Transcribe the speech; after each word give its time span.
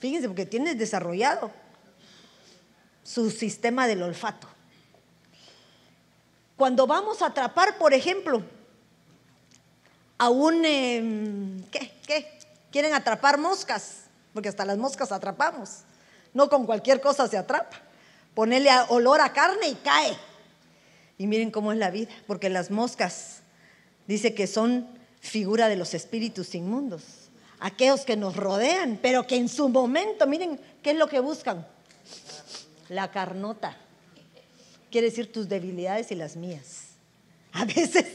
Fíjense, 0.00 0.28
porque 0.28 0.46
tiene 0.46 0.74
desarrollado 0.74 1.52
su 3.04 3.30
sistema 3.30 3.86
del 3.86 4.02
olfato. 4.02 4.48
Cuando 6.56 6.86
vamos 6.86 7.22
a 7.22 7.26
atrapar, 7.26 7.78
por 7.78 7.94
ejemplo, 7.94 8.42
a 10.18 10.28
un... 10.28 10.64
Em, 10.64 11.62
¿Qué? 11.70 11.92
¿Qué? 12.06 12.38
Quieren 12.70 12.94
atrapar 12.94 13.38
moscas, 13.38 14.02
porque 14.32 14.48
hasta 14.48 14.64
las 14.64 14.78
moscas 14.78 15.12
atrapamos. 15.12 15.80
No 16.34 16.48
con 16.48 16.66
cualquier 16.66 17.00
cosa 17.00 17.28
se 17.28 17.36
atrapa. 17.36 17.80
Ponerle 18.34 18.70
olor 18.88 19.20
a 19.20 19.32
carne 19.32 19.68
y 19.68 19.74
cae. 19.76 20.16
Y 21.18 21.26
miren 21.26 21.50
cómo 21.50 21.72
es 21.72 21.78
la 21.78 21.90
vida, 21.90 22.12
porque 22.26 22.48
las 22.48 22.70
moscas 22.70 23.40
dice 24.06 24.34
que 24.34 24.46
son 24.46 24.88
figura 25.20 25.68
de 25.68 25.76
los 25.76 25.92
espíritus 25.92 26.54
inmundos, 26.54 27.02
aquellos 27.60 28.00
que 28.02 28.16
nos 28.16 28.36
rodean, 28.36 28.98
pero 29.00 29.26
que 29.26 29.36
en 29.36 29.48
su 29.48 29.68
momento, 29.68 30.26
miren, 30.26 30.58
¿qué 30.82 30.90
es 30.90 30.96
lo 30.96 31.08
que 31.08 31.20
buscan? 31.20 31.66
La 32.88 33.10
carnota. 33.10 33.76
Quiere 34.90 35.08
decir 35.08 35.30
tus 35.30 35.48
debilidades 35.48 36.10
y 36.10 36.16
las 36.16 36.36
mías. 36.36 36.86
A 37.52 37.64
veces 37.64 38.06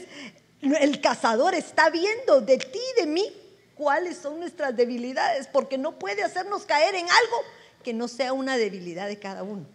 el 0.60 1.00
cazador 1.00 1.54
está 1.54 1.88
viendo 1.90 2.40
de 2.40 2.58
ti 2.58 2.80
y 2.96 3.00
de 3.00 3.06
mí 3.06 3.32
cuáles 3.74 4.16
son 4.16 4.40
nuestras 4.40 4.76
debilidades, 4.76 5.46
porque 5.46 5.78
no 5.78 5.98
puede 5.98 6.22
hacernos 6.22 6.64
caer 6.64 6.94
en 6.94 7.04
algo 7.04 7.36
que 7.84 7.94
no 7.94 8.08
sea 8.08 8.32
una 8.32 8.56
debilidad 8.56 9.06
de 9.06 9.18
cada 9.18 9.42
uno. 9.42 9.66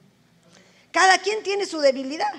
Cada 0.91 1.19
quien 1.19 1.43
tiene 1.43 1.65
su 1.65 1.79
debilidad. 1.79 2.31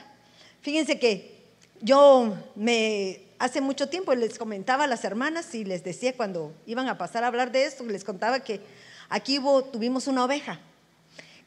Fíjense 0.60 0.98
que 0.98 1.44
yo 1.80 2.36
me 2.54 3.21
hace 3.42 3.60
mucho 3.60 3.88
tiempo 3.88 4.14
les 4.14 4.38
comentaba 4.38 4.84
a 4.84 4.86
las 4.86 5.04
hermanas 5.04 5.52
y 5.56 5.64
les 5.64 5.82
decía 5.82 6.16
cuando 6.16 6.54
iban 6.64 6.86
a 6.86 6.96
pasar 6.96 7.24
a 7.24 7.26
hablar 7.26 7.50
de 7.50 7.64
esto, 7.64 7.84
les 7.84 8.04
contaba 8.04 8.38
que 8.38 8.60
aquí 9.08 9.40
tuvimos 9.72 10.06
una 10.06 10.24
oveja 10.24 10.60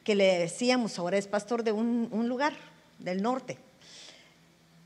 que 0.04 0.14
le 0.14 0.38
decíamos, 0.38 0.98
ahora 0.98 1.16
es 1.16 1.26
pastor 1.26 1.62
de 1.62 1.72
un, 1.72 2.28
lugar 2.28 2.52
del 2.98 3.22
norte. 3.22 3.56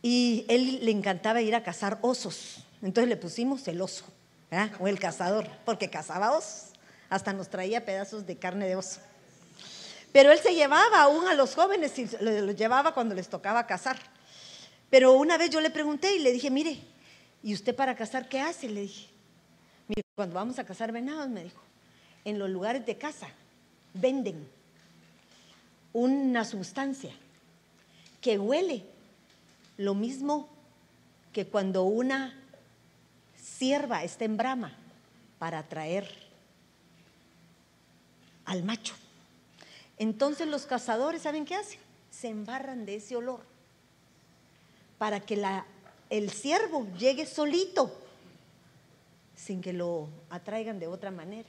Y 0.02 0.44
él 0.48 0.84
le 0.84 0.92
encantaba 0.92 1.42
ir 1.42 1.56
a 1.56 1.64
cazar 1.64 1.98
osos. 2.00 2.64
Entonces 2.80 3.08
le 3.08 3.16
pusimos 3.16 3.66
el 3.66 3.80
oso 3.80 4.04
o 4.78 4.86
el 4.86 5.00
cazador, 5.00 5.48
porque 5.64 5.90
cazaba 5.90 6.30
osos, 6.30 6.70
hasta 7.08 7.32
nos 7.32 7.50
traía 7.50 7.84
pedazos 7.84 8.24
de 8.24 8.36
carne 8.36 8.68
de 8.68 8.76
oso. 8.76 9.00
Pero 10.12 10.30
él 10.30 10.38
se 10.38 10.54
llevaba 10.54 11.02
aún 11.02 11.26
a 11.26 11.34
los 11.34 11.56
jóvenes 11.56 11.98
y 11.98 12.08
los 12.20 12.54
llevaba 12.54 12.94
cuando 12.94 13.16
les 13.16 13.28
tocaba 13.28 13.66
cazar. 13.66 13.98
Pero 14.90 15.12
una 15.14 15.36
vez 15.38 15.50
yo 15.50 15.60
le 15.60 15.70
pregunté 15.70 16.14
y 16.14 16.20
le 16.20 16.32
dije, 16.32 16.50
mire, 16.50 16.80
¿y 17.42 17.54
usted 17.54 17.74
para 17.74 17.94
cazar 17.94 18.28
qué 18.28 18.40
hace? 18.40 18.68
Le 18.68 18.82
dije, 18.82 19.08
cuando 20.14 20.34
vamos 20.34 20.58
a 20.58 20.64
cazar 20.64 20.92
venados, 20.92 21.28
me 21.28 21.44
dijo, 21.44 21.62
en 22.24 22.38
los 22.38 22.50
lugares 22.50 22.84
de 22.84 22.98
caza 22.98 23.28
venden 23.94 24.46
una 25.92 26.44
sustancia 26.44 27.12
que 28.20 28.38
huele 28.38 28.84
lo 29.78 29.94
mismo 29.94 30.48
que 31.32 31.46
cuando 31.46 31.84
una 31.84 32.34
sierva 33.36 34.04
está 34.04 34.24
en 34.24 34.36
brama 34.36 34.72
para 35.38 35.60
atraer 35.60 36.06
al 38.44 38.62
macho. 38.62 38.94
Entonces 39.96 40.48
los 40.48 40.66
cazadores, 40.66 41.22
¿saben 41.22 41.44
qué 41.44 41.54
hacen? 41.54 41.78
Se 42.10 42.28
embarran 42.28 42.84
de 42.84 42.96
ese 42.96 43.16
olor 43.16 43.40
para 44.98 45.20
que 45.20 45.36
la, 45.36 45.64
el 46.10 46.30
ciervo 46.30 46.86
llegue 46.98 47.24
solito, 47.24 47.96
sin 49.36 49.62
que 49.62 49.72
lo 49.72 50.08
atraigan 50.28 50.78
de 50.78 50.88
otra 50.88 51.10
manera. 51.10 51.48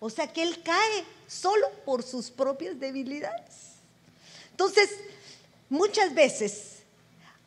O 0.00 0.10
sea 0.10 0.30
que 0.32 0.42
él 0.42 0.62
cae 0.62 1.04
solo 1.28 1.66
por 1.84 2.02
sus 2.02 2.30
propias 2.30 2.78
debilidades. 2.78 3.76
Entonces, 4.50 4.90
muchas 5.70 6.12
veces 6.12 6.82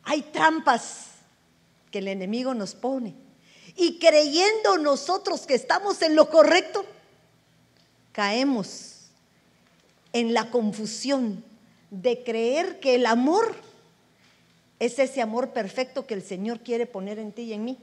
hay 0.02 0.22
trampas 0.22 1.08
que 1.90 1.98
el 1.98 2.08
enemigo 2.08 2.54
nos 2.54 2.74
pone 2.74 3.14
y 3.76 3.98
creyendo 3.98 4.78
nosotros 4.78 5.42
que 5.42 5.54
estamos 5.54 6.00
en 6.00 6.16
lo 6.16 6.30
correcto, 6.30 6.86
caemos 8.12 9.08
en 10.14 10.32
la 10.32 10.50
confusión 10.50 11.44
de 11.90 12.24
creer 12.24 12.80
que 12.80 12.94
el 12.94 13.04
amor 13.04 13.54
es 14.78 14.98
ese 14.98 15.22
amor 15.22 15.50
perfecto 15.50 16.06
que 16.06 16.14
el 16.14 16.22
Señor 16.22 16.60
quiere 16.60 16.86
poner 16.86 17.18
en 17.18 17.32
ti 17.32 17.42
y 17.42 17.52
en 17.52 17.64
mí. 17.64 17.78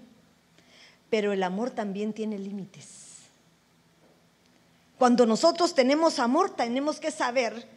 Pero 1.09 1.31
el 1.31 1.43
amor 1.43 1.71
también 1.71 2.13
tiene 2.13 2.37
límites. 2.37 3.03
Cuando 4.97 5.25
nosotros 5.25 5.73
tenemos 5.73 6.19
amor, 6.19 6.55
tenemos 6.55 6.99
que 6.99 7.11
saber 7.11 7.67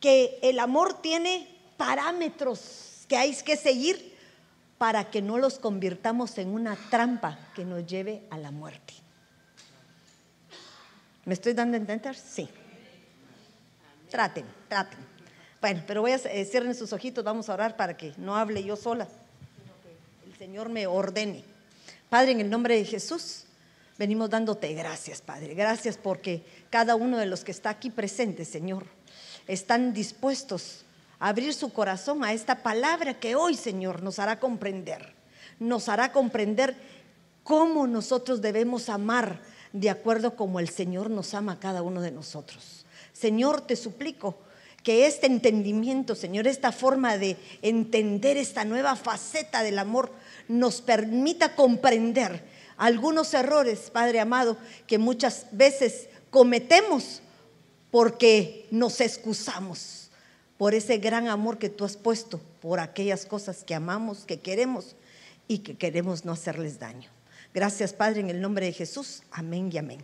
que 0.00 0.38
el 0.42 0.58
amor 0.58 1.00
tiene 1.00 1.48
parámetros 1.76 3.04
que 3.08 3.16
hay 3.16 3.34
que 3.34 3.56
seguir 3.56 4.14
para 4.78 5.10
que 5.10 5.22
no 5.22 5.38
los 5.38 5.58
convirtamos 5.58 6.36
en 6.38 6.48
una 6.48 6.76
trampa 6.90 7.38
que 7.54 7.64
nos 7.64 7.86
lleve 7.86 8.22
a 8.30 8.38
la 8.38 8.50
muerte. 8.50 8.94
¿Me 11.24 11.34
estoy 11.34 11.54
dando 11.54 11.76
a 11.76 11.80
entender? 11.80 12.16
Sí. 12.16 12.48
Traten, 14.10 14.44
traten. 14.68 15.13
Bueno, 15.64 15.82
pero 15.86 16.02
voy 16.02 16.12
a 16.12 16.16
eh, 16.16 16.44
cierren 16.44 16.74
sus 16.74 16.92
ojitos, 16.92 17.24
vamos 17.24 17.48
a 17.48 17.54
orar 17.54 17.74
para 17.74 17.96
que 17.96 18.12
no 18.18 18.36
hable 18.36 18.62
yo 18.62 18.76
sola, 18.76 19.06
sino 19.06 19.72
que 19.82 20.30
el 20.30 20.36
Señor 20.36 20.68
me 20.68 20.86
ordene. 20.86 21.42
Padre, 22.10 22.32
en 22.32 22.42
el 22.42 22.50
nombre 22.50 22.76
de 22.76 22.84
Jesús, 22.84 23.44
venimos 23.96 24.28
dándote 24.28 24.74
gracias, 24.74 25.22
Padre. 25.22 25.54
Gracias 25.54 25.96
porque 25.96 26.42
cada 26.68 26.96
uno 26.96 27.16
de 27.16 27.24
los 27.24 27.44
que 27.44 27.50
está 27.50 27.70
aquí 27.70 27.88
presente, 27.88 28.44
Señor, 28.44 28.84
están 29.48 29.94
dispuestos 29.94 30.84
abrir 31.18 31.54
su 31.54 31.72
corazón 31.72 32.24
a 32.24 32.34
esta 32.34 32.62
palabra 32.62 33.18
que 33.18 33.34
hoy, 33.34 33.54
Señor, 33.54 34.02
nos 34.02 34.18
hará 34.18 34.38
comprender. 34.38 35.14
Nos 35.58 35.88
hará 35.88 36.12
comprender 36.12 36.76
cómo 37.42 37.86
nosotros 37.86 38.42
debemos 38.42 38.90
amar 38.90 39.40
de 39.72 39.88
acuerdo 39.88 40.36
como 40.36 40.60
el 40.60 40.68
Señor 40.68 41.08
nos 41.08 41.32
ama 41.32 41.52
a 41.52 41.58
cada 41.58 41.80
uno 41.80 42.02
de 42.02 42.10
nosotros. 42.10 42.84
Señor, 43.14 43.62
te 43.62 43.76
suplico 43.76 44.43
que 44.84 45.06
este 45.06 45.26
entendimiento, 45.26 46.14
Señor, 46.14 46.46
esta 46.46 46.70
forma 46.70 47.16
de 47.16 47.36
entender 47.62 48.36
esta 48.36 48.64
nueva 48.64 48.94
faceta 48.94 49.62
del 49.62 49.78
amor 49.78 50.12
nos 50.46 50.82
permita 50.82 51.56
comprender 51.56 52.44
algunos 52.76 53.32
errores, 53.32 53.90
Padre 53.90 54.20
amado, 54.20 54.58
que 54.86 54.98
muchas 54.98 55.46
veces 55.52 56.08
cometemos 56.30 57.22
porque 57.90 58.66
nos 58.70 59.00
excusamos 59.00 60.10
por 60.58 60.74
ese 60.74 60.98
gran 60.98 61.28
amor 61.28 61.58
que 61.58 61.70
tú 61.70 61.84
has 61.84 61.96
puesto 61.96 62.40
por 62.60 62.78
aquellas 62.78 63.24
cosas 63.24 63.64
que 63.64 63.74
amamos, 63.74 64.24
que 64.26 64.40
queremos 64.40 64.96
y 65.48 65.58
que 65.58 65.76
queremos 65.76 66.26
no 66.26 66.32
hacerles 66.32 66.78
daño. 66.78 67.10
Gracias, 67.54 67.94
Padre, 67.94 68.20
en 68.20 68.28
el 68.28 68.40
nombre 68.40 68.66
de 68.66 68.72
Jesús. 68.72 69.22
Amén 69.30 69.70
y 69.72 69.78
amén. 69.78 70.00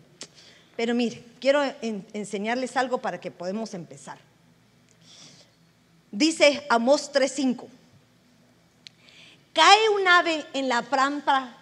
Pero 0.76 0.94
mire, 0.94 1.22
quiero 1.38 1.60
enseñarles 1.82 2.76
algo 2.78 2.98
para 2.98 3.20
que 3.20 3.30
podamos 3.30 3.74
empezar. 3.74 4.29
Dice 6.12 6.66
Amós 6.68 7.12
3:5. 7.12 7.68
Cae 9.52 9.88
un 9.90 10.06
ave 10.06 10.44
en 10.52 10.68
la 10.68 10.82
trampa, 10.82 11.56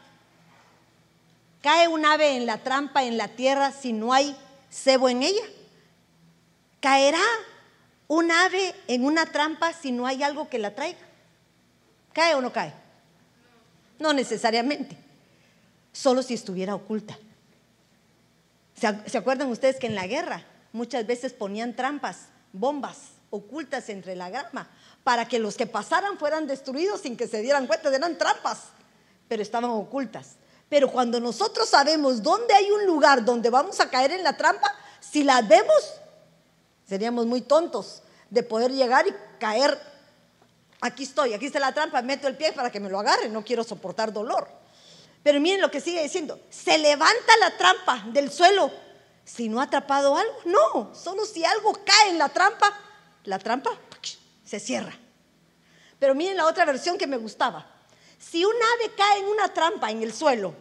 cae 1.62 1.88
un 1.88 2.04
ave 2.04 2.36
en 2.36 2.46
la 2.46 2.58
trampa 2.58 3.04
en 3.04 3.16
la 3.16 3.28
tierra 3.28 3.72
si 3.72 3.92
no 3.92 4.12
hay 4.12 4.36
cebo 4.70 5.08
en 5.08 5.22
ella. 5.22 5.44
Caerá 6.80 7.24
un 8.06 8.30
ave 8.30 8.74
en 8.86 9.04
una 9.04 9.26
trampa 9.26 9.72
si 9.72 9.92
no 9.92 10.06
hay 10.06 10.22
algo 10.22 10.48
que 10.48 10.58
la 10.58 10.74
traiga? 10.74 10.98
¿Cae 12.12 12.34
o 12.34 12.40
no 12.40 12.52
cae? 12.52 12.72
No 13.98 14.12
necesariamente, 14.12 14.96
solo 15.92 16.22
si 16.22 16.34
estuviera 16.34 16.74
oculta. 16.74 17.18
¿Se 18.74 19.18
acuerdan 19.18 19.50
ustedes 19.50 19.76
que 19.76 19.88
en 19.88 19.94
la 19.94 20.06
guerra 20.06 20.44
muchas 20.72 21.06
veces 21.06 21.32
ponían 21.32 21.74
trampas, 21.74 22.28
bombas 22.52 23.17
ocultas 23.30 23.88
entre 23.88 24.16
la 24.16 24.30
grama 24.30 24.68
para 25.04 25.26
que 25.26 25.38
los 25.38 25.56
que 25.56 25.66
pasaran 25.66 26.18
fueran 26.18 26.46
destruidos 26.46 27.02
sin 27.02 27.16
que 27.16 27.28
se 27.28 27.42
dieran 27.42 27.66
cuenta? 27.66 27.94
Eran 27.94 28.18
trampas, 28.18 28.64
pero 29.28 29.42
estaban 29.42 29.70
ocultas. 29.70 30.36
Pero 30.68 30.90
cuando 30.90 31.18
nosotros 31.18 31.68
sabemos 31.68 32.22
dónde 32.22 32.54
hay 32.54 32.70
un 32.70 32.86
lugar 32.86 33.24
donde 33.24 33.50
vamos 33.50 33.80
a 33.80 33.88
caer 33.88 34.12
en 34.12 34.22
la 34.22 34.36
trampa, 34.36 34.74
si 35.00 35.24
la 35.24 35.40
vemos, 35.42 35.98
Seríamos 36.88 37.26
muy 37.26 37.42
tontos 37.42 38.02
de 38.30 38.42
poder 38.42 38.72
llegar 38.72 39.06
y 39.06 39.14
caer. 39.38 39.78
Aquí 40.80 41.02
estoy, 41.02 41.34
aquí 41.34 41.46
está 41.46 41.60
la 41.60 41.74
trampa, 41.74 42.00
meto 42.00 42.26
el 42.28 42.36
pie 42.36 42.52
para 42.52 42.70
que 42.70 42.80
me 42.80 42.88
lo 42.88 42.98
agarre, 42.98 43.28
no 43.28 43.44
quiero 43.44 43.62
soportar 43.62 44.10
dolor. 44.10 44.48
Pero 45.22 45.38
miren 45.38 45.60
lo 45.60 45.70
que 45.70 45.82
sigue 45.82 46.02
diciendo, 46.02 46.40
se 46.48 46.78
levanta 46.78 47.36
la 47.40 47.56
trampa 47.58 48.04
del 48.06 48.30
suelo. 48.32 48.70
Si 49.24 49.50
no 49.50 49.60
ha 49.60 49.64
atrapado 49.64 50.16
algo, 50.16 50.34
no, 50.46 50.94
solo 50.94 51.26
si 51.26 51.44
algo 51.44 51.74
cae 51.84 52.08
en 52.08 52.16
la 52.16 52.30
trampa, 52.30 52.72
la 53.24 53.38
trampa 53.38 53.70
se 54.44 54.60
cierra. 54.60 54.96
Pero 55.98 56.14
miren 56.14 56.36
la 56.36 56.46
otra 56.46 56.64
versión 56.64 56.96
que 56.96 57.06
me 57.06 57.16
gustaba. 57.16 57.66
Si 58.18 58.44
un 58.44 58.54
ave 58.54 58.94
cae 58.94 59.20
en 59.20 59.26
una 59.26 59.52
trampa 59.52 59.90
en 59.90 60.02
el 60.02 60.12
suelo, 60.12 60.54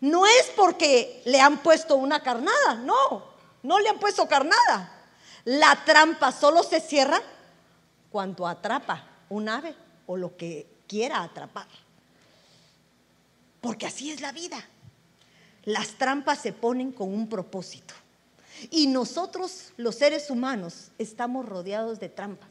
no 0.00 0.26
es 0.26 0.52
porque 0.56 1.22
le 1.24 1.40
han 1.40 1.58
puesto 1.58 1.96
una 1.96 2.22
carnada, 2.22 2.74
no, 2.74 3.24
no 3.62 3.78
le 3.78 3.88
han 3.88 3.98
puesto 3.98 4.26
carnada. 4.26 5.00
La 5.44 5.84
trampa 5.84 6.32
solo 6.32 6.62
se 6.62 6.80
cierra 6.80 7.20
cuando 8.10 8.46
atrapa 8.46 9.04
un 9.28 9.48
ave 9.48 9.74
o 10.06 10.16
lo 10.16 10.36
que 10.36 10.66
quiera 10.86 11.22
atrapar. 11.22 11.66
Porque 13.60 13.86
así 13.86 14.10
es 14.10 14.20
la 14.20 14.32
vida. 14.32 14.62
Las 15.64 15.90
trampas 15.92 16.40
se 16.40 16.52
ponen 16.52 16.92
con 16.92 17.12
un 17.12 17.28
propósito. 17.28 17.94
Y 18.70 18.86
nosotros, 18.86 19.72
los 19.76 19.94
seres 19.96 20.30
humanos, 20.30 20.90
estamos 20.98 21.46
rodeados 21.48 22.00
de 22.00 22.08
trampas. 22.08 22.50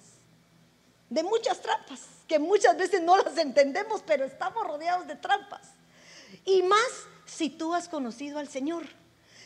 De 1.09 1.23
muchas 1.23 1.61
trampas, 1.61 2.01
que 2.27 2.39
muchas 2.39 2.77
veces 2.77 3.01
no 3.01 3.17
las 3.17 3.37
entendemos, 3.37 4.01
pero 4.05 4.23
estamos 4.25 4.65
rodeados 4.65 5.07
de 5.07 5.15
trampas. 5.15 5.61
Y 6.45 6.63
más 6.63 6.87
si 7.25 7.49
tú 7.49 7.73
has 7.73 7.87
conocido 7.87 8.39
al 8.39 8.47
Señor. 8.47 8.85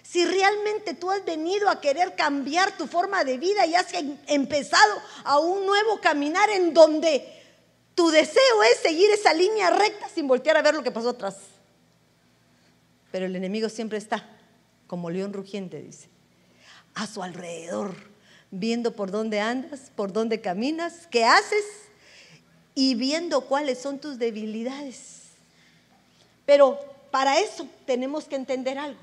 Si 0.04 0.26
realmente 0.26 0.94
tú 0.94 1.10
has 1.10 1.26
venido 1.26 1.70
a 1.70 1.82
querer 1.82 2.16
cambiar 2.16 2.78
tu 2.78 2.88
forma 2.88 3.24
de 3.24 3.38
vida 3.38 3.66
y 3.66 3.74
has 3.74 3.92
em, 3.94 4.18
empezado 4.28 5.02
a 5.24 5.40
un 5.40 5.66
nuevo 5.66 6.00
caminar 6.00 6.50
en 6.52 6.74
donde 6.74 7.28
tu 7.96 8.12
deseo 8.12 8.64
es 8.72 8.80
seguir 8.80 9.10
esa 9.10 9.34
línea 9.34 9.72
recta 9.72 10.08
sin 10.10 10.28
voltear 10.28 10.58
a 10.58 10.62
ver 10.62 10.76
lo 10.76 10.84
que 10.84 10.92
pasó 10.92 11.10
atrás. 11.10 11.38
Pero 13.12 13.26
el 13.26 13.36
enemigo 13.36 13.70
siempre 13.70 13.98
está, 13.98 14.28
como 14.88 15.10
león 15.10 15.34
rugiente, 15.34 15.82
dice, 15.82 16.10
a 16.96 17.06
su 17.08 17.22
alrededor, 17.22 17.94
viendo 18.52 18.94
por 18.94 19.12
dónde 19.12 19.42
andas, 19.42 19.92
por 19.96 20.14
dónde 20.14 20.42
caminas, 20.42 21.08
qué 21.12 21.26
haces 21.26 21.66
y 22.74 22.96
viendo 22.96 23.42
cuáles 23.42 23.80
son 23.80 24.00
tus 24.00 24.18
debilidades. 24.18 25.24
Pero 26.46 26.80
para 27.12 27.40
eso 27.40 27.68
tenemos 27.86 28.26
que 28.26 28.36
entender 28.36 28.78
algo. 28.78 29.00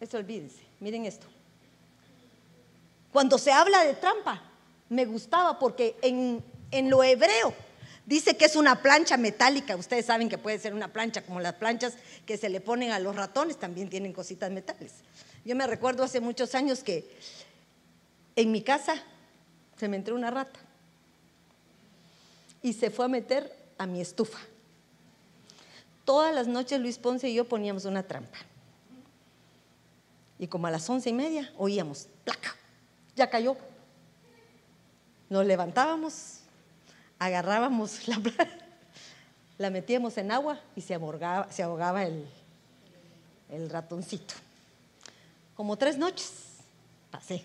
Eso 0.00 0.16
olvídense, 0.16 0.60
miren 0.80 1.06
esto. 1.06 1.26
Cuando 3.12 3.38
se 3.38 3.52
habla 3.52 3.84
de 3.84 3.94
trampa, 3.94 4.42
me 4.88 5.04
gustaba 5.04 5.58
porque 5.58 5.96
en, 6.02 6.42
en 6.70 6.90
lo 6.90 7.02
hebreo 7.02 7.54
dice 8.06 8.36
que 8.36 8.44
es 8.44 8.56
una 8.56 8.82
plancha 8.82 9.16
metálica. 9.16 9.76
Ustedes 9.76 10.06
saben 10.06 10.28
que 10.28 10.38
puede 10.38 10.58
ser 10.58 10.74
una 10.74 10.88
plancha 10.88 11.22
como 11.22 11.40
las 11.40 11.54
planchas 11.54 11.94
que 12.26 12.36
se 12.36 12.48
le 12.48 12.60
ponen 12.60 12.90
a 12.90 12.98
los 12.98 13.16
ratones, 13.16 13.58
también 13.58 13.88
tienen 13.88 14.12
cositas 14.12 14.50
metales. 14.50 14.92
Yo 15.44 15.56
me 15.56 15.66
recuerdo 15.66 16.02
hace 16.02 16.20
muchos 16.20 16.54
años 16.54 16.82
que 16.82 17.10
en 18.36 18.52
mi 18.52 18.62
casa 18.62 18.94
se 19.76 19.88
me 19.88 19.96
entró 19.96 20.14
una 20.14 20.30
rata 20.30 20.60
y 22.62 22.72
se 22.72 22.90
fue 22.90 23.06
a 23.06 23.08
meter 23.08 23.54
a 23.78 23.86
mi 23.86 24.00
estufa. 24.00 24.38
Todas 26.04 26.34
las 26.34 26.46
noches 26.46 26.80
Luis 26.80 26.98
Ponce 26.98 27.28
y 27.28 27.34
yo 27.34 27.44
poníamos 27.46 27.84
una 27.84 28.02
trampa. 28.02 28.38
Y 30.38 30.46
como 30.46 30.66
a 30.66 30.70
las 30.70 30.88
once 30.88 31.10
y 31.10 31.12
media 31.12 31.52
oíamos, 31.56 32.08
placa, 32.24 32.56
ya 33.14 33.30
cayó. 33.30 33.56
Nos 35.28 35.46
levantábamos, 35.46 36.39
agarrábamos 37.20 38.08
la 38.08 38.20
la 39.58 39.68
metíamos 39.68 40.16
en 40.16 40.32
agua 40.32 40.58
y 40.74 40.80
se 40.80 40.94
ahogaba, 40.94 41.52
se 41.52 41.62
ahogaba 41.62 42.04
el, 42.04 42.26
el 43.50 43.68
ratoncito. 43.68 44.34
Como 45.54 45.76
tres 45.76 45.98
noches 45.98 46.32
pasé. 47.10 47.44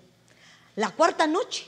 La 0.77 0.91
cuarta 0.91 1.27
noche 1.27 1.67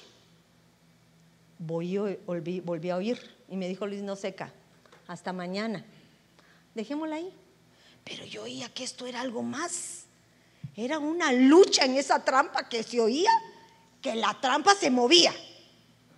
volví, 1.59 2.61
volví 2.61 2.89
a 2.89 2.95
oír 2.95 3.35
y 3.49 3.57
me 3.57 3.67
dijo 3.67 3.85
Luis, 3.85 4.01
no 4.01 4.15
seca, 4.15 4.53
hasta 5.05 5.33
mañana. 5.33 5.83
Dejémosla 6.75 7.17
ahí. 7.17 7.33
Pero 8.05 8.23
yo 8.23 8.43
oía 8.43 8.69
que 8.69 8.85
esto 8.85 9.05
era 9.05 9.19
algo 9.19 9.43
más. 9.43 10.05
Era 10.77 10.97
una 10.97 11.33
lucha 11.33 11.83
en 11.83 11.95
esa 11.97 12.23
trampa 12.23 12.69
que 12.69 12.83
se 12.83 13.01
oía, 13.01 13.31
que 14.01 14.15
la 14.15 14.39
trampa 14.39 14.75
se 14.75 14.89
movía. 14.89 15.33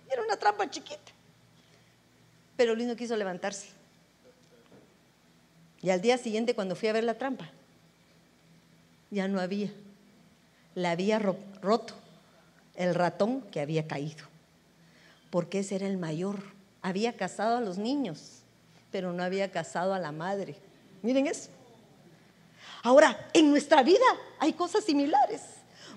Era 0.08 0.22
una 0.22 0.36
trampa 0.36 0.70
chiquita. 0.70 1.09
Pero 2.60 2.74
Luis 2.74 2.86
no 2.86 2.94
quiso 2.94 3.16
levantarse. 3.16 3.68
Y 5.80 5.88
al 5.88 6.02
día 6.02 6.18
siguiente, 6.18 6.54
cuando 6.54 6.76
fui 6.76 6.90
a 6.90 6.92
ver 6.92 7.04
la 7.04 7.14
trampa, 7.14 7.50
ya 9.10 9.28
no 9.28 9.40
había. 9.40 9.70
La 10.74 10.90
había 10.90 11.18
roto 11.18 11.94
el 12.74 12.94
ratón 12.94 13.40
que 13.50 13.60
había 13.60 13.88
caído. 13.88 14.26
Porque 15.30 15.60
ese 15.60 15.76
era 15.76 15.86
el 15.86 15.96
mayor. 15.96 16.36
Había 16.82 17.16
casado 17.16 17.56
a 17.56 17.60
los 17.62 17.78
niños, 17.78 18.42
pero 18.92 19.14
no 19.14 19.22
había 19.22 19.50
casado 19.50 19.94
a 19.94 19.98
la 19.98 20.12
madre. 20.12 20.54
Miren 21.00 21.28
eso. 21.28 21.48
Ahora, 22.82 23.30
en 23.32 23.50
nuestra 23.50 23.82
vida 23.82 24.04
hay 24.38 24.52
cosas 24.52 24.84
similares. 24.84 25.40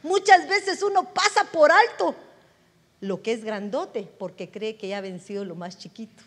Muchas 0.01 0.47
veces 0.47 0.81
uno 0.81 1.13
pasa 1.13 1.43
por 1.51 1.73
alto 1.73 2.15
lo 3.01 3.21
que 3.21 3.33
es 3.33 3.43
grandote 3.43 4.03
porque 4.17 4.49
cree 4.49 4.77
que 4.77 4.87
ya 4.87 4.99
ha 4.99 5.01
vencido 5.01 5.43
lo 5.43 5.55
más 5.55 5.77
chiquito. 5.77 6.23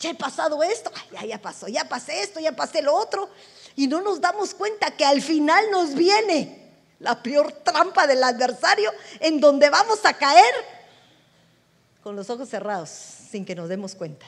Ya 0.00 0.10
he 0.10 0.14
pasado 0.14 0.62
esto, 0.62 0.90
ya, 1.12 1.24
ya 1.24 1.40
pasó, 1.40 1.68
ya 1.68 1.88
pasé 1.88 2.22
esto, 2.22 2.40
ya 2.40 2.52
pasé 2.52 2.82
lo 2.82 2.94
otro. 2.94 3.28
Y 3.76 3.86
no 3.86 4.00
nos 4.00 4.20
damos 4.20 4.54
cuenta 4.54 4.90
que 4.96 5.04
al 5.04 5.22
final 5.22 5.70
nos 5.70 5.94
viene 5.94 6.72
la 6.98 7.22
peor 7.22 7.52
trampa 7.52 8.06
del 8.06 8.22
adversario 8.24 8.90
en 9.20 9.40
donde 9.40 9.70
vamos 9.70 10.04
a 10.04 10.14
caer 10.14 10.54
con 12.02 12.16
los 12.16 12.30
ojos 12.30 12.48
cerrados 12.48 12.90
sin 12.90 13.44
que 13.44 13.54
nos 13.54 13.68
demos 13.68 13.94
cuenta. 13.94 14.26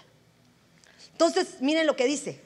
Entonces, 1.12 1.60
miren 1.60 1.86
lo 1.86 1.96
que 1.96 2.06
dice. 2.06 2.40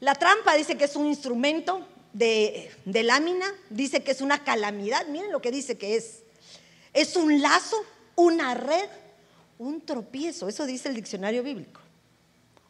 La 0.00 0.14
trampa 0.14 0.54
dice 0.54 0.76
que 0.76 0.84
es 0.84 0.96
un 0.96 1.06
instrumento 1.06 1.86
de, 2.12 2.70
lámina, 2.84 3.46
dice 3.70 4.02
que 4.02 4.10
es 4.10 4.20
una 4.20 4.44
calamidad, 4.44 5.06
miren 5.06 5.32
lo 5.32 5.40
que 5.40 5.50
dice 5.50 5.78
que 5.78 5.96
es. 5.96 6.22
Es 6.92 7.16
un 7.16 7.42
lazo, 7.42 7.76
una 8.14 8.54
red, 8.54 8.88
un 9.58 9.80
tropiezo, 9.80 10.48
eso 10.48 10.66
dice 10.66 10.88
el 10.88 10.94
diccionario 10.94 11.42
bíblico. 11.42 11.80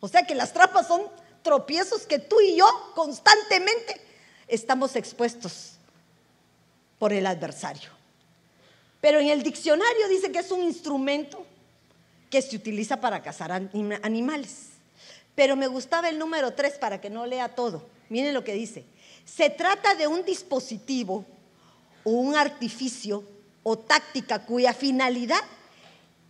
O 0.04 0.08
sea 0.08 0.26
que 0.26 0.34
las 0.34 0.52
trampas 0.52 0.86
son 0.86 1.00
tropiezos 1.40 2.02
que 2.02 2.18
tú 2.18 2.38
y 2.38 2.56
yo 2.56 2.66
constantemente 2.94 3.98
estamos 4.46 4.96
expuestos 4.96 5.78
por 6.98 7.14
el 7.14 7.24
adversario. 7.24 7.88
Pero 9.00 9.18
en 9.18 9.28
el 9.28 9.42
diccionario 9.42 10.08
dice 10.10 10.30
que 10.30 10.40
es 10.40 10.50
un 10.50 10.62
instrumento 10.62 11.46
que 12.28 12.42
se 12.42 12.54
utiliza 12.54 13.00
para 13.00 13.22
cazar 13.22 13.50
animales. 13.50 14.72
Pero 15.34 15.56
me 15.56 15.68
gustaba 15.68 16.10
el 16.10 16.18
número 16.18 16.52
3 16.52 16.74
para 16.74 17.00
que 17.00 17.08
no 17.08 17.24
lea 17.24 17.54
todo. 17.54 17.86
Miren 18.10 18.34
lo 18.34 18.44
que 18.44 18.52
dice. 18.52 18.84
Se 19.24 19.48
trata 19.48 19.94
de 19.94 20.06
un 20.06 20.22
dispositivo 20.22 21.24
o 22.04 22.10
un 22.10 22.36
artificio 22.36 23.24
o 23.62 23.78
táctica 23.78 24.44
cuya 24.44 24.74
finalidad 24.74 25.40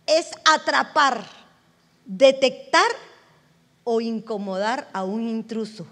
es 0.05 0.31
atrapar, 0.45 1.27
detectar 2.05 3.04
o 3.85 4.01
incomodar 4.01 4.89
a 4.91 5.05
un 5.05 5.29
intruso. 5.29 5.87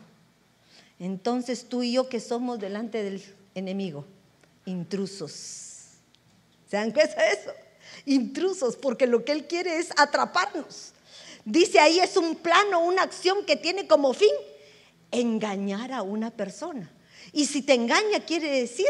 Entonces 1.00 1.70
tú 1.70 1.84
y 1.84 1.94
yo 1.94 2.10
que 2.10 2.20
somos 2.20 2.60
delante 2.60 3.02
del 3.02 3.24
enemigo, 3.56 4.04
intrusos. 4.66 5.30
¿Se 6.70 6.76
dan 6.76 6.92
cuenta 6.92 7.16
de 7.24 7.32
eso? 7.32 7.52
Intrusos, 8.06 8.76
porque 8.76 9.08
lo 9.08 9.24
que 9.24 9.32
él 9.32 9.48
quiere 9.48 9.78
es 9.78 9.92
atraparnos. 9.96 10.92
Dice 11.46 11.80
ahí 11.80 12.00
es 12.00 12.18
un 12.18 12.36
plano, 12.36 12.82
una 12.82 13.04
acción 13.04 13.46
que 13.46 13.56
tiene 13.56 13.88
como 13.88 14.14
fin 14.14 14.32
engañar 15.12 15.92
a 15.92 16.02
una 16.02 16.32
persona. 16.32 16.92
Y 17.32 17.46
si 17.46 17.62
te 17.62 17.74
engaña 17.74 18.26
quiere 18.26 18.50
decir 18.62 18.90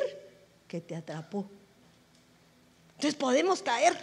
que 0.67 0.79
te 0.79 0.95
atrapó. 0.95 1.45
Entonces 2.95 3.15
podemos 3.15 3.61
caer 3.61 3.97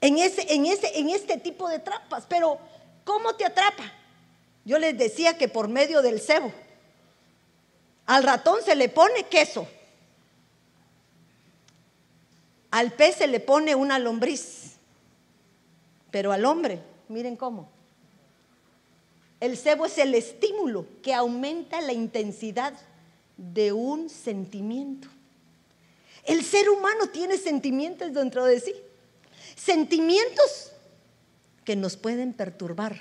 en, 0.00 0.18
ese, 0.18 0.52
en, 0.52 0.66
ese, 0.66 0.98
en 0.98 1.10
este 1.10 1.36
tipo 1.36 1.68
de 1.68 1.78
trampas. 1.78 2.24
Pero 2.28 2.58
¿cómo 3.06 3.34
te 3.36 3.46
atrapa? 3.46 3.90
Yo 4.66 4.78
les 4.78 4.98
decía 4.98 5.38
que 5.38 5.48
por 5.48 5.68
medio 5.68 6.02
del 6.02 6.20
cebo. 6.20 6.52
Al 8.04 8.22
ratón 8.22 8.60
se 8.62 8.74
le 8.74 8.90
pone 8.90 9.22
queso. 9.24 9.66
Al 12.70 12.92
pez 12.92 13.16
se 13.16 13.26
le 13.26 13.40
pone 13.40 13.74
una 13.74 13.98
lombriz. 13.98 14.74
Pero 16.10 16.32
al 16.32 16.44
hombre 16.44 16.82
Miren 17.08 17.36
cómo. 17.36 17.68
El 19.38 19.56
cebo 19.56 19.86
es 19.86 19.98
el 19.98 20.14
estímulo 20.14 20.86
que 21.02 21.14
aumenta 21.14 21.80
la 21.80 21.92
intensidad 21.92 22.72
de 23.36 23.72
un 23.72 24.08
sentimiento. 24.08 25.08
El 26.24 26.44
ser 26.44 26.68
humano 26.68 27.08
tiene 27.08 27.36
sentimientos 27.36 28.12
dentro 28.12 28.44
de 28.44 28.60
sí. 28.60 28.74
Sentimientos 29.54 30.72
que 31.66 31.76
nos 31.76 31.98
pueden 31.98 32.32
perturbar. 32.32 32.96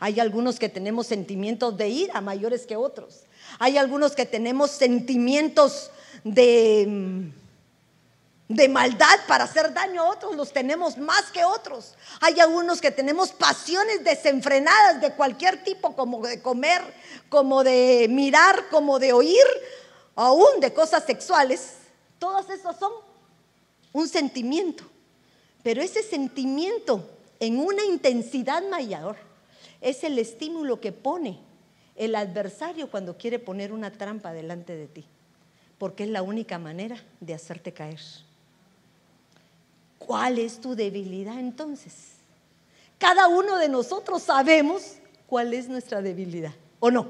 Hay 0.00 0.18
algunos 0.18 0.58
que 0.58 0.68
tenemos 0.68 1.06
sentimientos 1.06 1.76
de 1.76 1.88
ira 1.88 2.20
mayores 2.20 2.66
que 2.66 2.74
otros. 2.74 3.20
Hay 3.60 3.78
algunos 3.78 4.16
que 4.16 4.26
tenemos 4.26 4.72
sentimientos 4.72 5.92
de 6.24 6.86
mm, 6.88 7.42
de 8.54 8.68
maldad 8.68 9.18
para 9.26 9.44
hacer 9.44 9.72
daño 9.72 10.02
a 10.02 10.10
otros, 10.10 10.36
los 10.36 10.52
tenemos 10.52 10.98
más 10.98 11.30
que 11.30 11.44
otros. 11.44 11.94
Hay 12.20 12.38
algunos 12.40 12.80
que 12.80 12.90
tenemos 12.90 13.32
pasiones 13.32 14.04
desenfrenadas 14.04 15.00
de 15.00 15.12
cualquier 15.12 15.62
tipo, 15.64 15.94
como 15.96 16.26
de 16.26 16.42
comer, 16.42 16.82
como 17.28 17.64
de 17.64 18.06
mirar, 18.10 18.68
como 18.70 18.98
de 18.98 19.12
oír. 19.12 19.46
aún 20.14 20.60
de 20.60 20.74
cosas 20.74 21.04
sexuales, 21.04 21.76
todas 22.18 22.50
esas 22.50 22.78
son 22.78 22.92
un 23.92 24.06
sentimiento. 24.06 24.84
Pero 25.62 25.80
ese 25.80 26.02
sentimiento 26.02 27.08
en 27.42 27.58
una 27.58 27.84
intensidad 27.84 28.62
mayor 28.70 29.16
es 29.80 30.04
el 30.04 30.16
estímulo 30.20 30.80
que 30.80 30.92
pone 30.92 31.40
el 31.96 32.14
adversario 32.14 32.88
cuando 32.88 33.18
quiere 33.18 33.40
poner 33.40 33.72
una 33.72 33.90
trampa 33.90 34.32
delante 34.32 34.76
de 34.76 34.86
ti, 34.86 35.04
porque 35.76 36.04
es 36.04 36.10
la 36.10 36.22
única 36.22 36.60
manera 36.60 37.02
de 37.18 37.34
hacerte 37.34 37.72
caer. 37.72 37.98
¿Cuál 39.98 40.38
es 40.38 40.60
tu 40.60 40.76
debilidad 40.76 41.40
entonces? 41.40 41.94
Cada 42.96 43.26
uno 43.26 43.58
de 43.58 43.68
nosotros 43.68 44.22
sabemos 44.22 44.98
cuál 45.26 45.52
es 45.52 45.68
nuestra 45.68 46.00
debilidad, 46.00 46.52
¿o 46.78 46.92
no? 46.92 47.08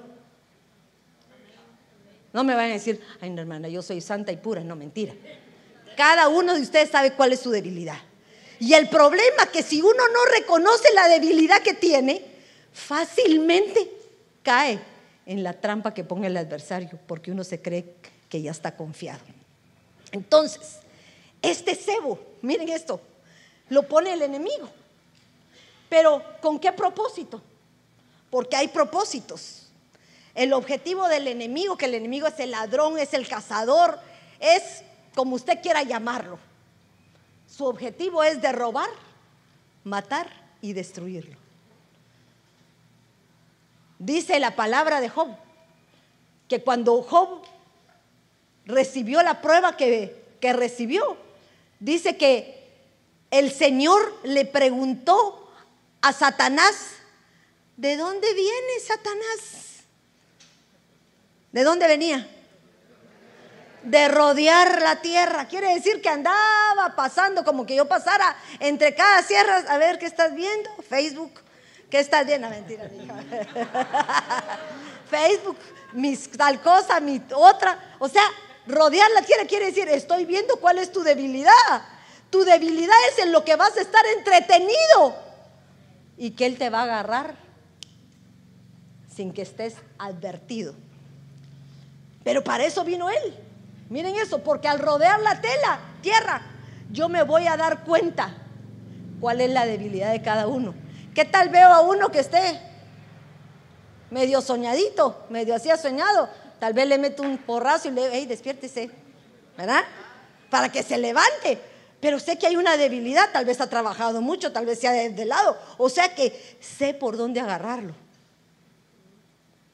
No 2.33 2.43
me 2.43 2.55
van 2.55 2.71
a 2.71 2.73
decir, 2.73 3.03
ay, 3.21 3.35
hermana, 3.37 3.69
yo 3.69 3.83
soy 3.83 4.01
santa 4.01 4.33
y 4.33 4.39
pura, 4.39 4.65
no, 4.65 4.77
mentira. 4.77 5.12
Cada 5.95 6.29
uno 6.29 6.55
de 6.55 6.62
ustedes 6.62 6.89
sabe 6.89 7.12
cuál 7.12 7.35
es 7.35 7.41
su 7.41 7.51
debilidad. 7.51 7.99
Y 8.62 8.75
el 8.75 8.88
problema 8.88 9.42
es 9.42 9.49
que 9.49 9.62
si 9.64 9.83
uno 9.83 9.90
no 9.90 10.25
reconoce 10.33 10.95
la 10.95 11.09
debilidad 11.09 11.62
que 11.62 11.75
tiene, 11.75 12.25
fácilmente 12.73 13.90
cae 14.45 14.78
en 15.26 15.42
la 15.42 15.52
trampa 15.52 15.92
que 15.92 16.04
pone 16.04 16.28
el 16.28 16.37
adversario, 16.37 16.97
porque 17.09 17.33
uno 17.33 17.42
se 17.42 17.61
cree 17.61 17.97
que 18.28 18.40
ya 18.40 18.52
está 18.52 18.76
confiado. 18.76 19.19
Entonces, 20.12 20.76
este 21.42 21.75
cebo, 21.75 22.21
miren 22.40 22.69
esto, 22.69 23.00
lo 23.69 23.83
pone 23.88 24.12
el 24.12 24.23
enemigo. 24.23 24.69
Pero 25.88 26.23
¿con 26.40 26.61
qué 26.61 26.71
propósito? 26.71 27.42
Porque 28.31 28.54
hay 28.54 28.69
propósitos. 28.69 29.73
El 30.37 30.52
objetivo 30.52 31.09
del 31.09 31.26
enemigo, 31.26 31.76
que 31.76 31.87
el 31.87 31.97
enemigo 31.97 32.28
es 32.28 32.38
el 32.38 32.52
ladrón, 32.52 32.97
es 32.97 33.12
el 33.12 33.26
cazador, 33.26 33.99
es 34.38 34.85
como 35.16 35.35
usted 35.35 35.61
quiera 35.61 35.83
llamarlo. 35.83 36.38
Su 37.54 37.66
objetivo 37.66 38.23
es 38.23 38.40
de 38.40 38.50
robar, 38.50 38.88
matar 39.85 40.26
y 40.62 40.73
destruirlo. 40.73 41.37
Dice 43.99 44.40
la 44.40 44.56
palabra 44.56 45.02
de 45.02 45.11
Job 45.11 45.28
que 46.49 46.62
cuando 46.62 47.02
Job 47.02 47.42
recibió 48.64 49.23
la 49.23 49.42
prueba 49.42 49.76
que, 49.76 50.25
que 50.40 50.54
recibió, 50.54 51.18
dice 51.78 52.16
que 52.16 52.71
el 53.30 53.52
Señor 53.52 54.18
le 54.25 54.47
preguntó 54.47 55.52
a 56.00 56.14
Satanás, 56.14 56.94
¿de 57.76 57.99
dónde 57.99 58.32
viene 58.32 58.80
Satanás? 58.82 59.82
¿De 61.52 61.64
dónde 61.64 61.87
venía? 61.87 62.26
De 63.85 64.09
rodear 64.09 64.81
la 64.81 65.01
tierra. 65.01 65.47
Quiere 65.47 65.75
decir 65.75 66.01
que 66.01 66.09
andaba 66.09 66.95
pasando 66.97 67.45
como 67.45 67.67
que 67.67 67.75
yo 67.75 67.87
pasara 67.87 68.37
entre 68.61 68.95
cada 68.95 69.23
sierra. 69.23 69.65
A 69.69 69.79
ver, 69.79 69.99
¿qué 69.99 70.07
estás 70.07 70.35
viendo? 70.35 70.71
Facebook. 70.89 71.33
¿Qué 71.91 72.01
estás 72.01 72.25
viendo? 72.25 72.49
Mentira, 72.49 72.89
Facebook, 75.11 75.59
mis 75.93 76.31
tal 76.31 76.62
cosa, 76.62 77.01
mi 77.01 77.21
otra. 77.35 77.97
O 77.99 78.09
sea, 78.09 78.23
rodear 78.67 79.11
la 79.11 79.21
tierra 79.21 79.45
quiere 79.45 79.67
decir, 79.67 79.87
estoy 79.89 80.25
viendo 80.25 80.57
cuál 80.57 80.79
es 80.79 80.91
tu 80.91 81.03
debilidad. 81.03 81.53
Tu 82.31 82.45
debilidad 82.45 82.97
es 83.11 83.19
en 83.19 83.31
lo 83.31 83.45
que 83.45 83.57
vas 83.57 83.77
a 83.77 83.83
estar 83.83 84.03
entretenido 84.17 85.15
y 86.17 86.31
que 86.31 86.47
Él 86.47 86.57
te 86.57 86.71
va 86.71 86.81
a 86.81 86.85
agarrar 86.85 87.35
sin 89.15 89.35
que 89.35 89.43
estés 89.43 89.75
advertido. 89.99 90.75
Pero 92.25 92.43
para 92.43 92.65
eso 92.65 92.85
vino 92.85 93.11
Él. 93.11 93.35
Miren 93.93 94.17
eso, 94.17 94.43
porque 94.43 94.69
al 94.69 94.79
rodear 94.79 95.21
la 95.21 95.39
tela, 95.43 95.79
tierra, 96.01 96.41
yo 96.91 97.11
me 97.11 97.25
voy 97.25 97.47
a 97.47 97.59
dar 97.59 97.85
cuenta 97.85 98.35
cuál 99.21 99.43
es 99.43 99.51
la 99.51 99.67
debilidad 99.67 100.13
de 100.13 100.23
cada 100.23 100.47
uno. 100.47 100.75
¿Qué 101.15 101.27
tal 101.27 101.51
veo 101.51 101.69
a 101.69 101.83
uno 101.83 102.11
que 102.11 102.21
esté 102.21 102.59
medio 104.09 104.41
soñadito, 104.41 105.27
medio 105.29 105.55
así 105.55 105.69
soñado? 105.79 106.31
Tal 106.59 106.73
vez 106.73 106.89
le 106.89 106.97
meto 106.97 107.23
un 107.23 107.37
porrazo 107.37 107.89
y 107.89 107.91
le 107.91 108.01
digo, 108.01 108.13
hey, 108.15 108.25
despiértese, 108.25 108.91
¿verdad? 109.59 109.83
Para 110.49 110.73
que 110.73 110.83
se 110.83 110.97
levante. 110.97 111.61
Pero 112.01 112.19
sé 112.19 112.39
que 112.39 112.47
hay 112.47 112.57
una 112.57 112.79
debilidad, 112.79 113.31
tal 113.31 113.45
vez 113.45 113.61
ha 113.61 113.69
trabajado 113.69 114.23
mucho, 114.23 114.53
tal 114.53 114.65
vez 114.65 114.81
sea 114.81 114.93
de, 114.93 115.11
de 115.11 115.27
lado. 115.27 115.59
O 115.77 115.91
sea 115.91 116.15
que 116.15 116.57
sé 116.61 116.95
por 116.95 117.19
dónde 117.19 117.41
agarrarlo. 117.41 117.95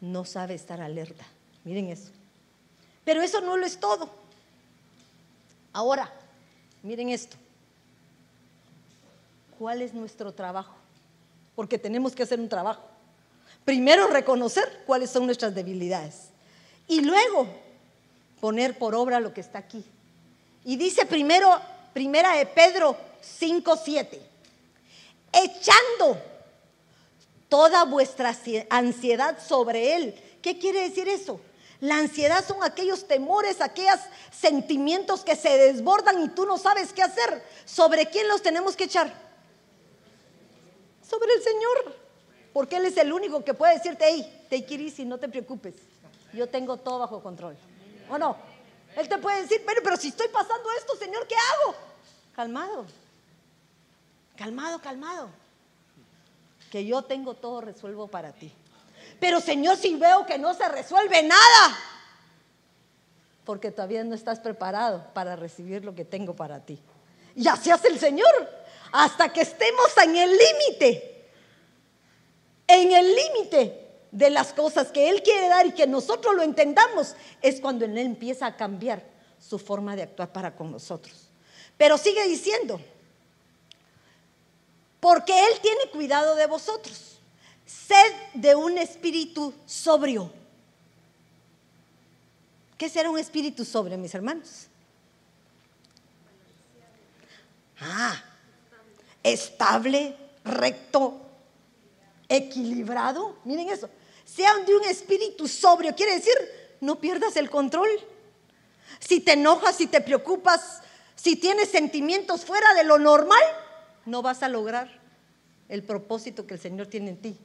No 0.01 0.25
sabe 0.25 0.55
estar 0.55 0.81
alerta. 0.81 1.25
Miren 1.63 1.91
eso. 1.91 2.18
Pero 3.09 3.23
eso 3.23 3.41
no 3.41 3.57
lo 3.57 3.65
es 3.65 3.81
todo. 3.81 4.11
Ahora, 5.73 6.13
miren 6.83 7.09
esto. 7.09 7.39
¿Cuál 9.59 9.81
es 9.81 9.95
nuestro 9.95 10.31
trabajo? 10.35 10.75
Porque 11.57 11.79
tenemos 11.79 12.15
que 12.15 12.25
hacer 12.25 12.39
un 12.39 12.51
trabajo. 12.51 12.83
Primero 13.65 14.09
reconocer 14.09 14.83
cuáles 14.85 15.09
son 15.09 15.25
nuestras 15.25 15.55
debilidades. 15.55 16.25
Y 16.87 17.01
luego 17.01 17.47
poner 18.43 18.77
por 18.77 18.95
obra 18.95 19.21
lo 19.21 19.33
que 19.33 19.41
está 19.41 19.61
aquí. 19.61 19.83
Y 20.67 20.77
dice 20.77 21.07
primero, 21.07 21.49
primera 21.95 22.37
de 22.37 22.45
Pedro 22.45 22.95
5, 23.23 23.79
7, 23.87 24.21
echando 25.33 26.21
toda 27.49 27.87
vuestra 27.87 28.37
ansiedad 28.69 29.39
sobre 29.43 29.97
Él. 29.97 30.15
¿Qué 30.43 30.59
quiere 30.59 30.81
decir 30.81 31.09
eso? 31.09 31.41
La 31.81 31.99
ansiedad 31.99 32.45
son 32.47 32.65
aquellos 32.65 33.07
temores, 33.07 33.61
aquellos 33.61 34.01
sentimientos 34.33 35.23
que 35.23 35.37
se 35.37 35.57
desbordan 35.57 36.23
y 36.23 36.29
tú 36.29 36.45
no 36.45 36.59
sabes 36.59 36.93
qué 36.93 37.03
hacer. 37.03 37.43
¿Sobre 37.65 38.07
quién 38.07 38.27
los 38.29 38.43
tenemos 38.43 38.77
que 38.77 38.85
echar? 38.85 39.13
Sobre 41.09 41.33
el 41.35 41.43
Señor. 41.43 41.97
Porque 42.53 42.77
Él 42.77 42.87
es 42.87 42.97
el 42.97 43.13
único 43.13 43.45
que 43.45 43.55
puede 43.55 43.75
decirte, 43.75 44.07
hey, 44.09 44.47
te 44.49 44.57
it 44.57 44.99
no 45.01 45.19
te 45.19 45.29
preocupes 45.29 45.75
yo 46.33 46.49
tengo 46.49 46.77
todo 46.77 47.01
bajo 47.01 47.23
control. 47.23 47.57
¿O 48.11 48.19
no? 48.19 48.37
Él 48.97 49.09
te 49.09 49.19
puede 49.19 49.43
decir, 49.43 49.63
pero, 49.67 49.81
pero 49.83 49.97
si 49.97 50.09
estoy 50.09 50.29
pasando 50.29 50.69
esto, 50.79 50.97
Señor, 50.97 51.27
¿qué 51.27 51.35
hago? 51.35 51.75
Calmado. 52.35 52.87
Calmado, 54.37 54.81
calmado. 54.81 55.29
Que 56.71 56.85
yo 56.85 57.03
tengo 57.03 57.35
todo 57.35 57.61
resuelvo 57.61 58.09
para 58.09 58.33
ti. 58.33 58.53
Pero 59.21 59.41
Señor, 59.41 59.77
si 59.77 59.97
veo 59.97 60.27
que 60.27 60.39
no 60.39 60.55
se 60.55 60.69
resuelve 60.69 61.23
nada, 61.23 61.79
porque 63.45 63.71
todavía 63.71 64.05
no 64.05 64.15
estás 64.15 64.41
preparado 64.41 65.07
para 65.15 65.35
recibir 65.35 65.85
lo 65.85 65.95
que 65.95 66.05
tengo 66.05 66.37
para 66.37 66.65
ti. 66.65 66.81
Y 67.35 67.49
así 67.49 67.71
hace 67.71 67.89
el 67.89 67.99
Señor, 67.99 68.29
hasta 68.93 69.33
que 69.33 69.41
estemos 69.41 69.97
en 70.05 70.17
el 70.17 70.31
límite. 70.31 71.25
En 72.67 72.93
el 72.93 73.15
límite 73.15 73.89
de 74.11 74.31
las 74.31 74.53
cosas 74.53 74.93
que 74.93 75.09
Él 75.09 75.23
quiere 75.23 75.49
dar 75.49 75.67
y 75.67 75.73
que 75.73 75.87
nosotros 75.87 76.35
lo 76.35 76.43
entendamos, 76.43 77.15
es 77.41 77.61
cuando 77.61 77.85
Él 77.85 77.97
empieza 77.97 78.47
a 78.47 78.57
cambiar 78.57 79.03
su 79.39 79.59
forma 79.59 79.97
de 79.97 80.03
actuar 80.03 80.33
para 80.33 80.55
con 80.55 80.71
nosotros. 80.71 81.31
Pero 81.77 81.97
sigue 81.97 82.27
diciendo, 82.27 82.81
porque 85.01 85.33
Él 85.33 85.61
tiene 85.63 85.91
cuidado 85.91 86.35
de 86.35 86.47
vosotros, 86.47 87.18
sed 87.69 88.13
de 88.35 88.57
un 88.57 88.79
espíritu 88.79 89.55
sobrio. 89.67 90.33
¿Qué 92.77 92.89
será 92.89 93.11
un 93.11 93.19
espíritu 93.19 93.65
sobrio, 93.65 93.99
mis 93.99 94.15
hermanos? 94.15 94.67
Ah, 97.81 98.21
estable, 99.23 100.17
recto, 100.45 101.21
equilibrado. 102.29 103.37
Miren 103.45 103.69
eso 103.69 103.89
sean 104.29 104.67
de 104.67 104.77
un 104.77 104.85
espíritu 104.85 105.49
sobrio. 105.49 105.95
Quiere 105.95 106.15
decir, 106.15 106.35
no 106.81 107.01
pierdas 107.01 107.37
el 107.37 107.49
control. 107.49 107.89
Si 109.01 109.21
te 109.21 109.33
enojas, 109.33 109.77
si 109.77 109.87
te 109.87 110.01
preocupas, 110.01 110.83
si 111.15 111.37
tienes 111.37 111.71
sentimientos 111.71 112.45
fuera 112.45 112.75
de 112.75 112.85
lo 112.85 112.99
normal, 112.99 113.43
no 114.05 114.23
vas 114.23 114.43
a 114.43 114.49
lograr 114.49 115.01
el 115.69 115.83
propósito 115.83 116.47
que 116.47 116.55
el 116.55 116.61
Señor 116.61 116.89
tiene 116.89 117.11
en 117.11 117.17
ti. 117.17 117.39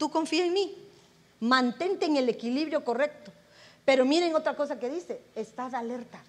Tú 0.00 0.10
confía 0.10 0.46
en 0.46 0.54
mí. 0.54 0.74
Mantente 1.40 2.06
en 2.06 2.16
el 2.16 2.30
equilibrio 2.30 2.82
correcto. 2.86 3.30
Pero 3.84 4.06
miren 4.06 4.34
otra 4.34 4.56
cosa 4.56 4.78
que 4.80 4.88
dice, 4.88 5.20
estás 5.34 5.74
alerta. 5.74 6.22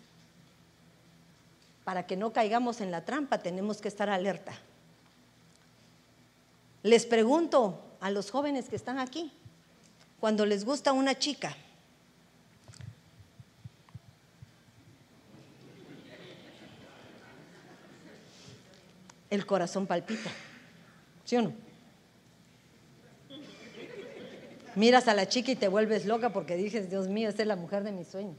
Para 1.85 2.05
que 2.05 2.17
no 2.17 2.33
caigamos 2.33 2.81
en 2.81 2.91
la 2.91 3.05
trampa 3.05 3.37
tenemos 3.37 3.79
que 3.79 3.87
estar 3.87 4.09
alerta. 4.09 4.51
Les 6.83 7.05
pregunto 7.05 7.81
a 8.01 8.11
los 8.11 8.29
jóvenes 8.29 8.67
que 8.67 8.75
están 8.75 8.99
aquí, 8.99 9.31
cuando 10.19 10.45
les 10.45 10.65
gusta 10.65 10.91
una 10.91 11.17
chica. 11.17 11.55
El 19.29 19.45
corazón 19.45 19.87
palpita, 19.87 20.29
¿sí 21.23 21.37
o 21.37 21.43
no? 21.43 21.70
Miras 24.75 25.07
a 25.07 25.13
la 25.13 25.27
chica 25.27 25.51
y 25.51 25.55
te 25.55 25.67
vuelves 25.67 26.05
loca 26.05 26.31
porque 26.31 26.55
dices, 26.55 26.89
Dios 26.89 27.07
mío, 27.07 27.29
esta 27.29 27.41
es 27.41 27.47
la 27.47 27.55
mujer 27.55 27.83
de 27.83 27.91
mis 27.91 28.07
sueños. 28.07 28.37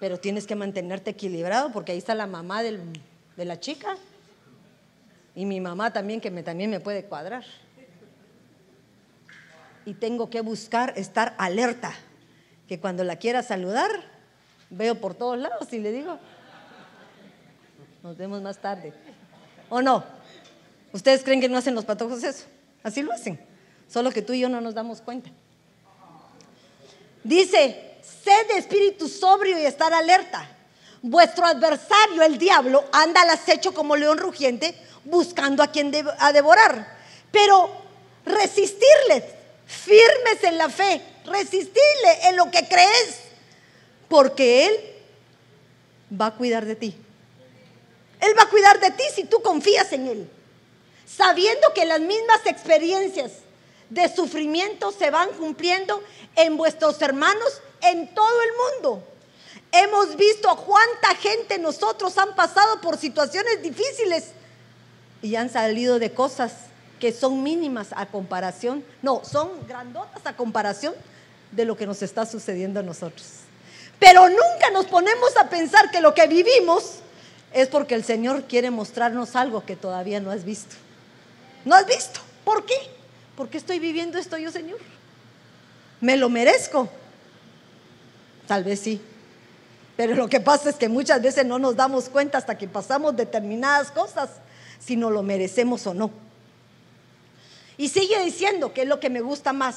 Pero 0.00 0.18
tienes 0.18 0.46
que 0.46 0.54
mantenerte 0.54 1.10
equilibrado 1.10 1.72
porque 1.72 1.92
ahí 1.92 1.98
está 1.98 2.14
la 2.14 2.26
mamá 2.26 2.62
de 2.62 3.44
la 3.44 3.58
chica 3.58 3.96
y 5.34 5.46
mi 5.46 5.60
mamá 5.60 5.92
también 5.92 6.20
que 6.20 6.30
me, 6.30 6.42
también 6.42 6.70
me 6.70 6.80
puede 6.80 7.04
cuadrar. 7.04 7.44
Y 9.86 9.94
tengo 9.94 10.30
que 10.30 10.40
buscar 10.40 10.92
estar 10.96 11.34
alerta, 11.38 11.92
que 12.68 12.80
cuando 12.80 13.04
la 13.04 13.16
quiera 13.16 13.42
saludar, 13.42 13.90
veo 14.70 15.00
por 15.00 15.14
todos 15.14 15.38
lados 15.38 15.72
y 15.72 15.78
le 15.78 15.92
digo, 15.92 16.18
nos 18.02 18.16
vemos 18.16 18.40
más 18.42 18.58
tarde. 18.58 18.92
¿O 19.68 19.82
no? 19.82 20.04
¿Ustedes 20.92 21.24
creen 21.24 21.40
que 21.40 21.48
no 21.48 21.58
hacen 21.58 21.74
los 21.74 21.84
patojos 21.84 22.22
eso? 22.22 22.46
Así 22.82 23.02
lo 23.02 23.12
hacen. 23.12 23.38
Solo 23.92 24.10
que 24.10 24.22
tú 24.22 24.32
y 24.32 24.40
yo 24.40 24.48
no 24.48 24.60
nos 24.60 24.74
damos 24.74 25.00
cuenta. 25.00 25.30
Dice, 27.22 27.94
sed 28.02 28.48
de 28.48 28.58
espíritu 28.58 29.08
sobrio 29.08 29.58
y 29.58 29.64
estar 29.64 29.92
alerta. 29.92 30.48
Vuestro 31.02 31.46
adversario, 31.46 32.22
el 32.22 32.38
diablo, 32.38 32.84
anda 32.92 33.22
al 33.22 33.30
acecho 33.30 33.72
como 33.72 33.96
león 33.96 34.18
rugiente, 34.18 34.74
buscando 35.04 35.62
a 35.62 35.68
quien 35.68 35.92
a 36.18 36.32
devorar. 36.32 36.96
Pero 37.30 37.70
resistirles, 38.24 39.24
firmes 39.66 40.42
en 40.42 40.58
la 40.58 40.68
fe, 40.68 41.02
resistirle 41.26 42.28
en 42.28 42.36
lo 42.36 42.50
que 42.50 42.66
crees, 42.68 43.20
porque 44.08 44.66
Él 44.66 44.80
va 46.20 46.26
a 46.26 46.34
cuidar 46.34 46.64
de 46.64 46.76
ti. 46.76 46.94
Él 48.20 48.32
va 48.38 48.44
a 48.44 48.50
cuidar 48.50 48.80
de 48.80 48.90
ti 48.90 49.04
si 49.14 49.24
tú 49.24 49.42
confías 49.42 49.92
en 49.92 50.06
Él, 50.06 50.30
sabiendo 51.06 51.72
que 51.74 51.84
las 51.84 52.00
mismas 52.00 52.46
experiencias 52.46 53.32
de 53.94 54.12
sufrimiento 54.12 54.90
se 54.90 55.10
van 55.10 55.30
cumpliendo 55.38 56.02
en 56.34 56.56
vuestros 56.56 57.00
hermanos 57.00 57.62
en 57.80 58.12
todo 58.12 58.42
el 58.42 58.82
mundo. 58.82 59.04
Hemos 59.70 60.16
visto 60.16 60.54
cuánta 60.56 61.14
gente 61.14 61.58
nosotros 61.58 62.18
han 62.18 62.34
pasado 62.34 62.80
por 62.80 62.98
situaciones 62.98 63.62
difíciles 63.62 64.32
y 65.22 65.36
han 65.36 65.48
salido 65.48 65.98
de 65.98 66.12
cosas 66.12 66.52
que 66.98 67.12
son 67.12 67.42
mínimas 67.42 67.88
a 67.94 68.06
comparación, 68.06 68.84
no, 69.00 69.22
son 69.24 69.66
grandotas 69.66 70.26
a 70.26 70.36
comparación 70.36 70.94
de 71.52 71.64
lo 71.64 71.76
que 71.76 71.86
nos 71.86 72.02
está 72.02 72.26
sucediendo 72.26 72.80
a 72.80 72.82
nosotros. 72.82 73.26
Pero 74.00 74.28
nunca 74.28 74.70
nos 74.72 74.86
ponemos 74.86 75.36
a 75.36 75.48
pensar 75.48 75.90
que 75.92 76.00
lo 76.00 76.14
que 76.14 76.26
vivimos 76.26 76.96
es 77.52 77.68
porque 77.68 77.94
el 77.94 78.02
Señor 78.02 78.44
quiere 78.44 78.70
mostrarnos 78.70 79.36
algo 79.36 79.64
que 79.64 79.76
todavía 79.76 80.18
no 80.18 80.32
has 80.32 80.44
visto. 80.44 80.74
No 81.64 81.76
has 81.76 81.86
visto. 81.86 82.20
¿Por 82.44 82.66
qué? 82.66 82.93
¿Por 83.36 83.48
qué 83.48 83.58
estoy 83.58 83.78
viviendo 83.78 84.18
esto 84.18 84.38
yo, 84.38 84.50
Señor? 84.50 84.78
¿Me 86.00 86.16
lo 86.16 86.28
merezco? 86.28 86.88
Tal 88.46 88.62
vez 88.62 88.80
sí. 88.80 89.00
Pero 89.96 90.14
lo 90.14 90.28
que 90.28 90.40
pasa 90.40 90.70
es 90.70 90.76
que 90.76 90.88
muchas 90.88 91.22
veces 91.22 91.46
no 91.46 91.58
nos 91.58 91.76
damos 91.76 92.08
cuenta 92.08 92.38
hasta 92.38 92.58
que 92.58 92.68
pasamos 92.68 93.16
determinadas 93.16 93.90
cosas, 93.90 94.30
si 94.78 94.96
no 94.96 95.10
lo 95.10 95.22
merecemos 95.22 95.86
o 95.86 95.94
no. 95.94 96.10
Y 97.76 97.88
sigue 97.88 98.22
diciendo 98.24 98.72
que 98.72 98.82
es 98.82 98.88
lo 98.88 99.00
que 99.00 99.10
me 99.10 99.20
gusta 99.20 99.52
más. 99.52 99.76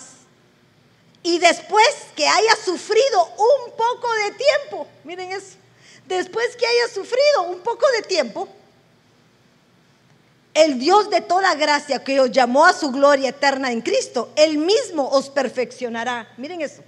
Y 1.23 1.39
después 1.39 1.87
que 2.15 2.27
haya 2.27 2.55
sufrido 2.63 3.25
un 3.25 3.71
poco 3.71 4.07
de 4.25 4.31
tiempo, 4.31 4.87
miren 5.03 5.31
eso, 5.31 5.55
después 6.07 6.55
que 6.55 6.65
haya 6.65 6.93
sufrido 6.93 7.43
un 7.49 7.59
poco 7.59 7.85
de 7.97 8.07
tiempo, 8.07 8.47
el 10.57 10.79
Dios 10.79 11.11
de 11.11 11.21
toda 11.21 11.53
gracia 11.53 12.03
que 12.03 12.19
os 12.19 12.31
llamó 12.31 12.65
a 12.65 12.73
su 12.73 12.89
gloria 12.89 13.29
eterna 13.29 13.71
en 13.71 13.81
Cristo, 13.81 14.31
Él 14.35 14.57
mismo 14.57 15.07
os 15.07 15.29
perfeccionará. 15.29 16.27
Miren 16.37 16.61
eso, 16.61 16.81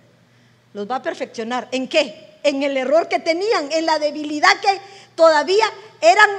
los 0.73 0.89
va 0.89 0.95
a 0.95 1.01
perfeccionar. 1.03 1.67
¿En 1.71 1.87
qué? 1.87 2.39
En 2.41 2.63
el 2.63 2.75
error 2.75 3.07
que 3.07 3.19
tenían, 3.19 3.71
en 3.71 3.85
la 3.85 3.99
debilidad 3.99 4.59
que 4.59 4.81
todavía 5.13 5.65
eran 6.01 6.29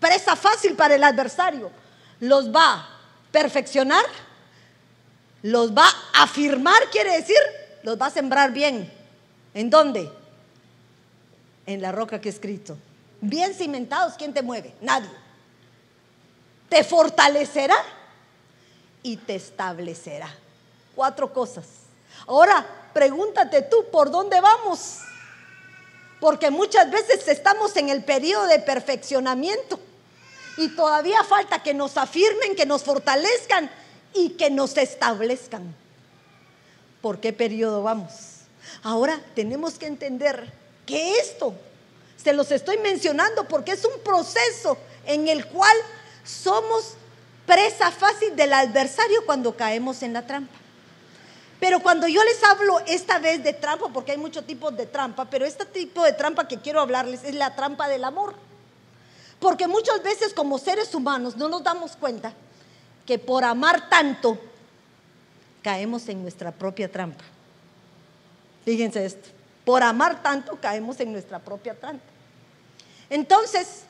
presa 0.00 0.34
fácil 0.34 0.74
para 0.76 0.94
el 0.94 1.04
adversario. 1.04 1.70
Los 2.20 2.50
va 2.50 2.72
a 2.72 2.88
perfeccionar, 3.30 4.06
los 5.42 5.76
va 5.76 5.86
a 6.14 6.22
afirmar, 6.22 6.88
quiere 6.90 7.18
decir, 7.18 7.36
los 7.82 8.00
va 8.00 8.06
a 8.06 8.10
sembrar 8.10 8.52
bien. 8.52 8.90
¿En 9.52 9.68
dónde? 9.68 10.10
En 11.66 11.82
la 11.82 11.92
roca 11.92 12.18
que 12.18 12.30
he 12.30 12.32
escrito. 12.32 12.78
Bien 13.20 13.52
cimentados, 13.52 14.14
¿quién 14.14 14.32
te 14.32 14.40
mueve? 14.40 14.72
Nadie 14.80 15.25
te 16.68 16.84
fortalecerá 16.84 17.76
y 19.02 19.16
te 19.16 19.36
establecerá. 19.36 20.28
Cuatro 20.94 21.32
cosas. 21.32 21.66
Ahora, 22.26 22.66
pregúntate 22.92 23.62
tú, 23.62 23.84
¿por 23.90 24.10
dónde 24.10 24.40
vamos? 24.40 24.98
Porque 26.20 26.50
muchas 26.50 26.90
veces 26.90 27.28
estamos 27.28 27.76
en 27.76 27.88
el 27.88 28.02
periodo 28.02 28.46
de 28.46 28.58
perfeccionamiento 28.58 29.78
y 30.56 30.74
todavía 30.74 31.22
falta 31.22 31.62
que 31.62 31.74
nos 31.74 31.96
afirmen, 31.96 32.56
que 32.56 32.66
nos 32.66 32.82
fortalezcan 32.82 33.70
y 34.14 34.30
que 34.30 34.50
nos 34.50 34.76
establezcan. 34.76 35.74
¿Por 37.02 37.20
qué 37.20 37.32
periodo 37.32 37.82
vamos? 37.82 38.12
Ahora 38.82 39.20
tenemos 39.34 39.78
que 39.78 39.86
entender 39.86 40.50
que 40.86 41.18
esto, 41.18 41.54
se 42.16 42.32
los 42.32 42.50
estoy 42.50 42.78
mencionando 42.78 43.46
porque 43.46 43.72
es 43.72 43.84
un 43.84 44.00
proceso 44.02 44.78
en 45.04 45.28
el 45.28 45.46
cual 45.46 45.76
somos 46.26 46.94
presa 47.46 47.90
fácil 47.90 48.34
del 48.34 48.52
adversario 48.52 49.24
cuando 49.24 49.56
caemos 49.56 50.02
en 50.02 50.12
la 50.12 50.26
trampa. 50.26 50.52
Pero 51.58 51.80
cuando 51.80 52.06
yo 52.06 52.22
les 52.22 52.42
hablo 52.44 52.80
esta 52.86 53.18
vez 53.18 53.42
de 53.42 53.54
trampa, 53.54 53.88
porque 53.88 54.12
hay 54.12 54.18
muchos 54.18 54.44
tipos 54.44 54.76
de 54.76 54.86
trampa, 54.86 55.24
pero 55.24 55.46
este 55.46 55.64
tipo 55.64 56.04
de 56.04 56.12
trampa 56.12 56.46
que 56.46 56.58
quiero 56.58 56.80
hablarles 56.80 57.24
es 57.24 57.34
la 57.34 57.54
trampa 57.54 57.88
del 57.88 58.04
amor. 58.04 58.34
Porque 59.40 59.66
muchas 59.66 60.02
veces 60.02 60.34
como 60.34 60.58
seres 60.58 60.94
humanos 60.94 61.36
no 61.36 61.48
nos 61.48 61.62
damos 61.62 61.96
cuenta 61.96 62.32
que 63.06 63.18
por 63.18 63.44
amar 63.44 63.88
tanto 63.88 64.38
caemos 65.62 66.08
en 66.08 66.22
nuestra 66.22 66.52
propia 66.52 66.90
trampa. 66.90 67.24
Fíjense 68.64 69.06
esto, 69.06 69.28
por 69.64 69.82
amar 69.82 70.22
tanto 70.22 70.58
caemos 70.60 71.00
en 71.00 71.12
nuestra 71.12 71.38
propia 71.38 71.74
trampa. 71.74 72.04
Entonces, 73.08 73.85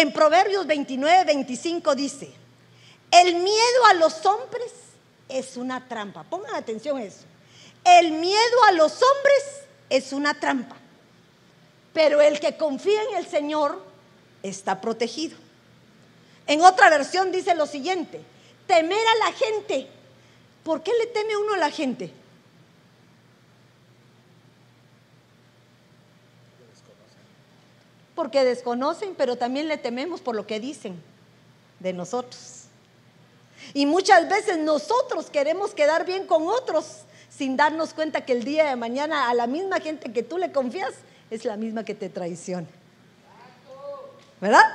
en 0.00 0.12
Proverbios 0.12 0.66
29, 0.66 1.24
25 1.24 1.94
dice, 1.94 2.30
el 3.10 3.34
miedo 3.34 3.86
a 3.90 3.94
los 3.94 4.24
hombres 4.24 4.72
es 5.28 5.56
una 5.56 5.86
trampa. 5.88 6.24
Pongan 6.24 6.54
atención 6.54 6.96
a 6.96 7.04
eso. 7.04 7.24
El 7.84 8.12
miedo 8.12 8.64
a 8.68 8.72
los 8.72 8.92
hombres 8.92 9.62
es 9.90 10.12
una 10.12 10.38
trampa. 10.38 10.76
Pero 11.92 12.20
el 12.20 12.40
que 12.40 12.56
confía 12.56 13.02
en 13.10 13.16
el 13.16 13.26
Señor 13.26 13.82
está 14.42 14.80
protegido. 14.80 15.36
En 16.46 16.62
otra 16.62 16.88
versión 16.88 17.30
dice 17.30 17.54
lo 17.54 17.66
siguiente, 17.66 18.20
temer 18.66 19.06
a 19.06 19.26
la 19.26 19.32
gente. 19.32 19.88
¿Por 20.64 20.82
qué 20.82 20.92
le 20.98 21.06
teme 21.08 21.36
uno 21.36 21.54
a 21.54 21.58
la 21.58 21.70
gente? 21.70 22.12
Porque 28.20 28.44
desconocen, 28.44 29.14
pero 29.14 29.36
también 29.36 29.66
le 29.66 29.78
tememos 29.78 30.20
por 30.20 30.36
lo 30.36 30.46
que 30.46 30.60
dicen 30.60 31.02
de 31.78 31.94
nosotros. 31.94 32.64
Y 33.72 33.86
muchas 33.86 34.28
veces 34.28 34.58
nosotros 34.58 35.30
queremos 35.30 35.70
quedar 35.72 36.04
bien 36.04 36.26
con 36.26 36.46
otros 36.46 37.04
sin 37.30 37.56
darnos 37.56 37.94
cuenta 37.94 38.26
que 38.26 38.34
el 38.34 38.44
día 38.44 38.68
de 38.68 38.76
mañana 38.76 39.30
a 39.30 39.32
la 39.32 39.46
misma 39.46 39.80
gente 39.80 40.12
que 40.12 40.22
tú 40.22 40.36
le 40.36 40.52
confías 40.52 40.92
es 41.30 41.46
la 41.46 41.56
misma 41.56 41.82
que 41.82 41.94
te 41.94 42.10
traiciona. 42.10 42.66
¿Verdad? 44.38 44.66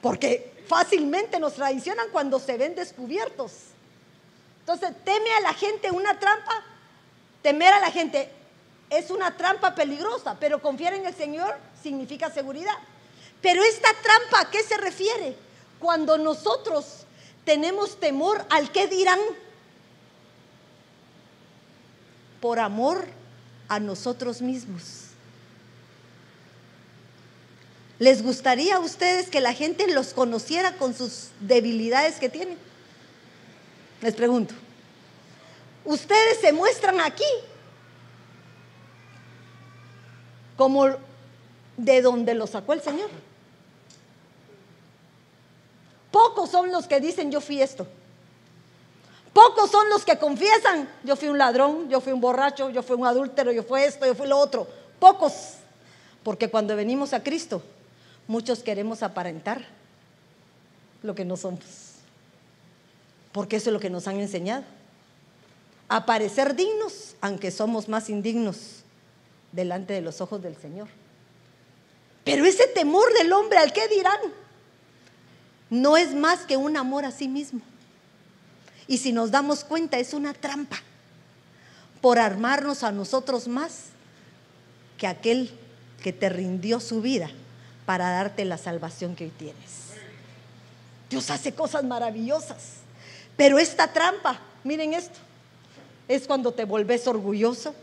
Porque 0.00 0.54
fácilmente 0.66 1.38
nos 1.38 1.56
traicionan 1.56 2.06
cuando 2.10 2.38
se 2.38 2.56
ven 2.56 2.74
descubiertos. 2.74 3.52
Entonces, 4.60 4.94
teme 5.04 5.30
a 5.34 5.40
la 5.42 5.52
gente 5.52 5.90
una 5.90 6.18
trampa, 6.18 6.64
temer 7.42 7.70
a 7.70 7.80
la 7.80 7.90
gente 7.90 8.30
es 8.88 9.10
una 9.10 9.36
trampa 9.36 9.74
peligrosa, 9.74 10.38
pero 10.40 10.62
confiar 10.62 10.94
en 10.94 11.04
el 11.04 11.14
Señor 11.14 11.67
significa 11.82 12.30
seguridad. 12.30 12.76
Pero 13.40 13.62
esta 13.62 13.88
trampa, 14.02 14.40
¿a 14.40 14.50
qué 14.50 14.62
se 14.62 14.76
refiere? 14.76 15.36
Cuando 15.78 16.18
nosotros 16.18 17.04
tenemos 17.44 17.98
temor 18.00 18.44
al 18.50 18.72
que 18.72 18.88
dirán 18.88 19.18
por 22.40 22.58
amor 22.58 23.06
a 23.68 23.80
nosotros 23.80 24.42
mismos. 24.42 24.82
¿Les 27.98 28.22
gustaría 28.22 28.76
a 28.76 28.80
ustedes 28.80 29.28
que 29.28 29.40
la 29.40 29.52
gente 29.52 29.92
los 29.92 30.14
conociera 30.14 30.76
con 30.76 30.94
sus 30.94 31.30
debilidades 31.40 32.16
que 32.16 32.28
tienen? 32.28 32.56
Les 34.00 34.14
pregunto. 34.14 34.54
Ustedes 35.84 36.40
se 36.40 36.52
muestran 36.52 37.00
aquí 37.00 37.24
como 40.56 40.96
de 41.78 42.02
donde 42.02 42.34
lo 42.34 42.46
sacó 42.46 42.74
el 42.74 42.82
Señor. 42.82 43.08
Pocos 46.10 46.50
son 46.50 46.70
los 46.70 46.86
que 46.86 47.00
dicen 47.00 47.30
yo 47.30 47.40
fui 47.40 47.62
esto. 47.62 47.86
Pocos 49.32 49.70
son 49.70 49.88
los 49.88 50.04
que 50.04 50.18
confiesan 50.18 50.88
yo 51.04 51.14
fui 51.14 51.28
un 51.28 51.38
ladrón, 51.38 51.88
yo 51.88 52.00
fui 52.00 52.12
un 52.12 52.20
borracho, 52.20 52.70
yo 52.70 52.82
fui 52.82 52.96
un 52.96 53.06
adúltero, 53.06 53.52
yo 53.52 53.62
fui 53.62 53.80
esto, 53.82 54.04
yo 54.04 54.14
fui 54.14 54.26
lo 54.26 54.36
otro. 54.36 54.66
Pocos. 54.98 55.54
Porque 56.24 56.50
cuando 56.50 56.74
venimos 56.74 57.12
a 57.12 57.22
Cristo, 57.22 57.62
muchos 58.26 58.62
queremos 58.62 59.02
aparentar 59.02 59.64
lo 61.02 61.14
que 61.14 61.24
no 61.24 61.36
somos. 61.36 61.60
Porque 63.30 63.56
eso 63.56 63.70
es 63.70 63.74
lo 63.74 63.80
que 63.80 63.90
nos 63.90 64.08
han 64.08 64.18
enseñado. 64.18 64.64
A 65.88 66.04
parecer 66.04 66.56
dignos, 66.56 67.14
aunque 67.20 67.52
somos 67.52 67.88
más 67.88 68.10
indignos 68.10 68.82
delante 69.52 69.94
de 69.94 70.00
los 70.00 70.20
ojos 70.20 70.42
del 70.42 70.56
Señor. 70.56 70.88
Pero 72.28 72.44
ese 72.44 72.66
temor 72.66 73.10
del 73.14 73.32
hombre 73.32 73.56
al 73.56 73.72
que 73.72 73.88
dirán 73.88 74.20
no 75.70 75.96
es 75.96 76.14
más 76.14 76.40
que 76.40 76.58
un 76.58 76.76
amor 76.76 77.06
a 77.06 77.10
sí 77.10 77.26
mismo. 77.26 77.62
Y 78.86 78.98
si 78.98 79.12
nos 79.12 79.30
damos 79.30 79.64
cuenta, 79.64 79.98
es 79.98 80.12
una 80.12 80.34
trampa 80.34 80.76
por 82.02 82.18
armarnos 82.18 82.82
a 82.82 82.92
nosotros 82.92 83.48
más 83.48 83.86
que 84.98 85.06
aquel 85.06 85.50
que 86.02 86.12
te 86.12 86.28
rindió 86.28 86.80
su 86.80 87.00
vida 87.00 87.30
para 87.86 88.10
darte 88.10 88.44
la 88.44 88.58
salvación 88.58 89.16
que 89.16 89.24
hoy 89.24 89.30
tienes. 89.30 89.94
Dios 91.08 91.30
hace 91.30 91.54
cosas 91.54 91.82
maravillosas, 91.84 92.80
pero 93.38 93.58
esta 93.58 93.94
trampa, 93.94 94.38
miren 94.64 94.92
esto, 94.92 95.18
es 96.08 96.26
cuando 96.26 96.52
te 96.52 96.66
volves 96.66 97.06
orgulloso, 97.06 97.74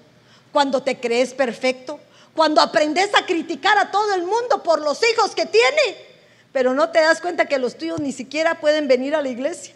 cuando 0.52 0.84
te 0.84 1.00
crees 1.00 1.34
perfecto, 1.34 2.00
cuando 2.36 2.62
aprendes 2.62 3.16
a 3.16 3.26
criticar 3.26 3.78
a 3.78 3.92
todo 3.92 4.14
el 4.14 4.24
mundo 4.24 4.62
por 4.62 4.82
los 4.82 5.00
hijos 5.10 5.34
que 5.34 5.46
tiene, 5.46 5.98
pero 6.52 6.74
no 6.74 6.92
te 6.92 7.00
das 7.00 7.22
cuenta 7.22 7.46
que 7.46 7.58
los 7.58 7.78
tuyos 7.78 8.00
ni 8.00 8.12
siquiera 8.12 8.60
pueden 8.60 8.88
venir 8.88 9.16
a 9.16 9.22
la 9.22 9.30
iglesia. 9.30 9.74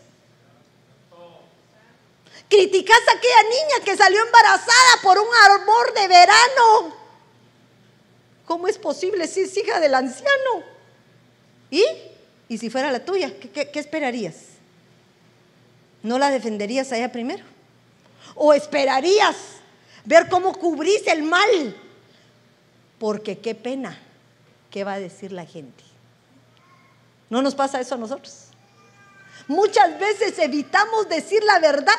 Criticas 2.50 3.00
a 3.08 3.17
aquella 3.17 3.43
niña 3.43 3.86
que 3.86 3.95
salió 3.95 4.22
embarazada 4.26 5.02
por 5.04 5.17
un 5.19 5.28
amor 5.52 5.93
de 5.93 6.08
verano. 6.08 6.95
¿Cómo 8.45 8.67
es 8.67 8.78
posible 8.78 9.28
si 9.28 9.41
es 9.41 9.56
hija 9.56 9.80
del 9.80 9.93
anciano? 9.93 10.63
¿Y? 11.69 11.86
¿Y 12.50 12.58
si 12.58 12.69
fuera 12.69 12.91
la 12.91 13.06
tuya? 13.06 13.32
¿Qué, 13.39 13.69
qué 13.69 13.80
esperarías? 13.80 14.36
¿No 16.02 16.17
la 16.17 16.32
defenderías 16.32 16.91
allá 16.91 17.12
primero? 17.12 17.45
¿O 18.36 18.54
esperarías 18.54 19.36
ver 20.04 20.28
cómo 20.28 20.54
cubrís 20.58 21.06
el 21.08 21.22
mal? 21.24 21.76
Porque 23.00 23.40
qué 23.40 23.56
pena, 23.56 23.98
¿qué 24.70 24.84
va 24.84 24.94
a 24.94 25.00
decir 25.00 25.32
la 25.32 25.46
gente? 25.46 25.84
¿No 27.30 27.42
nos 27.42 27.56
pasa 27.56 27.80
eso 27.80 27.96
a 27.96 27.98
nosotros? 27.98 28.48
Muchas 29.48 30.00
veces 30.00 30.38
evitamos 30.38 31.08
decir 31.10 31.44
la 31.44 31.60
verdad 31.60 31.96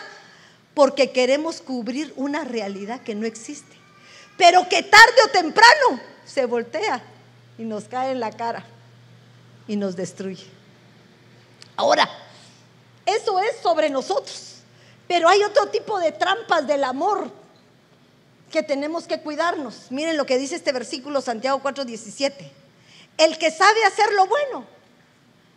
porque 0.74 1.10
queremos 1.10 1.60
cubrir 1.60 2.12
una 2.16 2.44
realidad 2.44 3.02
que 3.02 3.14
no 3.14 3.26
existe, 3.26 3.76
pero 4.36 4.68
que 4.68 4.82
tarde 4.82 5.14
o 5.24 5.28
temprano 5.28 6.00
se 6.24 6.46
voltea 6.46 7.02
y 7.58 7.64
nos 7.64 7.84
cae 7.84 8.12
en 8.12 8.20
la 8.20 8.30
cara 8.30 8.64
y 9.66 9.76
nos 9.76 9.96
destruye. 9.96 10.46
Ahora, 11.76 12.08
eso 13.06 13.40
es 13.40 13.56
sobre 13.62 13.90
nosotros, 13.90 14.56
pero 15.08 15.28
hay 15.28 15.42
otro 15.42 15.68
tipo 15.68 15.98
de 15.98 16.12
trampas 16.12 16.66
del 16.66 16.84
amor 16.84 17.30
que 18.50 18.62
tenemos 18.62 19.06
que 19.06 19.20
cuidarnos. 19.20 19.90
Miren 19.90 20.16
lo 20.16 20.26
que 20.26 20.38
dice 20.38 20.56
este 20.56 20.72
versículo 20.72 21.20
Santiago 21.20 21.60
4:17. 21.62 22.50
El 23.16 23.38
que 23.38 23.50
sabe 23.50 23.84
hacer 23.84 24.12
lo 24.12 24.26
bueno, 24.26 24.64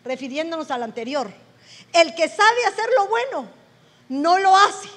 refiriéndonos 0.04 0.72
al 0.72 0.84
anterior, 0.84 1.32
el 1.94 2.16
que 2.16 2.30
sabe 2.30 2.66
hacer 2.68 2.90
lo 2.98 3.08
bueno, 3.08 3.48
no 4.10 4.38
lo 4.38 4.56
hace 4.56 4.90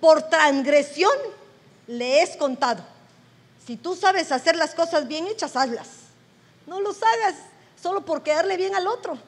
por 0.00 0.22
transgresión 0.28 1.12
le 1.86 2.22
es 2.22 2.36
contado. 2.36 2.82
Si 3.66 3.76
tú 3.76 3.94
sabes 3.94 4.32
hacer 4.32 4.56
las 4.56 4.74
cosas 4.74 5.06
bien 5.06 5.26
hechas, 5.26 5.56
hazlas. 5.56 5.88
No 6.66 6.80
los 6.80 7.02
hagas 7.02 7.34
solo 7.80 8.04
por 8.04 8.22
quedarle 8.22 8.56
bien 8.56 8.74
al 8.74 8.86
otro. 8.86 9.18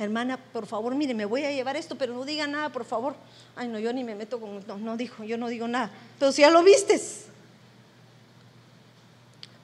Hermana, 0.00 0.38
por 0.38 0.66
favor, 0.66 0.94
mire, 0.94 1.12
me 1.12 1.26
voy 1.26 1.44
a 1.44 1.52
llevar 1.52 1.76
esto, 1.76 1.94
pero 1.94 2.14
no 2.14 2.24
diga 2.24 2.46
nada, 2.46 2.70
por 2.70 2.86
favor. 2.86 3.14
Ay, 3.54 3.68
no, 3.68 3.78
yo 3.78 3.92
ni 3.92 4.02
me 4.02 4.14
meto 4.14 4.40
con... 4.40 4.66
No, 4.66 4.78
no 4.78 4.96
dijo, 4.96 5.24
yo 5.24 5.36
no 5.36 5.48
digo 5.48 5.68
nada. 5.68 5.90
Pero 6.18 6.32
si 6.32 6.40
ya 6.40 6.48
lo 6.48 6.62
vistes. 6.62 7.26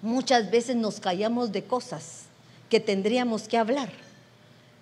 Muchas 0.03 0.51
veces 0.51 0.77
nos 0.77 1.01
callamos 1.01 1.53
de 1.53 1.64
cosas 1.64 2.25
que 2.68 2.81
tendríamos 2.81 3.49
que 3.49 3.57
hablar. 3.57 3.90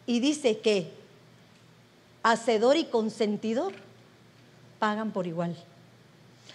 Y 0.06 0.18
dice 0.18 0.58
que 0.58 0.90
hacedor 2.24 2.76
y 2.76 2.86
consentidor 2.86 3.74
pagan 4.80 5.12
por 5.12 5.28
igual. 5.28 5.56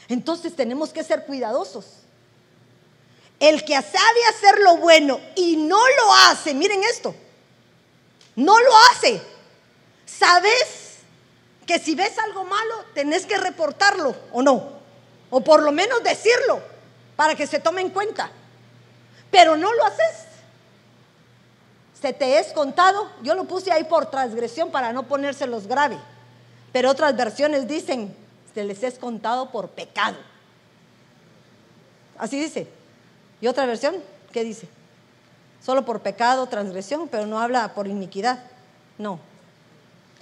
Entonces 0.09 0.53
tenemos 0.57 0.91
que 0.91 1.05
ser 1.05 1.25
cuidadosos. 1.25 1.85
El 3.39 3.63
que 3.63 3.75
sabe 3.75 4.25
hacer 4.29 4.59
lo 4.61 4.75
bueno 4.75 5.21
y 5.37 5.55
no 5.55 5.77
lo 5.77 6.13
hace, 6.27 6.53
miren 6.53 6.81
esto, 6.83 7.15
no 8.39 8.57
lo 8.59 8.71
hace. 8.91 9.21
¿Sabes 10.05 10.99
que 11.65 11.77
si 11.77 11.93
ves 11.93 12.17
algo 12.19 12.45
malo, 12.45 12.85
tenés 12.93 13.25
que 13.25 13.37
reportarlo 13.37 14.15
o 14.31 14.41
no? 14.41 14.79
O 15.29 15.41
por 15.41 15.61
lo 15.61 15.71
menos 15.71 16.01
decirlo 16.03 16.61
para 17.15 17.35
que 17.35 17.45
se 17.45 17.59
tome 17.59 17.81
en 17.81 17.89
cuenta. 17.89 18.31
Pero 19.29 19.57
no 19.57 19.71
lo 19.73 19.85
haces. 19.85 20.25
Se 22.01 22.13
te 22.13 22.39
es 22.39 22.53
contado, 22.53 23.11
yo 23.21 23.35
lo 23.35 23.43
puse 23.43 23.73
ahí 23.73 23.83
por 23.83 24.09
transgresión 24.09 24.71
para 24.71 24.93
no 24.93 25.03
ponérselos 25.03 25.67
grave. 25.67 25.99
Pero 26.71 26.89
otras 26.89 27.15
versiones 27.17 27.67
dicen, 27.67 28.15
se 28.53 28.63
les 28.63 28.81
es 28.83 28.97
contado 28.97 29.51
por 29.51 29.69
pecado. 29.69 30.17
Así 32.17 32.39
dice. 32.39 32.67
¿Y 33.41 33.47
otra 33.47 33.65
versión? 33.65 33.95
¿Qué 34.31 34.43
dice? 34.43 34.67
Solo 35.63 35.85
por 35.85 36.01
pecado, 36.01 36.47
transgresión, 36.47 37.07
pero 37.09 37.25
no 37.25 37.39
habla 37.39 37.73
por 37.73 37.87
iniquidad. 37.87 38.43
No. 38.97 39.19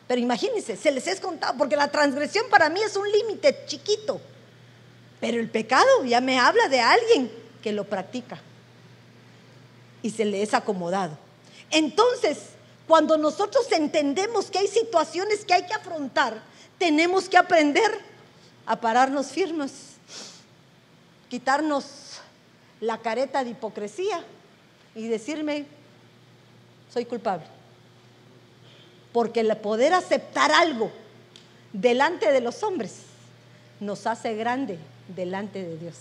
Pero 0.07 0.21
imagínense, 0.21 0.75
se 0.75 0.91
les 0.91 1.07
es 1.07 1.19
contado, 1.19 1.57
porque 1.57 1.75
la 1.75 1.89
transgresión 1.89 2.45
para 2.49 2.69
mí 2.69 2.81
es 2.81 2.95
un 2.95 3.09
límite 3.11 3.65
chiquito. 3.65 4.19
Pero 5.19 5.39
el 5.39 5.49
pecado 5.49 6.05
ya 6.05 6.21
me 6.21 6.39
habla 6.39 6.67
de 6.69 6.79
alguien 6.79 7.31
que 7.61 7.71
lo 7.71 7.83
practica 7.83 8.39
y 10.01 10.09
se 10.09 10.25
le 10.25 10.41
es 10.41 10.53
acomodado. 10.53 11.17
Entonces, 11.71 12.37
cuando 12.87 13.17
nosotros 13.17 13.69
entendemos 13.71 14.49
que 14.49 14.59
hay 14.59 14.67
situaciones 14.67 15.43
que 15.43 15.53
hay 15.53 15.65
que 15.65 15.73
afrontar, 15.73 16.41
tenemos 16.77 17.27
que 17.27 17.37
aprender 17.37 17.91
a 18.65 18.79
pararnos 18.79 19.27
firmes, 19.27 19.71
quitarnos 21.29 21.85
la 22.79 22.99
careta 22.99 23.43
de 23.43 23.51
hipocresía 23.51 24.23
y 24.97 25.07
decirme, 25.07 25.65
soy 26.93 27.05
culpable. 27.05 27.45
Porque 29.13 29.39
el 29.39 29.55
poder 29.57 29.93
aceptar 29.93 30.51
algo 30.51 30.91
delante 31.71 32.31
de 32.31 32.41
los 32.41 32.61
hombres 32.63 33.03
nos 33.79 34.05
hace 34.05 34.35
grande 34.35 34.77
delante 35.07 35.63
de 35.63 35.77
Dios. 35.77 35.95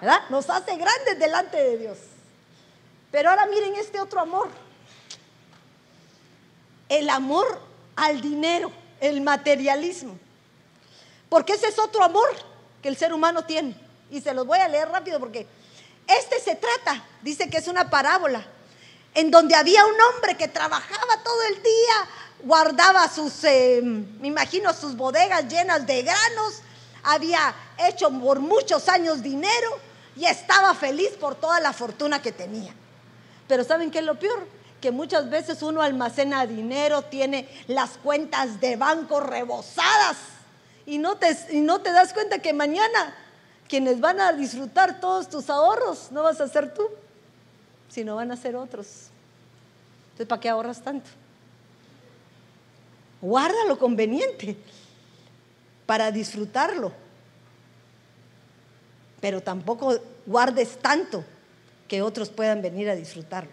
¿Verdad? 0.00 0.20
Nos 0.30 0.48
hace 0.48 0.76
grandes 0.76 1.18
delante 1.18 1.56
de 1.56 1.78
Dios. 1.78 1.98
Pero 3.10 3.30
ahora 3.30 3.46
miren 3.46 3.74
este 3.74 4.00
otro 4.00 4.20
amor 4.20 4.48
el 6.90 7.08
amor 7.08 7.46
al 7.96 8.20
dinero, 8.20 8.70
el 9.00 9.22
materialismo. 9.22 10.18
Porque 11.30 11.54
ese 11.54 11.68
es 11.68 11.78
otro 11.78 12.02
amor 12.02 12.28
que 12.82 12.88
el 12.88 12.96
ser 12.96 13.14
humano 13.14 13.44
tiene. 13.44 13.74
Y 14.10 14.20
se 14.20 14.34
los 14.34 14.46
voy 14.46 14.58
a 14.58 14.68
leer 14.68 14.88
rápido 14.88 15.18
porque 15.20 15.46
este 16.18 16.40
se 16.40 16.56
trata, 16.56 17.04
dice 17.22 17.48
que 17.48 17.58
es 17.58 17.68
una 17.68 17.90
parábola, 17.90 18.46
en 19.14 19.30
donde 19.30 19.54
había 19.54 19.84
un 19.86 20.00
hombre 20.00 20.36
que 20.36 20.48
trabajaba 20.48 21.22
todo 21.22 21.42
el 21.44 21.62
día, 21.62 22.08
guardaba 22.42 23.08
sus, 23.08 23.44
eh, 23.44 23.80
me 23.82 24.28
imagino, 24.28 24.72
sus 24.72 24.96
bodegas 24.96 25.48
llenas 25.48 25.86
de 25.86 26.02
granos, 26.02 26.62
había 27.02 27.54
hecho 27.88 28.10
por 28.10 28.40
muchos 28.40 28.88
años 28.88 29.22
dinero 29.22 29.78
y 30.16 30.26
estaba 30.26 30.74
feliz 30.74 31.10
por 31.18 31.34
toda 31.34 31.60
la 31.60 31.72
fortuna 31.72 32.20
que 32.22 32.32
tenía. 32.32 32.74
Pero 33.48 33.64
¿saben 33.64 33.90
qué 33.90 33.98
es 34.00 34.04
lo 34.04 34.18
peor? 34.18 34.46
que 34.80 34.90
muchas 34.90 35.30
veces 35.30 35.62
uno 35.62 35.82
almacena 35.82 36.46
dinero, 36.46 37.02
tiene 37.02 37.48
las 37.68 37.90
cuentas 38.02 38.60
de 38.60 38.76
banco 38.76 39.20
rebosadas 39.20 40.16
y 40.86 40.98
no 40.98 41.16
te, 41.18 41.36
no 41.52 41.80
te 41.80 41.92
das 41.92 42.12
cuenta 42.12 42.38
que 42.38 42.52
mañana 42.52 43.14
quienes 43.70 44.00
van 44.00 44.20
a 44.20 44.32
disfrutar 44.32 44.98
todos 45.00 45.30
tus 45.30 45.48
ahorros 45.48 46.10
no 46.10 46.24
vas 46.24 46.40
a 46.40 46.48
ser 46.48 46.74
tú, 46.74 46.88
sino 47.88 48.16
van 48.16 48.32
a 48.32 48.36
ser 48.36 48.56
otros. 48.56 49.06
Entonces, 50.06 50.26
¿para 50.26 50.40
qué 50.40 50.48
ahorras 50.48 50.82
tanto? 50.82 51.08
Guarda 53.20 53.64
lo 53.68 53.78
conveniente 53.78 54.56
para 55.86 56.10
disfrutarlo, 56.10 56.90
pero 59.20 59.40
tampoco 59.40 60.00
guardes 60.26 60.76
tanto 60.78 61.24
que 61.86 62.02
otros 62.02 62.28
puedan 62.28 62.62
venir 62.62 62.90
a 62.90 62.96
disfrutarlo. 62.96 63.52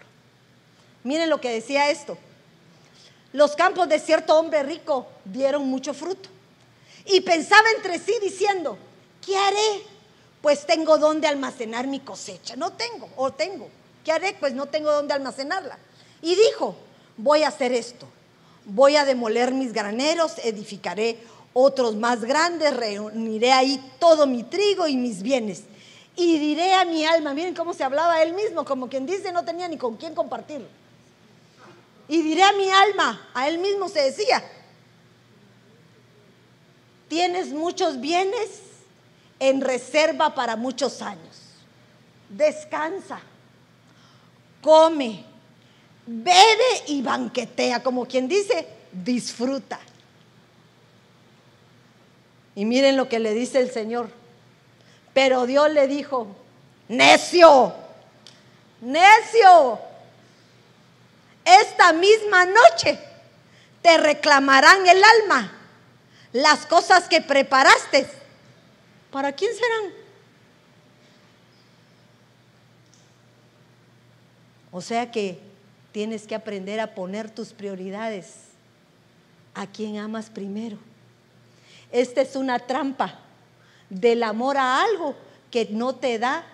Miren 1.04 1.30
lo 1.30 1.40
que 1.40 1.52
decía 1.52 1.90
esto. 1.90 2.18
Los 3.32 3.54
campos 3.54 3.88
de 3.88 4.00
cierto 4.00 4.36
hombre 4.36 4.64
rico 4.64 5.06
dieron 5.24 5.68
mucho 5.68 5.94
fruto. 5.94 6.28
Y 7.04 7.20
pensaba 7.20 7.68
entre 7.76 8.00
sí 8.00 8.14
diciendo, 8.20 8.76
¿qué 9.24 9.36
haré? 9.36 9.97
Pues 10.42 10.66
tengo 10.66 10.98
donde 10.98 11.26
almacenar 11.26 11.86
mi 11.86 12.00
cosecha. 12.00 12.56
No 12.56 12.72
tengo, 12.72 13.08
o 13.16 13.32
tengo. 13.32 13.68
¿Qué 14.04 14.12
haré? 14.12 14.36
Pues 14.38 14.54
no 14.54 14.66
tengo 14.66 14.92
donde 14.92 15.14
almacenarla. 15.14 15.78
Y 16.22 16.34
dijo, 16.34 16.76
voy 17.16 17.42
a 17.42 17.48
hacer 17.48 17.72
esto. 17.72 18.06
Voy 18.64 18.96
a 18.96 19.04
demoler 19.04 19.52
mis 19.52 19.72
graneros, 19.72 20.38
edificaré 20.44 21.18
otros 21.52 21.96
más 21.96 22.24
grandes, 22.24 22.76
reuniré 22.76 23.52
ahí 23.52 23.82
todo 23.98 24.26
mi 24.26 24.44
trigo 24.44 24.86
y 24.86 24.96
mis 24.96 25.22
bienes. 25.22 25.64
Y 26.14 26.38
diré 26.38 26.74
a 26.74 26.84
mi 26.84 27.04
alma, 27.04 27.34
miren 27.34 27.54
cómo 27.54 27.74
se 27.74 27.84
hablaba 27.84 28.22
él 28.22 28.34
mismo, 28.34 28.64
como 28.64 28.88
quien 28.88 29.06
dice 29.06 29.32
no 29.32 29.44
tenía 29.44 29.68
ni 29.68 29.76
con 29.76 29.96
quién 29.96 30.14
compartirlo. 30.14 30.68
Y 32.08 32.22
diré 32.22 32.42
a 32.42 32.52
mi 32.52 32.70
alma, 32.70 33.28
a 33.34 33.48
él 33.48 33.58
mismo 33.58 33.88
se 33.88 34.00
decía, 34.00 34.42
tienes 37.08 37.48
muchos 37.48 38.00
bienes 38.00 38.67
en 39.40 39.60
reserva 39.60 40.34
para 40.34 40.56
muchos 40.56 41.02
años. 41.02 41.36
Descansa, 42.28 43.20
come, 44.60 45.24
bebe 46.06 46.82
y 46.86 47.02
banquetea, 47.02 47.82
como 47.82 48.06
quien 48.06 48.28
dice, 48.28 48.66
disfruta. 48.92 49.78
Y 52.54 52.64
miren 52.64 52.96
lo 52.96 53.08
que 53.08 53.18
le 53.18 53.34
dice 53.34 53.60
el 53.60 53.70
Señor. 53.70 54.10
Pero 55.14 55.46
Dios 55.46 55.70
le 55.70 55.86
dijo, 55.86 56.26
necio, 56.88 57.74
necio, 58.80 59.80
esta 61.44 61.92
misma 61.92 62.44
noche 62.44 62.98
te 63.80 63.96
reclamarán 63.96 64.86
el 64.86 65.02
alma 65.02 65.52
las 66.32 66.66
cosas 66.66 67.08
que 67.08 67.20
preparaste 67.20 68.06
¿Para 69.10 69.32
quién 69.32 69.52
serán? 69.54 69.92
O 74.70 74.80
sea 74.80 75.10
que 75.10 75.38
tienes 75.92 76.26
que 76.26 76.34
aprender 76.34 76.78
a 76.80 76.94
poner 76.94 77.30
tus 77.30 77.52
prioridades 77.52 78.34
a 79.54 79.66
quien 79.66 79.98
amas 79.98 80.30
primero. 80.30 80.78
Esta 81.90 82.20
es 82.20 82.36
una 82.36 82.58
trampa 82.58 83.18
del 83.88 84.22
amor 84.22 84.58
a 84.58 84.82
algo 84.82 85.16
que 85.50 85.68
no 85.70 85.94
te 85.94 86.18
da 86.18 86.44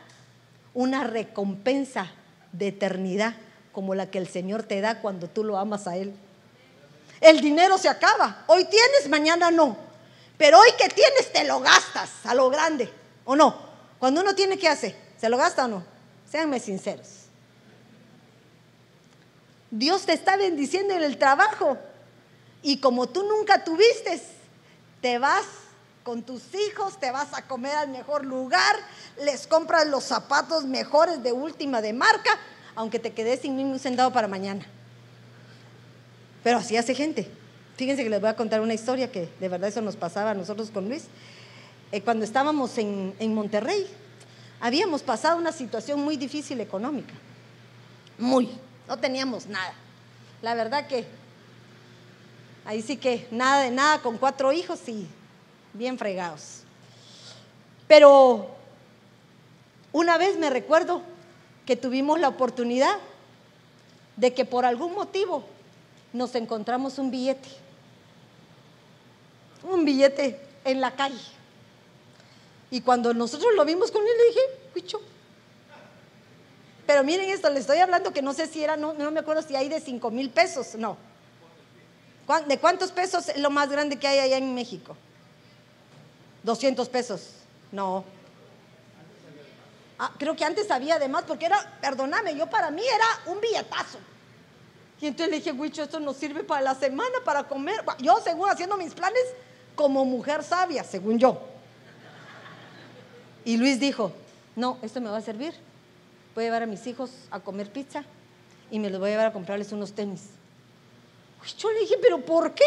una 0.73 1.05
recompensa 1.05 2.11
de 2.53 2.69
eternidad 2.69 3.35
como 3.73 3.95
la 3.97 4.11
que 4.11 4.19
el 4.19 4.29
Señor 4.29 4.63
te 4.63 4.81
da 4.81 5.01
cuando 5.01 5.29
tú 5.29 5.43
lo 5.43 5.59
amas 5.59 5.89
a 5.89 5.97
Él. 5.97 6.15
El 7.21 7.41
dinero 7.41 7.77
se 7.79 7.89
acaba. 7.89 8.45
Hoy 8.47 8.65
tienes, 8.67 9.09
mañana 9.09 9.51
no. 9.51 9.77
Pero 10.37 10.59
hoy 10.59 10.71
que 10.79 10.89
tienes 10.89 11.33
te 11.33 11.45
lo 11.45 11.61
gastas 11.61 12.11
a 12.25 12.35
lo 12.35 12.51
grande, 12.51 12.91
¿o 13.25 13.37
no? 13.37 13.57
Cuando 13.99 14.21
uno 14.21 14.35
tiene 14.35 14.59
que 14.59 14.69
hacer, 14.69 14.97
¿se 15.19 15.29
lo 15.29 15.37
gasta 15.37 15.65
o 15.65 15.69
no? 15.69 15.85
Séanme 16.31 16.59
sinceros. 16.59 17.09
Dios 19.71 20.07
te 20.07 20.13
está 20.13 20.37
bendiciendo 20.37 20.95
en 20.95 21.03
el 21.03 21.19
trabajo 21.19 21.79
y 22.63 22.79
como 22.79 23.09
tú 23.09 23.23
nunca 23.25 23.65
tuviste, 23.65 24.21
te 25.01 25.19
vas 25.19 25.45
con 26.03 26.23
tus 26.23 26.43
hijos, 26.55 26.99
te 27.01 27.11
vas 27.11 27.29
a 27.33 27.47
comer 27.47 27.75
al 27.75 27.89
mejor 27.89 28.25
lugar, 28.25 28.77
les 29.21 29.47
compras 29.47 29.87
los 29.87 30.05
zapatos 30.05 30.65
mejores 30.65 31.23
de 31.23 31.33
última 31.33 31.81
de 31.81 31.93
marca, 31.93 32.39
aunque 32.75 32.99
te 32.99 33.13
quedes 33.13 33.41
sin 33.41 33.57
ningún 33.57 33.79
centavo 33.79 34.13
para 34.13 34.29
mañana. 34.29 34.67
Pero 36.43 36.59
así 36.59 36.77
hace 36.77 36.95
gente. 36.95 37.31
Fíjense 37.77 38.05
que 38.05 38.11
les 38.11 38.21
voy 38.21 38.31
a 38.31 38.37
contar 38.37 38.61
una 38.61 38.75
historia 38.75 39.11
que 39.11 39.29
de 39.41 39.49
verdad 39.49 39.69
eso 39.69 39.81
nos 39.81 39.97
pasaba 39.97 40.31
a 40.31 40.35
nosotros 40.35 40.71
con 40.71 40.89
Luis. 40.89 41.05
Eh, 41.93 42.01
cuando 42.03 42.25
estábamos 42.25 42.79
en, 42.79 43.15
en 43.19 43.35
Monterrey, 43.35 43.87
habíamos 44.61 45.03
pasado 45.03 45.39
una 45.39 45.53
situación 45.53 46.01
muy 46.01 46.17
difícil 46.17 46.61
económica. 46.61 47.15
Muy. 48.19 48.49
No 48.87 48.99
teníamos 48.99 49.47
nada. 49.47 49.75
La 50.43 50.55
verdad 50.55 50.87
que 50.87 51.05
ahí 52.65 52.83
sí 52.83 52.97
que 52.97 53.27
nada 53.31 53.63
de 53.63 53.71
nada 53.71 54.01
con 54.03 54.19
cuatro 54.19 54.53
hijos 54.53 54.89
y 54.89 55.07
bien 55.73 55.99
fregados. 55.99 56.61
Pero 57.89 58.49
una 59.93 60.17
vez 60.19 60.39
me 60.39 60.51
recuerdo 60.51 61.03
que 61.67 61.77
tuvimos 61.77 62.21
la 62.21 62.29
oportunidad 62.29 62.97
de 64.17 64.33
que 64.33 64.45
por 64.45 64.65
algún 64.65 64.95
motivo 64.95 65.45
nos 66.15 66.35
encontramos 66.35 66.99
un 66.99 67.11
billete 67.11 67.65
un 69.65 69.85
billete 69.85 70.39
en 70.65 70.81
la 70.81 70.93
calle. 70.93 71.21
Y 72.71 72.81
cuando 72.81 73.15
nosotros 73.15 73.51
lo 73.57 73.65
vimos 73.65 73.91
con 73.91 74.03
él, 74.03 74.13
le 74.17 74.27
dije, 74.29 74.41
picho. 74.75 75.01
Pero 76.87 77.03
miren 77.03 77.31
esto, 77.31 77.49
le 77.51 77.61
estoy 77.61 77.79
hablando 77.79 78.13
que 78.13 78.21
no 78.21 78.35
sé 78.35 78.47
si 78.47 78.63
era, 78.63 78.77
no, 78.77 78.93
no 78.95 79.11
me 79.11 79.21
acuerdo 79.21 79.43
si 79.43 79.57
hay 79.57 79.69
de 79.69 79.81
5 79.81 80.11
mil 80.11 80.31
pesos, 80.31 80.75
no. 80.75 80.97
¿De 82.47 82.59
cuántos 82.59 82.91
pesos 82.91 83.29
es 83.29 83.39
lo 83.39 83.51
más 83.51 83.71
grande 83.71 83.99
que 83.99 84.07
hay 84.07 84.19
allá 84.19 84.39
en 84.39 84.55
México? 84.55 84.97
200 86.43 86.89
pesos, 86.89 87.31
no. 87.73 88.05
Ah, 89.99 90.13
creo 90.19 90.35
que 90.35 90.45
antes 90.45 90.71
había 90.71 90.97
además, 90.97 91.25
porque 91.27 91.47
era, 91.47 91.79
perdóname, 91.81 92.37
yo 92.37 92.51
para 92.51 92.71
mí 92.71 92.83
era 92.83 93.33
un 93.33 93.41
billetazo. 93.41 93.99
Y 95.05 95.09
entonces 95.09 95.31
le 95.31 95.37
dije, 95.37 95.53
Huicho, 95.53 95.83
esto 95.83 96.01
nos 96.01 96.17
sirve 96.17 96.45
para 96.45 96.63
la 96.63 96.75
semana, 96.75 97.19
para 97.27 97.45
comer. 97.47 97.85
Yo, 97.99 98.17
según 98.25 98.49
haciendo 98.49 98.79
mis 98.79 98.95
planes, 98.95 99.23
como 99.75 100.03
mujer 100.07 100.43
sabia, 100.43 100.83
según 100.83 101.19
yo. 101.19 101.43
Y 103.45 103.59
Luis 103.59 103.79
dijo, 103.79 104.13
no, 104.57 104.79
esto 104.81 105.03
me 105.03 105.11
va 105.11 105.19
a 105.19 105.21
servir. 105.21 105.53
Voy 106.35 106.45
a 106.45 106.47
llevar 106.47 106.63
a 106.63 106.67
mis 106.67 106.87
hijos 106.87 107.11
a 107.31 107.39
comer 107.41 107.71
pizza 107.71 108.03
y 108.71 108.79
me 108.79 108.89
los 108.89 108.99
voy 108.99 109.11
a 109.11 109.13
llevar 109.13 109.27
a 109.27 109.33
comprarles 109.35 109.73
unos 109.73 109.93
tenis. 109.93 110.23
Yo 111.59 111.71
le 111.71 111.81
dije, 111.81 111.97
pero 112.01 112.25
¿por 112.25 112.55
qué? 112.55 112.65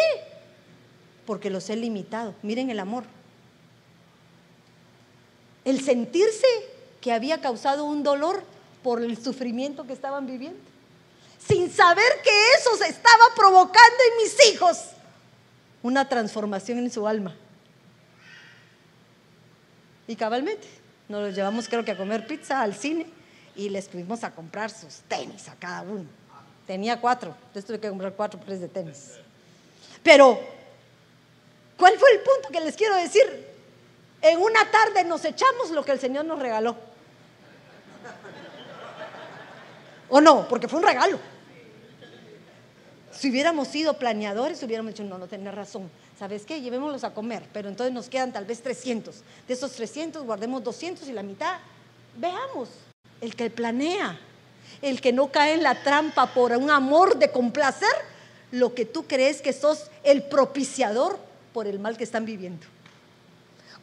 Porque 1.26 1.50
los 1.50 1.68
he 1.72 1.76
limitado. 1.76 2.36
Miren 2.44 2.70
el 2.70 2.80
amor. 2.80 3.06
El 5.66 5.82
sentirse 5.82 6.46
que 7.02 7.12
había 7.12 7.42
causado 7.42 7.86
un 7.86 8.04
dolor 8.04 8.44
por 8.84 9.02
el 9.02 9.18
sufrimiento 9.18 9.88
que 9.88 9.94
estaban 9.94 10.28
viviendo. 10.28 10.77
Sin 11.48 11.72
saber 11.72 12.22
que 12.24 12.54
eso 12.60 12.76
se 12.76 12.88
estaba 12.90 13.24
provocando 13.36 13.98
en 14.12 14.24
mis 14.24 14.54
hijos 14.54 14.78
una 15.82 16.08
transformación 16.10 16.80
en 16.80 16.92
su 16.92 17.08
alma. 17.08 17.36
Y 20.08 20.16
cabalmente, 20.16 20.68
nos 21.08 21.22
los 21.22 21.36
llevamos 21.36 21.68
creo 21.68 21.86
que 21.86 21.92
a 21.92 21.98
comer 21.98 22.28
pizza 22.28 22.62
al 22.62 22.76
cine 22.76 23.06
y 23.56 23.70
les 23.70 23.88
fuimos 23.88 24.24
a 24.24 24.32
comprar 24.32 24.70
sus 24.70 25.02
tenis 25.08 25.48
a 25.48 25.56
cada 25.56 25.82
uno. 25.84 26.06
Tenía 26.66 27.00
cuatro, 27.00 27.34
entonces 27.48 27.66
tuve 27.66 27.80
que 27.80 27.90
comprar 27.90 28.14
cuatro 28.14 28.40
pares 28.40 28.60
de 28.60 28.68
tenis. 28.68 29.14
Pero, 30.04 30.40
¿cuál 31.78 31.98
fue 31.98 32.12
el 32.12 32.20
punto 32.20 32.50
que 32.50 32.60
les 32.60 32.76
quiero 32.76 32.96
decir? 32.96 33.48
En 34.22 34.42
una 34.42 34.70
tarde 34.70 35.04
nos 35.06 35.24
echamos 35.24 35.72
lo 35.72 35.84
que 35.84 35.92
el 35.92 36.00
Señor 36.00 36.26
nos 36.26 36.40
regaló. 36.40 36.76
¿O 40.10 40.22
no? 40.22 40.48
Porque 40.48 40.68
fue 40.68 40.80
un 40.80 40.86
regalo. 40.86 41.20
Si 43.18 43.32
hubiéramos 43.32 43.70
sido 43.70 43.96
planeadores, 43.96 44.62
hubiéramos 44.62 44.94
dicho, 44.94 45.04
no, 45.04 45.18
no 45.18 45.28
tenés 45.28 45.56
razón. 45.56 45.90
¿Sabes 46.20 46.46
qué? 46.46 46.62
Llevémoslos 46.62 47.04
a 47.04 47.16
comer, 47.16 47.44
pero 47.52 47.68
entonces 47.68 47.92
nos 47.92 48.10
quedan 48.10 48.32
tal 48.32 48.46
vez 48.46 48.62
300. 48.62 49.16
De 49.48 49.54
esos 49.56 49.72
300 49.72 50.24
guardemos 50.24 50.64
200 50.64 51.08
y 51.10 51.14
la 51.14 51.24
mitad. 51.24 51.58
Veamos, 52.16 52.70
el 53.20 53.36
que 53.36 53.50
planea, 53.50 54.20
el 54.84 55.02
que 55.02 55.14
no 55.14 55.32
cae 55.32 55.56
en 55.56 55.64
la 55.64 55.82
trampa 55.82 56.28
por 56.28 56.52
un 56.52 56.70
amor 56.70 57.18
de 57.18 57.32
complacer, 57.32 57.90
lo 58.52 58.76
que 58.76 58.86
tú 58.86 59.08
crees 59.08 59.42
que 59.42 59.52
sos 59.52 59.90
el 60.04 60.24
propiciador 60.24 61.18
por 61.54 61.66
el 61.66 61.80
mal 61.80 61.98
que 61.98 62.04
están 62.04 62.24
viviendo. 62.24 62.68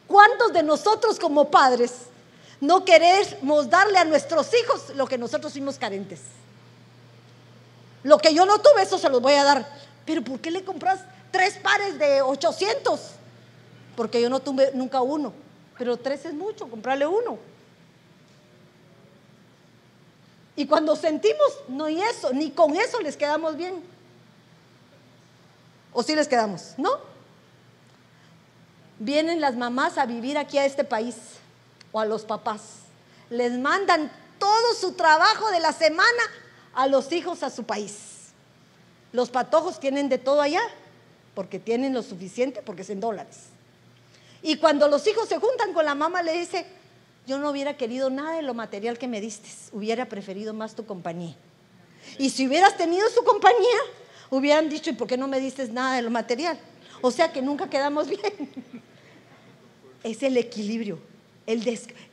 ¿Cuántos 0.07 0.53
de 0.53 0.63
nosotros 0.63 1.19
como 1.19 1.51
padres 1.51 1.91
no 2.61 2.85
queremos 2.85 3.69
darle 3.69 3.97
a 3.97 4.05
nuestros 4.05 4.49
hijos 4.53 4.95
lo 4.95 5.07
que 5.07 5.17
nosotros 5.17 5.51
fuimos 5.51 5.77
carentes? 5.77 6.21
Lo 8.05 8.19
que 8.19 8.35
yo 8.35 8.45
no 8.45 8.59
tuve, 8.59 8.83
eso 8.83 8.99
se 8.99 9.09
los 9.09 9.19
voy 9.19 9.33
a 9.33 9.43
dar. 9.43 9.67
Pero 10.05 10.23
¿por 10.23 10.39
qué 10.39 10.51
le 10.51 10.63
compras 10.63 10.99
tres 11.31 11.57
pares 11.57 11.97
de 11.97 12.21
800? 12.21 12.99
Porque 13.95 14.21
yo 14.21 14.29
no 14.29 14.39
tuve 14.41 14.69
nunca 14.75 15.01
uno. 15.01 15.33
Pero 15.75 15.97
tres 15.97 16.23
es 16.23 16.35
mucho, 16.35 16.69
comprarle 16.69 17.07
uno. 17.07 17.39
Y 20.55 20.67
cuando 20.67 20.95
sentimos, 20.95 21.47
no 21.67 21.89
y 21.89 21.99
eso, 21.99 22.31
ni 22.31 22.51
con 22.51 22.75
eso 22.75 23.01
les 23.01 23.17
quedamos 23.17 23.57
bien. 23.57 23.83
¿O 25.91 26.03
sí 26.03 26.15
les 26.15 26.27
quedamos? 26.27 26.75
¿No? 26.77 26.99
Vienen 28.99 29.41
las 29.41 29.55
mamás 29.55 29.97
a 29.97 30.05
vivir 30.05 30.37
aquí 30.37 30.59
a 30.59 30.65
este 30.65 30.83
país 30.83 31.15
o 31.91 31.99
a 31.99 32.05
los 32.05 32.23
papás. 32.23 32.61
Les 33.31 33.57
mandan 33.57 34.11
todo 34.37 34.75
su 34.79 34.91
trabajo 34.93 35.49
de 35.49 35.59
la 35.59 35.73
semana 35.73 36.21
a 36.75 36.87
los 36.87 37.11
hijos 37.11 37.41
a 37.41 37.49
su 37.49 37.63
país. 37.63 38.33
Los 39.11 39.29
patojos 39.29 39.79
tienen 39.79 40.09
de 40.09 40.17
todo 40.17 40.41
allá, 40.41 40.61
porque 41.33 41.57
tienen 41.57 41.93
lo 41.93 42.03
suficiente, 42.03 42.61
porque 42.61 42.83
es 42.83 42.89
en 42.89 42.99
dólares. 42.99 43.37
Y 44.43 44.57
cuando 44.57 44.87
los 44.87 45.07
hijos 45.07 45.27
se 45.27 45.39
juntan 45.39 45.73
con 45.73 45.85
la 45.85 45.95
mamá, 45.95 46.21
le 46.21 46.33
dice, 46.33 46.65
yo 47.25 47.39
no 47.39 47.49
hubiera 47.49 47.77
querido 47.77 48.09
nada 48.09 48.35
de 48.35 48.41
lo 48.41 48.53
material 48.53 48.97
que 48.97 49.07
me 49.07 49.21
diste, 49.21 49.49
hubiera 49.71 50.05
preferido 50.07 50.53
más 50.53 50.75
tu 50.75 50.85
compañía. 50.85 51.35
Y 52.19 52.29
si 52.29 52.45
hubieras 52.47 52.77
tenido 52.77 53.09
su 53.09 53.23
compañía, 53.23 53.79
hubieran 54.29 54.69
dicho, 54.69 54.89
¿y 54.89 54.93
por 54.93 55.07
qué 55.07 55.17
no 55.17 55.27
me 55.27 55.39
diste 55.39 55.67
nada 55.69 55.95
de 55.95 56.01
lo 56.01 56.11
material? 56.11 56.59
O 57.01 57.09
sea 57.09 57.31
que 57.31 57.41
nunca 57.41 57.69
quedamos 57.69 58.07
bien. 58.09 58.51
Es 60.03 60.21
el 60.21 60.37
equilibrio. 60.37 60.99
El 61.47 61.63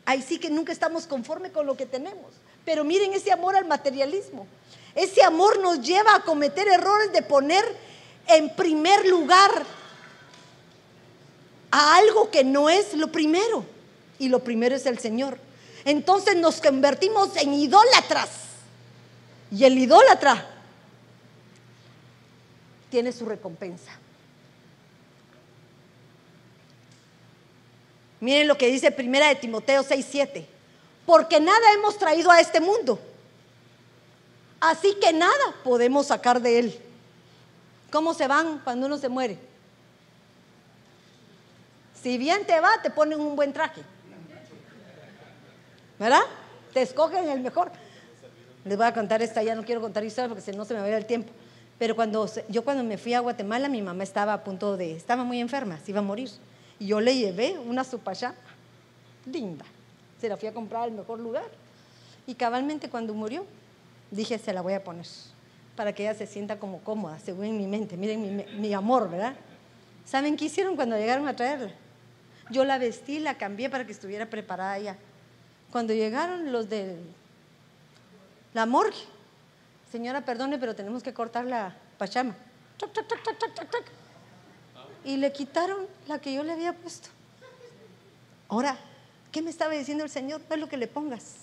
Ahí 0.05 0.23
sí 0.23 0.39
que 0.39 0.51
nunca 0.51 0.73
estamos 0.73 1.07
conforme 1.07 1.53
con 1.53 1.67
lo 1.67 1.77
que 1.77 1.87
tenemos. 1.87 2.33
Pero 2.65 2.85
miren 2.85 3.13
ese 3.13 3.33
amor 3.33 3.57
al 3.57 3.67
materialismo. 3.67 4.47
Ese 4.95 5.23
amor 5.23 5.59
nos 5.61 5.81
lleva 5.81 6.15
a 6.15 6.23
cometer 6.23 6.69
errores 6.69 7.13
de 7.13 7.23
poner 7.23 7.65
en 8.29 8.55
primer 8.55 9.07
lugar 9.07 9.51
a 11.71 11.97
algo 11.97 12.31
que 12.31 12.45
no 12.45 12.69
es 12.69 12.95
lo 12.95 13.11
primero. 13.11 13.65
Y 14.19 14.29
lo 14.29 14.45
primero 14.45 14.77
es 14.77 14.87
el 14.87 14.99
Señor. 14.99 15.39
Entonces 15.85 16.37
nos 16.37 16.61
convertimos 16.61 17.37
en 17.37 17.55
idólatras. 17.55 18.29
Y 19.51 19.65
el 19.65 19.77
idólatra 19.77 20.47
tiene 22.91 23.11
su 23.13 23.25
recompensa. 23.25 23.91
Miren 28.21 28.47
lo 28.47 28.57
que 28.57 28.69
dice 28.69 28.93
primera 28.93 29.29
de 29.29 29.35
Timoteo 29.35 29.83
6:7. 29.83 30.47
Porque 31.07 31.41
nada 31.41 31.73
hemos 31.75 31.99
traído 31.99 32.31
a 32.31 32.41
este 32.41 32.61
mundo. 32.61 32.99
Así 34.61 34.95
que 35.01 35.13
nada 35.13 35.55
podemos 35.65 36.07
sacar 36.07 36.41
de 36.41 36.59
él. 36.59 36.81
¿Cómo 37.91 38.15
se 38.15 38.29
van 38.29 38.61
cuando 38.61 38.87
uno 38.87 38.97
se 38.97 39.09
muere? 39.09 39.39
Si 42.03 42.17
bien 42.17 42.47
te 42.47 42.59
va, 42.61 42.81
te 42.83 42.91
ponen 42.91 43.21
un 43.21 43.37
buen 43.37 43.53
traje. 43.53 43.83
¿Verdad? 45.99 46.23
Te 46.73 46.83
escogen 46.83 47.29
el 47.29 47.41
mejor. 47.41 47.71
Les 48.65 48.77
voy 48.77 48.87
a 48.87 48.95
contar 48.95 49.21
esta, 49.23 49.43
ya 49.43 49.55
no 49.55 49.65
quiero 49.65 49.81
contar 49.81 50.05
historia 50.05 50.29
porque 50.29 50.43
si 50.43 50.53
no 50.53 50.65
se 50.65 50.75
me 50.75 50.81
va 50.81 50.87
a 50.87 50.89
ir 50.89 50.95
el 50.95 51.07
tiempo. 51.07 51.33
Pero 51.79 51.97
cuando 51.97 52.29
yo 52.49 52.63
cuando 52.63 52.85
me 52.85 52.97
fui 52.97 53.15
a 53.15 53.21
Guatemala, 53.21 53.69
mi 53.69 53.83
mamá 53.83 54.05
estaba 54.05 54.33
a 54.33 54.45
punto 54.45 54.77
de, 54.77 54.95
estaba 54.95 55.25
muy 55.25 55.41
enferma, 55.41 55.79
se 55.81 55.91
iba 55.91 55.99
a 55.99 56.03
morir. 56.03 56.31
Y 56.79 56.87
yo 56.87 57.01
le 57.01 57.17
llevé 57.17 57.59
una 57.59 57.83
supachá 57.83 58.35
linda. 59.27 59.65
Se 60.23 60.29
la 60.29 60.37
fui 60.37 60.49
a 60.49 60.55
comprar 60.55 60.85
al 60.85 60.93
mejor 60.93 61.19
lugar. 61.19 61.51
Y 62.29 62.37
cabalmente 62.37 62.89
cuando 62.89 63.13
murió, 63.13 63.45
dije, 64.13 64.39
se 64.39 64.53
la 64.53 64.63
voy 64.63 64.75
a 64.75 64.85
poner 64.85 65.05
para 65.75 65.93
que 65.93 66.05
ella 66.05 66.15
se 66.15 66.29
sienta 66.29 66.61
como 66.61 66.79
cómoda, 66.79 67.19
según 67.19 67.57
mi 67.57 67.67
mente. 67.67 67.97
Miren 67.97 68.37
mi, 68.37 68.45
mi 68.45 68.73
amor, 68.73 69.11
¿verdad? 69.11 69.35
¿Saben 70.07 70.37
qué 70.37 70.45
hicieron 70.45 70.77
cuando 70.77 70.97
llegaron 70.97 71.27
a 71.27 71.35
traerla? 71.35 71.73
Yo 72.51 72.65
la 72.65 72.79
vestí, 72.79 73.19
la 73.19 73.37
cambié 73.37 73.69
para 73.69 73.85
que 73.85 73.91
estuviera 73.91 74.31
preparada 74.31 74.79
ya. 74.79 74.97
Cuando 75.73 75.93
llegaron 75.93 76.53
los 76.53 76.69
de 76.69 77.01
la 78.55 78.65
morgue, 78.65 79.03
señora, 79.91 80.25
perdone, 80.25 80.57
pero 80.57 80.77
tenemos 80.77 81.03
que 81.03 81.13
cortar 81.13 81.47
la 81.47 81.75
pachama. 81.99 82.37
y 85.05 85.17
le 85.17 85.33
quitaron 85.33 85.89
la 86.07 86.21
que 86.21 86.33
yo 86.33 86.45
le 86.45 86.53
había 86.53 86.75
puesto. 86.75 87.09
Ahora, 88.49 88.79
¿qué 89.33 89.43
me 89.43 89.51
estaba 89.51 89.73
diciendo 89.73 90.05
el 90.05 90.11
Señor? 90.11 90.43
No 90.49 90.55
es 90.55 90.61
lo 90.61 90.69
que 90.69 90.77
le 90.77 90.87
pongas, 90.87 91.35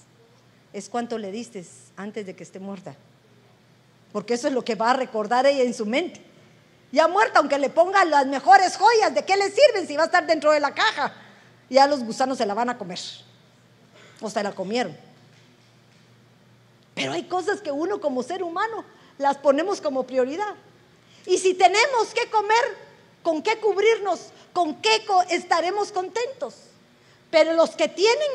es 0.71 0.87
cuánto 0.87 1.17
le 1.17 1.31
diste 1.31 1.65
antes 1.97 2.25
de 2.25 2.35
que 2.35 2.43
esté 2.43 2.59
muerta. 2.59 2.95
Porque 4.13 4.35
eso 4.35 4.47
es 4.47 4.53
lo 4.53 4.63
que 4.63 4.75
va 4.75 4.91
a 4.91 4.93
recordar 4.93 5.45
ella 5.45 5.63
en 5.63 5.73
su 5.73 5.85
mente. 5.85 6.21
Ya 6.91 7.07
muerta, 7.07 7.39
aunque 7.39 7.59
le 7.59 7.69
ponga 7.69 8.05
las 8.05 8.25
mejores 8.25 8.77
joyas, 8.77 9.13
¿de 9.13 9.25
qué 9.25 9.35
le 9.35 9.51
sirven 9.51 9.87
si 9.87 9.95
va 9.95 10.03
a 10.03 10.05
estar 10.05 10.25
dentro 10.25 10.51
de 10.51 10.59
la 10.59 10.73
caja? 10.73 11.13
Ya 11.69 11.85
los 11.85 12.03
gusanos 12.03 12.37
se 12.37 12.45
la 12.45 12.53
van 12.53 12.69
a 12.69 12.77
comer 12.77 12.99
o 14.21 14.29
se 14.29 14.41
la 14.41 14.51
comieron. 14.51 14.95
Pero 16.95 17.13
hay 17.13 17.23
cosas 17.23 17.61
que 17.61 17.71
uno 17.71 18.01
como 18.01 18.23
ser 18.23 18.43
humano 18.43 18.83
las 19.17 19.37
ponemos 19.37 19.81
como 19.81 20.03
prioridad. 20.03 20.55
Y 21.25 21.37
si 21.37 21.53
tenemos 21.53 22.13
que 22.13 22.29
comer, 22.29 22.77
¿con 23.21 23.43
qué 23.43 23.59
cubrirnos? 23.59 24.31
¿Con 24.51 24.81
qué 24.81 25.05
estaremos 25.29 25.91
contentos? 25.91 26.55
Pero 27.31 27.53
los 27.53 27.71
que 27.71 27.87
tienen, 27.87 28.31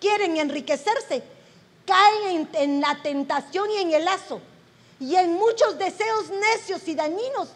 quieren 0.00 0.36
enriquecerse, 0.36 1.22
caen 1.86 2.48
en, 2.52 2.80
la 2.80 3.00
tentación 3.02 3.70
y 3.70 3.78
en 3.78 3.92
el 3.92 4.04
lazo 4.04 4.40
y 5.00 5.16
en 5.16 5.34
muchos 5.34 5.78
deseos 5.78 6.30
necios 6.30 6.86
y 6.86 6.94
dañinos 6.94 7.48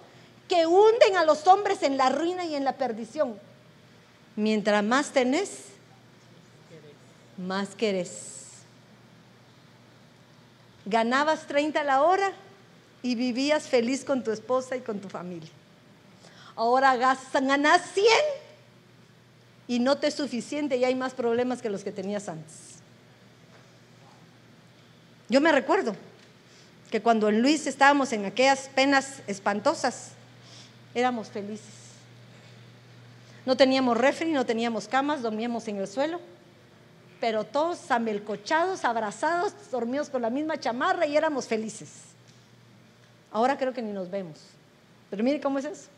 que 0.49 0.67
hunden 0.67 1.17
a 1.17 1.25
los 1.25 1.47
hombres 1.47 1.83
en 1.83 1.97
la 1.97 2.09
ruina 2.09 2.45
y 2.45 2.55
en 2.55 2.65
la 2.65 2.77
perdición. 2.77 3.39
Mientras 4.37 4.83
más 4.83 5.11
tenés, 5.11 5.51
más 7.37 7.75
querés. 7.75 8.31
Ganabas 10.85 11.47
30 11.47 11.81
a 11.81 11.85
la 11.85 12.03
hora 12.03 12.33
y 13.03 13.15
vivías 13.15 13.69
feliz 13.69 14.05
con 14.05 14.25
tu 14.25 14.33
esposa 14.33 14.77
y 14.77 14.81
con 14.81 15.01
tu 15.01 15.09
familia. 15.09 15.51
Ahora 16.57 16.97
ganas 16.97 17.83
100 17.95 18.07
y 19.73 19.79
no 19.79 19.97
te 19.97 20.09
es 20.09 20.15
suficiente 20.15 20.77
y 20.77 20.85
hay 20.85 20.95
más 20.95 21.15
problemas 21.15 21.63
que 21.63 21.71
los 21.71 21.83
que 21.83 21.93
tenías 21.93 22.29
antes. 22.29 22.55
Yo 25.31 25.41
me 25.41 25.51
recuerdo 25.51 25.97
que 26.91 27.01
cuando 27.01 27.31
en 27.31 27.41
Luis 27.41 27.67
estábamos 27.67 28.13
en 28.13 28.27
aquellas 28.27 28.69
penas 28.75 29.23
espantosas, 29.27 30.11
éramos 30.95 31.29
felices. 31.29 31.73
No 33.47 33.57
teníamos 33.57 33.97
refri, 33.97 34.31
no 34.31 34.45
teníamos 34.45 34.89
camas, 34.89 35.23
dormíamos 35.23 35.67
en 35.69 35.79
el 35.79 35.89
suelo 35.89 36.21
pero 37.19 37.45
todos 37.45 37.91
amelcochados, 37.91 38.85
abrazados, 38.85 39.55
dormidos 39.71 40.11
con 40.11 40.21
la 40.21 40.29
misma 40.29 40.59
chamarra 40.59 41.07
y 41.07 41.17
éramos 41.17 41.47
felices. 41.47 41.89
Ahora 43.31 43.57
creo 43.57 43.73
que 43.73 43.81
ni 43.81 43.93
nos 43.93 44.11
vemos. 44.11 44.39
Pero 45.09 45.25
mire 45.25 45.41
cómo 45.41 45.61
es 45.61 45.65
eso. 45.65 45.89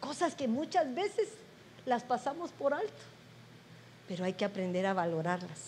Cosas 0.00 0.34
que 0.34 0.48
muchas 0.48 0.92
veces 0.94 1.28
las 1.86 2.02
pasamos 2.02 2.50
por 2.52 2.74
alto, 2.74 3.02
pero 4.08 4.24
hay 4.24 4.32
que 4.32 4.44
aprender 4.44 4.86
a 4.86 4.94
valorarlas, 4.94 5.58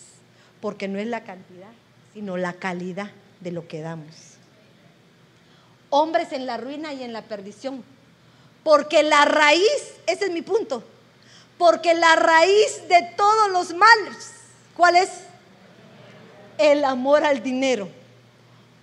porque 0.61 0.87
no 0.87 0.99
es 0.99 1.07
la 1.07 1.23
cantidad, 1.23 1.71
sino 2.13 2.37
la 2.37 2.53
calidad 2.53 3.11
de 3.39 3.51
lo 3.51 3.67
que 3.67 3.81
damos. 3.81 4.15
Hombres 5.89 6.31
en 6.31 6.45
la 6.45 6.57
ruina 6.57 6.93
y 6.93 7.03
en 7.03 7.13
la 7.13 7.23
perdición, 7.23 7.83
porque 8.63 9.03
la 9.03 9.25
raíz, 9.25 9.95
ese 10.07 10.25
es 10.25 10.31
mi 10.31 10.41
punto, 10.41 10.83
porque 11.57 11.93
la 11.93 12.15
raíz 12.15 12.87
de 12.87 13.13
todos 13.15 13.49
los 13.51 13.73
males, 13.73 14.33
¿cuál 14.75 14.95
es? 14.95 15.09
El 16.57 16.85
amor 16.85 17.23
al 17.23 17.41
dinero, 17.43 17.89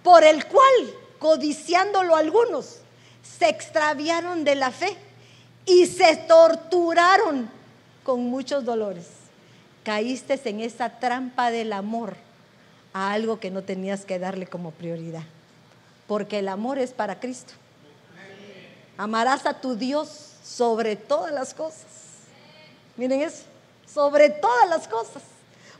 por 0.02 0.24
el 0.24 0.46
cual, 0.46 0.94
codiciándolo 1.18 2.16
algunos, 2.16 2.78
se 3.22 3.48
extraviaron 3.48 4.44
de 4.44 4.54
la 4.54 4.70
fe 4.70 4.96
y 5.70 5.86
se 5.86 6.16
torturaron 6.16 7.50
con 8.02 8.24
muchos 8.24 8.64
dolores. 8.64 9.06
Caíste 9.84 10.40
en 10.44 10.60
esa 10.60 10.98
trampa 10.98 11.50
del 11.50 11.72
amor 11.72 12.16
a 12.92 13.12
algo 13.12 13.38
que 13.38 13.50
no 13.50 13.62
tenías 13.62 14.04
que 14.04 14.18
darle 14.18 14.46
como 14.46 14.72
prioridad, 14.72 15.22
porque 16.06 16.40
el 16.40 16.48
amor 16.48 16.78
es 16.78 16.92
para 16.92 17.20
Cristo. 17.20 17.52
Amarás 18.96 19.46
a 19.46 19.60
tu 19.60 19.76
Dios 19.76 20.34
sobre 20.42 20.96
todas 20.96 21.32
las 21.32 21.54
cosas 21.54 22.00
Miren 23.00 23.22
eso, 23.22 23.44
sobre 23.86 24.28
todas 24.28 24.68
las 24.68 24.86
cosas. 24.86 25.22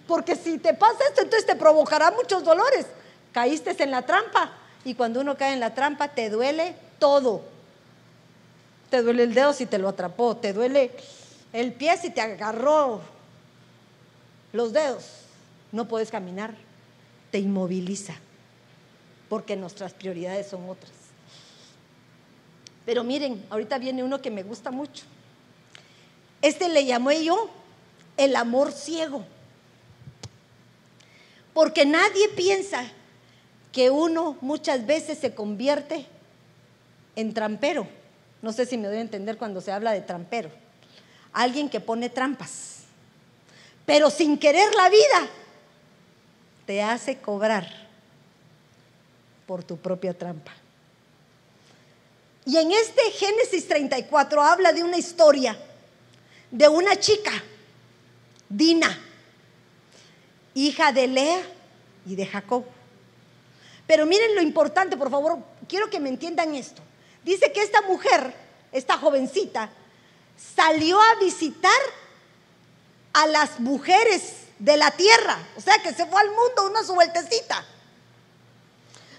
Porque 0.07 0.35
si 0.37 0.57
te 0.57 0.72
pasa 0.72 0.96
esto, 1.07 1.20
entonces 1.20 1.44
te 1.44 1.55
provocará 1.55 2.11
muchos 2.11 2.42
dolores. 2.42 2.87
Caíste 3.31 3.76
en 3.83 3.90
la 3.90 4.00
trampa 4.03 4.50
y 4.85 4.94
cuando 4.94 5.20
uno 5.20 5.37
cae 5.37 5.53
en 5.53 5.61
la 5.61 5.74
trampa 5.74 6.09
te 6.09 6.31
duele 6.31 6.74
todo. 6.98 7.42
Te 8.90 9.02
duele 9.02 9.22
el 9.22 9.34
dedo 9.34 9.52
si 9.52 9.66
te 9.66 9.78
lo 9.78 9.88
atrapó, 9.88 10.36
te 10.36 10.52
duele 10.52 10.90
el 11.52 11.72
pie 11.72 11.96
si 11.96 12.10
te 12.10 12.20
agarró 12.20 13.00
los 14.52 14.72
dedos. 14.72 15.04
No 15.72 15.86
puedes 15.86 16.10
caminar, 16.10 16.54
te 17.30 17.38
inmoviliza, 17.38 18.14
porque 19.28 19.56
nuestras 19.56 19.94
prioridades 19.94 20.48
son 20.48 20.68
otras. 20.68 20.92
Pero 22.84 23.04
miren, 23.04 23.44
ahorita 23.50 23.78
viene 23.78 24.02
uno 24.02 24.20
que 24.20 24.30
me 24.30 24.42
gusta 24.42 24.70
mucho. 24.70 25.04
Este 26.42 26.68
le 26.68 26.84
llamé 26.84 27.24
yo 27.24 27.48
el 28.16 28.34
amor 28.34 28.72
ciego. 28.72 29.24
Porque 31.52 31.84
nadie 31.84 32.28
piensa 32.30 32.84
que 33.72 33.90
uno 33.90 34.36
muchas 34.40 34.86
veces 34.86 35.18
se 35.18 35.34
convierte 35.34 36.06
en 37.16 37.34
trampero. 37.34 37.86
No 38.42 38.52
sé 38.52 38.66
si 38.66 38.78
me 38.78 38.88
doy 38.88 38.98
a 38.98 39.02
entender 39.02 39.36
cuando 39.36 39.60
se 39.60 39.72
habla 39.72 39.92
de 39.92 40.00
trampero. 40.00 40.50
Alguien 41.32 41.68
que 41.68 41.80
pone 41.80 42.08
trampas. 42.08 42.84
Pero 43.86 44.10
sin 44.10 44.38
querer 44.38 44.74
la 44.74 44.88
vida, 44.88 45.28
te 46.66 46.82
hace 46.82 47.18
cobrar 47.18 47.68
por 49.46 49.64
tu 49.64 49.76
propia 49.76 50.16
trampa. 50.16 50.52
Y 52.44 52.56
en 52.56 52.72
este 52.72 53.02
Génesis 53.12 53.68
34 53.68 54.42
habla 54.42 54.72
de 54.72 54.82
una 54.82 54.96
historia 54.96 55.56
de 56.50 56.68
una 56.68 56.96
chica 56.96 57.30
Dina, 58.48 58.98
hija 60.54 60.90
de 60.92 61.06
Lea 61.06 61.40
y 62.04 62.16
de 62.16 62.26
Jacob. 62.26 62.64
Pero 63.86 64.06
miren 64.06 64.34
lo 64.34 64.42
importante, 64.42 64.96
por 64.96 65.10
favor, 65.10 65.38
quiero 65.68 65.88
que 65.88 66.00
me 66.00 66.08
entiendan 66.08 66.54
esto. 66.54 66.82
Dice 67.25 67.52
que 67.52 67.62
esta 67.62 67.83
mujer, 67.83 68.35
esta 68.73 68.96
jovencita, 68.96 69.71
salió 70.56 71.00
a 71.00 71.14
visitar 71.16 71.81
a 73.12 73.27
las 73.27 73.60
mujeres 73.60 74.44
de 74.58 74.77
la 74.77 74.90
tierra. 74.92 75.38
O 75.56 75.60
sea, 75.60 75.79
que 75.83 75.92
se 75.92 76.06
fue 76.06 76.21
al 76.21 76.29
mundo 76.31 76.66
una 76.66 76.83
su 76.85 76.94
vueltecita. 76.94 77.64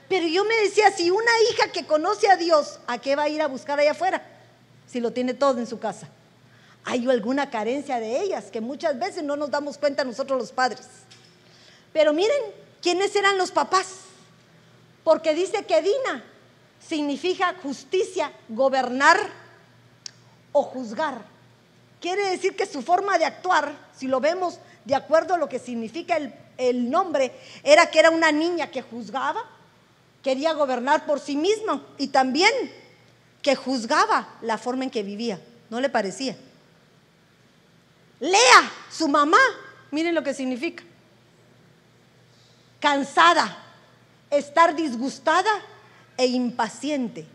Pero 0.08 0.28
yo 0.28 0.43
me 0.45 0.56
decía, 0.58 0.91
si 0.91 1.10
una 1.10 1.32
hija 1.49 1.72
que 1.72 1.86
conoce 1.86 2.30
a 2.30 2.36
Dios, 2.36 2.80
¿a 2.88 2.97
qué 2.97 3.16
va 3.16 3.24
a 3.24 3.30
ir 3.30 3.41
a 3.41 3.47
buscar 3.47 3.80
allá 3.80 3.91
afuera? 3.91 4.22
Si 4.88 4.99
lo 4.99 5.14
tiene 5.14 5.34
todo 5.34 5.60
en 5.60 5.68
su 5.68 5.80
casa. 5.80 6.10
Hay 6.84 7.08
alguna 7.10 7.49
carencia 7.49 7.99
de 7.99 8.20
ellas 8.22 8.45
que 8.52 8.60
muchas 8.60 8.97
veces 8.97 9.24
no 9.24 9.36
nos 9.36 9.52
damos 9.52 9.78
cuenta 9.78 10.04
nosotros 10.04 10.39
los 10.39 10.52
padres. 10.52 10.82
Pero 11.93 12.12
miren, 12.14 12.41
¿quiénes 12.82 13.16
eran 13.16 13.38
los 13.38 13.52
papás? 13.52 13.88
Porque 15.04 15.34
dice 15.34 15.64
que 15.66 15.82
Dina 15.82 16.26
significa 16.88 17.56
justicia, 17.62 18.32
gobernar 18.50 19.18
o 20.52 20.64
juzgar. 20.64 21.22
Quiere 22.00 22.30
decir 22.30 22.56
que 22.56 22.66
su 22.66 22.82
forma 22.82 23.18
de 23.18 23.26
actuar, 23.26 23.74
si 23.96 24.08
lo 24.08 24.20
vemos 24.20 24.60
de 24.86 24.96
acuerdo 24.96 25.36
a 25.36 25.38
lo 25.38 25.48
que 25.48 25.60
significa 25.60 26.18
el, 26.58 26.90
nombre, 26.90 27.32
era 27.64 27.90
que 27.90 28.00
era 28.00 28.10
una 28.10 28.32
niña 28.32 28.72
que 28.72 28.82
juzgaba, 28.82 29.44
quería 30.24 30.54
gobernar 30.54 31.06
por 31.06 31.20
sí 31.20 31.36
misma 31.36 31.86
y 31.98 32.08
también 32.08 32.52
que 33.42 33.56
juzgaba 33.56 34.28
la 34.42 34.58
forma 34.58 34.84
en 34.84 34.90
que 34.90 35.04
vivía. 35.04 35.40
¿No 35.70 35.80
le 35.80 35.90
parecía? 35.90 36.36
Lea, 38.20 38.72
su 38.92 39.08
mamá, 39.08 39.40
miren 39.92 40.14
lo 40.14 40.24
que 40.24 40.34
significa. 40.34 40.84
Cansada, 42.80 43.64
estar 44.30 44.76
disgustada 44.76 45.52
e 46.22 46.28
impaciente. 46.28 47.26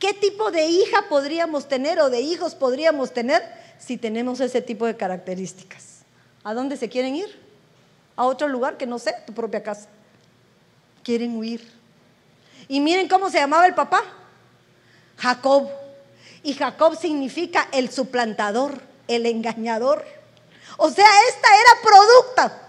¿Qué 0.00 0.12
tipo 0.12 0.50
de 0.50 0.66
hija 0.66 1.04
podríamos 1.08 1.68
tener 1.68 2.00
o 2.00 2.10
de 2.10 2.20
hijos 2.20 2.56
podríamos 2.56 3.14
tener 3.14 3.40
si 3.78 3.96
tenemos 3.96 4.40
ese 4.40 4.60
tipo 4.60 4.86
de 4.86 4.96
características? 4.96 6.00
¿A 6.42 6.52
dónde 6.52 6.76
se 6.76 6.88
quieren 6.88 7.14
ir? 7.14 7.40
A 8.16 8.24
otro 8.24 8.48
lugar 8.48 8.76
que 8.76 8.88
no 8.88 8.98
sé, 8.98 9.14
tu 9.24 9.32
propia 9.32 9.62
casa. 9.62 9.88
Quieren 11.04 11.36
huir. 11.36 11.62
Y 12.66 12.80
miren 12.80 13.06
cómo 13.06 13.30
se 13.30 13.38
llamaba 13.38 13.68
el 13.68 13.74
papá. 13.74 14.02
Jacob. 15.16 15.68
Y 16.42 16.54
Jacob 16.54 16.98
significa 16.98 17.68
el 17.70 17.88
suplantador, 17.88 18.82
el 19.06 19.26
engañador. 19.26 20.04
O 20.76 20.90
sea, 20.90 21.06
esta 21.28 21.48
era 21.54 21.70
producta 21.82 22.62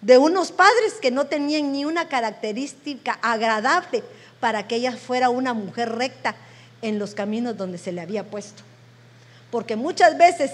de 0.00 0.18
unos 0.18 0.50
padres 0.50 0.94
que 1.00 1.12
no 1.12 1.26
tenían 1.26 1.70
ni 1.70 1.84
una 1.84 2.08
característica 2.08 3.12
agradable 3.22 4.02
para 4.46 4.68
que 4.68 4.76
ella 4.76 4.92
fuera 4.92 5.28
una 5.28 5.54
mujer 5.54 5.90
recta 5.90 6.36
en 6.80 7.00
los 7.00 7.16
caminos 7.16 7.56
donde 7.56 7.78
se 7.78 7.90
le 7.90 8.00
había 8.00 8.22
puesto. 8.30 8.62
Porque 9.50 9.74
muchas 9.74 10.16
veces 10.16 10.52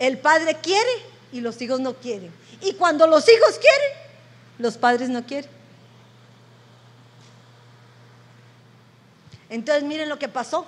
el 0.00 0.18
padre 0.18 0.56
quiere 0.56 0.90
y 1.30 1.40
los 1.40 1.62
hijos 1.62 1.78
no 1.78 1.94
quieren. 1.94 2.32
Y 2.60 2.72
cuando 2.72 3.06
los 3.06 3.22
hijos 3.28 3.56
quieren, 3.60 3.98
los 4.58 4.76
padres 4.76 5.10
no 5.10 5.24
quieren. 5.24 5.48
Entonces 9.48 9.84
miren 9.84 10.08
lo 10.08 10.18
que 10.18 10.28
pasó. 10.28 10.66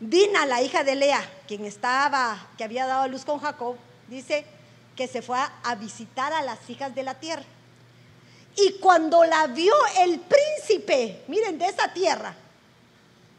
Dina, 0.00 0.46
la 0.46 0.62
hija 0.62 0.82
de 0.82 0.94
Lea, 0.94 1.20
quien 1.46 1.66
estaba, 1.66 2.38
que 2.56 2.64
había 2.64 2.86
dado 2.86 3.02
a 3.02 3.06
luz 3.06 3.26
con 3.26 3.38
Jacob, 3.38 3.76
dice 4.08 4.46
que 4.96 5.06
se 5.06 5.20
fue 5.20 5.36
a 5.62 5.74
visitar 5.74 6.32
a 6.32 6.40
las 6.40 6.70
hijas 6.70 6.94
de 6.94 7.02
la 7.02 7.16
tierra. 7.20 7.44
Y 8.56 8.78
cuando 8.80 9.24
la 9.24 9.46
vio 9.48 9.74
el 10.00 10.20
miren, 11.26 11.58
de 11.58 11.66
esa 11.66 11.92
tierra, 11.92 12.34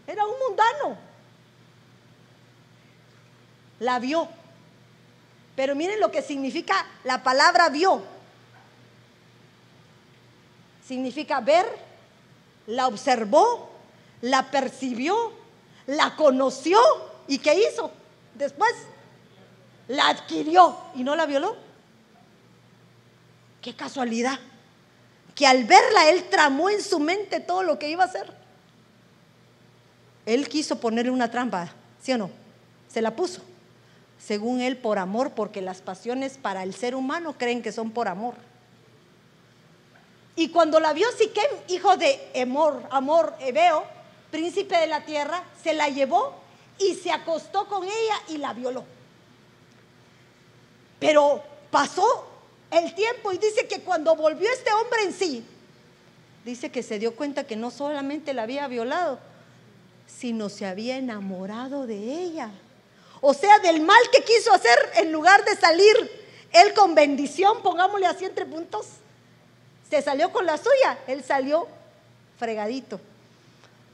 era 0.08 0.26
un 0.26 0.36
mundano. 0.40 0.98
La 3.80 4.00
vio. 4.00 4.28
Pero 5.56 5.76
miren 5.76 6.00
lo 6.00 6.12
que 6.12 6.22
significa 6.22 6.86
la 7.04 7.24
palabra 7.24 7.70
vio. 7.70 8.02
Significa 10.86 11.40
ver, 11.40 11.66
la 12.68 12.88
observó, 12.88 13.70
la 14.22 14.50
percibió, 14.50 15.34
la 15.86 16.16
conoció 16.16 16.80
y 17.28 17.38
¿qué 17.40 17.54
hizo? 17.54 17.92
Después 18.36 18.72
la 19.88 20.10
adquirió 20.10 20.78
y 20.96 21.04
no 21.04 21.16
la 21.16 21.26
violó. 21.26 21.56
Qué 23.62 23.76
casualidad 23.76 24.40
que 25.40 25.48
al 25.48 25.64
verla 25.64 26.10
él 26.10 26.26
tramó 26.30 26.70
en 26.70 26.84
su 26.84 27.00
mente 27.00 27.40
todo 27.40 27.64
lo 27.64 27.80
que 27.80 27.90
iba 27.90 28.04
a 28.04 28.08
hacer. 28.08 28.30
Él 30.26 30.50
quiso 30.50 30.82
ponerle 30.82 31.12
una 31.12 31.32
trampa, 31.32 31.72
¿sí 32.02 32.12
o 32.12 32.18
no? 32.18 32.30
Se 32.90 33.02
la 33.02 33.16
puso. 33.16 33.40
Según 34.22 34.60
él, 34.60 34.76
por 34.76 35.00
amor, 35.00 35.32
porque 35.32 35.62
las 35.62 35.80
pasiones 35.80 36.38
para 36.38 36.64
el 36.64 36.76
ser 36.76 36.94
humano 36.94 37.36
creen 37.38 37.62
que 37.62 37.72
son 37.72 37.92
por 37.92 38.10
amor. 38.10 38.34
Y 40.36 40.50
cuando 40.50 40.78
la 40.82 40.92
vio 40.92 41.08
Siquem, 41.18 41.50
hijo 41.70 41.96
de 41.96 42.32
Emor, 42.34 42.84
Amor, 42.92 43.34
Ebeo, 43.40 43.86
príncipe 44.32 44.76
de 44.76 44.88
la 44.88 45.06
tierra, 45.06 45.42
se 45.64 45.74
la 45.74 45.88
llevó 45.88 46.36
y 46.80 46.96
se 46.96 47.14
acostó 47.14 47.66
con 47.70 47.86
ella 47.86 48.22
y 48.28 48.40
la 48.40 48.52
violó. 48.52 48.84
Pero 51.00 51.42
pasó 51.72 52.29
el 52.72 52.94
tiempo 52.94 53.32
y 53.32 53.38
dice 53.38 53.68
que 53.68 53.82
cuando 53.82 54.16
volvió 54.16 54.50
este 54.52 54.72
hombre 54.72 55.04
en 55.04 55.14
sí, 55.14 55.46
dice 56.46 56.72
que 56.72 56.84
se 56.84 57.00
dio 57.00 57.16
cuenta 57.16 57.46
que 57.46 57.56
no 57.56 57.72
solamente 57.72 58.34
la 58.34 58.44
había 58.44 58.68
violado, 58.68 59.20
sino 60.08 60.50
se 60.50 60.66
había 60.66 60.98
enamorado 60.98 61.88
de 61.88 61.98
ella. 61.98 62.52
O 63.22 63.34
sea, 63.34 63.60
del 63.60 63.82
mal 63.82 64.02
que 64.12 64.24
quiso 64.24 64.54
hacer, 64.54 64.78
en 64.98 65.12
lugar 65.12 65.44
de 65.46 65.56
salir 65.56 65.96
él 66.52 66.74
con 66.74 66.96
bendición, 66.96 67.62
pongámosle 67.62 68.08
así 68.08 68.26
entre 68.26 68.46
puntos, 68.46 68.86
se 69.90 70.02
salió 70.02 70.32
con 70.32 70.46
la 70.46 70.58
suya, 70.58 71.00
él 71.08 71.24
salió 71.24 71.68
fregadito, 72.38 73.00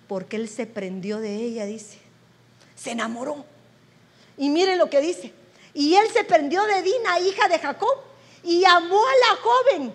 porque 0.07 0.35
él 0.35 0.49
se 0.49 0.67
prendió 0.67 1.19
de 1.19 1.35
ella, 1.35 1.65
dice, 1.65 1.97
se 2.75 2.91
enamoró. 2.91 3.45
Y 4.37 4.49
miren 4.49 4.77
lo 4.77 4.89
que 4.89 5.01
dice, 5.01 5.33
y 5.73 5.95
él 5.95 6.07
se 6.13 6.23
prendió 6.23 6.63
de 6.65 6.81
Dina, 6.81 7.19
hija 7.19 7.47
de 7.47 7.59
Jacob, 7.59 7.97
y 8.45 8.63
amó 8.63 9.01
a 9.03 9.29
la 9.29 9.41
joven 9.41 9.93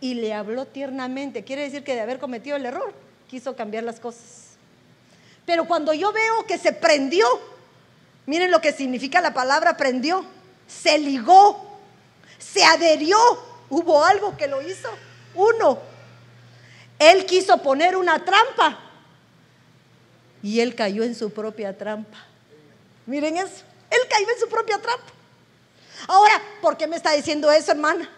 y 0.00 0.14
le 0.14 0.34
habló 0.34 0.66
tiernamente. 0.66 1.44
Quiere 1.44 1.62
decir 1.62 1.82
que 1.82 1.94
de 1.94 2.02
haber 2.02 2.18
cometido 2.18 2.56
el 2.56 2.66
error, 2.66 2.92
quiso 3.26 3.56
cambiar 3.56 3.84
las 3.84 3.98
cosas. 3.98 4.56
Pero 5.46 5.64
cuando 5.64 5.94
yo 5.94 6.12
veo 6.12 6.44
que 6.46 6.58
se 6.58 6.72
prendió, 6.72 7.26
miren 8.26 8.50
lo 8.50 8.60
que 8.60 8.72
significa 8.72 9.22
la 9.22 9.32
palabra 9.32 9.78
prendió, 9.78 10.26
se 10.66 10.98
ligó, 10.98 11.78
se 12.38 12.62
adherió, 12.62 13.18
hubo 13.70 14.04
algo 14.04 14.36
que 14.36 14.46
lo 14.46 14.60
hizo. 14.60 14.90
Uno, 15.34 15.78
él 16.98 17.24
quiso 17.24 17.62
poner 17.62 17.96
una 17.96 18.22
trampa 18.26 18.78
y 20.42 20.60
él 20.60 20.74
cayó 20.74 21.02
en 21.02 21.14
su 21.14 21.30
propia 21.30 21.76
trampa. 21.76 22.18
Miren 23.06 23.38
eso, 23.38 23.64
él 23.90 24.00
cayó 24.10 24.28
en 24.28 24.38
su 24.38 24.48
propia 24.50 24.76
trampa. 24.82 25.17
Ahora, 26.06 26.40
¿por 26.62 26.76
qué 26.76 26.86
me 26.86 26.96
está 26.96 27.12
diciendo 27.12 27.50
eso, 27.50 27.72
hermana? 27.72 28.08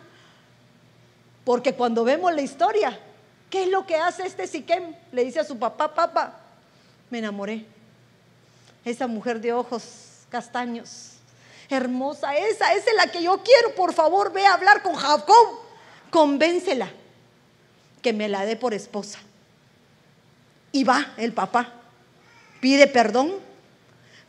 Porque 1.45 1.75
cuando 1.75 2.05
vemos 2.05 2.33
la 2.35 2.43
historia, 2.43 2.99
¿qué 3.49 3.65
es 3.65 3.69
lo 3.69 3.87
que 3.87 3.97
hace 3.97 4.27
este 4.27 4.47
Siquem? 4.47 4.95
Le 5.13 5.25
dice 5.25 5.41
a 5.41 5.45
su 5.45 5.59
papá, 5.59 5.95
papá, 5.95 6.39
me 7.09 7.19
enamoré. 7.19 7.65
Esa 8.85 9.07
mujer 9.07 9.41
de 9.41 9.53
ojos 9.53 9.83
castaños, 10.29 11.13
hermosa, 11.69 12.35
esa, 12.37 12.73
esa 12.75 12.91
es 12.91 12.97
la 12.97 13.11
que 13.11 13.23
yo 13.23 13.43
quiero. 13.43 13.75
Por 13.75 13.93
favor, 13.93 14.33
ve 14.33 14.47
a 14.47 14.55
hablar 14.55 14.83
con 14.83 14.95
Jacob. 14.95 15.61
Convéncela 16.11 16.91
que 18.03 18.13
me 18.13 18.29
la 18.29 18.45
dé 18.45 18.57
por 18.57 18.75
esposa. 18.75 19.19
Y 20.73 20.85
va 20.85 21.13
el 21.17 21.33
papá, 21.33 21.73
pide 22.61 22.87
perdón, 22.87 23.35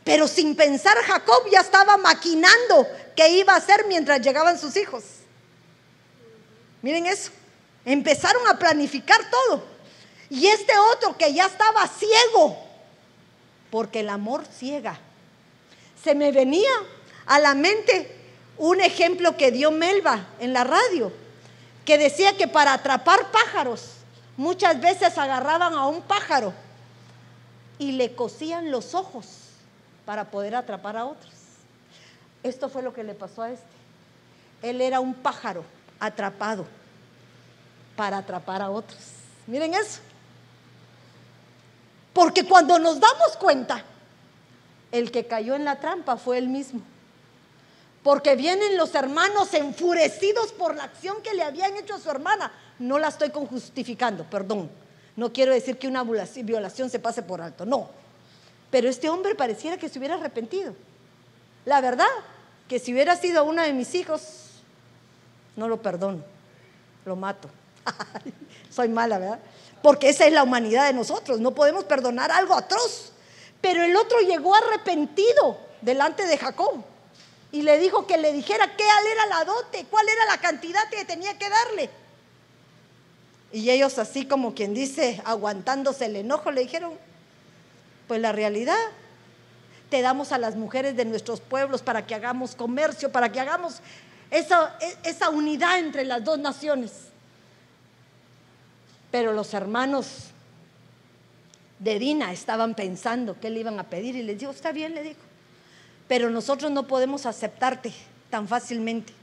pero 0.04 0.26
sin 0.26 0.56
pensar 0.56 0.96
Jacob 1.06 1.44
ya 1.50 1.60
estaba 1.60 1.96
maquinando 1.96 2.86
qué 3.14 3.28
iba 3.28 3.54
a 3.54 3.56
hacer 3.56 3.86
mientras 3.86 4.20
llegaban 4.20 4.58
sus 4.58 4.76
hijos. 4.76 5.04
Miren 6.82 7.06
eso. 7.06 7.30
Empezaron 7.84 8.46
a 8.48 8.58
planificar 8.58 9.20
todo. 9.30 9.64
Y 10.28 10.46
este 10.46 10.72
otro 10.92 11.16
que 11.16 11.32
ya 11.32 11.46
estaba 11.46 11.86
ciego, 11.86 12.56
porque 13.70 14.00
el 14.00 14.08
amor 14.08 14.44
ciega. 14.46 14.98
Se 16.02 16.14
me 16.14 16.32
venía 16.32 16.70
a 17.26 17.38
la 17.38 17.54
mente 17.54 18.16
un 18.58 18.80
ejemplo 18.80 19.36
que 19.36 19.52
dio 19.52 19.70
Melba 19.70 20.26
en 20.40 20.52
la 20.52 20.64
radio, 20.64 21.12
que 21.84 21.98
decía 21.98 22.36
que 22.36 22.48
para 22.48 22.72
atrapar 22.72 23.30
pájaros, 23.30 23.82
muchas 24.36 24.80
veces 24.80 25.18
agarraban 25.18 25.74
a 25.74 25.86
un 25.86 26.02
pájaro 26.02 26.52
y 27.78 27.92
le 27.92 28.14
cosían 28.14 28.70
los 28.70 28.94
ojos 28.94 29.41
para 30.04 30.30
poder 30.30 30.54
atrapar 30.54 30.96
a 30.96 31.04
otros. 31.04 31.32
Esto 32.42 32.68
fue 32.68 32.82
lo 32.82 32.92
que 32.92 33.04
le 33.04 33.14
pasó 33.14 33.42
a 33.42 33.50
este. 33.50 33.64
Él 34.62 34.80
era 34.80 35.00
un 35.00 35.14
pájaro 35.14 35.64
atrapado 36.00 36.66
para 37.96 38.18
atrapar 38.18 38.62
a 38.62 38.70
otros. 38.70 39.00
Miren 39.46 39.74
eso. 39.74 40.00
Porque 42.12 42.46
cuando 42.46 42.78
nos 42.78 43.00
damos 43.00 43.36
cuenta, 43.38 43.84
el 44.90 45.10
que 45.10 45.26
cayó 45.26 45.54
en 45.54 45.64
la 45.64 45.80
trampa 45.80 46.16
fue 46.16 46.38
él 46.38 46.48
mismo. 46.48 46.82
Porque 48.02 48.34
vienen 48.34 48.76
los 48.76 48.94
hermanos 48.94 49.54
enfurecidos 49.54 50.52
por 50.52 50.74
la 50.74 50.84
acción 50.84 51.22
que 51.22 51.34
le 51.34 51.42
habían 51.42 51.76
hecho 51.76 51.94
a 51.94 52.00
su 52.00 52.10
hermana. 52.10 52.52
No 52.78 52.98
la 52.98 53.08
estoy 53.08 53.30
justificando, 53.30 54.24
perdón. 54.24 54.70
No 55.14 55.32
quiero 55.32 55.52
decir 55.52 55.78
que 55.78 55.86
una 55.86 56.02
violación 56.02 56.90
se 56.90 56.98
pase 56.98 57.22
por 57.22 57.40
alto, 57.40 57.64
no. 57.64 58.01
Pero 58.72 58.88
este 58.88 59.10
hombre 59.10 59.34
pareciera 59.34 59.76
que 59.76 59.90
se 59.90 59.98
hubiera 59.98 60.14
arrepentido. 60.14 60.74
La 61.66 61.82
verdad, 61.82 62.08
que 62.68 62.78
si 62.78 62.94
hubiera 62.94 63.14
sido 63.16 63.44
uno 63.44 63.62
de 63.62 63.74
mis 63.74 63.94
hijos, 63.94 64.22
no 65.56 65.68
lo 65.68 65.82
perdono, 65.82 66.24
lo 67.04 67.14
mato. 67.14 67.50
Soy 68.70 68.88
mala, 68.88 69.18
¿verdad? 69.18 69.38
Porque 69.82 70.08
esa 70.08 70.26
es 70.26 70.32
la 70.32 70.42
humanidad 70.42 70.86
de 70.86 70.94
nosotros, 70.94 71.38
no 71.38 71.50
podemos 71.50 71.84
perdonar 71.84 72.32
algo 72.32 72.54
atroz. 72.54 73.12
Pero 73.60 73.82
el 73.84 73.94
otro 73.94 74.18
llegó 74.20 74.54
arrepentido 74.54 75.58
delante 75.82 76.26
de 76.26 76.38
Jacob 76.38 76.82
y 77.52 77.60
le 77.60 77.78
dijo 77.78 78.06
que 78.06 78.16
le 78.16 78.32
dijera 78.32 78.74
qué 78.74 78.84
era 78.84 79.26
la 79.26 79.44
dote, 79.44 79.84
cuál 79.90 80.08
era 80.08 80.24
la 80.34 80.40
cantidad 80.40 80.88
que 80.88 81.04
tenía 81.04 81.36
que 81.36 81.50
darle. 81.50 81.90
Y 83.52 83.68
ellos 83.68 83.98
así 83.98 84.24
como 84.24 84.54
quien 84.54 84.72
dice, 84.72 85.20
aguantándose 85.26 86.06
el 86.06 86.16
enojo, 86.16 86.50
le 86.50 86.62
dijeron, 86.62 86.94
pues 88.12 88.20
la 88.20 88.32
realidad, 88.32 88.76
te 89.88 90.02
damos 90.02 90.32
a 90.32 90.38
las 90.38 90.54
mujeres 90.54 90.94
de 90.96 91.06
nuestros 91.06 91.40
pueblos 91.40 91.80
para 91.80 92.06
que 92.06 92.14
hagamos 92.14 92.54
comercio, 92.54 93.10
para 93.10 93.32
que 93.32 93.40
hagamos 93.40 93.80
esa, 94.30 94.76
esa 95.02 95.30
unidad 95.30 95.78
entre 95.78 96.04
las 96.04 96.22
dos 96.22 96.38
naciones. 96.38 96.92
Pero 99.10 99.32
los 99.32 99.54
hermanos 99.54 100.24
de 101.78 101.98
Dina 101.98 102.32
estaban 102.32 102.74
pensando 102.74 103.40
qué 103.40 103.48
le 103.48 103.60
iban 103.60 103.80
a 103.80 103.84
pedir 103.84 104.14
y 104.14 104.22
les 104.22 104.38
dijo, 104.38 104.52
está 104.52 104.72
bien, 104.72 104.94
le 104.94 105.02
dijo, 105.02 105.20
pero 106.06 106.28
nosotros 106.28 106.70
no 106.70 106.86
podemos 106.86 107.24
aceptarte 107.24 107.94
tan 108.28 108.46
fácilmente. 108.46 109.14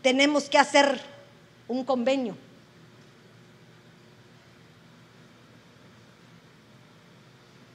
Tenemos 0.00 0.48
que 0.48 0.56
hacer 0.56 0.98
un 1.68 1.84
convenio. 1.84 2.38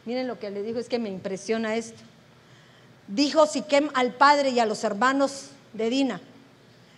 Miren 0.08 0.26
lo 0.26 0.40
que 0.40 0.50
le 0.50 0.64
dijo, 0.64 0.80
es 0.80 0.88
que 0.88 1.00
me 1.00 1.10
impresiona 1.10 1.76
esto. 1.76 2.02
Dijo 3.10 3.46
Siquem 3.46 3.90
al 3.94 4.14
padre 4.14 4.52
y 4.52 4.60
a 4.62 4.66
los 4.66 4.86
hermanos 4.86 5.50
de 5.74 5.90
Dina, 5.90 6.22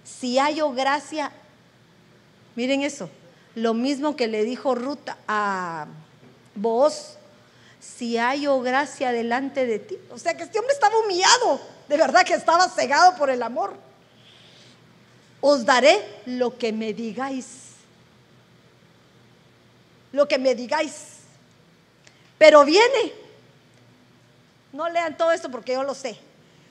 si 0.03 0.37
hallo 0.37 0.71
gracia, 0.73 1.31
miren 2.55 2.83
eso, 2.83 3.09
lo 3.55 3.73
mismo 3.73 4.15
que 4.15 4.27
le 4.27 4.43
dijo 4.43 4.75
Ruth 4.75 5.09
a 5.27 5.87
vos, 6.53 7.15
si 7.79 8.19
hallo 8.19 8.61
gracia 8.61 9.11
delante 9.11 9.65
de 9.65 9.79
ti. 9.79 9.97
O 10.11 10.19
sea 10.19 10.37
que 10.37 10.43
este 10.43 10.59
hombre 10.59 10.75
estaba 10.75 10.99
humillado, 10.99 11.59
de 11.87 11.97
verdad 11.97 12.23
que 12.23 12.35
estaba 12.35 12.69
cegado 12.69 13.15
por 13.15 13.31
el 13.31 13.41
amor. 13.41 13.73
Os 15.41 15.65
daré 15.65 15.99
lo 16.27 16.55
que 16.59 16.71
me 16.71 16.93
digáis. 16.93 17.71
Lo 20.11 20.27
que 20.27 20.37
me 20.37 20.53
digáis. 20.53 21.18
Pero 22.39 22.65
viene. 22.65 23.13
No 24.73 24.89
lean 24.89 25.15
todo 25.15 25.31
esto 25.31 25.51
porque 25.51 25.73
yo 25.73 25.83
lo 25.83 25.93
sé. 25.93 26.17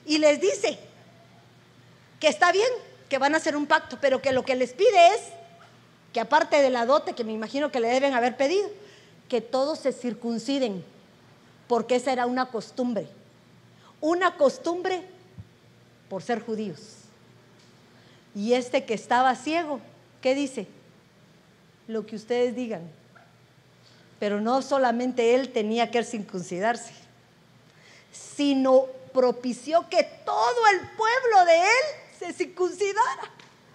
Y 0.05 0.17
les 0.17 0.41
dice 0.41 0.77
que 2.19 2.27
está 2.27 2.51
bien, 2.51 2.67
que 3.07 3.17
van 3.17 3.33
a 3.33 3.37
hacer 3.37 3.55
un 3.55 3.65
pacto, 3.65 3.97
pero 4.01 4.21
que 4.21 4.33
lo 4.33 4.43
que 4.43 4.55
les 4.55 4.73
pide 4.73 5.07
es 5.15 5.21
que 6.11 6.19
aparte 6.19 6.61
de 6.61 6.69
la 6.69 6.85
dote 6.85 7.13
que 7.13 7.23
me 7.23 7.31
imagino 7.31 7.71
que 7.71 7.79
le 7.79 7.87
deben 7.87 8.13
haber 8.13 8.35
pedido, 8.35 8.69
que 9.29 9.41
todos 9.41 9.79
se 9.79 9.93
circunciden, 9.93 10.83
porque 11.67 11.95
esa 11.95 12.11
era 12.11 12.25
una 12.25 12.47
costumbre. 12.47 13.07
Una 14.01 14.35
costumbre 14.35 15.03
por 16.09 16.23
ser 16.23 16.41
judíos. 16.41 16.79
Y 18.33 18.53
este 18.53 18.85
que 18.85 18.93
estaba 18.93 19.35
ciego, 19.35 19.79
¿qué 20.21 20.33
dice? 20.33 20.67
Lo 21.87 22.05
que 22.05 22.15
ustedes 22.15 22.55
digan. 22.55 22.98
Pero 24.19 24.41
no 24.41 24.61
solamente 24.61 25.33
él 25.35 25.51
tenía 25.53 25.89
que 25.91 26.03
circuncidarse, 26.03 26.93
sino 28.11 28.85
propició 29.13 29.87
que 29.89 30.03
todo 30.25 30.67
el 30.73 30.79
pueblo 30.91 31.45
de 31.45 31.59
él 31.59 31.85
se 32.19 32.33
circuncidara. 32.33 33.31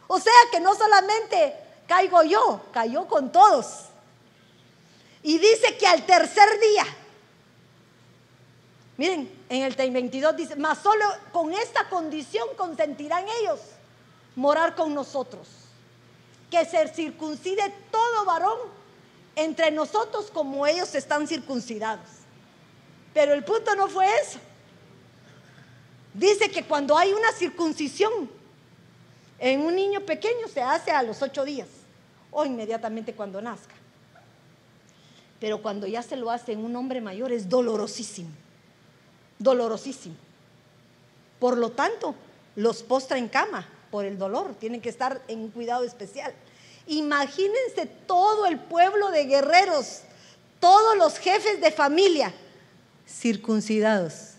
O 0.06 0.20
sea 0.20 0.32
que 0.52 0.60
no 0.60 0.74
solamente 0.74 1.54
caigo 1.86 2.22
yo, 2.22 2.60
cayó 2.72 3.06
con 3.08 3.32
todos. 3.32 3.86
Y 5.22 5.38
dice 5.38 5.76
que 5.78 5.86
al 5.86 6.04
tercer 6.04 6.60
día, 6.60 6.84
miren, 8.98 9.30
en 9.48 9.62
el 9.62 9.74
22 9.74 10.36
dice, 10.36 10.56
mas 10.56 10.78
solo 10.78 11.04
con 11.32 11.52
esta 11.54 11.88
condición 11.88 12.46
consentirán 12.56 13.24
ellos 13.40 13.60
morar 14.36 14.74
con 14.74 14.94
nosotros. 14.94 15.48
Que 16.50 16.64
se 16.66 16.86
circuncide 16.88 17.74
todo 17.90 18.24
varón 18.26 18.58
entre 19.36 19.70
nosotros 19.70 20.30
como 20.30 20.66
ellos 20.66 20.94
están 20.94 21.26
circuncidados. 21.26 22.06
Pero 23.12 23.34
el 23.34 23.44
punto 23.44 23.74
no 23.74 23.88
fue 23.88 24.06
eso. 24.22 24.38
Dice 26.12 26.50
que 26.50 26.64
cuando 26.64 26.96
hay 26.96 27.12
una 27.12 27.32
circuncisión 27.32 28.30
en 29.38 29.60
un 29.60 29.74
niño 29.74 30.00
pequeño 30.00 30.48
se 30.52 30.62
hace 30.62 30.90
a 30.90 31.02
los 31.02 31.20
ocho 31.22 31.44
días 31.44 31.68
o 32.30 32.44
inmediatamente 32.44 33.14
cuando 33.14 33.40
nazca. 33.40 33.74
Pero 35.40 35.60
cuando 35.60 35.86
ya 35.86 36.02
se 36.02 36.16
lo 36.16 36.30
hace 36.30 36.52
en 36.52 36.64
un 36.64 36.74
hombre 36.76 37.00
mayor 37.00 37.32
es 37.32 37.48
dolorosísimo, 37.48 38.30
dolorosísimo. 39.38 40.14
Por 41.38 41.58
lo 41.58 41.70
tanto, 41.70 42.14
los 42.56 42.82
postra 42.82 43.18
en 43.18 43.28
cama 43.28 43.68
por 43.90 44.04
el 44.04 44.18
dolor, 44.18 44.54
tienen 44.54 44.80
que 44.80 44.88
estar 44.88 45.20
en 45.28 45.40
un 45.40 45.50
cuidado 45.50 45.84
especial. 45.84 46.32
Imagínense 46.86 47.86
todo 48.06 48.46
el 48.46 48.58
pueblo 48.58 49.10
de 49.10 49.24
guerreros, 49.24 50.00
todos 50.60 50.96
los 50.96 51.18
jefes 51.18 51.60
de 51.60 51.70
familia 51.70 52.32
circuncidados. 53.08 54.32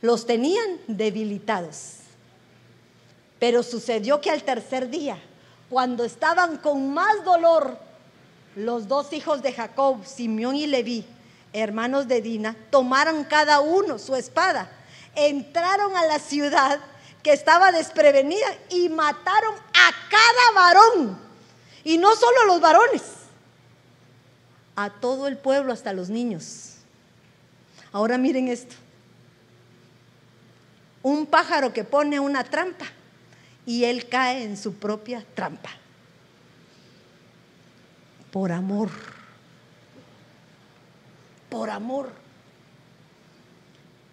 Los 0.00 0.26
tenían 0.26 0.78
debilitados. 0.86 1.98
Pero 3.38 3.62
sucedió 3.62 4.20
que 4.20 4.30
al 4.30 4.42
tercer 4.42 4.88
día, 4.88 5.18
cuando 5.68 6.04
estaban 6.04 6.58
con 6.58 6.92
más 6.94 7.24
dolor, 7.24 7.78
los 8.54 8.88
dos 8.88 9.12
hijos 9.12 9.42
de 9.42 9.52
Jacob, 9.52 10.06
Simeón 10.06 10.56
y 10.56 10.66
Leví, 10.66 11.04
hermanos 11.52 12.08
de 12.08 12.22
Dina, 12.22 12.56
tomaron 12.70 13.24
cada 13.24 13.60
uno 13.60 13.98
su 13.98 14.14
espada, 14.16 14.70
entraron 15.14 15.96
a 15.96 16.06
la 16.06 16.18
ciudad 16.18 16.80
que 17.26 17.32
estaba 17.32 17.72
desprevenida 17.72 18.46
y 18.70 18.88
mataron 18.88 19.56
a 19.56 19.90
cada 20.08 20.52
varón. 20.54 21.18
Y 21.82 21.98
no 21.98 22.14
solo 22.14 22.44
los 22.46 22.60
varones, 22.60 23.02
a 24.76 24.90
todo 24.90 25.26
el 25.26 25.36
pueblo, 25.36 25.72
hasta 25.72 25.92
los 25.92 26.08
niños. 26.08 26.76
Ahora 27.90 28.16
miren 28.16 28.46
esto. 28.46 28.76
Un 31.02 31.26
pájaro 31.26 31.72
que 31.72 31.82
pone 31.82 32.20
una 32.20 32.44
trampa 32.44 32.86
y 33.66 33.82
él 33.82 34.08
cae 34.08 34.44
en 34.44 34.56
su 34.56 34.74
propia 34.74 35.26
trampa. 35.34 35.70
Por 38.30 38.52
amor. 38.52 38.88
Por 41.50 41.70
amor. 41.70 42.12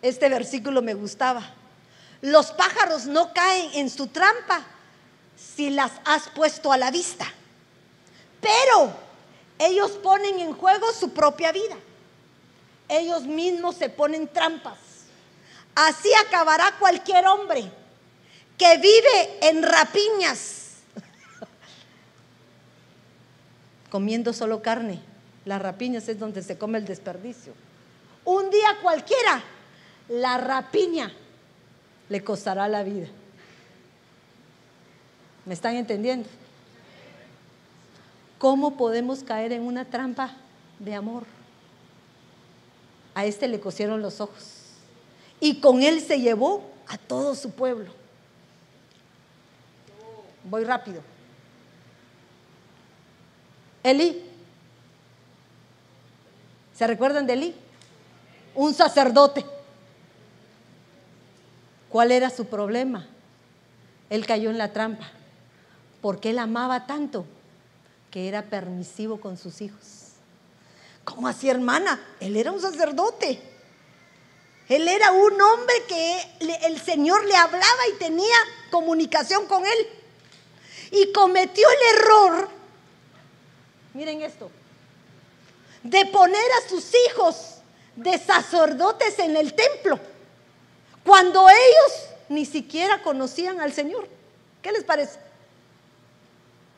Este 0.01 0.29
versículo 0.29 0.81
me 0.81 0.95
gustaba. 0.95 1.53
Los 2.23 2.53
pájaros 2.53 3.05
no 3.05 3.33
caen 3.33 3.71
en 3.73 3.89
su 3.89 4.07
trampa 4.07 4.63
si 5.35 5.69
las 5.69 5.91
has 6.05 6.29
puesto 6.29 6.71
a 6.71 6.77
la 6.77 6.89
vista. 6.89 7.25
Pero 8.39 8.93
ellos 9.59 9.91
ponen 10.01 10.39
en 10.39 10.53
juego 10.53 10.93
su 10.93 11.11
propia 11.11 11.51
vida. 11.51 11.75
Ellos 12.87 13.23
mismos 13.23 13.75
se 13.75 13.89
ponen 13.89 14.29
trampas. 14.29 14.77
Así 15.75 16.09
acabará 16.25 16.77
cualquier 16.79 17.27
hombre 17.27 17.69
que 18.57 18.77
vive 18.77 19.39
en 19.41 19.61
rapiñas, 19.61 20.77
comiendo 23.91 24.31
solo 24.31 24.61
carne. 24.61 25.01
Las 25.43 25.61
rapiñas 25.61 26.07
es 26.07 26.19
donde 26.19 26.41
se 26.41 26.57
come 26.57 26.77
el 26.77 26.85
desperdicio. 26.85 27.53
Un 28.23 28.49
día 28.49 28.77
cualquiera, 28.81 29.43
la 30.07 30.37
rapiña 30.37 31.11
le 32.09 32.23
costará 32.23 32.67
la 32.67 32.83
vida. 32.83 33.07
¿Me 35.45 35.53
están 35.53 35.75
entendiendo? 35.75 36.29
¿Cómo 38.37 38.77
podemos 38.77 39.23
caer 39.23 39.51
en 39.53 39.63
una 39.63 39.85
trampa 39.85 40.35
de 40.79 40.95
amor? 40.95 41.23
A 43.15 43.25
este 43.25 43.47
le 43.47 43.59
cosieron 43.59 44.01
los 44.01 44.21
ojos 44.21 44.63
y 45.39 45.59
con 45.59 45.83
él 45.83 46.01
se 46.01 46.19
llevó 46.19 46.63
a 46.87 46.97
todo 46.97 47.35
su 47.35 47.51
pueblo. 47.51 47.91
Voy 50.43 50.63
rápido. 50.63 51.01
Elí. 53.83 54.23
¿Se 56.73 56.87
recuerdan 56.87 57.27
de 57.27 57.33
Elí? 57.33 57.55
Un 58.55 58.73
sacerdote. 58.73 59.45
¿Cuál 61.93 62.11
era 62.11 62.31
su 62.31 62.45
problema? 62.45 63.07
Él 64.09 64.25
cayó 64.25 64.49
en 64.49 64.57
la 64.57 64.73
trampa 64.73 65.11
porque 66.01 66.31
él 66.31 66.39
amaba 66.39 66.87
tanto 66.87 67.23
que 68.09 68.27
era 68.27 68.41
permisivo 68.41 69.21
con 69.21 69.37
sus 69.37 69.61
hijos. 69.61 70.13
¿Cómo 71.03 71.27
así, 71.27 71.51
hermana? 71.51 72.03
Él 72.19 72.35
era 72.35 72.51
un 72.51 72.59
sacerdote. 72.59 73.39
Él 74.69 74.87
era 74.87 75.11
un 75.11 75.39
hombre 75.39 75.75
que 75.87 76.65
el 76.65 76.81
Señor 76.81 77.25
le 77.25 77.35
hablaba 77.35 77.87
y 77.93 77.99
tenía 77.99 78.37
comunicación 78.71 79.45
con 79.45 79.63
él. 79.63 79.87
Y 80.89 81.11
cometió 81.11 81.67
el 81.69 81.99
error, 81.99 82.49
miren 83.93 84.23
esto, 84.23 84.49
de 85.83 86.07
poner 86.07 86.51
a 86.57 86.69
sus 86.69 86.91
hijos 87.07 87.57
de 87.95 88.17
sacerdotes 88.17 89.19
en 89.19 89.37
el 89.37 89.53
templo, 89.53 89.99
cuando 91.05 91.47
ellos 91.49 92.09
ni 92.29 92.45
siquiera 92.45 93.01
conocían 93.01 93.59
al 93.59 93.73
Señor. 93.73 94.07
¿Qué 94.61 94.71
les 94.71 94.83
parece? 94.83 95.19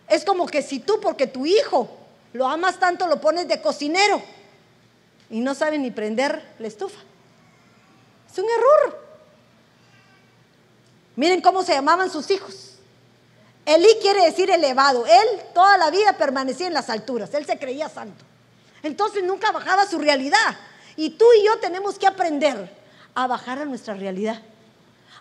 Es 0.07 0.25
como 0.25 0.45
que 0.45 0.61
si 0.61 0.79
tú, 0.79 0.99
porque 0.99 1.27
tu 1.27 1.45
hijo 1.45 1.89
lo 2.33 2.47
amas 2.47 2.79
tanto, 2.79 3.07
lo 3.07 3.21
pones 3.21 3.47
de 3.47 3.61
cocinero 3.61 4.21
y 5.29 5.39
no 5.39 5.55
sabe 5.55 5.77
ni 5.77 5.91
prender 5.91 6.55
la 6.59 6.67
estufa. 6.67 6.99
Es 8.31 8.37
un 8.37 8.45
error. 8.49 9.05
Miren 11.15 11.41
cómo 11.41 11.63
se 11.63 11.73
llamaban 11.73 12.11
sus 12.11 12.29
hijos. 12.29 12.73
Elí 13.65 13.87
quiere 14.01 14.25
decir 14.25 14.51
elevado. 14.51 15.05
Él 15.05 15.41
toda 15.53 15.77
la 15.77 15.89
vida 15.89 16.17
permanecía 16.17 16.67
en 16.67 16.73
las 16.73 16.89
alturas. 16.89 17.33
Él 17.33 17.45
se 17.45 17.57
creía 17.57 17.89
santo. 17.89 18.23
Entonces 18.83 19.23
nunca 19.23 19.51
bajaba 19.51 19.87
su 19.87 19.97
realidad. 19.97 20.57
Y 20.95 21.11
tú 21.11 21.25
y 21.39 21.45
yo 21.45 21.57
tenemos 21.59 21.97
que 21.97 22.07
aprender 22.07 22.69
a 23.15 23.27
bajar 23.27 23.59
a 23.59 23.65
nuestra 23.65 23.95
realidad. 23.95 24.41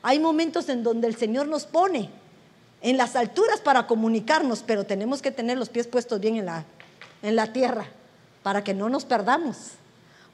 Hay 0.03 0.19
momentos 0.19 0.69
en 0.69 0.83
donde 0.83 1.09
el 1.09 1.17
Señor 1.17 1.49
nos 1.49 1.65
pone 1.65 2.11
en 2.83 2.99
las 2.99 3.17
alturas 3.17 3.61
para 3.61 3.87
comunicarnos, 3.87 4.63
pero 4.63 4.85
tenemos 4.85 5.23
que 5.23 5.31
tener 5.31 5.57
los 5.57 5.71
pies 5.71 5.87
puestos 5.87 6.21
bien 6.21 6.37
en 6.37 6.47
la, 6.47 6.65
en 7.23 7.37
la 7.37 7.53
tierra 7.53 7.87
para 8.43 8.63
que 8.63 8.75
no 8.75 8.91
nos 8.91 9.07
perdamos. 9.07 9.57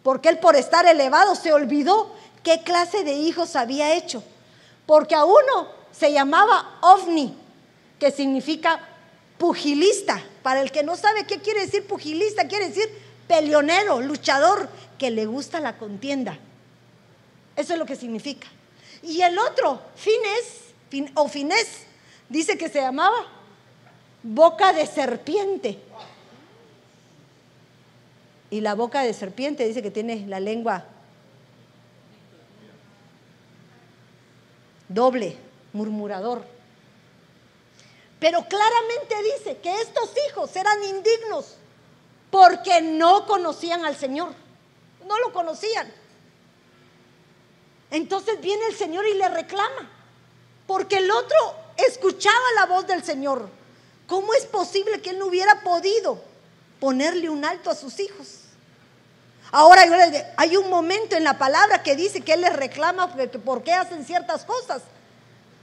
Porque 0.03 0.29
él 0.29 0.39
por 0.39 0.57
estar 0.57 0.85
elevado 0.87 1.37
se 1.37 1.53
olvidó 1.53 2.13
qué 2.43 2.63
clase 2.63 3.05
de 3.05 3.13
hijos 3.13 3.55
había 3.55 3.95
hecho. 3.95 4.25
Porque 4.87 5.15
a 5.15 5.25
uno 5.25 5.69
se 5.93 6.13
llamaba 6.13 6.79
ovni, 6.81 7.37
que 8.01 8.11
significa 8.11 8.81
pugilista. 9.39 10.21
Para 10.43 10.63
el 10.63 10.73
que 10.73 10.83
no 10.83 10.97
sabe 10.97 11.27
qué 11.27 11.39
quiere 11.39 11.61
decir 11.61 11.87
pugilista, 11.87 12.49
quiere 12.49 12.69
decir 12.69 12.89
peleonero, 13.29 14.01
luchador, 14.01 14.69
que 14.99 15.11
le 15.11 15.27
gusta 15.27 15.61
la 15.61 15.79
contienda. 15.79 16.39
Eso 17.61 17.75
es 17.75 17.79
lo 17.79 17.85
que 17.85 17.95
significa. 17.95 18.49
Y 19.03 19.21
el 19.21 19.39
otro, 19.39 19.83
Fines, 19.95 21.11
o 21.15 21.29
Finés, 21.29 21.83
dice 22.27 22.57
que 22.57 22.71
se 22.71 22.81
llamaba 22.81 23.27
boca 24.23 24.73
de 24.73 24.87
serpiente. 24.87 25.79
Y 28.49 28.63
la 28.63 28.75
boca 28.75 29.03
de 29.03 29.13
serpiente 29.13 29.67
dice 29.67 29.83
que 29.83 29.91
tiene 29.91 30.27
la 30.27 30.41
lengua 30.41 30.87
doble, 34.89 35.37
murmurador. 35.75 36.43
Pero 38.19 38.47
claramente 38.49 39.15
dice 39.37 39.59
que 39.59 39.83
estos 39.83 40.15
hijos 40.29 40.57
eran 40.57 40.83
indignos 40.83 41.57
porque 42.31 42.81
no 42.81 43.27
conocían 43.27 43.85
al 43.85 43.97
Señor. 43.97 44.33
No 45.07 45.19
lo 45.19 45.33
conocían. 45.35 46.00
Entonces 47.91 48.41
viene 48.41 48.67
el 48.67 48.77
Señor 48.77 49.07
y 49.07 49.15
le 49.15 49.29
reclama. 49.29 49.91
Porque 50.67 50.99
el 50.99 51.11
otro 51.11 51.37
escuchaba 51.77 52.35
la 52.57 52.67
voz 52.67 52.87
del 52.87 53.03
Señor. 53.03 53.49
¿Cómo 54.07 54.35
es 54.35 54.45
posible 54.47 55.01
que 55.01 55.11
él 55.11 55.19
no 55.19 55.27
hubiera 55.27 55.63
podido 55.63 56.23
ponerle 56.79 57.29
un 57.29 57.45
alto 57.45 57.71
a 57.71 57.75
sus 57.75 57.99
hijos? 58.01 58.41
Ahora 59.53 59.83
hay 60.37 60.57
un 60.57 60.71
momento 60.71 61.17
en 61.17 61.25
la 61.25 61.39
palabra 61.39 61.83
que 61.83 61.97
dice 61.97 62.21
que 62.21 62.35
él 62.35 62.43
les 62.43 62.55
reclama 62.55 63.13
por 63.45 63.65
qué 63.65 63.73
hacen 63.73 64.05
ciertas 64.05 64.45
cosas, 64.45 64.83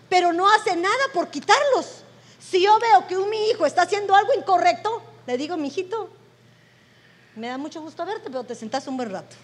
pero 0.10 0.34
no 0.34 0.50
hace 0.50 0.76
nada 0.76 1.04
por 1.14 1.30
quitarlos. 1.30 2.04
Si 2.40 2.62
yo 2.62 2.78
veo 2.80 3.08
que 3.08 3.18
un, 3.18 3.30
mi 3.30 3.50
hijo 3.50 3.66
está 3.66 3.84
haciendo 3.84 4.14
algo 4.14 4.34
incorrecto, 4.34 5.02
le 5.26 5.38
digo, 5.38 5.56
mi 5.56 5.70
hijito, 5.70 6.10
me 7.36 7.48
da 7.48 7.58
mucho 7.58 7.82
gusto 7.82 8.06
verte, 8.06 8.30
pero 8.30 8.44
te 8.44 8.56
sentás 8.56 8.88
un 8.88 8.98
buen 8.98 9.10
rato. 9.10 9.36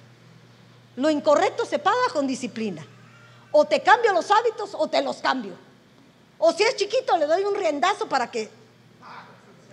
Lo 0.95 1.09
incorrecto 1.09 1.65
se 1.65 1.79
paga 1.79 2.09
con 2.11 2.27
disciplina. 2.27 2.85
O 3.51 3.65
te 3.65 3.81
cambio 3.81 4.13
los 4.13 4.29
hábitos 4.31 4.71
o 4.73 4.87
te 4.87 5.01
los 5.01 5.17
cambio. 5.17 5.53
O 6.37 6.51
si 6.51 6.63
es 6.63 6.75
chiquito, 6.75 7.17
le 7.17 7.25
doy 7.25 7.43
un 7.43 7.55
riendazo 7.55 8.07
para 8.07 8.29
que... 8.29 8.49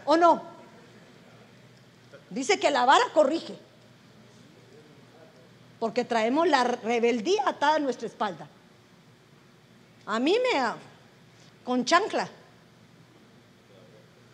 ¿O 0.05 0.17
no? 0.17 0.43
Dice 2.31 2.61
que 2.61 2.71
la 2.71 2.85
vara 2.85 3.05
corrige. 3.13 3.59
Porque 5.79 6.05
traemos 6.05 6.47
la 6.47 6.65
rebeldía 6.65 7.43
atada 7.47 7.77
a 7.77 7.79
nuestra 7.81 8.07
espalda. 8.07 8.47
A 10.07 10.19
mí 10.19 10.37
me... 10.39 10.61
con 11.65 11.85
chancla. 11.85 12.29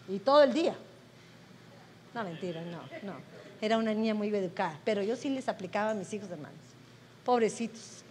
Y 0.09 0.19
todo 0.19 0.43
el 0.43 0.53
día. 0.53 0.75
No, 2.15 2.25
mentira, 2.25 2.63
no, 2.63 2.81
no. 3.03 3.15
Era 3.61 3.79
una 3.79 3.95
niña 3.95 4.15
muy 4.15 4.29
educada. 4.29 4.79
Pero 4.85 5.03
yo 5.03 5.17
sí 5.17 5.31
les 5.31 5.49
aplicaba 5.49 5.91
a 5.91 5.95
mis 5.95 6.13
hijos 6.13 6.31
hermanos. 6.31 6.66
Pobrecitos. 7.27 8.03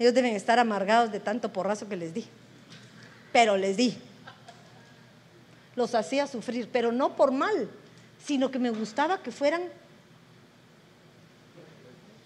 Ellos 0.00 0.12
deben 0.12 0.34
estar 0.34 0.58
amargados 0.58 1.12
de 1.12 1.20
tanto 1.20 1.52
porrazo 1.52 1.88
que 1.88 1.96
les 1.96 2.12
di 2.12 2.26
pero 3.34 3.56
les 3.56 3.76
di. 3.76 3.98
Los 5.74 5.96
hacía 5.96 6.28
sufrir, 6.28 6.70
pero 6.72 6.92
no 6.92 7.16
por 7.16 7.32
mal, 7.32 7.68
sino 8.24 8.48
que 8.52 8.60
me 8.60 8.70
gustaba 8.70 9.24
que 9.24 9.32
fueran 9.32 9.64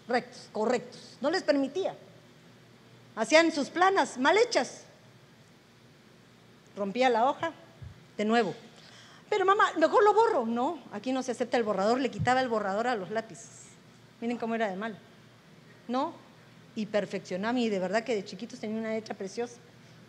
rectos, 0.06 0.50
correctos. 0.52 1.16
No 1.22 1.30
les 1.30 1.42
permitía. 1.42 1.96
Hacían 3.16 3.50
sus 3.52 3.70
planas 3.70 4.18
mal 4.18 4.36
hechas. 4.36 4.82
Rompía 6.76 7.08
la 7.08 7.24
hoja 7.24 7.52
de 8.18 8.26
nuevo. 8.26 8.54
Pero 9.30 9.46
mamá, 9.46 9.64
mejor 9.78 10.04
lo 10.04 10.12
borro. 10.12 10.44
No, 10.44 10.78
aquí 10.92 11.12
no 11.12 11.22
se 11.22 11.32
acepta 11.32 11.56
el 11.56 11.62
borrador. 11.62 12.00
Le 12.00 12.10
quitaba 12.10 12.42
el 12.42 12.50
borrador 12.50 12.86
a 12.86 12.96
los 12.96 13.10
lápices. 13.10 13.62
Miren 14.20 14.36
cómo 14.36 14.54
era 14.54 14.68
de 14.68 14.76
mal. 14.76 14.98
No, 15.88 16.12
y 16.78 16.86
perfeccionaba. 16.86 17.58
Y 17.58 17.68
de 17.68 17.80
verdad 17.80 18.04
que 18.04 18.14
de 18.14 18.24
chiquitos 18.24 18.60
tenía 18.60 18.78
una 18.78 18.96
hecha 18.96 19.14
preciosa. 19.14 19.56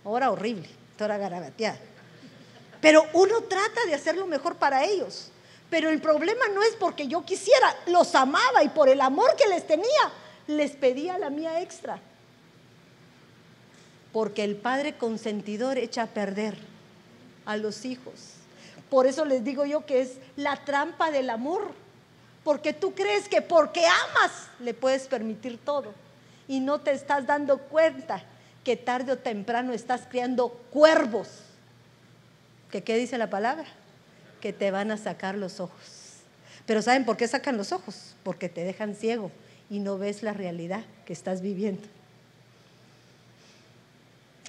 Ahora 0.06 0.32
horrible 0.32 0.70
garabateada. 1.08 1.80
Pero 2.82 3.06
uno 3.14 3.42
trata 3.44 3.86
de 3.88 3.96
hacer 3.96 4.16
lo 4.16 4.28
mejor 4.28 4.56
para 4.56 4.86
ellos. 4.86 5.32
Pero 5.70 5.90
el 5.90 6.02
problema 6.02 6.48
no 6.54 6.62
es 6.64 6.76
porque 6.80 7.08
yo 7.08 7.24
quisiera, 7.26 7.76
los 7.88 8.14
amaba 8.16 8.64
y 8.64 8.70
por 8.70 8.90
el 8.90 9.02
amor 9.02 9.36
que 9.36 9.48
les 9.48 9.66
tenía, 9.66 10.12
les 10.48 10.72
pedía 10.72 11.18
la 11.18 11.30
mía 11.30 11.62
extra. 11.62 12.00
Porque 14.12 14.44
el 14.44 14.56
padre 14.56 14.98
consentidor 14.98 15.78
echa 15.78 16.04
a 16.04 16.08
perder 16.08 16.58
a 17.46 17.58
los 17.58 17.86
hijos. 17.86 18.34
Por 18.90 19.06
eso 19.06 19.26
les 19.26 19.44
digo 19.44 19.66
yo 19.66 19.86
que 19.86 20.02
es 20.02 20.18
la 20.36 20.56
trampa 20.66 21.12
del 21.12 21.30
amor. 21.30 21.72
Porque 22.44 22.74
tú 22.74 22.94
crees 22.94 23.28
que 23.28 23.42
porque 23.42 23.86
amas 23.86 24.48
le 24.60 24.74
puedes 24.74 25.08
permitir 25.08 25.60
todo. 25.64 25.94
Y 26.50 26.60
no 26.60 26.82
te 26.82 26.92
estás 26.92 27.26
dando 27.26 27.60
cuenta 27.60 28.24
que 28.66 28.76
tarde 28.76 29.14
o 29.14 29.18
temprano 29.18 29.72
estás 29.72 30.02
criando 30.10 30.50
cuervos. 30.72 31.30
¿Que 32.70 32.84
qué 32.84 32.98
dice 32.98 33.18
la 33.18 33.30
palabra? 33.30 33.66
Que 34.42 34.52
te 34.52 34.72
van 34.72 34.92
a 34.92 34.98
sacar 34.98 35.36
los 35.36 35.62
ojos. 35.62 36.00
Pero 36.66 36.82
¿saben 36.82 37.06
por 37.06 37.16
qué 37.16 37.28
sacan 37.28 37.56
los 37.56 37.72
ojos? 37.72 38.16
Porque 38.24 38.50
te 38.50 38.64
dejan 38.64 38.96
ciego 38.96 39.32
y 39.70 39.80
no 39.80 39.98
ves 39.98 40.24
la 40.24 40.34
realidad 40.34 40.84
que 41.06 41.14
estás 41.14 41.42
viviendo. 41.42 41.88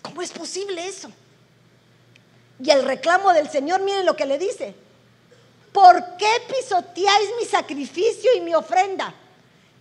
¿Cómo 0.02 0.22
es 0.22 0.32
posible 0.32 0.86
eso? 0.86 1.10
Y 2.62 2.70
el 2.70 2.84
reclamo 2.84 3.32
del 3.32 3.48
Señor, 3.48 3.82
miren 3.82 4.04
lo 4.04 4.16
que 4.16 4.26
le 4.26 4.38
dice. 4.38 4.74
¿Por 5.72 6.16
qué 6.16 6.30
pisoteáis 6.48 7.30
mi 7.38 7.46
sacrificio 7.46 8.30
y 8.36 8.40
mi 8.40 8.54
ofrenda 8.54 9.14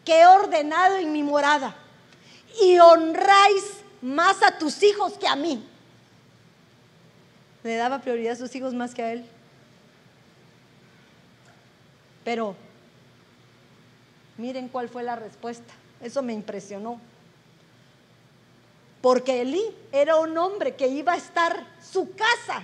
que 0.05 0.21
he 0.21 0.27
ordenado 0.27 0.97
en 0.97 1.11
mi 1.11 1.23
morada? 1.23 1.75
Y 2.61 2.79
honráis 2.79 3.81
más 4.01 4.41
a 4.43 4.57
tus 4.57 4.81
hijos 4.83 5.13
que 5.17 5.27
a 5.27 5.35
mí. 5.35 5.65
Le 7.63 7.75
daba 7.75 7.99
prioridad 7.99 8.33
a 8.33 8.37
sus 8.37 8.53
hijos 8.55 8.73
más 8.73 8.93
que 8.93 9.03
a 9.03 9.13
él. 9.13 9.25
Pero 12.23 12.55
miren 14.37 14.67
cuál 14.69 14.89
fue 14.89 15.03
la 15.03 15.15
respuesta. 15.15 15.73
Eso 16.01 16.21
me 16.21 16.33
impresionó. 16.33 16.99
Porque 19.01 19.41
Elí 19.41 19.63
era 19.91 20.17
un 20.17 20.37
hombre 20.37 20.75
que 20.75 20.87
iba 20.87 21.13
a 21.13 21.17
estar 21.17 21.65
su 21.81 22.13
casa 22.13 22.63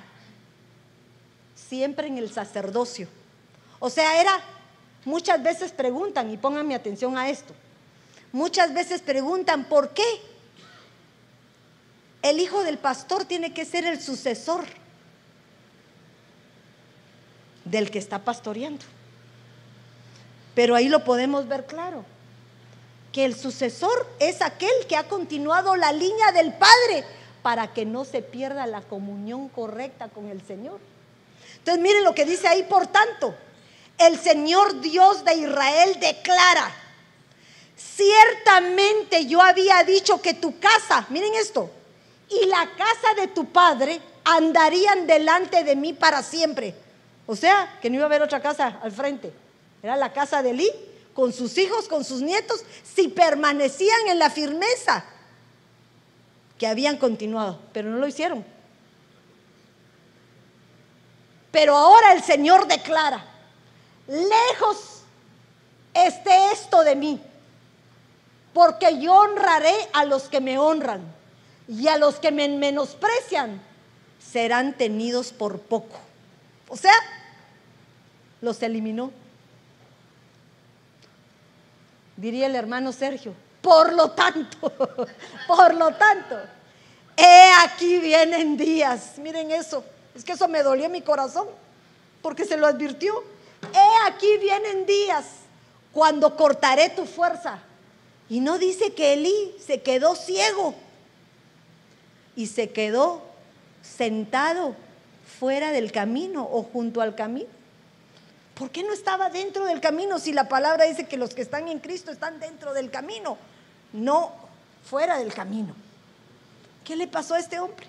siempre 1.56 2.08
en 2.08 2.18
el 2.18 2.32
sacerdocio. 2.32 3.08
O 3.80 3.90
sea, 3.90 4.20
era, 4.22 4.40
muchas 5.06 5.42
veces 5.42 5.72
preguntan, 5.72 6.32
y 6.32 6.38
pongan 6.38 6.68
mi 6.68 6.74
atención 6.74 7.18
a 7.18 7.30
esto, 7.30 7.54
muchas 8.36 8.74
veces 8.74 9.02
preguntan, 9.02 9.64
¿por 9.64 9.92
qué 9.92 10.04
el 12.22 12.38
hijo 12.42 12.66
del 12.66 12.78
pastor 12.78 13.24
tiene 13.24 13.54
que 13.54 13.64
ser 13.64 13.86
el 13.86 14.02
sucesor 14.02 14.66
del 17.64 17.90
que 17.90 17.98
está 17.98 18.26
pastoreando? 18.26 18.84
Pero 20.54 20.76
ahí 20.76 20.90
lo 20.90 21.06
podemos 21.06 21.48
ver 21.48 21.66
claro, 21.66 22.04
que 23.14 23.24
el 23.24 23.36
sucesor 23.36 24.06
es 24.20 24.42
aquel 24.42 24.86
que 24.90 24.98
ha 24.98 25.08
continuado 25.08 25.78
la 25.78 25.94
línea 25.94 26.34
del 26.34 26.54
Padre 26.54 27.06
para 27.42 27.74
que 27.74 27.86
no 27.86 28.04
se 28.04 28.22
pierda 28.22 28.68
la 28.68 28.82
comunión 28.82 29.48
correcta 29.48 30.10
con 30.10 30.28
el 30.28 30.46
Señor. 30.46 30.82
Entonces 31.60 31.82
miren 31.82 32.04
lo 32.04 32.14
que 32.14 32.26
dice 32.26 32.50
ahí, 32.50 32.64
por 32.64 32.88
tanto, 32.88 33.34
el 33.98 34.20
Señor 34.20 34.82
Dios 34.82 35.24
de 35.24 35.36
Israel 35.36 35.98
declara, 36.02 36.85
ciertamente 37.76 39.26
yo 39.26 39.42
había 39.42 39.84
dicho 39.84 40.22
que 40.22 40.34
tu 40.34 40.60
casa, 40.60 41.06
miren 41.10 41.34
esto, 41.36 41.70
y 42.30 42.46
la 42.48 42.70
casa 42.76 43.14
de 43.20 43.28
tu 43.28 43.46
padre 43.46 44.02
andarían 44.24 45.06
delante 45.06 45.64
de 45.64 45.76
mí 45.76 45.94
para 45.94 46.24
siempre. 46.24 46.74
O 47.28 47.36
sea, 47.36 47.78
que 47.82 47.90
no 47.90 47.96
iba 47.96 48.06
a 48.06 48.08
haber 48.08 48.22
otra 48.22 48.42
casa 48.42 48.80
al 48.82 48.92
frente. 48.92 49.32
Era 49.82 49.96
la 49.96 50.14
casa 50.14 50.42
de 50.42 50.52
Elí, 50.52 50.72
con 51.14 51.32
sus 51.32 51.58
hijos, 51.58 51.88
con 51.88 52.04
sus 52.04 52.22
nietos, 52.22 52.64
si 52.84 53.08
permanecían 53.08 54.08
en 54.08 54.20
la 54.20 54.30
firmeza 54.30 55.06
que 56.58 56.68
habían 56.68 56.98
continuado, 56.98 57.60
pero 57.74 57.90
no 57.90 57.98
lo 57.98 58.08
hicieron. 58.08 58.46
Pero 61.52 61.76
ahora 61.76 62.14
el 62.14 62.24
Señor 62.24 62.68
declara, 62.68 63.24
lejos 64.08 65.04
esté 65.94 66.52
esto 66.52 66.84
de 66.84 66.96
mí, 66.96 67.22
porque 68.56 69.02
yo 69.02 69.14
honraré 69.14 69.76
a 69.92 70.06
los 70.06 70.24
que 70.24 70.40
me 70.40 70.58
honran 70.58 71.02
y 71.68 71.90
a 71.90 71.98
los 71.98 72.16
que 72.16 72.32
me 72.32 72.48
menosprecian 72.48 73.62
serán 74.18 74.78
tenidos 74.78 75.34
por 75.34 75.60
poco. 75.60 76.00
O 76.70 76.78
sea, 76.78 76.96
los 78.40 78.64
eliminó. 78.64 79.12
Diría 82.16 82.48
el 82.48 82.56
hermano 82.56 82.94
Sergio, 82.94 83.34
por 83.62 83.92
lo 83.92 84.12
tanto, 84.12 84.72
por 85.48 85.74
lo 85.74 85.94
tanto, 85.96 86.40
he 87.18 87.52
aquí 87.62 88.00
vienen 88.00 88.56
días, 88.56 89.18
miren 89.18 89.52
eso, 89.52 89.84
es 90.16 90.24
que 90.24 90.32
eso 90.32 90.48
me 90.48 90.64
dolió 90.64 90.90
mi 90.90 91.02
corazón, 91.02 91.48
porque 92.22 92.46
se 92.46 92.56
lo 92.56 92.68
advirtió 92.68 93.22
he 93.74 94.08
aquí 94.08 94.38
vienen 94.38 94.86
días 94.86 95.26
cuando 95.92 96.36
cortaré 96.36 96.90
tu 96.90 97.06
fuerza. 97.06 97.60
Y 98.30 98.40
no 98.40 98.58
dice 98.58 98.94
que 98.94 99.14
Elí 99.14 99.56
se 99.64 99.82
quedó 99.82 100.16
ciego 100.16 100.74
y 102.36 102.48
se 102.48 102.70
quedó 102.72 103.22
sentado 103.82 104.76
fuera 105.40 105.72
del 105.72 105.92
camino 105.92 106.48
o 106.52 106.64
junto 106.64 107.02
al 107.02 107.16
camino. 107.16 107.50
¿Por 108.56 108.72
qué 108.72 108.84
no 108.84 108.94
estaba 108.94 109.30
dentro 109.30 109.66
del 109.66 109.82
camino 109.82 110.18
si 110.18 110.32
la 110.32 110.48
palabra 110.48 110.86
dice 110.86 111.08
que 111.08 111.18
los 111.18 111.34
que 111.34 111.42
están 111.42 111.68
en 111.68 111.80
Cristo 111.80 112.12
están 112.12 112.40
dentro 112.40 112.74
del 112.74 112.90
camino, 112.90 113.38
no 113.94 114.32
fuera 114.86 115.18
del 115.18 115.34
camino? 115.34 115.76
¿Qué 116.84 116.96
le 116.96 117.08
pasó 117.08 117.34
a 117.34 117.40
este 117.40 117.60
hombre? 117.60 117.88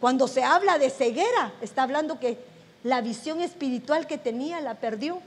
Cuando 0.00 0.28
se 0.28 0.44
habla 0.44 0.78
de 0.78 0.90
ceguera, 0.90 1.52
está 1.60 1.82
hablando 1.82 2.20
que 2.20 2.38
la 2.84 3.00
visión 3.00 3.40
espiritual 3.40 4.06
que 4.06 4.18
tenía 4.18 4.60
la 4.60 4.74
perdió. 4.74 5.20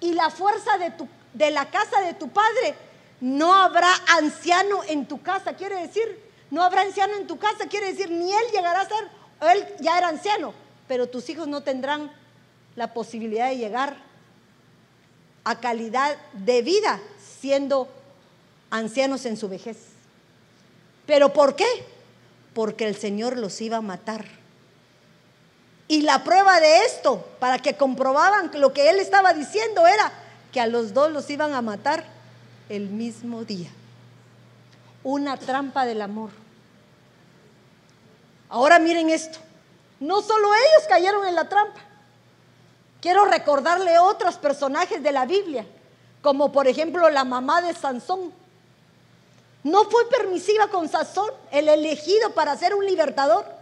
Y 0.00 0.12
la 0.14 0.30
fuerza 0.30 0.78
de, 0.78 0.90
tu, 0.90 1.08
de 1.34 1.50
la 1.50 1.70
casa 1.70 2.00
de 2.00 2.14
tu 2.14 2.28
padre, 2.28 2.74
no 3.20 3.54
habrá 3.54 3.92
anciano 4.18 4.82
en 4.88 5.06
tu 5.06 5.22
casa, 5.22 5.54
quiere 5.54 5.76
decir, 5.86 6.18
no 6.50 6.62
habrá 6.62 6.82
anciano 6.82 7.16
en 7.16 7.26
tu 7.26 7.38
casa, 7.38 7.68
quiere 7.68 7.92
decir, 7.92 8.10
ni 8.10 8.32
él 8.32 8.44
llegará 8.52 8.80
a 8.80 8.88
ser, 8.88 9.08
él 9.52 9.66
ya 9.80 9.98
era 9.98 10.08
anciano, 10.08 10.54
pero 10.88 11.08
tus 11.08 11.28
hijos 11.28 11.46
no 11.46 11.62
tendrán 11.62 12.10
la 12.76 12.94
posibilidad 12.94 13.48
de 13.48 13.58
llegar 13.58 13.96
a 15.44 15.60
calidad 15.60 16.16
de 16.32 16.62
vida 16.62 17.00
siendo 17.40 17.88
ancianos 18.70 19.26
en 19.26 19.36
su 19.36 19.48
vejez. 19.48 19.78
¿Pero 21.06 21.32
por 21.32 21.56
qué? 21.56 21.66
Porque 22.54 22.86
el 22.86 22.96
Señor 22.96 23.36
los 23.36 23.60
iba 23.60 23.78
a 23.78 23.82
matar. 23.82 24.39
Y 25.90 26.02
la 26.02 26.22
prueba 26.22 26.60
de 26.60 26.84
esto, 26.84 27.26
para 27.40 27.58
que 27.58 27.76
comprobaban 27.76 28.52
lo 28.54 28.72
que 28.72 28.90
él 28.90 29.00
estaba 29.00 29.32
diciendo 29.34 29.88
era 29.88 30.12
que 30.52 30.60
a 30.60 30.68
los 30.68 30.94
dos 30.94 31.10
los 31.10 31.28
iban 31.30 31.52
a 31.52 31.62
matar 31.62 32.04
el 32.68 32.90
mismo 32.90 33.44
día. 33.44 33.70
Una 35.02 35.36
trampa 35.36 35.84
del 35.86 36.00
amor. 36.00 36.30
Ahora 38.48 38.78
miren 38.78 39.10
esto. 39.10 39.40
No 39.98 40.22
solo 40.22 40.54
ellos 40.54 40.86
cayeron 40.88 41.26
en 41.26 41.34
la 41.34 41.48
trampa. 41.48 41.80
Quiero 43.00 43.24
recordarle 43.24 43.98
otros 43.98 44.36
personajes 44.36 45.02
de 45.02 45.10
la 45.10 45.26
Biblia, 45.26 45.66
como 46.22 46.52
por 46.52 46.68
ejemplo 46.68 47.10
la 47.10 47.24
mamá 47.24 47.62
de 47.62 47.74
Sansón. 47.74 48.32
No 49.64 49.82
fue 49.90 50.08
permisiva 50.08 50.68
con 50.68 50.88
Sansón, 50.88 51.32
el 51.50 51.68
elegido 51.68 52.30
para 52.30 52.56
ser 52.56 52.76
un 52.76 52.86
libertador. 52.86 53.58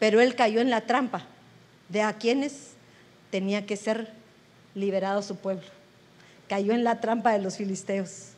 Pero 0.00 0.20
él 0.20 0.34
cayó 0.34 0.60
en 0.60 0.70
la 0.70 0.80
trampa 0.80 1.22
de 1.88 2.02
a 2.02 2.14
quienes 2.14 2.70
tenía 3.30 3.66
que 3.66 3.76
ser 3.76 4.12
liberado 4.74 5.22
su 5.22 5.36
pueblo. 5.36 5.66
Cayó 6.48 6.72
en 6.72 6.82
la 6.82 7.00
trampa 7.00 7.32
de 7.32 7.38
los 7.38 7.56
filisteos 7.56 8.30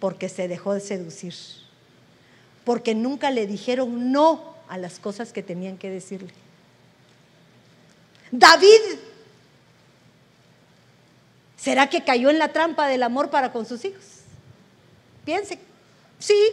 porque 0.00 0.28
se 0.28 0.48
dejó 0.48 0.74
de 0.74 0.80
seducir. 0.80 1.34
Porque 2.64 2.94
nunca 2.94 3.30
le 3.30 3.46
dijeron 3.46 4.10
no 4.10 4.56
a 4.68 4.78
las 4.78 4.98
cosas 4.98 5.32
que 5.32 5.42
tenían 5.44 5.78
que 5.78 5.90
decirle. 5.90 6.32
David, 8.32 8.80
¿será 11.56 11.88
que 11.88 12.02
cayó 12.02 12.30
en 12.30 12.38
la 12.38 12.52
trampa 12.52 12.88
del 12.88 13.02
amor 13.02 13.30
para 13.30 13.52
con 13.52 13.66
sus 13.66 13.84
hijos? 13.84 14.04
Piense, 15.24 15.58
sí, 16.18 16.50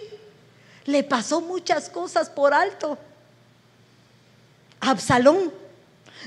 le 0.85 1.03
pasó 1.03 1.41
muchas 1.41 1.89
cosas 1.89 2.29
por 2.29 2.53
alto. 2.53 2.97
Absalón. 4.79 5.51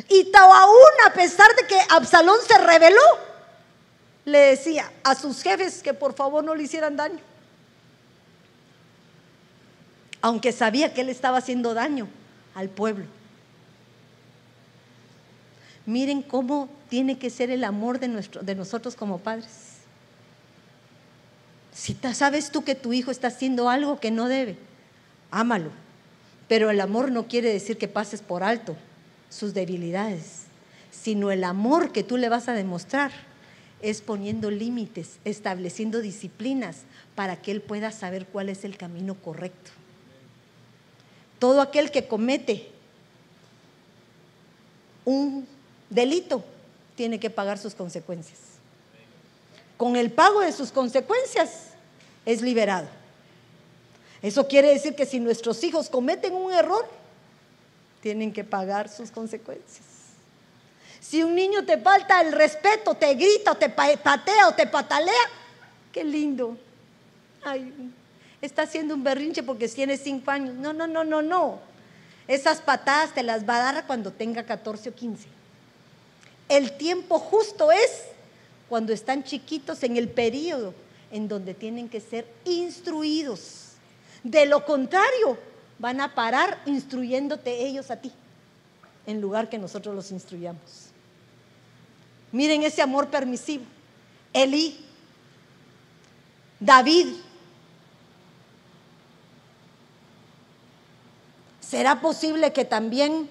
Y 0.09 0.31
aún 0.35 0.93
a 1.07 1.13
pesar 1.13 1.55
de 1.57 1.67
que 1.67 1.79
Absalón 1.91 2.39
se 2.47 2.59
rebeló, 2.59 3.01
le 4.25 4.39
decía 4.39 4.91
a 5.05 5.15
sus 5.15 5.43
jefes 5.43 5.83
que 5.83 5.95
por 5.95 6.15
favor 6.15 6.43
no 6.45 6.55
le 6.55 6.63
hicieran 6.63 6.97
daño. 6.97 7.19
Aunque 10.21 10.53
sabía 10.53 10.95
que 10.95 11.01
él 11.01 11.09
estaba 11.09 11.39
haciendo 11.39 11.75
daño 11.75 12.09
al 12.55 12.69
pueblo. 12.69 13.07
Miren 15.85 16.23
cómo 16.23 16.69
tiene 16.89 17.19
que 17.19 17.29
ser 17.29 17.51
el 17.51 17.65
amor 17.65 17.99
de, 17.99 18.09
nuestro, 18.09 18.43
de 18.43 18.55
nosotros 18.55 18.95
como 18.95 19.19
padres. 19.19 19.73
Si 21.75 21.97
sabes 22.15 22.51
tú 22.51 22.63
que 22.63 22.75
tu 22.75 22.93
hijo 22.93 23.11
está 23.11 23.29
haciendo 23.29 23.69
algo 23.69 23.99
que 23.99 24.11
no 24.11 24.29
debe, 24.29 24.57
ámalo. 25.31 25.71
Pero 26.53 26.69
el 26.69 26.83
amor 26.83 27.11
no 27.11 27.29
quiere 27.29 27.51
decir 27.51 27.79
que 27.79 27.89
pases 27.89 28.21
por 28.21 28.43
alto 28.43 28.77
sus 29.31 29.55
debilidades, 29.55 30.43
sino 30.91 31.31
el 31.31 31.45
amor 31.45 31.93
que 31.93 32.03
tú 32.03 32.19
le 32.19 32.29
vas 32.29 32.47
a 32.47 32.53
demostrar 32.53 33.11
es 33.81 34.03
poniendo 34.03 34.51
límites, 34.51 35.13
estableciendo 35.25 36.03
disciplinas 36.03 36.81
para 37.15 37.41
que 37.41 37.53
él 37.53 37.63
pueda 37.63 37.91
saber 37.91 38.27
cuál 38.27 38.51
es 38.51 38.67
el 38.67 38.77
camino 38.77 39.15
correcto. 39.15 39.71
Todo 41.39 41.63
aquel 41.63 41.91
que 41.91 42.07
comete 42.07 42.69
un 45.07 45.49
delito 45.89 46.45
tiene 46.97 47.19
que 47.19 47.31
pagar 47.31 47.57
sus 47.57 47.75
consecuencias. 47.75 48.41
Con 49.79 49.97
el 49.97 50.11
pago 50.11 50.41
de 50.41 50.53
sus 50.53 50.71
consecuencias 50.71 51.69
es 52.27 52.43
liberado. 52.43 53.02
Eso 54.23 54.47
quiere 54.47 54.69
decir 54.69 54.95
que 54.95 55.05
si 55.05 55.19
nuestros 55.19 55.63
hijos 55.65 55.91
cometen 55.91 56.33
un 56.35 56.53
error, 56.53 56.87
tienen 58.01 58.33
que 58.33 58.45
pagar 58.45 58.89
sus 58.89 59.11
consecuencias. 59.11 59.85
Si 61.01 61.23
un 61.23 61.35
niño 61.35 61.65
te 61.65 61.79
falta 61.79 62.21
el 62.21 62.33
respeto, 62.33 62.95
te 62.95 63.15
grita, 63.15 63.55
te 63.57 63.69
patea 63.69 64.49
o 64.49 64.55
te 64.55 64.67
patalea, 64.67 65.13
qué 65.93 66.05
lindo. 66.05 66.57
Ay, 67.43 67.73
está 68.41 68.63
haciendo 68.63 68.95
un 68.95 69.03
berrinche 69.03 69.43
porque 69.43 69.69
tiene 69.69 69.97
cinco 69.97 70.31
años. 70.31 70.55
No, 70.55 70.73
no, 70.73 70.87
no, 70.87 71.03
no, 71.03 71.21
no. 71.21 71.59
Esas 72.29 72.61
patadas 72.61 73.13
te 73.15 73.25
las 73.25 73.49
va 73.49 73.57
a 73.57 73.73
dar 73.73 73.87
cuando 73.87 74.13
tenga 74.13 74.45
14 74.45 74.91
o 74.91 74.95
15. 74.95 75.27
El 76.49 76.77
tiempo 76.77 77.19
justo 77.19 77.73
es 77.73 78.05
cuando 78.69 78.93
están 78.93 79.25
chiquitos 79.25 79.83
en 79.83 79.97
el 79.97 80.09
periodo 80.09 80.75
en 81.11 81.29
donde 81.29 81.55
tienen 81.55 81.89
que 81.89 82.01
ser 82.01 82.27
instruidos. 82.45 83.72
De 84.25 84.47
lo 84.47 84.65
contrario, 84.65 85.37
van 85.79 86.01
a 86.01 86.15
parar 86.15 86.61
instruyéndote 86.67 87.67
ellos 87.67 87.91
a 87.91 87.97
ti, 87.97 88.13
en 89.07 89.21
lugar 89.21 89.49
que 89.49 89.59
nosotros 89.59 89.95
los 89.95 90.13
instruyamos. 90.13 90.91
Miren 92.31 92.63
ese 92.63 92.83
amor 92.83 93.09
permisivo. 93.09 93.65
Elí, 94.33 94.79
David. 96.61 97.09
¿Será 101.61 102.01
posible 102.01 102.53
que 102.53 102.65
también 102.65 103.29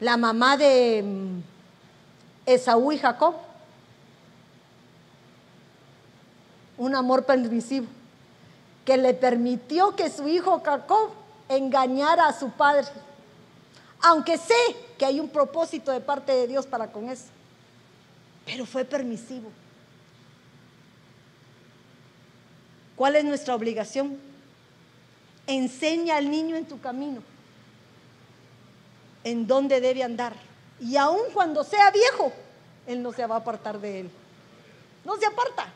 la 0.00 0.16
mamá 0.16 0.56
de 0.56 1.02
mm, 1.04 1.40
Esaú 2.46 2.90
y 2.90 2.98
Jacob? 2.98 3.36
Un 6.78 6.94
amor 6.94 7.24
permisivo 7.24 7.86
que 8.86 8.96
le 8.96 9.12
permitió 9.12 9.94
que 9.94 10.08
su 10.08 10.26
hijo 10.26 10.62
Jacob 10.64 11.10
engañara 11.50 12.28
a 12.28 12.38
su 12.38 12.50
padre. 12.52 12.86
Aunque 14.00 14.38
sé 14.38 14.54
que 14.96 15.04
hay 15.04 15.20
un 15.20 15.28
propósito 15.28 15.92
de 15.92 16.00
parte 16.00 16.32
de 16.32 16.46
Dios 16.46 16.66
para 16.66 16.90
con 16.90 17.10
eso 17.10 17.36
pero 18.46 18.64
fue 18.64 18.84
permisivo. 18.84 19.50
¿Cuál 22.94 23.16
es 23.16 23.24
nuestra 23.24 23.54
obligación? 23.54 24.18
Enseña 25.48 26.16
al 26.16 26.30
niño 26.30 26.56
en 26.56 26.64
tu 26.64 26.80
camino, 26.80 27.22
en 29.24 29.46
dónde 29.46 29.80
debe 29.80 30.02
andar. 30.02 30.34
Y 30.80 30.96
aun 30.96 31.20
cuando 31.34 31.64
sea 31.64 31.90
viejo, 31.90 32.32
él 32.86 33.02
no 33.02 33.12
se 33.12 33.26
va 33.26 33.34
a 33.34 33.38
apartar 33.38 33.80
de 33.80 34.00
él. 34.00 34.10
No 35.04 35.16
se 35.16 35.26
aparta. 35.26 35.66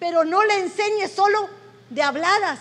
Pero 0.00 0.24
no 0.24 0.42
le 0.44 0.58
enseñes 0.60 1.12
solo 1.12 1.48
de 1.90 2.02
habladas. 2.02 2.58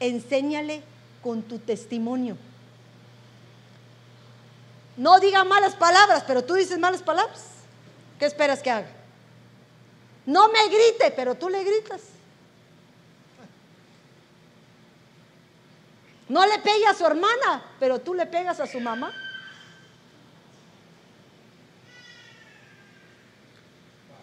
Enséñale 0.00 0.82
con 1.22 1.42
tu 1.42 1.58
testimonio. 1.58 2.36
No 4.96 5.20
diga 5.20 5.44
malas 5.44 5.74
palabras, 5.74 6.24
pero 6.26 6.44
tú 6.44 6.54
dices 6.54 6.78
malas 6.78 7.02
palabras. 7.02 7.44
¿Qué 8.18 8.26
esperas 8.26 8.62
que 8.62 8.70
haga? 8.70 8.88
No 10.24 10.48
me 10.48 10.66
grite, 10.68 11.12
pero 11.14 11.34
tú 11.34 11.48
le 11.48 11.62
gritas. 11.62 12.00
No 16.28 16.44
le 16.44 16.58
pegue 16.58 16.86
a 16.86 16.94
su 16.94 17.06
hermana, 17.06 17.62
pero 17.78 18.00
tú 18.00 18.14
le 18.14 18.26
pegas 18.26 18.58
a 18.58 18.66
su 18.66 18.80
mamá. 18.80 19.12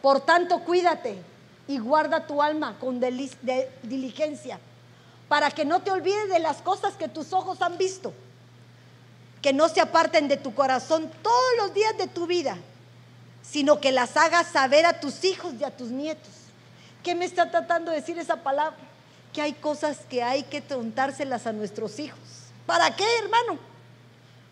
Por 0.02 0.20
tanto, 0.22 0.60
cuídate 0.60 1.33
y 1.68 1.80
guarda 1.80 2.28
tu 2.28 2.42
alma 2.42 2.78
con 2.80 3.00
diligencia, 3.00 4.60
para 5.30 5.52
que 5.52 5.66
no 5.66 5.82
te 5.82 5.92
olvides 5.92 6.30
de 6.30 6.40
las 6.40 6.62
cosas 6.62 6.96
que 6.96 7.08
tus 7.08 7.34
ojos 7.34 7.62
han 7.62 7.78
visto, 7.78 8.14
que 9.42 9.54
no 9.54 9.70
se 9.70 9.82
aparten 9.82 10.28
de 10.28 10.38
tu 10.38 10.54
corazón 10.54 11.10
todos 11.22 11.52
los 11.60 11.74
días 11.74 11.98
de 11.98 12.08
tu 12.08 12.28
vida 12.28 12.58
sino 13.44 13.80
que 13.80 13.92
las 13.92 14.18
hagas 14.18 14.48
saber 14.48 14.86
a 14.86 15.00
tus 15.00 15.24
hijos 15.26 15.54
y 15.60 15.64
a 15.64 15.76
tus 15.76 15.90
nietos. 15.90 16.32
¿Qué 17.04 17.14
me 17.14 17.26
está 17.26 17.52
tratando 17.52 17.92
de 17.92 17.98
decir 17.98 18.18
esa 18.18 18.38
palabra? 18.38 18.78
Que 19.34 19.42
hay 19.42 19.54
cosas 19.54 20.00
que 20.10 20.24
hay 20.24 20.44
que 20.44 20.62
contárselas 20.62 21.46
a 21.46 21.52
nuestros 21.52 22.00
hijos. 22.00 22.20
¿Para 22.66 22.96
qué, 22.96 23.06
hermano? 23.22 23.60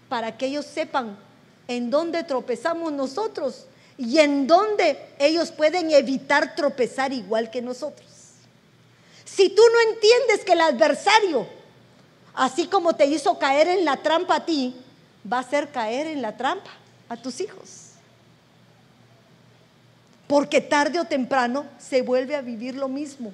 Para 0.09 0.37
que 0.37 0.47
ellos 0.47 0.65
sepan 0.65 1.17
en 1.67 1.89
dónde 1.89 2.23
tropezamos 2.23 2.91
nosotros 2.91 3.65
y 3.97 4.19
en 4.19 4.47
dónde 4.47 4.97
ellos 5.19 5.51
pueden 5.51 5.91
evitar 5.91 6.55
tropezar 6.55 7.13
igual 7.13 7.51
que 7.51 7.61
nosotros. 7.61 8.07
Si 9.25 9.49
tú 9.49 9.61
no 9.61 9.91
entiendes 9.91 10.45
que 10.45 10.53
el 10.53 10.61
adversario, 10.61 11.47
así 12.33 12.67
como 12.67 12.95
te 12.95 13.05
hizo 13.05 13.37
caer 13.37 13.67
en 13.67 13.85
la 13.85 13.97
trampa 13.97 14.35
a 14.37 14.45
ti, 14.45 14.75
va 15.31 15.37
a 15.37 15.41
hacer 15.41 15.69
caer 15.71 16.07
en 16.07 16.21
la 16.21 16.35
trampa 16.35 16.71
a 17.09 17.17
tus 17.17 17.39
hijos 17.41 17.91
porque 20.31 20.61
tarde 20.61 20.97
o 20.97 21.03
temprano 21.03 21.65
se 21.77 22.01
vuelve 22.01 22.37
a 22.37 22.41
vivir 22.41 22.73
lo 22.75 22.87
mismo. 22.87 23.33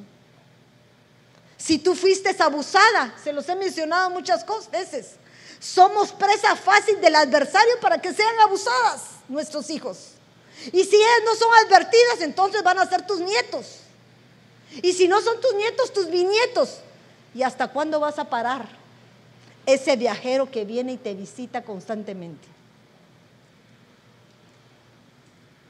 Si 1.55 1.78
tú 1.78 1.93
fuiste 1.93 2.36
abusada, 2.39 3.14
se 3.24 3.32
los 3.32 3.47
he 3.47 3.55
mencionado 3.55 4.10
muchas 4.10 4.43
veces, 4.72 5.12
somos 5.60 6.12
presa 6.12 6.55
fácil 6.55 6.99
del 6.99 7.14
adversario 7.14 7.80
para 7.82 8.01
que 8.01 8.12
sean 8.12 8.39
abusadas 8.39 9.10
nuestros 9.30 9.70
hijos. 9.70 10.14
Y 10.72 10.84
si 10.84 10.95
ellas 10.95 11.22
no 11.26 11.36
son 11.36 11.49
advertidas, 11.66 12.22
entonces 12.22 12.64
van 12.64 12.80
a 12.80 12.88
ser 12.88 13.05
tus 13.05 13.20
nietos. 13.20 13.80
Y 14.82 14.93
si 14.93 15.08
no 15.08 15.22
son 15.22 15.39
tus 15.39 15.53
nietos, 15.53 15.93
tus 15.93 16.10
bisnietos. 16.10 16.80
¿Y 17.34 17.43
hasta 17.43 17.70
cuándo 17.70 17.99
vas 17.99 18.20
a 18.20 18.30
parar? 18.30 18.68
Ese 19.66 19.95
viajero 19.95 20.49
que 20.49 20.66
viene 20.66 20.93
y 20.93 20.97
te 20.97 21.14
visita 21.14 21.64
constantemente. 21.64 22.47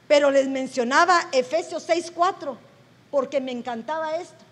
Pero 0.06 0.30
les 0.30 0.48
mencionaba 0.48 1.28
Efesios 1.32 1.86
6:4 1.86 2.56
porque 3.10 3.40
me 3.40 3.52
encantaba 3.52 4.16
esto. 4.16 4.44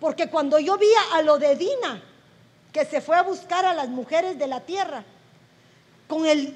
Porque 0.00 0.30
cuando 0.30 0.58
yo 0.58 0.78
vi 0.78 0.88
a 1.14 1.22
lo 1.22 1.38
de 1.38 1.56
Dina, 1.56 2.02
que 2.72 2.84
se 2.84 3.00
fue 3.00 3.16
a 3.16 3.22
buscar 3.22 3.64
a 3.64 3.74
las 3.74 3.88
mujeres 3.88 4.38
de 4.38 4.46
la 4.46 4.60
tierra, 4.60 5.04
con 6.06 6.24
el, 6.26 6.54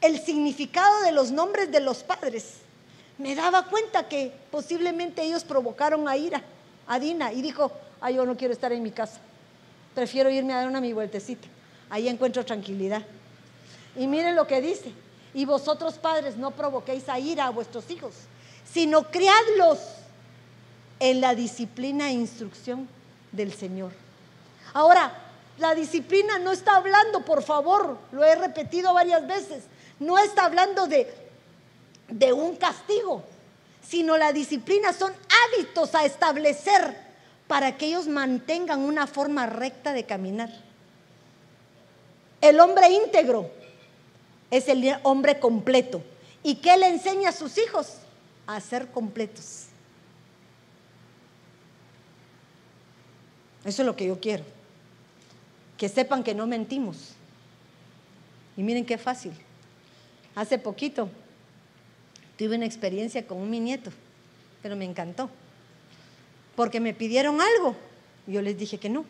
el 0.00 0.20
significado 0.20 1.02
de 1.02 1.12
los 1.12 1.30
nombres 1.30 1.70
de 1.70 1.80
los 1.80 2.02
padres, 2.02 2.54
me 3.18 3.34
daba 3.34 3.66
cuenta 3.66 4.08
que 4.08 4.32
posiblemente 4.50 5.22
ellos 5.22 5.44
provocaron 5.44 6.08
a 6.08 6.16
ira 6.16 6.42
a 6.86 6.98
Dina 6.98 7.32
y 7.32 7.42
dijo, 7.42 7.70
ay, 8.00 8.14
yo 8.14 8.24
no 8.24 8.36
quiero 8.36 8.54
estar 8.54 8.72
en 8.72 8.82
mi 8.82 8.90
casa, 8.90 9.20
prefiero 9.94 10.30
irme 10.30 10.54
a 10.54 10.58
dar 10.58 10.68
una 10.68 10.80
mi 10.80 10.92
vueltecita, 10.92 11.46
ahí 11.90 12.08
encuentro 12.08 12.44
tranquilidad. 12.44 13.02
Y 13.96 14.06
miren 14.06 14.36
lo 14.36 14.46
que 14.46 14.60
dice, 14.60 14.92
y 15.34 15.44
vosotros 15.44 15.94
padres 15.98 16.36
no 16.36 16.50
provoquéis 16.52 17.08
a 17.08 17.18
ira 17.18 17.46
a 17.46 17.50
vuestros 17.50 17.90
hijos, 17.90 18.14
sino 18.72 19.10
criadlos 19.10 19.78
en 20.98 21.20
la 21.20 21.34
disciplina 21.34 22.08
e 22.08 22.12
instrucción 22.12 22.88
del 23.32 23.52
Señor. 23.52 23.92
Ahora, 24.72 25.12
la 25.58 25.74
disciplina 25.74 26.38
no 26.38 26.52
está 26.52 26.76
hablando, 26.76 27.24
por 27.24 27.42
favor, 27.42 27.98
lo 28.12 28.24
he 28.24 28.34
repetido 28.34 28.94
varias 28.94 29.26
veces, 29.26 29.64
no 30.00 30.18
está 30.18 30.46
hablando 30.46 30.86
de, 30.86 31.12
de 32.08 32.32
un 32.32 32.56
castigo, 32.56 33.22
sino 33.86 34.16
la 34.16 34.32
disciplina 34.32 34.92
son 34.92 35.12
hábitos 35.46 35.94
a 35.94 36.04
establecer 36.04 36.96
para 37.46 37.76
que 37.76 37.86
ellos 37.86 38.08
mantengan 38.08 38.80
una 38.80 39.06
forma 39.06 39.46
recta 39.46 39.92
de 39.92 40.04
caminar. 40.04 40.50
El 42.40 42.58
hombre 42.60 42.88
íntegro 42.90 43.50
es 44.50 44.68
el 44.68 44.96
hombre 45.02 45.38
completo. 45.38 46.02
¿Y 46.42 46.56
qué 46.56 46.76
le 46.76 46.88
enseña 46.88 47.28
a 47.28 47.32
sus 47.32 47.58
hijos? 47.58 47.98
A 48.46 48.60
ser 48.60 48.88
completos. 48.90 49.66
Eso 53.64 53.82
es 53.82 53.86
lo 53.86 53.94
que 53.94 54.06
yo 54.06 54.18
quiero. 54.18 54.44
Que 55.76 55.88
sepan 55.88 56.24
que 56.24 56.34
no 56.34 56.46
mentimos. 56.46 57.12
Y 58.56 58.62
miren 58.62 58.86
qué 58.86 58.96
fácil. 58.96 59.32
Hace 60.34 60.58
poquito 60.58 61.08
tuve 62.36 62.56
una 62.56 62.66
experiencia 62.66 63.26
con 63.26 63.38
un 63.38 63.50
mi 63.50 63.60
nieto, 63.60 63.90
pero 64.62 64.76
me 64.76 64.84
encantó. 64.84 65.28
Porque 66.56 66.80
me 66.80 66.94
pidieron 66.94 67.40
algo. 67.40 67.76
Y 68.26 68.32
yo 68.32 68.42
les 68.42 68.56
dije 68.56 68.78
que 68.78 68.88
no. 68.88 69.04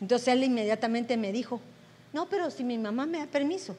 Entonces 0.00 0.28
él 0.28 0.44
inmediatamente 0.44 1.16
me 1.16 1.32
dijo, 1.32 1.60
no, 2.12 2.28
pero 2.28 2.50
si 2.50 2.64
mi 2.64 2.78
mamá 2.78 3.06
me 3.06 3.18
da 3.18 3.26
permiso. 3.26 3.76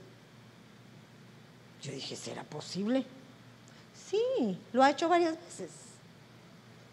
Yo 1.81 1.91
dije, 1.91 2.15
¿será 2.15 2.43
posible? 2.43 3.05
Sí, 4.09 4.57
lo 4.71 4.83
ha 4.83 4.91
hecho 4.91 5.09
varias 5.09 5.35
veces. 5.35 5.71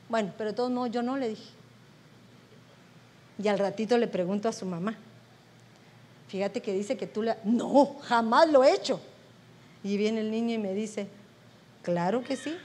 Bueno, 0.08 0.32
pero 0.38 0.50
de 0.50 0.56
todos 0.56 0.70
modos 0.70 0.90
yo 0.90 1.02
no 1.02 1.16
le 1.16 1.30
dije. 1.30 1.50
Y 3.42 3.48
al 3.48 3.58
ratito 3.58 3.98
le 3.98 4.08
pregunto 4.08 4.48
a 4.48 4.52
su 4.52 4.66
mamá, 4.66 4.96
fíjate 6.28 6.60
que 6.60 6.72
dice 6.72 6.96
que 6.96 7.06
tú 7.06 7.22
le... 7.22 7.36
No, 7.44 7.96
jamás 8.02 8.48
lo 8.48 8.62
he 8.62 8.72
hecho. 8.72 9.00
Y 9.82 9.96
viene 9.96 10.20
el 10.20 10.30
niño 10.30 10.54
y 10.54 10.58
me 10.58 10.74
dice, 10.74 11.08
claro 11.82 12.22
que 12.22 12.36
sí. 12.36 12.56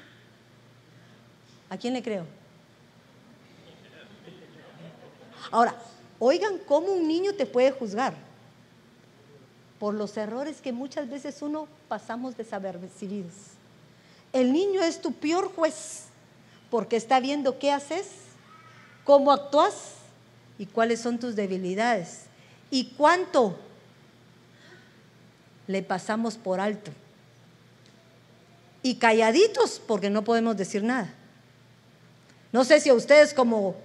¿A 1.70 1.78
quién 1.78 1.93
le 1.93 2.03
creo? 2.03 2.26
Ahora, 5.51 5.76
oigan 6.20 6.57
cómo 6.68 6.88
un 6.88 7.07
niño 7.07 7.34
te 7.36 7.45
puede 7.45 7.72
juzgar 7.72 8.14
por 9.80 9.93
los 9.93 10.16
errores 10.18 10.61
que 10.61 10.72
muchas 10.72 11.09
veces 11.09 11.41
uno 11.41 11.68
pasamos 11.88 12.38
desapercibidos. 12.38 13.34
El 14.32 14.51
niño 14.51 14.82
es 14.82 15.01
tu 15.01 15.14
peor 15.14 15.53
juez 15.53 16.05
porque 16.70 16.95
está 16.95 17.20
viendo 17.20 17.59
qué 17.59 17.72
haces, 17.72 18.07
cómo 19.03 19.32
actúas 19.32 19.93
y 20.57 20.66
cuáles 20.66 21.01
son 21.01 21.20
tus 21.20 21.36
debilidades 21.36 22.28
y 22.74 22.86
cuánto 22.97 23.55
le 25.67 25.84
pasamos 25.84 26.38
por 26.38 26.59
alto. 26.59 26.91
y 28.86 28.95
calladitos 28.95 29.82
porque 29.88 30.09
no 30.09 30.26
podemos 30.26 30.57
decir 30.57 30.84
nada. 30.84 31.13
No 32.51 32.65
sé 32.65 32.82
si 32.82 32.89
a 32.89 32.93
ustedes 32.93 33.34
como 33.34 33.78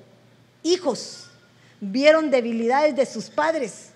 hijos 0.65 1.29
vieron 1.81 2.33
debilidades 2.33 2.97
de 2.97 3.07
sus 3.07 3.31
padres 3.31 3.91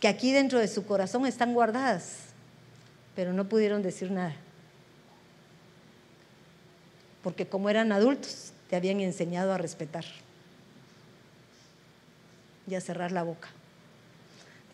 que 0.00 0.08
aquí 0.08 0.30
dentro 0.30 0.58
de 0.58 0.68
su 0.68 0.84
corazón 0.84 1.24
están 1.24 1.54
guardadas, 1.54 2.16
pero 3.16 3.32
no 3.32 3.48
pudieron 3.48 3.80
decir 3.80 4.10
nada. 4.10 4.34
Porque 7.22 7.46
como 7.46 7.70
eran 7.70 7.90
adultos, 7.90 8.52
te 8.68 8.76
habían 8.76 9.00
enseñado 9.00 9.54
a 9.54 9.56
respetar 9.56 10.04
y 12.68 12.74
a 12.74 12.80
cerrar 12.82 13.10
la 13.10 13.22
boca. 13.22 13.48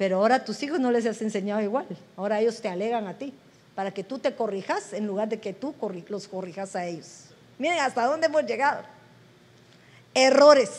Pero 0.01 0.17
ahora 0.17 0.37
a 0.37 0.45
tus 0.47 0.63
hijos 0.63 0.81
no 0.81 0.91
les 0.91 1.05
has 1.05 1.21
enseñado 1.21 1.61
igual. 1.61 1.87
Ahora 2.17 2.41
ellos 2.41 2.59
te 2.63 2.71
alegan 2.71 3.07
a 3.07 3.19
ti 3.19 3.35
para 3.75 3.93
que 3.93 4.03
tú 4.03 4.19
te 4.19 4.35
corrijas 4.35 4.95
en 4.95 5.07
lugar 5.07 5.29
de 5.29 5.39
que 5.41 5.53
tú 5.53 5.75
los 6.09 6.27
corrijas 6.27 6.75
a 6.75 6.87
ellos. 6.87 7.25
Miren 7.59 7.81
hasta 7.81 8.07
dónde 8.07 8.29
hemos 8.29 8.45
llegado. 8.45 8.83
Errores, 10.15 10.71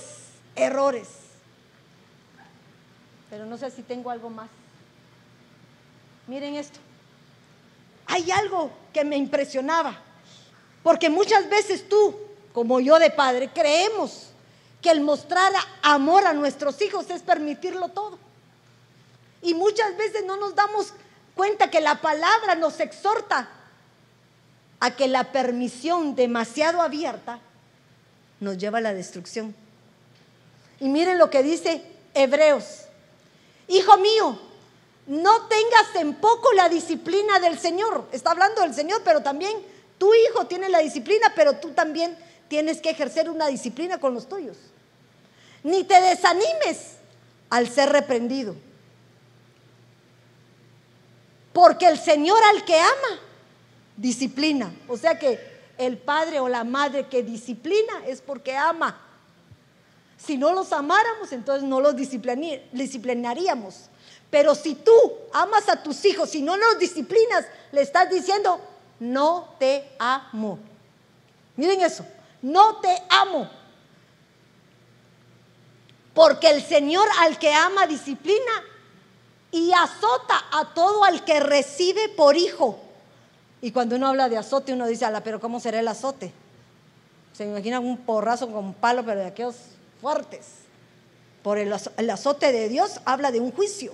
errores. 0.56 1.08
Pero 3.30 3.46
no 3.46 3.60
sé 3.60 3.70
si 3.70 3.84
tengo 3.84 4.10
algo 4.10 4.32
más. 4.32 4.50
Miren 6.26 6.56
esto. 6.56 6.80
Hay 8.08 8.32
algo 8.32 8.72
que 8.92 9.04
me 9.04 9.18
impresionaba. 9.18 10.00
Porque 10.82 11.12
muchas 11.12 11.48
veces 11.48 11.88
tú, 11.88 12.16
como 12.54 12.80
yo 12.80 12.98
de 12.98 13.12
padre, 13.12 13.52
creemos 13.54 14.32
que 14.82 14.90
el 14.90 15.02
mostrar 15.02 15.54
amor 15.84 16.26
a 16.26 16.34
nuestros 16.34 16.82
hijos 16.82 17.08
es 17.12 17.22
permitirlo 17.22 17.90
todo. 17.90 18.31
Y 19.42 19.54
muchas 19.54 19.98
veces 19.98 20.26
no 20.26 20.38
nos 20.38 20.56
damos 20.56 20.94
cuenta 21.36 21.70
que 21.70 21.82
la 21.82 22.02
palabra 22.02 22.56
nos 22.56 22.80
exhorta 22.80 23.50
a 24.80 24.96
que 24.96 25.08
la 25.08 25.32
permisión 25.32 26.16
demasiado 26.16 26.82
abierta 26.82 27.40
nos 28.40 28.58
lleva 28.58 28.80
a 28.80 28.82
la 28.82 28.94
destrucción. 28.94 29.56
Y 30.80 30.90
miren 30.90 31.18
lo 31.18 31.30
que 31.30 31.44
dice 31.44 31.84
Hebreos. 32.14 32.86
Hijo 33.68 33.98
mío, 33.98 34.40
no 35.08 35.48
tengas 35.48 35.96
en 35.96 36.16
poco 36.16 36.52
la 36.54 36.68
disciplina 36.68 37.40
del 37.40 37.60
Señor. 37.60 38.08
Está 38.12 38.32
hablando 38.32 38.62
del 38.62 38.74
Señor, 38.74 39.02
pero 39.04 39.22
también 39.22 39.56
tu 39.98 40.12
hijo 40.14 40.48
tiene 40.48 40.70
la 40.70 40.80
disciplina, 40.80 41.32
pero 41.36 41.58
tú 41.58 41.70
también 41.72 42.18
tienes 42.48 42.82
que 42.82 42.90
ejercer 42.90 43.30
una 43.30 43.48
disciplina 43.48 44.00
con 44.00 44.14
los 44.14 44.28
tuyos. 44.28 44.58
Ni 45.64 45.84
te 45.84 46.02
desanimes 46.02 46.94
al 47.50 47.70
ser 47.70 47.90
reprendido. 47.90 48.56
Porque 51.54 51.88
el 51.88 52.00
Señor 52.00 52.42
al 52.44 52.64
que 52.66 52.80
ama, 52.80 53.20
disciplina. 53.98 54.74
O 54.88 54.98
sea 54.98 55.20
que 55.20 55.40
el 55.78 55.98
padre 55.98 56.40
o 56.40 56.48
la 56.48 56.64
madre 56.64 57.08
que 57.08 57.24
disciplina 57.24 58.06
es 58.08 58.22
porque 58.22 58.56
ama. 58.56 59.00
Si 60.18 60.38
no 60.38 60.54
los 60.54 60.72
amáramos, 60.72 61.32
entonces 61.32 61.68
no 61.68 61.82
los 61.82 61.96
disciplinaríamos. 61.96 63.90
Pero 64.30 64.56
si 64.56 64.76
tú 64.76 64.94
amas 65.34 65.68
a 65.68 65.84
tus 65.84 66.06
hijos 66.06 66.34
y 66.36 66.42
no 66.42 66.56
los 66.56 66.80
disciplinas, 66.80 67.46
le 67.72 67.82
estás 67.82 68.10
diciendo, 68.10 68.62
no 69.00 69.56
te 69.60 69.92
amo. 70.00 70.60
Miren 71.58 71.82
eso, 71.82 72.06
no 72.42 72.78
te 72.78 72.96
amo. 73.10 73.50
Porque 76.14 76.50
el 76.50 76.64
Señor 76.64 77.08
al 77.20 77.40
que 77.40 77.54
ama 77.54 77.88
disciplina 77.88 78.52
y 79.52 79.72
azota 79.74 80.46
a 80.52 80.74
todo 80.74 81.04
al 81.04 81.26
que 81.26 81.40
recibe 81.40 82.10
por 82.10 82.38
hijo. 82.38 82.80
Y 83.62 83.72
cuando 83.72 83.96
uno 83.96 84.08
habla 84.08 84.30
de 84.30 84.38
azote, 84.38 84.74
uno 84.74 84.88
dice, 84.88 85.06
ala, 85.06 85.24
pero 85.24 85.40
¿cómo 85.40 85.60
será 85.60 85.80
el 85.80 85.88
azote? 85.88 86.32
Se 87.34 87.46
imagina 87.46 87.80
un 87.80 87.98
porrazo 87.98 88.48
con 88.48 88.66
un 88.66 88.74
palo, 88.74 89.06
pero 89.06 89.20
de 89.20 89.28
aquellos 89.28 89.56
fuertes. 90.02 90.48
Por 91.44 91.58
el, 91.58 91.72
azote 91.74 92.52
de 92.52 92.70
Dios 92.70 93.02
habla 93.06 93.32
de 93.32 93.40
un 93.40 93.52
juicio. 93.52 93.94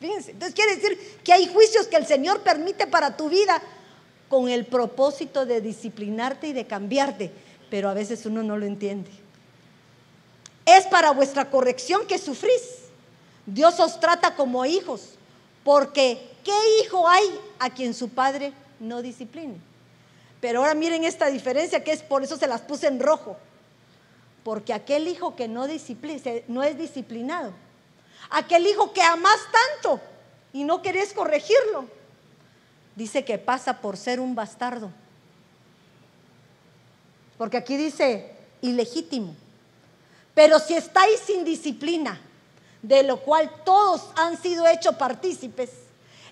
Fíjense. 0.00 0.32
Entonces 0.32 0.54
quiere 0.54 0.76
decir 0.76 1.18
que 1.24 1.32
hay 1.32 1.48
juicios 1.48 1.86
que 1.86 1.96
el 1.96 2.06
Señor 2.06 2.40
permite 2.40 2.86
para 2.86 3.16
tu 3.16 3.28
vida 3.28 3.60
con 4.28 4.48
el 4.48 4.66
propósito 4.66 5.46
de 5.46 5.60
disciplinarte 5.60 6.48
y 6.48 6.52
de 6.52 6.66
cambiarte. 6.66 7.32
Pero 7.70 7.88
a 7.88 7.94
veces 7.94 8.24
uno 8.26 8.42
no 8.42 8.56
lo 8.56 8.66
entiende. 8.66 9.10
Es 10.64 10.86
para 10.86 11.12
vuestra 11.12 11.50
corrección 11.50 12.06
que 12.06 12.18
sufrís 12.18 12.77
Dios 13.48 13.80
os 13.80 13.98
trata 13.98 14.34
como 14.34 14.66
hijos, 14.66 15.14
porque 15.64 16.30
¿qué 16.44 16.52
hijo 16.80 17.08
hay 17.08 17.24
a 17.58 17.70
quien 17.70 17.94
su 17.94 18.10
padre 18.10 18.52
no 18.78 19.00
discipline? 19.00 19.58
Pero 20.38 20.60
ahora 20.60 20.74
miren 20.74 21.04
esta 21.04 21.26
diferencia 21.26 21.82
que 21.82 21.92
es 21.92 22.02
por 22.02 22.22
eso 22.22 22.36
se 22.36 22.46
las 22.46 22.60
puse 22.60 22.88
en 22.88 23.00
rojo. 23.00 23.38
Porque 24.44 24.74
aquel 24.74 25.08
hijo 25.08 25.34
que 25.34 25.48
no, 25.48 25.66
no 26.48 26.62
es 26.62 26.78
disciplinado, 26.78 27.52
aquel 28.28 28.66
hijo 28.66 28.92
que 28.92 29.02
amas 29.02 29.38
tanto 29.50 29.98
y 30.52 30.64
no 30.64 30.82
querés 30.82 31.14
corregirlo, 31.14 31.86
dice 32.96 33.24
que 33.24 33.38
pasa 33.38 33.80
por 33.80 33.96
ser 33.96 34.20
un 34.20 34.34
bastardo. 34.34 34.90
Porque 37.38 37.56
aquí 37.56 37.78
dice 37.78 38.30
ilegítimo. 38.60 39.34
Pero 40.34 40.58
si 40.58 40.74
estáis 40.74 41.18
sin 41.20 41.44
disciplina, 41.44 42.20
de 42.88 43.02
lo 43.02 43.20
cual 43.20 43.50
todos 43.66 44.08
han 44.16 44.40
sido 44.40 44.66
hechos 44.66 44.94
partícipes, 44.96 45.70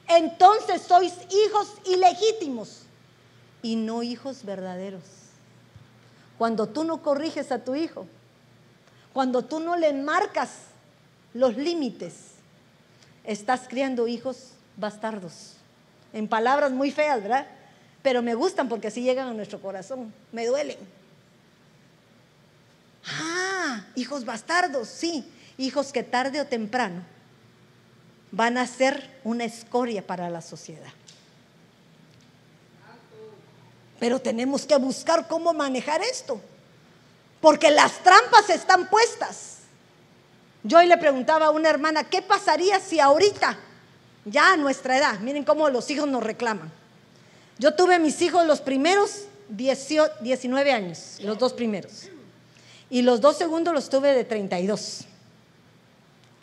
entonces 0.09 0.80
sois 0.80 1.12
hijos 1.30 1.74
ilegítimos 1.84 2.80
y 3.61 3.76
no 3.76 4.02
hijos 4.02 4.42
verdaderos. 4.42 5.02
Cuando 6.38 6.66
tú 6.66 6.84
no 6.84 7.02
corriges 7.02 7.52
a 7.52 7.62
tu 7.62 7.74
hijo, 7.74 8.07
cuando 9.12 9.42
tú 9.42 9.61
no 9.61 9.76
le 9.76 9.92
marcas 9.92 10.50
los 11.34 11.59
límites, 11.59 12.14
estás 13.24 13.68
criando 13.68 14.09
hijos 14.09 14.52
bastardos. 14.78 15.57
En 16.14 16.26
palabras 16.26 16.72
muy 16.72 16.90
feas, 16.90 17.20
¿verdad? 17.20 17.46
Pero 18.00 18.22
me 18.22 18.34
gustan 18.34 18.70
porque 18.70 18.88
así 18.88 19.02
llegan 19.02 19.28
a 19.28 19.34
nuestro 19.34 19.61
corazón, 19.61 20.11
me 20.32 20.46
duelen. 20.46 20.78
Ah, 23.07 23.84
hijos 23.94 24.24
bastardos, 24.24 24.88
sí, 24.88 25.30
hijos 25.59 25.92
que 25.92 26.02
tarde 26.02 26.40
o 26.40 26.46
temprano 26.46 27.02
van 28.30 28.59
a 28.59 28.66
ser 28.66 29.18
una 29.24 29.44
escoria 29.44 30.07
para 30.07 30.28
la 30.30 30.42
sociedad. 30.42 30.92
Pero 33.98 34.20
tenemos 34.20 34.66
que 34.66 34.76
buscar 34.76 35.26
cómo 35.26 35.54
manejar 35.54 36.02
esto, 36.02 36.40
porque 37.40 37.70
las 37.70 38.02
trampas 38.02 38.50
están 38.50 38.88
puestas. 38.90 39.59
Yo 40.62 40.78
hoy 40.78 40.86
le 40.86 40.98
preguntaba 40.98 41.46
a 41.46 41.50
una 41.50 41.70
hermana, 41.70 42.04
¿qué 42.04 42.20
pasaría 42.20 42.78
si 42.80 43.00
ahorita, 43.00 43.57
ya 44.24 44.52
a 44.52 44.57
nuestra 44.57 44.98
edad, 44.98 45.18
miren 45.20 45.44
cómo 45.44 45.70
los 45.70 45.88
hijos 45.90 46.09
nos 46.09 46.22
reclaman? 46.22 46.70
Yo 47.59 47.74
tuve 47.74 47.98
mis 47.98 48.20
hijos 48.20 48.46
los 48.46 48.61
primeros 48.61 49.26
19 49.48 50.72
años, 50.72 51.18
los 51.20 51.38
dos 51.38 51.52
primeros. 51.52 52.09
Y 52.90 53.02
los 53.02 53.20
dos 53.20 53.38
segundos 53.38 53.72
los 53.72 53.88
tuve 53.88 54.12
de 54.12 54.24
32. 54.24 55.07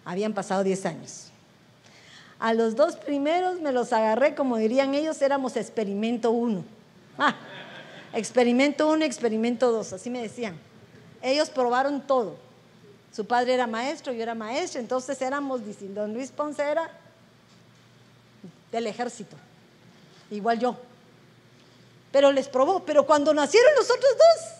Habían 0.05 0.33
pasado 0.33 0.63
10 0.63 0.85
años. 0.85 1.31
A 2.39 2.53
los 2.53 2.75
dos 2.75 2.97
primeros 2.97 3.61
me 3.61 3.71
los 3.71 3.93
agarré, 3.93 4.35
como 4.35 4.57
dirían 4.57 4.93
ellos, 4.95 5.21
éramos 5.21 5.55
experimento 5.55 6.31
uno. 6.31 6.65
Ah, 7.17 7.35
experimento 8.13 8.89
uno, 8.89 9.05
experimento 9.05 9.71
dos, 9.71 9.93
así 9.93 10.09
me 10.09 10.21
decían. 10.21 10.57
Ellos 11.21 11.49
probaron 11.49 12.01
todo. 12.01 12.35
Su 13.15 13.25
padre 13.25 13.53
era 13.53 13.67
maestro, 13.67 14.11
yo 14.11 14.23
era 14.23 14.35
maestro, 14.35 14.81
entonces 14.81 15.21
éramos, 15.21 15.61
don 15.93 16.13
Luis 16.13 16.31
Ponce 16.31 16.63
era 16.63 16.91
del 18.71 18.87
ejército, 18.87 19.37
igual 20.31 20.59
yo. 20.59 20.75
Pero 22.11 22.31
les 22.31 22.47
probó, 22.47 22.83
pero 22.83 23.05
cuando 23.05 23.33
nacieron 23.33 23.73
los 23.75 23.85
otros 23.85 24.11
dos, 24.11 24.53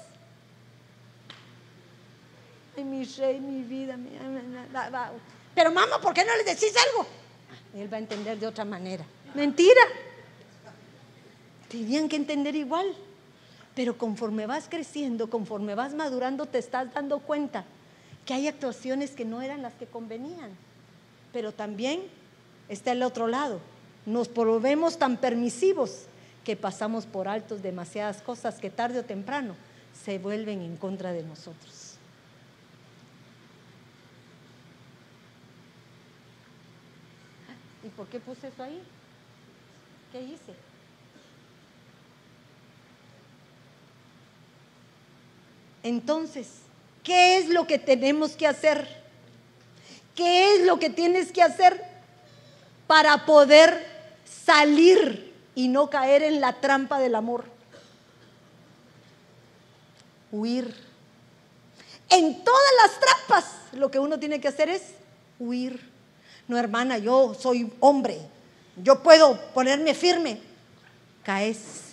ay, 2.77 2.83
mi 2.83 3.03
rey, 3.03 3.39
mi 3.39 3.63
vida, 3.63 3.97
mi, 3.97 4.11
pero 5.55 5.71
mamá, 5.71 5.99
¿por 6.01 6.13
qué 6.13 6.23
no 6.25 6.35
le 6.35 6.43
decís 6.43 6.73
algo? 6.89 7.07
Él 7.75 7.91
va 7.91 7.97
a 7.97 7.99
entender 7.99 8.39
de 8.39 8.47
otra 8.47 8.65
manera. 8.65 9.05
Mentira. 9.33 9.81
Tenían 11.69 12.09
que 12.09 12.15
entender 12.15 12.55
igual. 12.55 12.93
Pero 13.75 13.97
conforme 13.97 14.45
vas 14.45 14.67
creciendo, 14.69 15.29
conforme 15.29 15.73
vas 15.73 15.93
madurando, 15.93 16.45
te 16.45 16.59
estás 16.59 16.93
dando 16.93 17.19
cuenta 17.19 17.65
que 18.25 18.33
hay 18.33 18.47
actuaciones 18.47 19.11
que 19.11 19.25
no 19.25 19.41
eran 19.41 19.63
las 19.63 19.73
que 19.73 19.87
convenían. 19.87 20.51
Pero 21.31 21.51
también 21.51 22.03
está 22.69 22.91
el 22.91 23.01
otro 23.01 23.27
lado. 23.27 23.59
Nos 24.05 24.31
volvemos 24.31 24.99
tan 24.99 25.17
permisivos 25.17 26.05
que 26.43 26.55
pasamos 26.55 27.05
por 27.05 27.27
altos 27.27 27.63
demasiadas 27.63 28.21
cosas 28.21 28.59
que 28.59 28.69
tarde 28.69 28.99
o 28.99 29.05
temprano 29.05 29.55
se 30.03 30.19
vuelven 30.19 30.61
en 30.61 30.77
contra 30.77 31.11
de 31.11 31.23
nosotros. 31.23 31.82
¿Y 37.83 37.89
por 37.89 38.07
qué 38.07 38.19
puse 38.19 38.47
eso 38.47 38.63
ahí? 38.63 38.81
¿Qué 40.11 40.21
hice? 40.21 40.53
Entonces, 45.83 46.47
¿qué 47.03 47.37
es 47.37 47.49
lo 47.49 47.67
que 47.67 47.77
tenemos 47.77 48.31
que 48.37 48.47
hacer? 48.47 48.87
¿Qué 50.15 50.55
es 50.55 50.65
lo 50.65 50.79
que 50.79 50.89
tienes 50.89 51.31
que 51.31 51.41
hacer 51.41 51.83
para 52.87 53.25
poder 53.25 53.85
salir 54.23 55.33
y 55.55 55.67
no 55.67 55.89
caer 55.89 56.23
en 56.23 56.39
la 56.39 56.61
trampa 56.61 56.99
del 56.99 57.15
amor? 57.15 57.45
Huir. 60.31 60.73
En 62.09 62.43
todas 62.43 62.71
las 62.81 62.99
trampas 62.99 63.45
lo 63.73 63.91
que 63.91 63.99
uno 63.99 64.19
tiene 64.19 64.39
que 64.39 64.47
hacer 64.47 64.69
es 64.69 64.83
huir. 65.39 65.92
No, 66.47 66.57
hermana, 66.57 66.97
yo 66.97 67.33
soy 67.33 67.71
hombre, 67.79 68.19
yo 68.81 69.01
puedo 69.01 69.39
ponerme 69.53 69.93
firme. 69.93 70.39
Caes. 71.23 71.83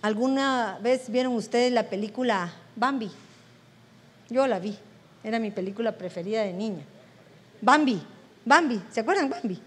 ¿Alguna 0.00 0.78
vez 0.80 1.10
vieron 1.10 1.34
ustedes 1.34 1.72
la 1.72 1.88
película 1.88 2.52
Bambi? 2.76 3.10
Yo 4.30 4.46
la 4.46 4.60
vi, 4.60 4.78
era 5.24 5.40
mi 5.40 5.50
película 5.50 5.92
preferida 5.92 6.42
de 6.42 6.52
niña. 6.52 6.84
Bambi, 7.60 8.00
Bambi, 8.44 8.80
¿se 8.92 9.00
acuerdan 9.00 9.28
Bambi? 9.28 9.60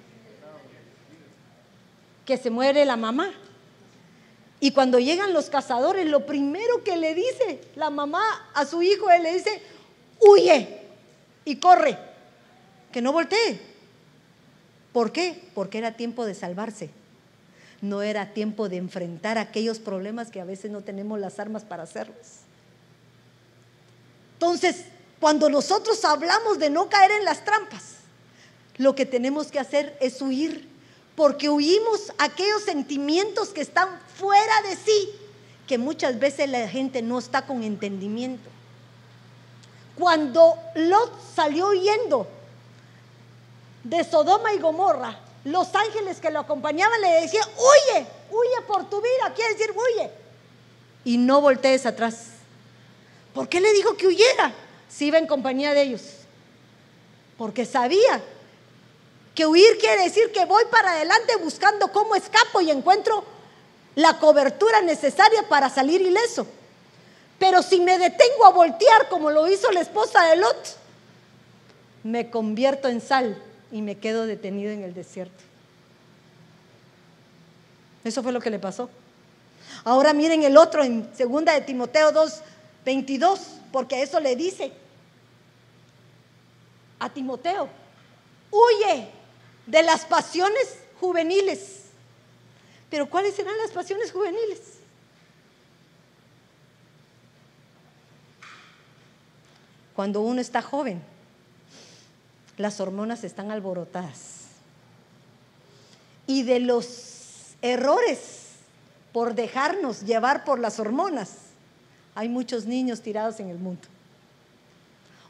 Que 2.26 2.38
se 2.38 2.50
muere 2.50 2.86
la 2.86 2.96
mamá. 2.96 3.34
Y 4.62 4.72
cuando 4.72 5.00
llegan 5.00 5.34
los 5.34 5.50
cazadores, 5.50 6.08
lo 6.08 6.26
primero 6.26 6.84
que 6.84 6.96
le 6.96 7.14
dice 7.14 7.62
la 7.76 7.90
mamá 7.90 8.24
a 8.54 8.66
su 8.66 8.82
hijo, 8.84 9.10
él 9.10 9.24
le 9.24 9.34
dice, 9.34 9.62
huye 10.20 10.82
y 11.44 11.56
corre, 11.58 11.98
que 12.92 13.02
no 13.02 13.12
voltee. 13.12 13.60
¿Por 14.94 15.12
qué? 15.12 15.44
Porque 15.54 15.78
era 15.78 15.94
tiempo 15.94 16.26
de 16.26 16.36
salvarse 16.36 16.90
no 17.82 18.04
era 18.04 18.34
tiempo 18.34 18.70
de 18.70 18.78
enfrentar 18.78 19.38
aquellos 19.38 19.80
problemas 19.80 20.30
que 20.30 20.40
a 20.40 20.46
veces 20.46 20.72
no 20.72 20.82
tenemos 20.82 21.20
las 21.20 21.40
armas 21.40 21.64
para 21.64 21.84
hacerlos. 21.84 22.18
Entonces, 24.34 24.86
cuando 25.20 25.50
nosotros 25.50 26.04
hablamos 26.06 26.60
de 26.60 26.70
no 26.70 26.90
caer 26.90 27.12
en 27.12 27.26
las 27.26 27.44
trampas, 27.44 27.96
lo 28.78 28.96
que 28.96 29.06
tenemos 29.06 29.48
que 29.48 29.60
hacer 29.60 29.98
es 30.00 30.22
huir, 30.22 30.68
porque 31.16 31.50
huimos 31.50 32.14
aquellos 32.20 32.64
sentimientos 32.64 33.50
que 33.50 33.62
están 33.62 33.90
fuera 34.16 34.62
de 34.62 34.76
sí, 34.76 35.10
que 35.68 35.78
muchas 35.78 36.20
veces 36.20 36.50
la 36.50 36.68
gente 36.68 37.02
no 37.02 37.20
está 37.20 37.46
con 37.46 37.64
entendimiento. 37.64 38.50
Cuando 39.98 40.56
Lot 40.76 41.12
salió 41.36 41.70
huyendo 41.70 42.28
de 43.84 44.04
Sodoma 44.04 44.54
y 44.54 44.60
Gomorra, 44.60 45.18
los 45.44 45.74
ángeles 45.74 46.20
que 46.20 46.30
lo 46.30 46.40
acompañaban 46.40 47.02
le 47.02 47.22
decían, 47.22 47.48
huye, 47.58 48.06
huye 48.30 48.62
por 48.68 48.90
tu 48.90 49.02
vida, 49.02 49.34
quiere 49.36 49.54
decir, 49.54 49.72
huye. 49.72 50.12
Y 51.04 51.18
no 51.18 51.42
voltees 51.42 51.86
atrás. 51.86 52.28
¿Por 53.34 53.50
qué 53.50 53.60
le 53.60 53.74
dijo 53.74 53.98
que 53.98 54.08
huyera 54.08 54.54
si 54.88 55.08
iba 55.08 55.18
en 55.18 55.26
compañía 55.26 55.74
de 55.74 55.82
ellos? 55.82 56.02
Porque 57.38 57.66
sabía 57.66 58.22
que 59.34 59.48
huir 59.48 59.78
quiere 59.80 60.04
decir 60.04 60.32
que 60.32 60.46
voy 60.46 60.64
para 60.70 60.92
adelante 60.92 61.36
buscando 61.38 61.92
cómo 61.92 62.16
escapo 62.16 62.62
y 62.62 62.70
encuentro 62.70 63.24
la 63.96 64.20
cobertura 64.20 64.82
necesaria 64.82 65.44
para 65.50 65.70
salir 65.70 66.02
ileso. 66.02 66.46
Pero 67.40 67.64
si 67.64 67.80
me 67.80 67.98
detengo 67.98 68.46
a 68.46 68.52
voltear 68.52 69.10
como 69.10 69.32
lo 69.32 69.48
hizo 69.48 69.72
la 69.72 69.82
esposa 69.82 70.26
de 70.26 70.36
Lot, 70.36 70.78
me 72.04 72.30
convierto 72.30 72.88
en 72.88 73.02
sal 73.02 73.42
y 73.72 73.82
me 73.82 73.98
quedo 73.98 74.26
detenido 74.26 74.72
en 74.72 74.84
el 74.84 74.94
desierto. 74.94 75.44
Eso 78.04 78.24
fue 78.24 78.32
lo 78.32 78.40
que 78.40 78.50
le 78.50 78.60
pasó. 78.60 78.90
Ahora 79.84 80.14
miren 80.14 80.44
el 80.44 80.58
otro 80.58 80.84
en 80.84 81.10
segunda 81.16 81.54
de 81.54 81.62
Timoteo 81.62 82.12
2, 82.12 82.42
22, 82.86 83.40
porque 83.72 84.02
eso 84.02 84.20
le 84.20 84.36
dice 84.36 84.72
a 87.00 87.10
Timoteo, 87.10 87.68
huye 88.52 89.08
de 89.66 89.84
las 89.84 90.06
pasiones 90.06 90.78
juveniles. 91.00 91.82
Pero 92.90 93.10
¿cuáles 93.10 93.36
serán 93.36 93.58
las 93.58 93.72
pasiones 93.72 94.12
juveniles? 94.12 94.60
Cuando 99.96 100.22
uno 100.22 100.42
está 100.42 100.62
joven, 100.62 101.02
las 102.58 102.80
hormonas 102.80 103.24
están 103.24 103.52
alborotadas. 103.52 104.42
Y 106.28 106.44
de 106.44 106.60
los 106.60 107.56
errores 107.62 108.42
por 109.12 109.36
dejarnos 109.36 110.02
llevar 110.02 110.46
por 110.46 110.60
las 110.60 110.80
hormonas, 110.80 111.32
hay 112.16 112.30
muchos 112.30 112.66
niños 112.66 113.02
tirados 113.02 113.40
en 113.40 113.50
el 113.50 113.58
mundo. 113.58 113.88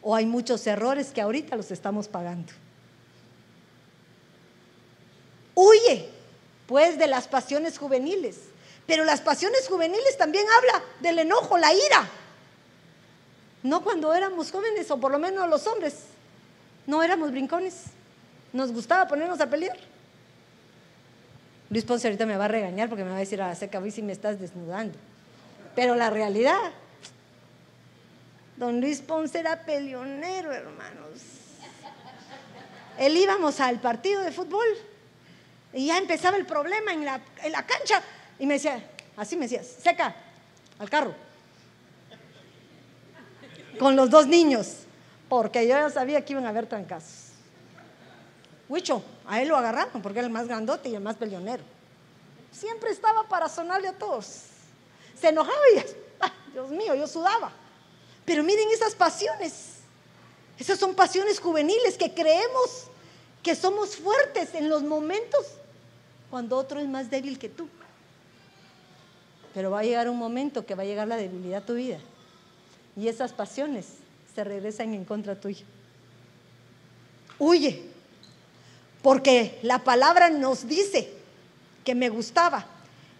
O 0.02 0.16
hay 0.16 0.26
muchos 0.26 0.66
errores 0.68 1.12
que 1.12 1.22
ahorita 1.22 1.56
los 1.56 1.72
estamos 1.72 2.08
pagando. 2.08 2.52
Huye, 5.54 6.10
pues, 6.68 6.98
de 6.98 7.08
las 7.08 7.28
pasiones 7.28 7.78
juveniles. 7.78 8.38
Pero 8.88 9.04
las 9.04 9.22
pasiones 9.22 9.68
juveniles 9.68 10.18
también 10.18 10.46
habla 10.58 10.84
del 11.02 11.20
enojo, 11.20 11.58
la 11.58 11.74
ira. 11.74 12.10
No 13.64 13.84
cuando 13.84 14.14
éramos 14.14 14.52
jóvenes, 14.52 14.90
o 14.90 14.98
por 14.98 15.12
lo 15.12 15.20
menos 15.20 15.48
los 15.50 15.68
hombres. 15.68 15.96
No 16.88 17.04
éramos 17.04 17.32
brincones. 17.32 17.86
Nos 18.54 18.72
gustaba 18.72 19.08
ponernos 19.08 19.40
a 19.40 19.48
pelear. 19.48 19.78
Luis 21.70 21.86
Ponce 21.86 22.08
ahorita 22.08 22.26
me 22.26 22.36
va 22.36 22.46
a 22.46 22.50
regañar 22.50 22.90
porque 22.90 23.04
me 23.04 23.12
va 23.12 23.16
a 23.16 23.20
decir 23.20 23.42
a 23.42 23.48
la 23.48 23.56
seca, 23.56 23.82
si 23.90 24.02
me 24.02 24.12
estás 24.12 24.40
desnudando. 24.40 24.98
Pero 25.74 25.96
la 25.96 26.10
realidad, 26.10 26.60
don 28.58 28.82
Luis 28.82 29.00
Ponce 29.00 29.40
era 29.40 29.64
peleonero, 29.64 30.52
hermanos. 30.52 31.22
Él 32.98 33.16
íbamos 33.16 33.62
al 33.62 33.80
partido 33.80 34.22
de 34.22 34.34
fútbol 34.34 34.66
y 35.72 35.88
ya 35.88 35.98
empezaba 35.98 36.36
el 36.36 36.46
problema 36.46 36.92
en 36.92 37.06
la, 37.06 37.22
en 37.42 37.52
la 37.54 37.66
cancha. 37.66 38.02
Y 38.38 38.46
me 38.46 38.56
decía, 38.56 38.84
así 39.16 39.38
me 39.38 39.48
decía, 39.48 39.64
seca, 39.64 40.14
al 40.78 40.90
carro. 40.90 41.16
Con 43.80 43.96
los 43.96 44.10
dos 44.10 44.28
niños 44.28 44.81
porque 45.32 45.66
yo 45.66 45.70
ya 45.70 45.90
sabía 45.90 46.26
que 46.26 46.34
iban 46.34 46.46
a 46.46 46.50
haber 46.50 46.68
trancazos. 46.68 47.30
Huicho, 48.68 49.02
a 49.26 49.42
él 49.42 49.48
lo 49.48 49.56
agarraron 49.56 50.02
porque 50.02 50.20
era 50.20 50.28
el 50.28 50.34
más 50.34 50.46
grandote 50.46 50.90
y 50.90 50.96
el 50.96 51.00
más 51.00 51.16
peleonero. 51.16 51.64
Siempre 52.52 52.92
estaba 52.92 53.24
para 53.30 53.48
sonarle 53.48 53.88
a 53.88 53.94
todos. 53.94 54.28
Se 55.18 55.30
enojaba 55.30 55.56
y, 55.74 56.52
Dios 56.52 56.70
mío, 56.72 56.96
yo 56.96 57.08
sudaba. 57.08 57.50
Pero 58.26 58.44
miren 58.44 58.72
esas 58.72 58.94
pasiones. 58.94 59.76
Esas 60.60 60.78
son 60.78 60.96
pasiones 60.96 61.40
juveniles 61.40 61.98
que 61.98 62.14
creemos 62.14 62.88
que 63.42 63.56
somos 63.56 63.96
fuertes 63.96 64.54
en 64.54 64.68
los 64.68 64.84
momentos 64.84 65.46
cuando 66.30 66.58
otro 66.58 66.82
es 66.82 66.90
más 66.90 67.10
débil 67.10 67.40
que 67.40 67.48
tú. 67.48 67.70
Pero 69.54 69.72
va 69.72 69.80
a 69.80 69.84
llegar 69.84 70.10
un 70.10 70.18
momento 70.18 70.66
que 70.66 70.76
va 70.76 70.84
a 70.84 70.86
llegar 70.86 71.08
la 71.08 71.16
debilidad 71.16 71.64
a 71.64 71.66
tu 71.66 71.76
vida. 71.76 72.00
Y 72.98 73.08
esas 73.08 73.32
pasiones 73.32 74.01
se 74.34 74.44
regresan 74.44 74.94
en 74.94 75.06
contra 75.06 75.40
tuya. 75.40 75.66
Huye, 77.40 77.82
porque 79.02 79.60
la 79.64 79.80
palabra 79.80 80.30
nos 80.30 80.68
dice 80.68 81.12
que 81.84 81.96
me 81.96 82.10
gustaba. 82.10 82.66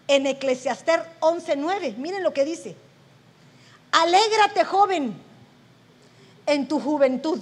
En 0.08 0.26
Eclesiaster 0.26 1.04
11:9, 1.20 1.96
miren 1.96 2.22
lo 2.22 2.32
que 2.32 2.44
dice. 2.44 2.76
Alégrate, 3.92 4.64
joven, 4.64 5.14
en 6.46 6.68
tu 6.68 6.80
juventud. 6.80 7.40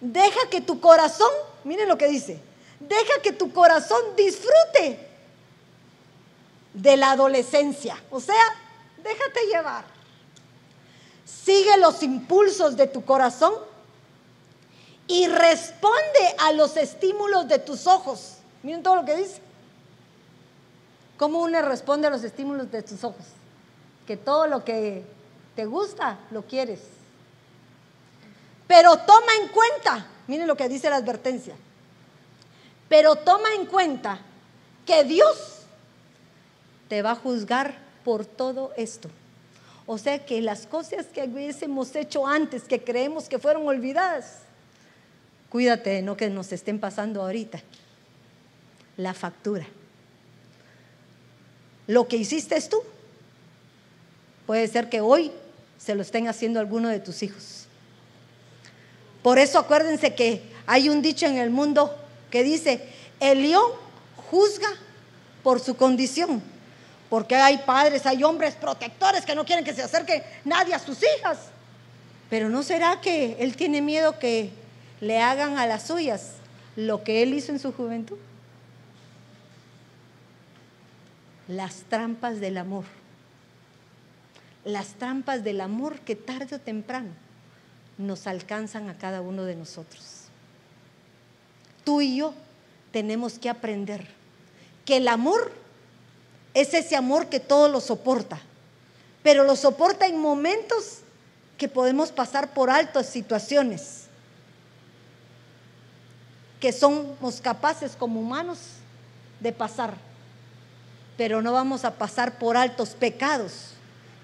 Deja 0.00 0.48
que 0.50 0.60
tu 0.60 0.80
corazón, 0.80 1.30
miren 1.64 1.88
lo 1.88 1.98
que 1.98 2.08
dice, 2.08 2.38
deja 2.80 3.22
que 3.22 3.32
tu 3.32 3.52
corazón 3.52 4.00
disfrute 4.16 4.98
de 6.74 6.96
la 6.96 7.12
adolescencia. 7.12 7.96
O 8.10 8.20
sea, 8.20 8.44
déjate 9.02 9.46
llevar. 9.46 9.93
Sigue 11.24 11.76
los 11.78 12.02
impulsos 12.02 12.76
de 12.76 12.86
tu 12.86 13.04
corazón 13.04 13.54
y 15.06 15.26
responde 15.26 16.34
a 16.38 16.52
los 16.52 16.76
estímulos 16.76 17.48
de 17.48 17.58
tus 17.58 17.86
ojos. 17.86 18.38
Miren 18.62 18.82
todo 18.82 18.96
lo 18.96 19.04
que 19.04 19.16
dice. 19.16 19.40
¿Cómo 21.16 21.42
uno 21.42 21.60
responde 21.62 22.06
a 22.06 22.10
los 22.10 22.24
estímulos 22.24 22.70
de 22.70 22.82
tus 22.82 23.04
ojos? 23.04 23.24
Que 24.06 24.16
todo 24.16 24.46
lo 24.46 24.64
que 24.64 25.04
te 25.54 25.64
gusta, 25.66 26.18
lo 26.30 26.42
quieres. 26.42 26.80
Pero 28.66 28.96
toma 28.98 29.32
en 29.40 29.48
cuenta, 29.48 30.06
miren 30.26 30.46
lo 30.46 30.56
que 30.56 30.68
dice 30.68 30.90
la 30.90 30.96
advertencia, 30.96 31.54
pero 32.88 33.16
toma 33.16 33.52
en 33.54 33.66
cuenta 33.66 34.18
que 34.86 35.04
Dios 35.04 35.60
te 36.88 37.02
va 37.02 37.12
a 37.12 37.16
juzgar 37.16 37.76
por 38.04 38.24
todo 38.24 38.72
esto. 38.76 39.08
O 39.86 39.98
sea 39.98 40.24
que 40.24 40.40
las 40.40 40.66
cosas 40.66 41.06
que 41.06 41.22
hubiésemos 41.22 41.94
hecho 41.94 42.26
antes, 42.26 42.62
que 42.62 42.82
creemos 42.82 43.28
que 43.28 43.38
fueron 43.38 43.66
olvidadas, 43.66 44.38
cuídate 45.50 45.90
de 45.90 46.02
no 46.02 46.16
que 46.16 46.30
nos 46.30 46.52
estén 46.52 46.78
pasando 46.78 47.22
ahorita. 47.22 47.60
La 48.96 49.12
factura. 49.12 49.66
Lo 51.86 52.08
que 52.08 52.16
hiciste 52.16 52.56
es 52.56 52.68
tú. 52.68 52.82
Puede 54.46 54.68
ser 54.68 54.88
que 54.88 55.00
hoy 55.00 55.32
se 55.78 55.94
lo 55.94 56.02
estén 56.02 56.28
haciendo 56.28 56.60
alguno 56.60 56.88
de 56.88 57.00
tus 57.00 57.22
hijos. 57.22 57.66
Por 59.22 59.38
eso 59.38 59.58
acuérdense 59.58 60.14
que 60.14 60.42
hay 60.66 60.88
un 60.88 61.02
dicho 61.02 61.26
en 61.26 61.38
el 61.38 61.50
mundo 61.50 61.94
que 62.30 62.42
dice, 62.42 62.80
el 63.20 63.42
león 63.42 63.70
juzga 64.30 64.68
por 65.42 65.60
su 65.60 65.76
condición, 65.76 66.42
porque 67.08 67.36
hay 67.36 67.58
padres, 67.58 68.06
hay 68.06 68.22
hombres 68.24 68.54
protectores 68.54 69.24
que 69.24 69.34
no 69.34 69.44
quieren 69.44 69.64
que 69.64 69.74
se 69.74 69.82
acerque 69.82 70.24
nadie 70.44 70.74
a 70.74 70.78
sus 70.78 70.98
hijas. 71.02 71.38
Pero 72.30 72.48
¿no 72.48 72.62
será 72.62 73.00
que 73.00 73.36
él 73.38 73.56
tiene 73.56 73.82
miedo 73.82 74.18
que 74.18 74.50
le 75.00 75.20
hagan 75.20 75.58
a 75.58 75.66
las 75.66 75.86
suyas 75.86 76.32
lo 76.76 77.04
que 77.04 77.22
él 77.22 77.34
hizo 77.34 77.52
en 77.52 77.58
su 77.58 77.72
juventud? 77.72 78.18
Las 81.46 81.82
trampas 81.82 82.40
del 82.40 82.56
amor. 82.56 82.84
Las 84.64 84.94
trampas 84.94 85.44
del 85.44 85.60
amor 85.60 86.00
que 86.00 86.16
tarde 86.16 86.56
o 86.56 86.58
temprano 86.58 87.10
nos 87.98 88.26
alcanzan 88.26 88.88
a 88.88 88.96
cada 88.96 89.20
uno 89.20 89.44
de 89.44 89.54
nosotros. 89.54 90.24
Tú 91.84 92.00
y 92.00 92.16
yo 92.16 92.34
tenemos 92.90 93.38
que 93.38 93.50
aprender 93.50 94.06
que 94.84 94.96
el 94.96 95.08
amor 95.08 95.52
es 96.54 96.72
ese 96.72 96.96
amor 96.96 97.28
que 97.28 97.40
todo 97.40 97.68
lo 97.68 97.80
soporta, 97.80 98.40
pero 99.22 99.44
lo 99.44 99.56
soporta 99.56 100.06
en 100.06 100.18
momentos 100.18 101.00
que 101.58 101.68
podemos 101.68 102.12
pasar 102.12 102.54
por 102.54 102.70
altas 102.70 103.08
situaciones, 103.08 104.04
que 106.60 106.72
somos 106.72 107.40
capaces 107.40 107.96
como 107.96 108.20
humanos 108.20 108.58
de 109.40 109.52
pasar, 109.52 109.94
pero 111.16 111.42
no 111.42 111.52
vamos 111.52 111.84
a 111.84 111.94
pasar 111.94 112.38
por 112.38 112.56
altos 112.56 112.90
pecados 112.90 113.70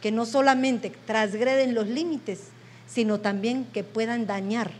que 0.00 0.12
no 0.12 0.24
solamente 0.24 0.90
transgreden 1.06 1.74
los 1.74 1.86
límites, 1.86 2.40
sino 2.86 3.20
también 3.20 3.64
que 3.66 3.84
puedan 3.84 4.26
dañar 4.26 4.70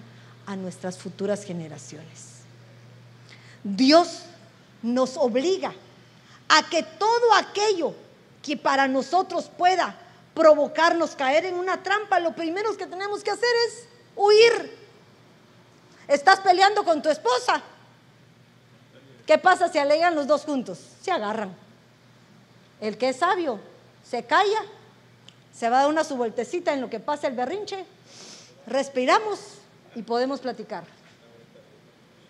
a 0.47 0.57
nuestras 0.57 0.99
futuras 0.99 1.45
generaciones. 1.45 2.41
Dios 3.63 4.23
nos 4.83 5.17
obliga 5.17 5.75
a 6.51 6.69
que 6.69 6.83
todo 6.83 7.35
aquello 7.35 7.95
que 8.43 8.57
para 8.57 8.89
nosotros 8.89 9.51
pueda 9.57 9.97
provocarnos 10.35 11.15
caer 11.15 11.47
en 11.47 11.55
una 11.55 11.83
trampa, 11.83 12.19
lo 12.19 12.35
primero 12.35 12.77
que 12.77 12.87
tenemos 12.87 13.23
que 13.23 13.31
hacer 13.31 13.49
es 13.69 13.87
huir. 14.17 14.77
Estás 16.09 16.41
peleando 16.41 16.85
con 16.85 17.01
tu 17.03 17.09
esposa. 17.09 17.63
¿Qué 19.27 19.39
pasa 19.39 19.69
si 19.69 19.79
alegan 19.79 20.17
los 20.17 20.27
dos 20.27 20.45
juntos? 20.45 20.79
Se 21.01 21.13
agarran. 21.13 21.55
El 22.81 22.99
que 22.99 23.11
es 23.11 23.19
sabio 23.19 23.61
se 24.05 24.25
calla, 24.25 24.63
se 25.55 25.71
va 25.71 25.79
a 25.79 25.81
dar 25.83 25.91
una 25.91 26.03
su 26.03 26.17
vueltecita 26.17 26.73
en 26.73 26.81
lo 26.81 26.91
que 26.91 26.99
pasa 26.99 27.29
el 27.29 27.37
berrinche, 27.37 27.85
respiramos 28.67 29.39
y 29.95 30.03
podemos 30.03 30.41
platicar. 30.41 30.83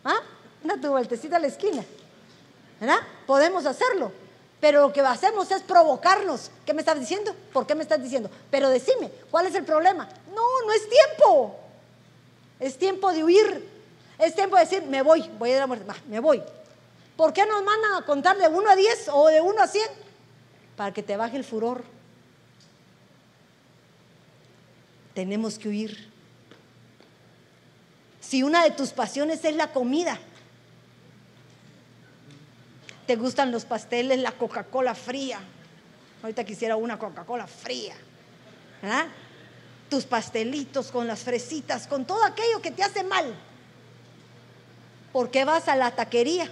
¿Ah? 0.05 0.21
Una 0.63 0.79
tu 0.79 0.89
vueltecita 0.89 1.37
a 1.37 1.39
la 1.39 1.47
esquina. 1.47 1.83
¿Verdad? 2.81 3.01
Podemos 3.27 3.67
hacerlo. 3.67 4.11
Pero 4.61 4.83
lo 4.83 4.93
que 4.93 5.01
hacemos 5.01 5.51
es 5.51 5.63
provocarnos. 5.63 6.51
¿Qué 6.67 6.75
me 6.75 6.81
estás 6.81 6.99
diciendo? 6.99 7.35
¿Por 7.53 7.67
qué 7.67 7.75
me 7.75 7.83
estás 7.83 8.03
diciendo? 8.03 8.31
Pero 8.51 8.69
decime, 8.69 9.11
¿cuál 9.31 9.47
es 9.47 9.55
el 9.55 9.65
problema? 9.65 10.09
No, 10.35 10.67
no 10.67 10.73
es 10.73 10.89
tiempo. 10.89 11.57
Es 12.59 12.77
tiempo 12.77 13.13
de 13.13 13.25
huir. 13.25 13.69
Es 14.19 14.35
tiempo 14.35 14.57
de 14.57 14.65
decir, 14.65 14.83
me 14.83 15.01
voy, 15.01 15.31
voy 15.39 15.51
a 15.51 15.53
ir 15.53 15.57
a 15.59 15.61
la 15.61 15.67
muerte. 15.67 15.87
me 16.09 16.21
voy. 16.21 16.43
¿Por 17.17 17.33
qué 17.33 17.47
nos 17.47 17.63
mandan 17.63 17.95
a 17.95 18.05
contar 18.05 18.37
de 18.37 18.49
1 18.49 18.71
a 18.71 18.77
10 18.77 19.09
o 19.13 19.29
de 19.29 19.41
1 19.41 19.63
a 19.63 19.67
100? 19.67 19.85
Para 20.77 20.93
que 20.93 21.03
te 21.03 21.17
baje 21.17 21.39
el 21.39 21.45
furor. 21.45 21.85
Tenemos 25.15 25.59
que 25.59 25.69
huir. 25.69 26.11
Si 28.21 28.43
una 28.43 28.63
de 28.63 28.71
tus 28.71 28.91
pasiones 28.91 29.45
es 29.45 29.57
la 29.57 29.73
comida, 29.73 30.19
te 33.11 33.17
gustan 33.17 33.51
los 33.51 33.65
pasteles, 33.65 34.21
la 34.21 34.31
Coca-Cola 34.31 34.95
fría. 34.95 35.41
Ahorita 36.23 36.45
quisiera 36.45 36.77
una 36.77 36.97
Coca-Cola 36.97 37.49
fría. 37.49 37.97
Tus 39.89 40.05
pastelitos 40.05 40.93
con 40.93 41.09
las 41.09 41.19
fresitas, 41.19 41.89
con 41.89 42.05
todo 42.05 42.23
aquello 42.23 42.63
que 42.63 42.71
te 42.71 42.85
hace 42.85 43.03
mal. 43.03 43.35
¿Por 45.13 45.29
qué 45.29 45.45
vas 45.45 45.67
a 45.67 45.75
la 45.75 45.91
taquería? 45.91 46.49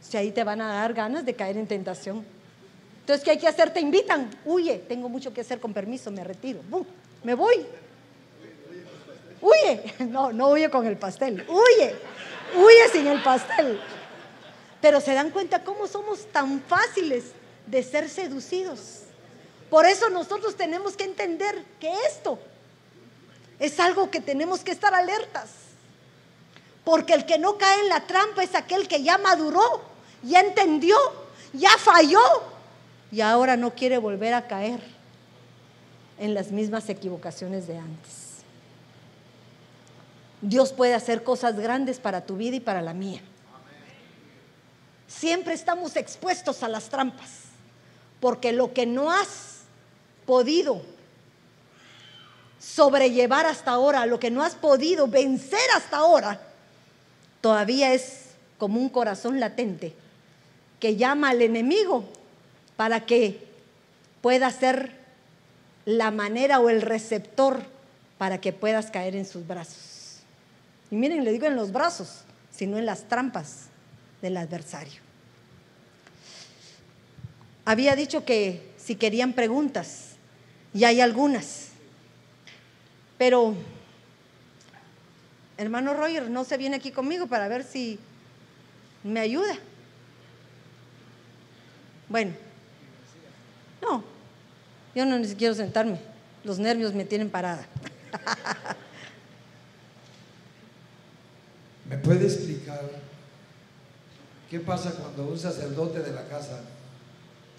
Si 0.00 0.16
ahí 0.16 0.32
te 0.32 0.42
van 0.42 0.62
a 0.62 0.66
dar 0.66 0.94
ganas 0.94 1.24
de 1.24 1.34
caer 1.34 1.56
en 1.56 1.68
tentación. 1.68 2.26
Entonces, 3.02 3.24
¿qué 3.24 3.30
hay 3.30 3.38
que 3.38 3.46
hacer? 3.46 3.72
Te 3.72 3.78
invitan. 3.78 4.30
Huye, 4.44 4.78
tengo 4.88 5.08
mucho 5.08 5.32
que 5.32 5.42
hacer 5.42 5.60
con 5.60 5.72
permiso, 5.72 6.10
me 6.10 6.24
retiro. 6.24 6.58
Me 7.22 7.34
voy. 7.34 7.64
Huye. 9.40 9.94
No, 10.08 10.32
no 10.32 10.48
huye 10.48 10.68
con 10.70 10.84
el 10.88 10.96
pastel. 10.96 11.46
Huye. 11.48 11.94
Huye 12.56 12.88
sin 12.90 13.06
el 13.06 13.22
pastel. 13.22 13.78
Pero 14.80 15.00
se 15.00 15.14
dan 15.14 15.30
cuenta 15.30 15.64
cómo 15.64 15.86
somos 15.86 16.26
tan 16.32 16.60
fáciles 16.62 17.24
de 17.66 17.82
ser 17.82 18.08
seducidos. 18.08 19.02
Por 19.70 19.86
eso 19.86 20.08
nosotros 20.08 20.56
tenemos 20.56 20.96
que 20.96 21.04
entender 21.04 21.64
que 21.80 21.92
esto 22.06 22.38
es 23.58 23.78
algo 23.80 24.10
que 24.10 24.20
tenemos 24.20 24.60
que 24.60 24.70
estar 24.70 24.94
alertas. 24.94 25.50
Porque 26.84 27.12
el 27.12 27.26
que 27.26 27.38
no 27.38 27.58
cae 27.58 27.80
en 27.80 27.88
la 27.88 28.06
trampa 28.06 28.42
es 28.42 28.54
aquel 28.54 28.88
que 28.88 29.02
ya 29.02 29.18
maduró, 29.18 29.82
ya 30.22 30.40
entendió, 30.40 30.96
ya 31.52 31.70
falló 31.78 32.22
y 33.10 33.20
ahora 33.20 33.56
no 33.56 33.74
quiere 33.74 33.98
volver 33.98 34.34
a 34.34 34.46
caer 34.46 34.80
en 36.18 36.34
las 36.34 36.50
mismas 36.50 36.88
equivocaciones 36.88 37.66
de 37.66 37.78
antes. 37.78 38.28
Dios 40.40 40.72
puede 40.72 40.94
hacer 40.94 41.24
cosas 41.24 41.58
grandes 41.58 41.98
para 41.98 42.24
tu 42.24 42.36
vida 42.36 42.56
y 42.56 42.60
para 42.60 42.80
la 42.80 42.94
mía. 42.94 43.20
Siempre 45.08 45.54
estamos 45.54 45.96
expuestos 45.96 46.62
a 46.62 46.68
las 46.68 46.90
trampas, 46.90 47.30
porque 48.20 48.52
lo 48.52 48.74
que 48.74 48.84
no 48.84 49.10
has 49.10 49.62
podido 50.26 50.82
sobrellevar 52.60 53.46
hasta 53.46 53.70
ahora, 53.70 54.04
lo 54.04 54.20
que 54.20 54.30
no 54.30 54.42
has 54.42 54.54
podido 54.54 55.08
vencer 55.08 55.58
hasta 55.74 55.96
ahora, 55.96 56.40
todavía 57.40 57.94
es 57.94 58.26
como 58.58 58.78
un 58.78 58.90
corazón 58.90 59.40
latente 59.40 59.94
que 60.78 60.96
llama 60.96 61.30
al 61.30 61.40
enemigo 61.40 62.04
para 62.76 63.06
que 63.06 63.48
pueda 64.20 64.50
ser 64.50 64.92
la 65.86 66.10
manera 66.10 66.60
o 66.60 66.68
el 66.68 66.82
receptor 66.82 67.62
para 68.18 68.40
que 68.42 68.52
puedas 68.52 68.90
caer 68.90 69.16
en 69.16 69.24
sus 69.24 69.46
brazos. 69.46 70.18
Y 70.90 70.96
miren, 70.96 71.24
le 71.24 71.32
digo 71.32 71.46
en 71.46 71.56
los 71.56 71.72
brazos, 71.72 72.24
sino 72.50 72.76
en 72.76 72.84
las 72.84 73.04
trampas 73.04 73.67
del 74.22 74.36
adversario. 74.36 75.00
Había 77.64 77.94
dicho 77.96 78.24
que 78.24 78.72
si 78.76 78.96
querían 78.96 79.32
preguntas, 79.34 80.16
y 80.72 80.84
hay 80.84 81.00
algunas, 81.00 81.68
pero 83.16 83.54
hermano 85.56 85.94
Roger 85.94 86.30
no 86.30 86.44
se 86.44 86.56
viene 86.56 86.76
aquí 86.76 86.90
conmigo 86.90 87.26
para 87.26 87.48
ver 87.48 87.64
si 87.64 87.98
me 89.02 89.20
ayuda. 89.20 89.56
Bueno, 92.08 92.32
no, 93.82 94.04
yo 94.94 95.04
no 95.04 95.18
ni 95.18 95.28
quiero 95.34 95.54
sentarme, 95.54 96.00
los 96.44 96.58
nervios 96.58 96.94
me 96.94 97.04
tienen 97.04 97.28
parada. 97.28 97.66
¿Me 101.88 101.98
puede 101.98 102.24
explicar 102.26 103.07
¿Qué 104.50 104.60
pasa 104.60 104.92
cuando 104.92 105.26
un 105.26 105.38
sacerdote 105.38 106.00
de 106.00 106.12
la 106.12 106.26
casa 106.26 106.60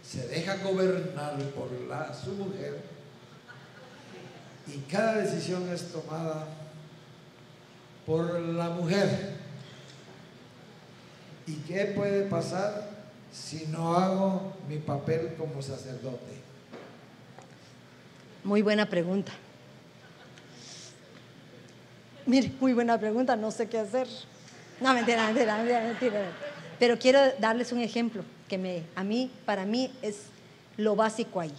se 0.04 0.28
deja 0.28 0.58
gobernar 0.58 1.38
por 1.54 1.70
su 2.16 2.32
mujer 2.32 2.82
y 4.66 4.80
cada 4.92 5.18
decisión 5.18 5.70
es 5.72 5.92
tomada 5.92 6.48
por 8.08 8.40
la 8.40 8.70
mujer? 8.72 9.36
¿Y 11.46 11.54
qué 11.68 11.94
puede 11.96 12.24
pasar 12.24 12.90
si 13.32 13.68
no 13.68 13.96
hago 13.96 14.54
mi 14.68 14.78
papel 14.78 15.36
como 15.38 15.62
sacerdote? 15.62 16.40
Muy 18.44 18.64
buena 18.64 18.90
pregunta. 18.90 19.32
Mire, 22.26 22.52
muy 22.60 22.74
buena 22.74 23.00
pregunta, 23.00 23.36
no 23.36 23.52
sé 23.52 23.68
qué 23.70 23.80
hacer. 23.80 24.08
No, 24.82 24.94
mentira, 24.94 25.26
mentira, 25.26 25.58
mentira, 25.58 25.82
mentira. 25.82 26.49
Pero 26.80 26.98
quiero 26.98 27.20
darles 27.40 27.72
un 27.72 27.82
ejemplo 27.82 28.24
que 28.48 28.58
me, 28.58 28.84
a 28.96 29.04
mí, 29.04 29.30
para 29.46 29.66
mí 29.66 29.92
es 30.02 30.16
lo 30.78 30.96
básico 30.96 31.42
ahí. 31.42 31.54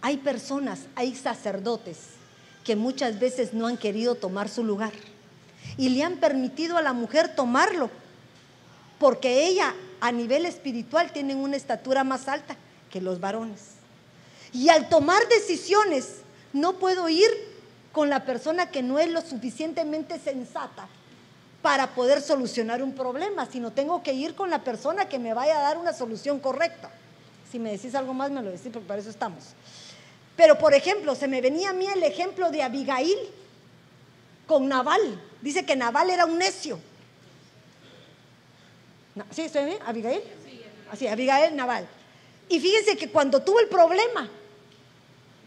Hay 0.00 0.16
personas, 0.16 0.80
hay 0.96 1.14
sacerdotes 1.14 1.98
que 2.64 2.74
muchas 2.74 3.20
veces 3.20 3.52
no 3.52 3.66
han 3.66 3.76
querido 3.76 4.14
tomar 4.14 4.48
su 4.48 4.64
lugar 4.64 4.92
y 5.76 5.90
le 5.90 6.02
han 6.02 6.16
permitido 6.16 6.78
a 6.78 6.82
la 6.82 6.92
mujer 6.92 7.34
tomarlo 7.34 7.90
porque 8.98 9.46
ella 9.46 9.74
a 10.00 10.10
nivel 10.12 10.46
espiritual 10.46 11.12
tiene 11.12 11.34
una 11.34 11.56
estatura 11.56 12.02
más 12.04 12.28
alta 12.28 12.56
que 12.90 13.00
los 13.00 13.20
varones. 13.20 13.60
Y 14.52 14.68
al 14.68 14.88
tomar 14.88 15.20
decisiones, 15.28 16.16
no 16.52 16.74
puedo 16.74 17.08
ir 17.08 17.30
con 17.92 18.08
la 18.08 18.24
persona 18.24 18.70
que 18.70 18.82
no 18.82 18.98
es 18.98 19.10
lo 19.10 19.20
suficientemente 19.20 20.18
sensata 20.18 20.88
para 21.62 21.94
poder 21.94 22.22
solucionar 22.22 22.82
un 22.82 22.94
problema, 22.94 23.46
sino 23.46 23.72
tengo 23.72 24.02
que 24.02 24.12
ir 24.12 24.34
con 24.34 24.50
la 24.50 24.64
persona 24.64 25.08
que 25.08 25.18
me 25.18 25.34
vaya 25.34 25.58
a 25.58 25.62
dar 25.62 25.78
una 25.78 25.92
solución 25.92 26.40
correcta. 26.40 26.90
Si 27.50 27.58
me 27.58 27.72
decís 27.72 27.94
algo 27.94 28.14
más, 28.14 28.30
me 28.30 28.42
lo 28.42 28.50
decís, 28.50 28.70
porque 28.72 28.88
para 28.88 29.00
eso 29.00 29.10
estamos. 29.10 29.44
Pero, 30.36 30.58
por 30.58 30.72
ejemplo, 30.72 31.14
se 31.14 31.28
me 31.28 31.40
venía 31.40 31.70
a 31.70 31.72
mí 31.74 31.86
el 31.86 32.02
ejemplo 32.02 32.50
de 32.50 32.62
Abigail 32.62 33.18
con 34.46 34.68
Naval. 34.68 35.20
Dice 35.42 35.66
que 35.66 35.76
Naval 35.76 36.10
era 36.10 36.24
un 36.24 36.38
necio. 36.38 36.78
¿Sí 39.30 39.42
estoy 39.42 39.66
bien? 39.66 39.78
¿Abigail? 39.84 40.22
Así, 40.90 41.06
Abigail 41.06 41.54
Naval. 41.54 41.86
Y 42.48 42.58
fíjense 42.58 42.96
que 42.96 43.10
cuando 43.10 43.42
tuvo 43.42 43.60
el 43.60 43.68
problema 43.68 44.28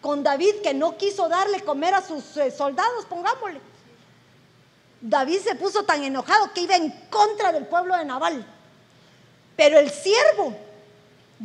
con 0.02 0.22
David, 0.22 0.56
que 0.62 0.74
no 0.74 0.98
quiso 0.98 1.28
darle 1.28 1.62
comer 1.62 1.94
a 1.96 2.02
sus 2.02 2.38
eh, 2.38 2.52
soldados, 2.52 3.06
pongámosle, 3.06 3.60
David 5.06 5.40
se 5.40 5.56
puso 5.56 5.84
tan 5.84 6.02
enojado 6.02 6.54
que 6.54 6.62
iba 6.62 6.78
en 6.78 6.90
contra 7.10 7.52
del 7.52 7.66
pueblo 7.66 7.98
de 7.98 8.06
Naval. 8.06 8.46
Pero 9.58 9.78
el 9.78 9.92
siervo 9.92 10.56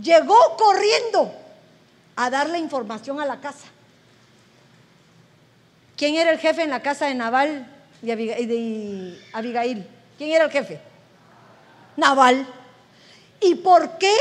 llegó 0.00 0.56
corriendo 0.56 1.34
a 2.14 2.30
darle 2.30 2.58
información 2.58 3.20
a 3.20 3.26
la 3.26 3.40
casa. 3.40 3.66
¿Quién 5.96 6.14
era 6.14 6.30
el 6.30 6.38
jefe 6.38 6.62
en 6.62 6.70
la 6.70 6.82
casa 6.82 7.06
de 7.06 7.16
Naval 7.16 7.66
y 8.00 8.12
Abigail? 9.32 9.88
¿Quién 10.16 10.30
era 10.30 10.44
el 10.44 10.52
jefe? 10.52 10.80
Naval. 11.96 12.46
¿Y 13.40 13.56
por 13.56 13.98
qué 13.98 14.14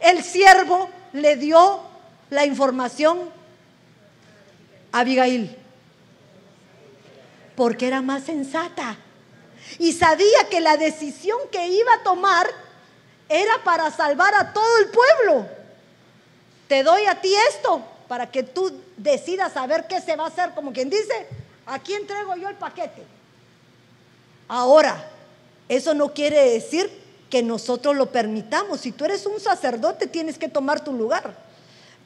el 0.00 0.24
siervo 0.24 0.90
le 1.12 1.36
dio 1.36 1.80
la 2.30 2.44
información 2.44 3.30
a 4.90 4.98
Abigail? 4.98 5.56
Porque 7.58 7.88
era 7.88 8.02
más 8.02 8.22
sensata 8.22 8.96
y 9.80 9.92
sabía 9.92 10.48
que 10.48 10.60
la 10.60 10.76
decisión 10.76 11.40
que 11.50 11.66
iba 11.66 11.92
a 11.92 12.04
tomar 12.04 12.46
era 13.28 13.64
para 13.64 13.90
salvar 13.90 14.32
a 14.32 14.52
todo 14.52 14.78
el 14.78 14.86
pueblo. 14.90 15.48
Te 16.68 16.84
doy 16.84 17.04
a 17.06 17.20
ti 17.20 17.34
esto 17.50 17.82
para 18.06 18.30
que 18.30 18.44
tú 18.44 18.80
decidas 18.96 19.54
saber 19.54 19.88
qué 19.88 20.00
se 20.00 20.14
va 20.14 20.26
a 20.26 20.28
hacer, 20.28 20.54
como 20.54 20.72
quien 20.72 20.88
dice, 20.88 21.26
aquí 21.66 21.94
entrego 21.94 22.36
yo 22.36 22.48
el 22.48 22.54
paquete. 22.54 23.02
Ahora, 24.46 25.10
eso 25.68 25.94
no 25.94 26.14
quiere 26.14 26.52
decir 26.52 26.88
que 27.28 27.42
nosotros 27.42 27.96
lo 27.96 28.12
permitamos. 28.12 28.82
Si 28.82 28.92
tú 28.92 29.04
eres 29.04 29.26
un 29.26 29.40
sacerdote, 29.40 30.06
tienes 30.06 30.38
que 30.38 30.48
tomar 30.48 30.84
tu 30.84 30.92
lugar. 30.92 31.34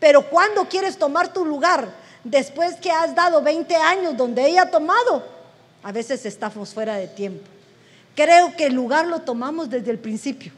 Pero 0.01 0.31
cuando 0.31 0.67
quieres 0.67 0.99
tomar 0.99 1.31
tu 1.31 1.45
lugar, 1.45 1.93
después 2.25 2.77
que 2.77 2.91
has 2.91 3.15
dado 3.15 3.43
20 3.43 3.77
años 3.77 4.17
donde 4.17 4.47
ella 4.47 4.63
ha 4.63 4.71
tomado, 4.71 5.42
a 5.83 5.93
veces 5.93 6.25
estamos 6.27 6.73
fuera 6.75 6.97
de 6.97 7.09
tiempo. 7.09 7.45
Creo 8.15 8.55
que 8.57 8.67
el 8.67 8.75
lugar 8.75 9.07
lo 9.07 9.21
tomamos 9.21 9.71
desde 9.71 9.91
el 9.91 9.99
principio. 9.99 10.53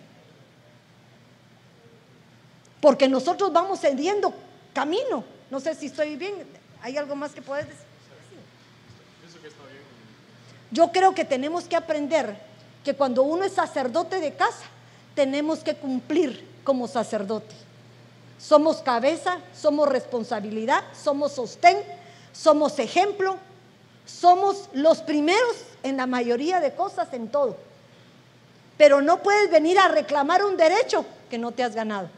Porque 2.81 3.09
nosotros 3.09 3.53
vamos 3.53 3.81
cediendo 3.81 4.35
camino. 4.73 5.25
No 5.51 5.61
sé 5.61 5.75
si 5.75 5.87
estoy 5.87 6.17
bien. 6.17 6.35
¿Hay 6.83 6.97
algo 6.97 7.15
más 7.15 7.33
que 7.33 7.41
puedes 7.41 7.67
decir? 7.67 7.85
Yo 10.71 10.91
creo 10.91 11.15
que 11.15 11.25
tenemos 11.25 11.65
que 11.65 11.77
aprender 11.77 12.37
que 12.85 12.95
cuando 12.95 13.23
uno 13.23 13.45
es 13.45 13.53
sacerdote 13.53 14.19
de 14.19 14.35
casa, 14.35 14.65
tenemos 15.15 15.61
que 15.61 15.77
cumplir 15.77 16.45
como 16.65 16.89
sacerdote. 16.89 17.55
Somos 18.39 18.83
cabeza, 18.83 19.39
somos 19.55 19.89
responsabilidad, 19.89 20.83
somos 20.93 21.33
sostén, 21.33 21.79
somos 22.33 22.79
ejemplo, 22.81 23.39
somos 24.07 24.69
los 24.73 25.01
primeros 25.03 25.57
en 25.83 25.97
la 25.97 26.07
mayoría 26.07 26.61
de 26.61 26.75
cosas, 26.75 27.13
en 27.13 27.29
todo. 27.29 27.57
Pero 28.77 29.01
no 29.01 29.23
puedes 29.23 29.51
venir 29.51 29.79
a 29.79 29.89
reclamar 29.89 30.45
un 30.45 30.57
derecho 30.57 31.05
que 31.31 31.39
no 31.39 31.53
te 31.53 31.63
has 31.63 31.75
ganado. 31.75 32.09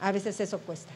A 0.00 0.12
veces 0.12 0.38
eso 0.40 0.58
cuesta. 0.58 0.92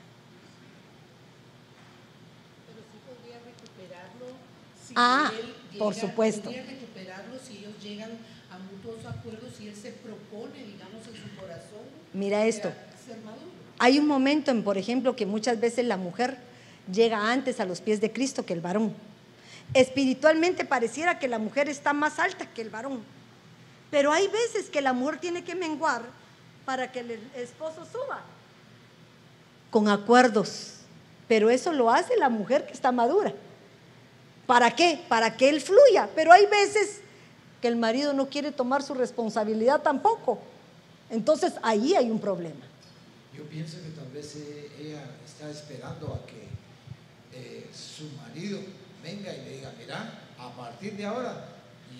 ah, 4.97 5.31
por 5.79 5.95
supuesto. 5.95 6.51
recuperarlo 6.51 7.39
si 7.39 7.59
ellos 7.59 7.75
llegan 7.83 8.11
a 8.51 8.59
mutuos 8.59 9.05
acuerdos 9.07 9.53
y 9.61 9.69
él 9.69 9.77
se 9.77 9.93
propone, 9.93 10.65
digamos, 10.65 11.07
en 11.07 11.15
su 11.15 11.37
corazón. 11.39 11.85
Mira 12.13 12.47
esto. 12.47 12.73
Hay 13.79 13.99
un 13.99 14.07
momento 14.07 14.51
en, 14.51 14.65
por 14.65 14.79
ejemplo, 14.79 15.15
que 15.15 15.27
muchas 15.27 15.61
veces 15.61 15.85
la 15.85 15.99
mujer 15.99 16.39
llega 16.93 17.31
antes 17.31 17.61
a 17.61 17.65
los 17.65 17.81
pies 17.81 18.01
de 18.01 18.13
Cristo 18.13 18.45
que 18.45 18.53
el 18.53 18.61
varón. 18.61 18.95
Espiritualmente 19.75 20.65
pareciera 20.65 21.19
que 21.19 21.29
la 21.29 21.39
mujer 21.39 21.69
está 21.69 21.93
más 21.93 22.19
alta 22.19 22.47
que 22.47 22.63
el 22.63 22.71
varón. 22.71 23.03
Pero 23.91 24.13
hay 24.13 24.29
veces 24.29 24.71
que 24.71 24.81
la 24.81 24.93
mujer 24.93 25.21
tiene 25.21 25.45
que 25.45 25.55
menguar 25.55 26.03
para 26.65 26.91
que 26.91 27.01
el 27.01 27.11
esposo 27.35 27.85
suba. 27.85 28.23
Con 29.71 29.89
acuerdos. 29.89 30.75
Pero 31.29 31.51
eso 31.51 31.73
lo 31.73 31.91
hace 31.91 32.17
la 32.17 32.29
mujer 32.29 32.67
que 32.67 32.73
está 32.73 32.93
madura. 32.93 33.33
¿Para 34.47 34.75
qué? 34.75 35.05
Para 35.09 35.37
que 35.37 35.49
él 35.49 35.61
fluya. 35.61 36.09
Pero 36.15 36.33
hay 36.33 36.47
veces 36.47 37.01
que 37.61 37.69
el 37.69 37.77
marido 37.77 38.13
no 38.13 38.29
quiere 38.29 38.53
tomar 38.53 38.83
su 38.83 38.95
responsabilidad 38.95 39.83
tampoco. 39.83 40.39
Entonces 41.11 41.55
ahí 41.63 41.95
hay 41.95 42.11
un 42.11 42.21
problema. 42.21 42.65
Yo 43.37 43.45
pienso 43.45 43.77
que 43.83 43.91
tal 43.91 44.09
vez 44.09 44.37
eh, 44.37 44.71
ella 44.81 45.03
está 45.25 45.51
esperando 45.51 46.15
a 46.15 46.27
que 46.27 46.46
eh, 47.37 47.71
su 47.73 48.05
marido 48.17 48.61
venga 49.03 49.33
y 49.33 49.45
le 49.45 49.57
diga, 49.57 49.73
mira, 49.79 50.21
a 50.39 50.51
partir 50.53 50.97
de 50.97 51.05
ahora 51.05 51.47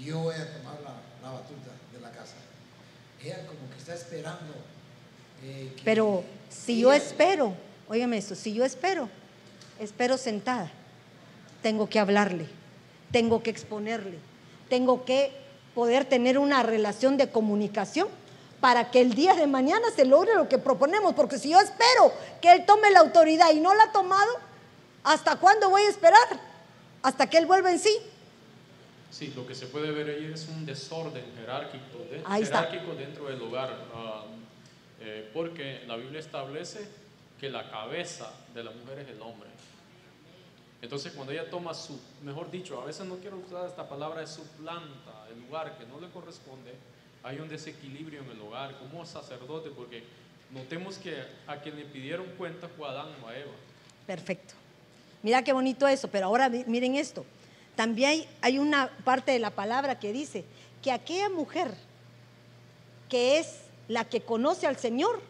yo 0.03 0.21
voy 0.21 0.35
a 0.35 0.53
tomar 0.57 0.77
la, 0.83 1.31
batuta 1.31 1.73
de 1.93 2.01
la 2.01 2.11
casa. 2.11 2.37
Ella 3.23 3.47
como 3.47 3.69
que 3.71 3.79
está 3.79 3.95
esperando. 3.95 4.55
Eh, 5.43 5.75
Pero 5.85 6.25
si 6.49 6.81
yo 6.81 6.93
espero, 6.93 7.55
óigame 7.89 8.19
esto, 8.19 8.35
si 8.35 8.55
yo 8.55 8.65
espero, 8.65 9.09
espero 9.81 10.17
sentada 10.17 10.71
tengo 11.67 11.89
que 11.89 11.99
hablarle, 11.99 12.47
tengo 13.11 13.43
que 13.43 13.51
exponerle, 13.51 14.19
tengo 14.69 15.05
que 15.05 15.33
poder 15.75 16.05
tener 16.05 16.39
una 16.39 16.63
relación 16.63 17.17
de 17.17 17.29
comunicación 17.29 18.07
para 18.61 18.93
que 18.93 19.01
el 19.01 19.15
día 19.15 19.35
de 19.35 19.49
mañana 19.49 19.87
se 19.97 20.05
logre 20.05 20.37
lo 20.37 20.49
que 20.49 20.59
proponemos, 20.59 21.15
porque 21.15 21.39
si 21.39 21.51
yo 21.51 21.59
espero 21.59 22.13
que 22.41 22.53
él 22.53 22.65
tome 22.67 22.93
la 22.93 23.01
autoridad 23.01 23.51
y 23.53 23.59
no 23.59 23.75
la 23.75 23.83
ha 23.85 23.93
tomado, 23.93 24.31
¿hasta 25.07 25.37
cuándo 25.37 25.71
voy 25.71 25.83
a 25.83 25.89
esperar? 25.89 26.41
Hasta 27.03 27.31
que 27.31 27.39
él 27.39 27.47
vuelva 27.47 27.71
en 27.71 27.79
sí. 27.79 27.97
Sí, 29.11 29.33
lo 29.37 29.47
que 29.47 29.55
se 29.55 29.67
puede 29.67 29.93
ver 29.93 30.11
ahí 30.11 30.33
es 30.35 30.49
un 30.49 30.67
desorden 30.67 31.25
jerárquico, 31.37 32.05
jerárquico 32.11 32.95
dentro 32.95 33.27
del 33.27 33.41
hogar, 33.41 33.71
ah, 33.95 34.25
eh, 35.01 35.31
porque 35.33 35.85
la 35.87 35.97
Biblia 35.97 36.19
establece 36.19 36.89
que 37.41 37.49
la 37.49 37.71
cabeza 37.71 38.31
de 38.53 38.65
la 38.65 38.73
mujer 38.73 38.99
es 38.99 39.09
el 39.09 39.23
hombre. 39.23 39.49
Entonces 40.83 41.13
cuando 41.13 41.33
ella 41.33 41.49
toma 41.49 41.73
su, 41.73 41.99
mejor 42.23 42.51
dicho, 42.51 42.81
a 42.83 42.85
veces 42.85 43.07
no 43.07 43.17
quiero 43.17 43.39
usar 43.39 43.67
esta 43.67 43.89
palabra, 43.89 44.23
es 44.23 44.31
su 44.31 44.47
planta, 44.61 45.27
el 45.31 45.41
lugar 45.41 45.79
que 45.79 45.87
no 45.87 46.01
le 46.01 46.11
corresponde, 46.11 46.75
hay 47.23 47.39
un 47.39 47.49
desequilibrio 47.49 48.23
en 48.23 48.31
el 48.31 48.41
hogar, 48.41 48.77
como 48.79 49.07
sacerdote, 49.07 49.71
porque 49.71 50.03
notemos 50.51 50.99
que 50.99 51.17
a 51.47 51.57
quien 51.59 51.77
le 51.77 51.85
pidieron 51.85 52.27
cuenta 52.37 52.69
fue 52.69 52.89
a 52.89 52.91
Adán 52.91 53.09
o 53.25 53.29
a 53.29 53.39
Eva. 53.39 53.53
Perfecto. 54.07 54.66
Mira 55.27 55.43
qué 55.43 55.53
bonito 55.53 55.89
eso, 55.89 56.07
pero 56.07 56.27
ahora 56.27 56.49
miren 56.49 56.95
esto. 56.95 57.27
También 57.75 58.25
hay, 58.43 58.59
una 58.61 58.89
parte 59.03 59.33
de 59.33 59.41
la 59.41 59.51
palabra 59.51 59.99
que 59.99 60.13
dice 60.13 60.45
que 60.85 60.93
aquella 60.93 61.29
mujer 61.29 61.75
que 63.09 63.41
es 63.41 63.57
la 63.89 64.05
que 64.05 64.21
conoce 64.21 64.69
al 64.69 64.77
Señor 64.77 65.21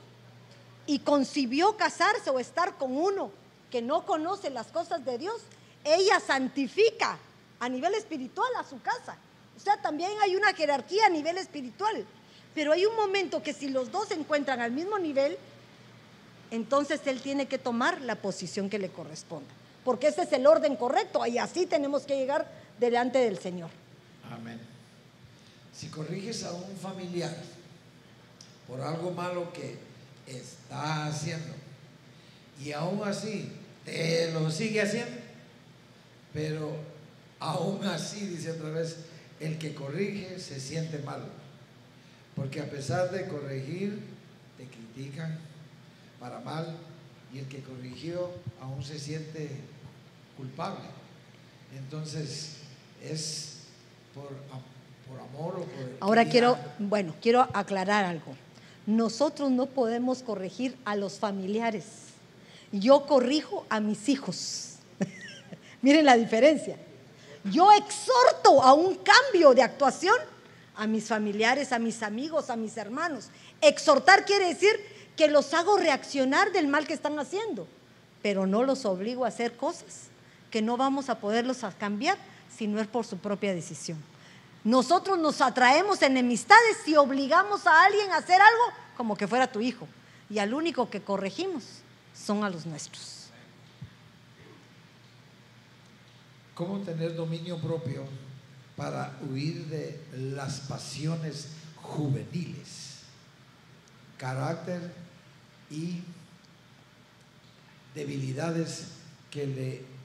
y 0.87 0.99
concibió 0.99 1.79
casarse 1.79 2.29
o 2.29 2.39
estar 2.39 2.77
con 2.77 2.95
uno 2.95 3.31
que 3.71 3.81
no 3.81 4.05
conoce 4.05 4.51
las 4.51 4.67
cosas 4.67 5.03
de 5.07 5.17
Dios, 5.17 5.41
ella 5.83 6.21
santifica 6.21 7.17
a 7.59 7.67
nivel 7.71 7.95
espiritual 7.95 8.51
a 8.59 8.65
su 8.65 8.79
casa. 8.83 9.17
O 9.57 9.61
sea, 9.61 9.81
también 9.81 10.11
hay 10.23 10.37
una 10.37 10.53
jerarquía 10.53 11.07
a 11.07 11.09
nivel 11.09 11.39
espiritual. 11.39 12.05
Pero 12.55 12.73
hay 12.73 12.85
un 12.85 12.97
momento 12.97 13.43
que 13.43 13.55
si 13.55 13.71
los 13.71 13.91
dos 13.91 14.09
se 14.09 14.15
encuentran 14.15 14.61
al 14.61 14.73
mismo 14.73 14.99
nivel, 14.99 15.39
entonces 16.51 17.01
él 17.07 17.23
tiene 17.23 17.47
que 17.47 17.57
tomar 17.57 18.03
la 18.03 18.17
posición 18.17 18.69
que 18.69 18.79
le 18.79 18.91
corresponda. 18.91 19.55
Porque 19.87 20.09
ese 20.09 20.23
es 20.23 20.33
el 20.33 20.45
orden 20.49 20.75
correcto 20.75 21.25
y 21.27 21.39
así 21.39 21.65
tenemos 21.65 22.03
que 22.03 22.17
llegar 22.17 22.51
delante 22.81 23.19
del 23.19 23.39
Señor. 23.39 23.71
Amén. 24.29 24.59
Si 25.73 25.87
corriges 25.87 26.43
a 26.43 26.53
un 26.53 26.77
familiar 26.77 27.33
por 28.67 28.81
algo 28.81 29.13
malo 29.13 29.53
que 29.53 29.79
está 30.27 31.07
haciendo, 31.07 31.55
y 32.61 32.73
aún 32.73 33.01
así 33.07 33.53
te 33.85 34.33
lo 34.33 34.51
sigue 34.51 34.83
haciendo. 34.83 35.19
Pero 36.35 36.73
aún 37.39 37.85
así, 37.85 38.27
dice 38.27 38.51
otra 38.51 38.71
vez, 38.71 38.97
el 39.39 39.57
que 39.57 39.73
corrige 39.73 40.41
se 40.41 40.59
siente 40.59 40.99
mal. 40.99 41.23
Porque 42.35 42.61
a 42.61 42.69
pesar 42.69 43.13
de 43.13 43.29
corregir, 43.29 44.01
te 44.59 44.67
critican 44.67 45.39
para 46.19 46.41
mal, 46.41 46.77
y 47.33 47.39
el 47.39 47.47
que 47.47 47.63
corrigió 47.63 48.33
aún 48.61 48.83
se 48.83 48.99
siente 48.99 49.49
culpable. 50.37 50.85
Entonces, 51.77 52.57
es 53.03 53.59
por, 54.15 54.29
amor 55.21 55.55
o 55.57 55.65
por... 55.65 55.97
Ahora 56.01 56.25
quiero, 56.25 56.59
bueno, 56.79 57.15
quiero 57.21 57.47
aclarar 57.53 58.05
algo. 58.05 58.35
Nosotros 58.87 59.51
no 59.51 59.67
podemos 59.67 60.23
corregir 60.23 60.77
a 60.85 60.95
los 60.97 61.19
familiares. 61.19 61.85
Yo 62.73 63.07
corrijo 63.07 63.67
a 63.69 63.81
mis 63.81 64.09
hijos. 64.09 64.77
Miren 65.83 66.05
la 66.05 66.17
diferencia. 66.17 66.77
Yo 67.45 67.73
exhorto 67.73 68.63
a 68.63 68.75
un 68.75 68.97
cambio 68.97 69.55
de 69.55 69.63
actuación 69.63 70.17
a 70.77 70.87
mis 70.87 71.05
familiares, 71.05 71.73
a 71.73 71.79
mis 71.79 72.03
amigos, 72.03 72.51
a 72.51 72.57
mis 72.57 72.77
hermanos. 72.77 73.29
Exhortar 73.61 74.25
quiere 74.25 74.49
decir 74.49 74.79
que 75.17 75.29
los 75.29 75.55
hago 75.55 75.79
reaccionar 75.79 76.53
del 76.53 76.69
mal 76.69 76.87
que 76.87 76.93
están 76.93 77.19
haciendo, 77.19 77.67
pero 78.23 78.47
no 78.47 78.63
los 78.63 78.85
obligo 78.85 79.25
a 79.25 79.29
hacer 79.29 79.57
cosas 79.57 80.11
que 80.57 80.63
no 80.63 80.79
vamos 80.79 81.11
a 81.11 81.21
poderlos 81.21 81.59
cambiar 81.79 82.17
si 82.49 82.67
no 82.67 82.81
es 82.81 82.87
por 82.87 83.05
su 83.05 83.19
propia 83.19 83.53
decisión. 83.53 84.03
Nosotros 84.65 85.19
nos 85.19 85.43
atraemos 85.43 86.01
enemistades 86.01 86.79
si 86.83 86.97
obligamos 86.97 87.67
a 87.67 87.85
alguien 87.85 88.11
a 88.11 88.17
hacer 88.17 88.41
algo 88.41 88.63
como 88.97 89.19
que 89.19 89.29
fuera 89.29 89.53
tu 89.53 89.61
hijo. 89.61 89.87
Y 90.31 90.39
al 90.39 90.55
único 90.55 90.89
que 90.89 91.03
corregimos 91.03 91.63
son 92.15 92.43
a 92.43 92.49
los 92.49 92.65
nuestros. 92.65 93.27
¿Cómo 96.55 96.79
tener 96.79 97.15
dominio 97.15 97.59
propio 97.59 98.05
para 98.79 99.15
huir 99.29 99.67
de 99.67 100.01
las 100.33 100.61
pasiones 100.61 101.49
juveniles? 101.83 103.01
Carácter 104.17 104.91
y 105.71 106.01
debilidades 107.95 108.93
que 109.31 109.47
le 109.47 109.96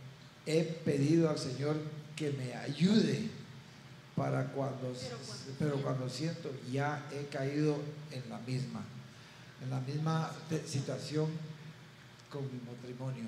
he 0.45 0.63
pedido 0.63 1.30
al 1.30 1.38
Señor 1.38 1.76
que 2.15 2.31
me 2.31 2.53
ayude 2.55 3.30
para 4.15 4.45
cuando, 4.47 4.93
pero 5.57 5.81
cuando, 5.81 6.09
siento 6.09 6.51
ya 6.72 7.03
he 7.11 7.26
caído 7.27 7.77
en 8.11 8.30
la 8.30 8.38
misma, 8.39 8.84
en 9.63 9.69
la 9.69 9.80
misma 9.80 10.31
situación 10.68 11.30
con 12.30 12.43
mi 12.43 12.59
matrimonio. 12.59 13.23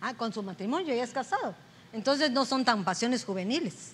Ah, 0.00 0.14
con 0.14 0.32
su 0.32 0.42
matrimonio 0.42 0.94
ya 0.94 1.02
es 1.02 1.10
casado. 1.10 1.54
Entonces 1.92 2.30
no 2.30 2.44
son 2.44 2.64
tan 2.64 2.84
pasiones 2.84 3.24
juveniles. 3.24 3.92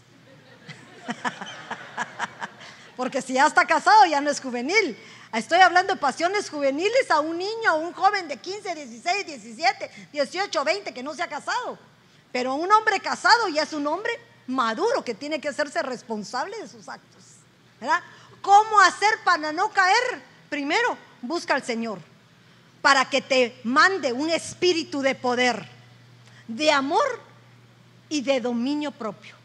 Porque 2.96 3.22
si 3.22 3.34
ya 3.34 3.46
está 3.46 3.66
casado 3.66 4.04
ya 4.06 4.20
no 4.20 4.30
es 4.30 4.40
juvenil. 4.40 4.96
Estoy 5.32 5.60
hablando 5.60 5.94
de 5.94 6.00
pasiones 6.00 6.48
juveniles 6.48 7.10
a 7.10 7.20
un 7.20 7.38
niño, 7.38 7.70
a 7.70 7.74
un 7.74 7.92
joven 7.92 8.28
de 8.28 8.36
15, 8.36 8.74
16, 8.74 9.26
17, 9.26 9.90
18, 10.12 10.64
20 10.64 10.94
que 10.94 11.02
no 11.02 11.14
se 11.14 11.22
ha 11.22 11.28
casado. 11.28 11.78
Pero 12.34 12.56
un 12.56 12.72
hombre 12.72 12.98
casado 12.98 13.48
ya 13.48 13.62
es 13.62 13.72
un 13.72 13.86
hombre 13.86 14.12
maduro 14.48 15.04
que 15.04 15.14
tiene 15.14 15.40
que 15.40 15.46
hacerse 15.46 15.80
responsable 15.82 16.58
de 16.58 16.66
sus 16.66 16.88
actos. 16.88 17.22
¿verdad? 17.80 18.02
¿Cómo 18.42 18.80
hacer 18.80 19.20
para 19.24 19.52
no 19.52 19.70
caer? 19.70 20.20
Primero, 20.50 20.98
busca 21.22 21.54
al 21.54 21.62
Señor 21.62 22.00
para 22.82 23.08
que 23.08 23.22
te 23.22 23.60
mande 23.62 24.12
un 24.12 24.30
espíritu 24.30 25.00
de 25.00 25.14
poder, 25.14 25.64
de 26.48 26.72
amor 26.72 27.20
y 28.08 28.20
de 28.20 28.40
dominio 28.40 28.90
propio. 28.90 29.36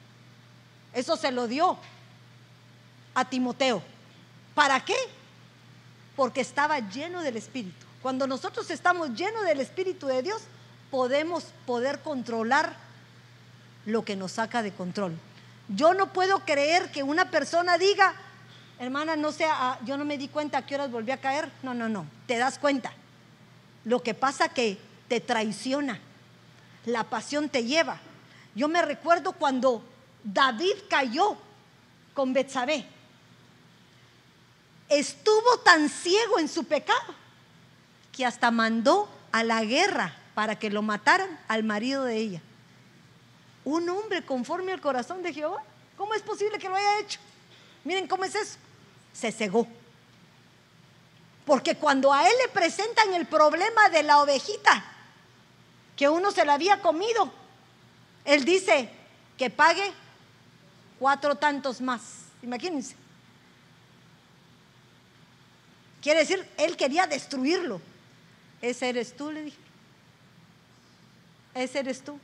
Eso 0.92 1.16
se 1.16 1.32
lo 1.32 1.48
dio 1.48 1.78
a 3.14 3.30
Timoteo. 3.30 3.84
¿Para 4.56 4.84
qué? 4.84 4.98
Porque 6.16 6.42
estaba 6.42 6.80
lleno 6.80 7.22
del 7.22 7.38
Espíritu. 7.38 7.86
Cuando 8.02 8.26
nosotros 8.26 8.72
estamos 8.72 9.12
llenos 9.12 9.46
del 9.46 9.60
Espíritu 9.60 10.08
de 10.08 10.24
Dios, 10.24 10.42
podemos 10.92 11.46
poder 11.66 12.00
controlar 12.00 12.76
lo 13.86 14.04
que 14.04 14.16
nos 14.16 14.34
saca 14.34 14.62
de 14.62 14.72
control. 14.72 15.18
Yo 15.68 15.94
no 15.94 16.12
puedo 16.14 16.40
creer 16.46 16.92
que 16.92 17.04
una 17.04 17.30
persona 17.30 17.78
diga, 17.78 18.14
hermana, 18.80 19.16
no 19.16 19.32
sea, 19.32 19.54
ah, 19.54 19.80
yo 19.86 19.98
no 19.98 20.06
me 20.06 20.18
di 20.18 20.28
cuenta 20.28 20.60
a 20.60 20.66
qué 20.66 20.76
horas 20.76 20.92
volví 20.92 21.12
a 21.12 21.22
caer. 21.22 21.52
No, 21.64 21.74
no, 21.74 21.90
no, 21.90 22.06
te 22.26 22.38
das 22.38 22.58
cuenta. 22.58 22.92
Lo 23.86 24.02
que 24.02 24.14
pasa 24.14 24.50
que 24.50 24.80
te 25.08 25.20
traiciona, 25.20 26.00
la 26.86 27.04
pasión 27.04 27.50
te 27.50 27.66
lleva. 27.66 28.00
Yo 28.56 28.68
me 28.68 28.82
recuerdo 28.82 29.34
cuando 29.34 29.84
David 30.24 30.74
cayó 30.90 31.38
con 32.14 32.34
Betsabé. 32.34 32.86
Estuvo 34.90 35.60
tan 35.64 35.88
ciego 35.88 36.40
en 36.40 36.48
su 36.48 36.64
pecado 36.64 37.14
que 38.12 38.26
hasta 38.26 38.50
mandó 38.50 39.08
a 39.32 39.44
la 39.44 39.64
guerra 39.64 40.19
para 40.40 40.58
que 40.58 40.70
lo 40.70 40.82
mataran 40.82 41.38
al 41.50 41.66
marido 41.66 42.06
de 42.06 42.16
ella. 42.16 42.42
Un 43.66 43.90
hombre 43.90 44.24
conforme 44.24 44.72
al 44.72 44.80
corazón 44.80 45.22
de 45.22 45.34
Jehová. 45.34 45.62
¿Cómo 45.98 46.14
es 46.14 46.22
posible 46.22 46.58
que 46.58 46.70
lo 46.70 46.78
haya 46.78 47.00
hecho? 47.02 47.20
Miren 47.84 48.08
cómo 48.08 48.24
es 48.24 48.34
eso. 48.36 48.56
Se 49.12 49.34
cegó. 49.34 49.68
Porque 51.46 51.76
cuando 51.76 52.14
a 52.14 52.26
él 52.26 52.34
le 52.42 52.48
presentan 52.54 53.14
el 53.16 53.26
problema 53.26 53.90
de 53.90 54.02
la 54.02 54.22
ovejita, 54.22 54.82
que 55.98 56.08
uno 56.08 56.32
se 56.32 56.46
la 56.46 56.54
había 56.54 56.82
comido, 56.82 57.30
él 58.24 58.46
dice 58.46 58.90
que 59.38 59.50
pague 59.50 59.92
cuatro 61.00 61.36
tantos 61.36 61.82
más. 61.82 62.02
Imagínense. 62.42 62.96
Quiere 66.02 66.22
decir, 66.22 66.48
él 66.56 66.78
quería 66.78 67.08
destruirlo. 67.08 67.82
Ese 68.62 68.88
eres 68.88 69.18
tú, 69.18 69.34
le 69.34 69.42
dije. 69.42 69.69
Ese 71.54 71.80
eres 71.80 72.04
tú. 72.04 72.20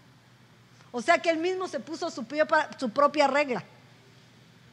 O 0.92 1.02
sea 1.02 1.20
que 1.20 1.30
él 1.30 1.40
mismo 1.40 1.68
se 1.68 1.82
puso 1.82 2.10
su, 2.10 2.26
su 2.80 2.90
propia 2.92 3.28
regla. 3.28 3.60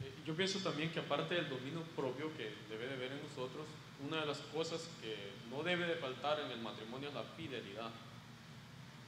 Eh, 0.01 0.13
yo 0.25 0.33
pienso 0.35 0.59
también 0.59 0.89
que 0.89 0.99
aparte 0.99 1.35
del 1.35 1.49
dominio 1.49 1.81
propio 1.97 2.31
que 2.37 2.55
debe 2.69 2.87
de 2.87 2.95
ver 2.95 3.11
en 3.11 3.23
nosotros, 3.23 3.67
una 4.07 4.21
de 4.21 4.27
las 4.27 4.37
cosas 4.55 4.87
que 5.01 5.33
no 5.49 5.63
debe 5.63 5.85
de 5.85 5.95
faltar 5.95 6.39
en 6.39 6.51
el 6.51 6.59
matrimonio 6.59 7.09
es 7.09 7.15
la 7.15 7.23
fidelidad. 7.35 7.91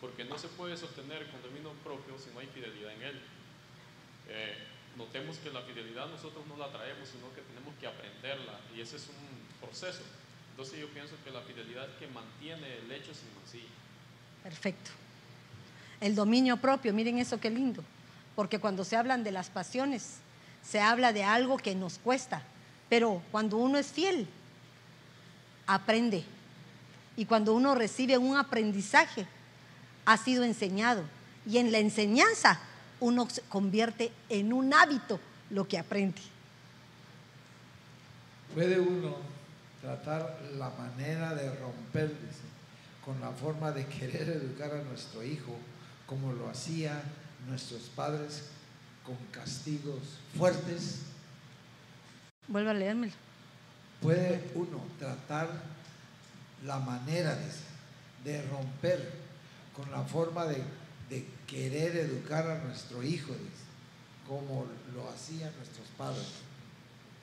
Porque 0.02 0.26
no 0.26 0.38
se 0.38 0.50
puede 0.50 0.76
sostener 0.76 1.30
con 1.32 1.42
dominio 1.42 1.72
propio 1.86 2.20
si 2.20 2.32
no 2.32 2.40
hay 2.40 2.48
fidelidad 2.48 2.92
en 2.92 3.02
él. 3.02 3.22
Eh, 4.28 4.58
notemos 4.98 5.38
que 5.38 5.52
la 5.52 5.62
fidelidad 5.62 6.08
nosotros 6.08 6.46
no 6.48 6.58
la 6.58 6.70
traemos, 6.70 7.08
sino 7.08 7.34
que 7.34 7.42
tenemos 7.42 7.74
que 7.80 7.88
aprenderla 7.88 8.60
y 8.76 8.82
ese 8.82 8.98
es 8.98 9.08
un 9.08 9.66
proceso. 9.66 10.02
Entonces 10.52 10.80
yo 10.80 10.90
pienso 10.90 11.16
que 11.24 11.32
la 11.32 11.42
fidelidad 11.42 11.88
que 11.98 12.08
mantiene 12.08 12.80
el 12.80 12.92
hecho 12.92 13.14
sin 13.14 13.30
sí. 13.50 13.66
Perfecto 14.44 15.05
el 16.02 16.16
dominio 16.16 16.58
propio, 16.58 16.94
miren 16.94 17.18
eso 17.18 17.40
qué 17.40 17.50
lindo, 17.50 17.84
porque 18.36 18.60
cuando 18.60 18.84
se 18.84 18.96
hablan 18.96 19.24
de 19.24 19.32
las 19.32 19.50
pasiones, 19.50 20.18
se 20.64 20.80
habla 20.80 21.14
de 21.14 21.24
algo 21.24 21.58
que 21.58 21.76
nos 21.76 21.98
cuesta, 21.98 22.42
pero 22.90 23.22
cuando 23.32 23.58
uno 23.58 23.78
es 23.78 23.88
fiel, 23.88 24.28
aprende. 25.68 26.24
Y 27.18 27.26
cuando 27.26 27.54
uno 27.54 27.76
recibe 27.76 28.18
un 28.18 28.36
aprendizaje, 28.36 29.26
ha 30.06 30.18
sido 30.18 30.44
enseñado. 30.44 31.04
Y 31.46 31.58
en 31.58 31.72
la 31.72 31.80
enseñanza 31.80 32.60
uno 33.00 33.30
se 33.30 33.42
convierte 33.44 34.12
en 34.30 34.54
un 34.54 34.74
hábito 34.74 35.20
lo 35.50 35.68
que 35.68 35.78
aprende. 35.78 36.22
Puede 38.54 38.80
uno 38.80 39.16
tratar 39.82 40.40
la 40.58 40.70
manera 40.72 41.36
de 41.36 41.56
romper 41.56 42.12
con 43.04 43.20
la 43.22 43.32
forma 43.32 43.72
de 43.72 43.86
querer 43.86 44.30
educar 44.30 44.72
a 44.72 44.84
nuestro 44.84 45.24
hijo 45.24 45.56
como 46.06 46.34
lo 46.34 46.50
hacían 46.50 47.02
nuestros 47.48 47.84
padres 47.96 48.44
con 49.06 49.16
castigos 49.32 50.02
fuertes. 50.38 51.02
Vuelva 52.48 52.72
a 52.72 52.74
leérmelo. 52.74 53.14
Puede 54.02 54.52
uno 54.56 54.84
tratar 55.00 55.50
la 56.64 56.80
manera 56.80 57.38
de, 58.24 58.42
romper 58.48 59.14
con 59.76 59.90
la 59.92 60.04
forma 60.04 60.46
de, 60.46 60.64
querer 61.48 61.96
educar 61.98 62.50
a 62.50 62.64
nuestro 62.64 63.04
hijo, 63.04 63.32
como 64.28 64.66
lo 64.96 65.08
hacían 65.10 65.56
nuestros 65.58 65.88
padres. 65.96 66.26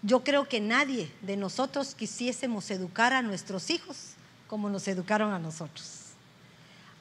Yo 0.03 0.23
creo 0.23 0.49
que 0.49 0.61
nadie 0.61 1.11
de 1.21 1.37
nosotros 1.37 1.95
quisiésemos 1.95 2.71
educar 2.71 3.13
a 3.13 3.23
nuestros 3.23 3.71
hijos 3.71 4.15
como 4.49 4.69
nos 4.69 4.87
educaron 4.87 5.33
a 5.33 5.39
nosotros. 5.39 6.02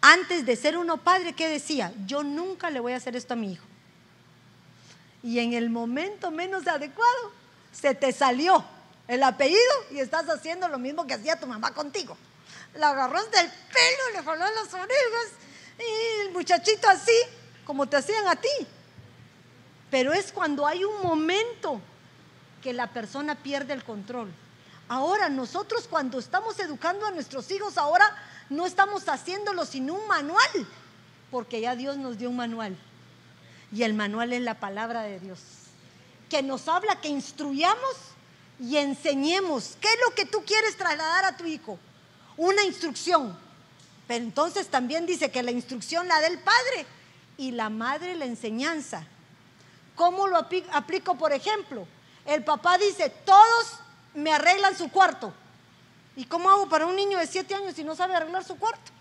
Antes 0.02 0.46
de 0.48 0.56
ser 0.56 0.78
uno 0.78 0.98
padre, 0.98 1.34
¿qué 1.34 1.48
decía? 1.48 1.94
Yo 2.08 2.24
nunca 2.24 2.72
le 2.72 2.80
voy 2.80 2.94
a 2.94 2.98
hacer 2.98 3.16
esto 3.16 3.36
a 3.36 3.38
mi 3.38 3.54
hijo. 3.54 3.66
Y 5.22 5.40
en 5.40 5.54
el 5.54 5.70
momento 5.70 6.32
menos 6.32 6.68
adecuado, 6.68 7.32
se 7.72 7.94
te 7.94 8.12
salió 8.12 8.66
el 9.08 9.22
apellido 9.22 9.60
y 9.92 10.00
estás 10.00 10.28
haciendo 10.28 10.68
lo 10.68 10.80
mismo 10.80 11.06
que 11.06 11.14
hacía 11.14 11.40
tu 11.40 11.46
mamá 11.46 11.74
contigo. 11.74 12.18
La 12.76 12.90
agarró 12.90 13.22
del 13.26 13.48
pelo, 13.48 14.14
le 14.14 14.24
jaló 14.24 14.46
las 14.56 14.74
orejas 14.74 15.28
y 15.78 16.22
el 16.22 16.32
muchachito 16.32 16.90
así, 16.90 17.16
como 17.64 17.88
te 17.88 17.98
hacían 17.98 18.28
a 18.28 18.36
ti. 18.36 18.50
Pero 19.92 20.14
es 20.14 20.32
cuando 20.32 20.66
hay 20.66 20.84
un 20.84 21.04
momento 21.04 21.80
que 22.64 22.74
la 22.74 22.88
persona 22.88 23.36
pierde 23.36 23.74
el 23.74 23.84
control. 23.84 24.32
Ahora 24.88 25.30
nosotros 25.30 25.88
cuando 25.88 26.18
estamos 26.18 26.60
educando 26.60 27.06
a 27.06 27.12
nuestros 27.12 27.52
hijos, 27.52 27.78
ahora 27.78 28.16
no 28.52 28.66
estamos 28.66 29.08
haciéndolo 29.08 29.66
sin 29.66 29.90
un 29.90 30.06
manual, 30.08 30.68
porque 31.32 31.62
ya 31.62 31.78
Dios 31.78 31.96
nos 31.96 32.18
dio 32.18 32.30
un 32.30 32.36
manual. 32.36 32.78
Y 33.72 33.84
el 33.84 33.94
manual 33.94 34.34
es 34.34 34.42
la 34.42 34.60
palabra 34.60 35.04
de 35.04 35.22
Dios, 35.22 35.40
que 36.30 36.44
nos 36.44 36.68
habla 36.68 37.00
que 37.00 37.08
instruyamos 37.08 37.96
y 38.60 38.76
enseñemos. 38.76 39.78
¿Qué 39.80 39.88
es 39.88 39.98
lo 40.06 40.14
que 40.14 40.26
tú 40.26 40.44
quieres 40.46 40.76
trasladar 40.76 41.24
a 41.24 41.38
tu 41.38 41.46
hijo? 41.46 41.80
Una 42.36 42.62
instrucción. 42.64 43.38
Pero 44.06 44.26
entonces 44.26 44.68
también 44.68 45.06
dice 45.06 45.32
que 45.32 45.44
la 45.44 45.52
instrucción 45.52 46.10
la 46.10 46.20
del 46.20 46.38
padre 46.38 46.86
y 47.38 47.52
la 47.52 47.70
madre 47.70 48.16
la 48.16 48.26
enseñanza. 48.26 49.08
¿Cómo 49.96 50.28
lo 50.28 50.36
aplico, 50.38 51.16
por 51.16 51.32
ejemplo? 51.32 51.88
El 52.26 52.44
papá 52.44 52.78
dice, 52.78 53.10
todos 53.24 53.80
me 54.14 54.34
arreglan 54.34 54.78
su 54.78 54.90
cuarto. 54.92 55.34
¿Y 56.16 56.26
cómo 56.26 56.50
hago 56.50 56.68
para 56.68 56.86
un 56.86 56.96
niño 56.96 57.18
de 57.18 57.28
siete 57.28 57.56
años 57.56 57.76
si 57.76 57.84
no 57.84 57.96
sabe 57.96 58.16
arreglar 58.16 58.44
su 58.44 58.58
cuarto? 58.58 58.92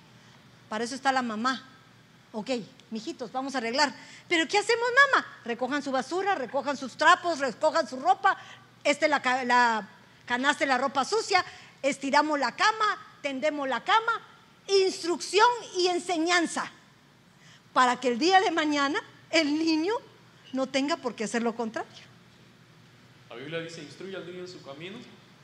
Para 0.68 0.84
eso 0.84 0.94
está 0.94 1.10
la 1.10 1.22
mamá. 1.22 1.66
Ok, 2.32 2.50
mijitos, 2.90 3.32
vamos 3.32 3.54
a 3.54 3.58
arreglar. 3.58 3.92
Pero 4.28 4.46
¿qué 4.46 4.58
hacemos, 4.58 4.86
mamá? 5.12 5.26
Recojan 5.44 5.82
su 5.82 5.90
basura, 5.90 6.36
recojan 6.36 6.76
sus 6.76 6.96
trapos, 6.96 7.40
recojan 7.40 7.88
su 7.88 7.98
ropa. 7.98 8.36
Este 8.84 9.08
la, 9.08 9.20
la 9.44 9.88
canasta 10.26 10.64
la 10.66 10.78
ropa 10.78 11.04
sucia. 11.04 11.44
Estiramos 11.82 12.38
la 12.38 12.54
cama, 12.54 12.98
tendemos 13.22 13.68
la 13.68 13.82
cama. 13.82 14.20
Instrucción 14.68 15.48
y 15.76 15.88
enseñanza. 15.88 16.70
Para 17.72 17.98
que 17.98 18.08
el 18.08 18.18
día 18.18 18.40
de 18.40 18.52
mañana 18.52 19.02
el 19.30 19.58
niño 19.58 19.94
no 20.52 20.68
tenga 20.68 20.96
por 20.96 21.16
qué 21.16 21.24
hacer 21.24 21.42
lo 21.42 21.56
contrario. 21.56 21.90
La 23.28 23.36
Biblia 23.36 23.60
dice, 23.60 23.82
instruye 23.82 24.16
al 24.16 24.26
niño 24.26 24.40
en 24.40 24.48
su 24.48 24.62
camino 24.62 24.98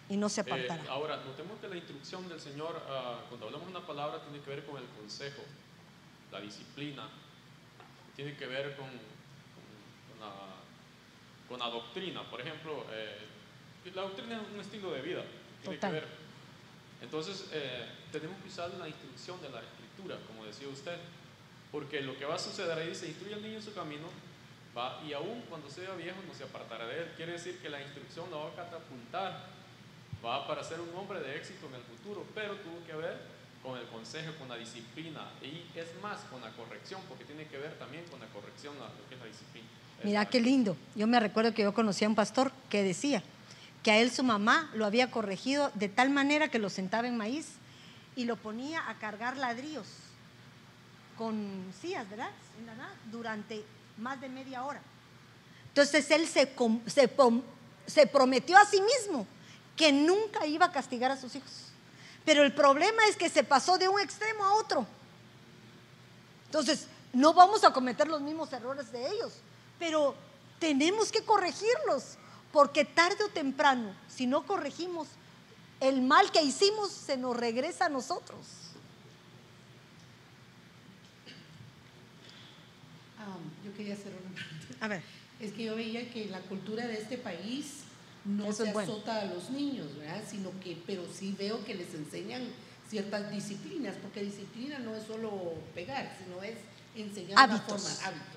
y 0.09 0.17
no 0.17 0.29
se 0.29 0.41
eh, 0.41 0.45
apartará. 0.45 0.85
ahora, 0.89 1.17
notemos 1.25 1.59
que 1.61 1.69
la 1.69 1.77
instrucción 1.77 2.29
del 2.29 2.41
Señor, 2.41 2.81
ah, 2.89 3.21
cuando 3.29 3.47
hablamos 3.47 3.67
de 3.67 3.77
una 3.77 3.87
palabra, 3.87 4.21
tiene 4.23 4.41
que 4.43 4.51
ver 4.51 4.65
con 4.65 4.77
el 4.77 4.87
consejo, 4.91 5.43
la 6.31 6.41
disciplina, 6.41 7.09
tiene 8.15 8.37
que 8.37 8.47
ver 8.47 8.77
con, 8.77 8.89
con, 11.49 11.59
la, 11.59 11.69
doctrina. 11.69 12.23
Por 12.31 12.41
ejemplo, 12.41 12.87
eh, 12.91 13.19
la 13.95 14.03
doctrina 14.03 14.37
es 14.37 14.55
un 14.55 14.61
estilo 14.61 14.93
de 14.93 15.03
vida, 15.03 15.25
tiene 15.63 15.79
que 15.79 15.91
ver. 15.91 16.07
Entonces, 17.03 17.49
eh, 17.53 17.87
tenemos 18.11 18.41
que 18.43 18.49
usar 18.49 18.71
la 18.75 18.89
instrucción 18.89 19.41
de 19.43 19.51
la 19.51 19.61
escritura, 19.61 20.17
como 20.27 20.47
decía 20.47 20.69
usted, 20.69 20.97
porque 21.71 22.01
lo 22.01 22.17
que 22.17 22.25
va 22.25 22.37
a 22.37 22.39
suceder 22.39 22.79
ahí 22.79 22.89
dice, 22.89 23.09
instruye 23.09 23.35
al 23.35 23.43
niño 23.43 23.57
en 23.57 23.63
su 23.63 23.75
camino, 23.75 24.09
va, 24.77 25.03
y 25.07 25.13
aún 25.13 25.43
cuando 25.49 25.69
sea 25.69 25.95
viejo 25.95 26.17
no 26.27 26.33
se 26.33 26.45
apartará 26.45 26.87
de 26.87 27.01
él. 27.01 27.13
Quiere 27.17 27.33
decir 27.33 27.59
que 27.61 27.69
la 27.69 27.83
instrucción 27.83 28.31
lo 28.31 28.45
va 28.45 28.51
a 28.51 28.55
catapultar 28.55 29.56
va 30.27 30.47
para 30.47 30.65
ser 30.65 30.81
un 30.81 30.95
hombre 30.97 31.21
de 31.21 31.37
éxito 31.37 31.67
en 31.69 31.75
el 31.75 31.83
futuro, 31.83 32.27
pero 32.35 32.57
tuvo 32.57 32.85
que 32.85 32.95
ver 32.95 33.21
con 33.63 33.79
el 33.79 33.87
consejo, 33.87 34.33
con 34.39 34.49
la 34.49 34.57
disciplina 34.57 35.31
y 35.41 35.79
es 35.79 35.87
más 36.03 36.21
con 36.31 36.41
la 36.41 36.51
corrección, 36.51 37.01
porque 37.09 37.25
tiene 37.25 37.47
que 37.47 37.59
ver 37.59 37.79
también 37.79 38.05
con 38.11 38.21
la 38.21 38.27
corrección, 38.27 38.75
lo 38.79 39.09
que 39.09 39.15
es 39.15 39.21
la 39.21 39.27
disciplina. 39.27 39.67
Mira 40.03 40.27
qué 40.27 40.41
lindo. 40.41 40.77
Yo 40.95 41.07
me 41.07 41.19
recuerdo 41.21 41.55
que 41.55 41.63
yo 41.63 41.73
conocí 41.73 42.05
a 42.05 42.09
un 42.09 42.15
pastor 42.15 42.53
que 42.69 42.83
decía 42.83 43.23
que 43.83 43.91
a 43.93 43.99
él 43.99 44.11
su 44.11 44.25
mamá 44.25 44.71
lo 44.75 44.85
había 44.85 45.11
corregido 45.11 45.71
de 45.75 45.89
tal 45.89 46.11
manera 46.11 46.49
que 46.49 46.59
lo 46.59 46.71
sentaba 46.71 47.09
en 47.09 47.17
maíz 47.17 47.55
y 48.15 48.25
lo 48.25 48.37
ponía 48.37 48.89
a 48.91 48.99
cargar 48.99 49.37
ladrillos 49.37 49.87
con 51.17 51.73
sillas, 51.81 52.09
¿verdad? 52.11 52.31
Durante 53.11 53.65
más 53.97 54.21
de 54.21 54.29
media 54.29 54.65
hora. 54.65 54.83
Entonces 55.69 56.11
él 56.11 56.27
se, 56.27 56.53
se, 56.87 57.11
se 57.87 58.07
prometió 58.07 58.57
a 58.59 58.65
sí 58.65 58.81
mismo 58.81 59.27
que 59.77 59.93
nunca 59.93 60.47
iba 60.47 60.67
a 60.67 60.73
castigar 60.73 61.11
a 61.11 61.17
sus 61.17 61.35
hijos. 61.35 61.53
Pero 62.25 62.43
el 62.43 62.53
problema 62.53 63.07
es 63.09 63.17
que 63.17 63.29
se 63.29 63.45
pasó 63.45 63.79
de 63.79 63.89
un 63.89 64.01
extremo 64.01 64.45
a 64.45 64.55
otro. 64.55 64.87
Entonces, 66.47 66.87
no 67.13 67.33
vamos 67.35 67.63
a 67.65 67.73
cometer 67.73 68.09
los 68.09 68.21
mismos 68.21 68.53
errores 68.53 68.91
de 68.91 69.07
ellos, 69.09 69.35
pero 69.79 70.15
tenemos 70.59 71.13
que 71.13 71.23
corregirlos, 71.23 72.17
porque 72.53 72.85
tarde 72.85 73.23
o 73.25 73.29
temprano, 73.29 73.95
si 74.09 74.27
no 74.27 74.47
corregimos, 74.47 75.09
el 75.81 76.01
mal 76.01 76.33
que 76.33 76.43
hicimos 76.43 76.91
se 76.91 77.17
nos 77.17 77.37
regresa 77.37 77.87
a 77.87 77.89
nosotros. 77.89 78.47
Ah, 83.19 83.37
yo 83.65 83.75
quería 83.77 83.95
hacer 83.95 84.13
una 84.13 84.35
pregunta. 84.35 84.85
A 84.85 84.89
ver. 84.89 85.03
Es 85.39 85.53
que 85.53 85.65
yo 85.65 85.77
veía 85.77 86.11
que 86.11 86.27
la 86.27 86.41
cultura 86.41 86.87
de 86.87 86.95
este 86.95 87.19
país 87.19 87.86
no 88.27 88.53
se 88.53 88.69
azota 88.69 89.21
a 89.21 89.25
los 89.27 89.51
niños, 89.51 89.97
¿verdad? 89.97 90.23
Sino 90.29 90.51
que, 90.61 90.77
pero 90.87 91.05
sí 91.13 91.35
veo 91.39 91.65
que 91.65 91.75
les 91.75 91.95
enseñan 91.95 92.43
ciertas 92.89 93.31
disciplinas, 93.31 93.97
porque 94.03 94.23
disciplina 94.23 94.79
no 94.79 94.95
es 94.95 95.05
solo 95.05 95.55
pegar, 95.75 96.17
sino 96.23 96.43
es 96.43 96.57
enseñar 96.95 97.39
hábitos. 97.39 97.69
Una 97.69 97.79
forma, 97.79 98.07
hábitos. 98.07 98.37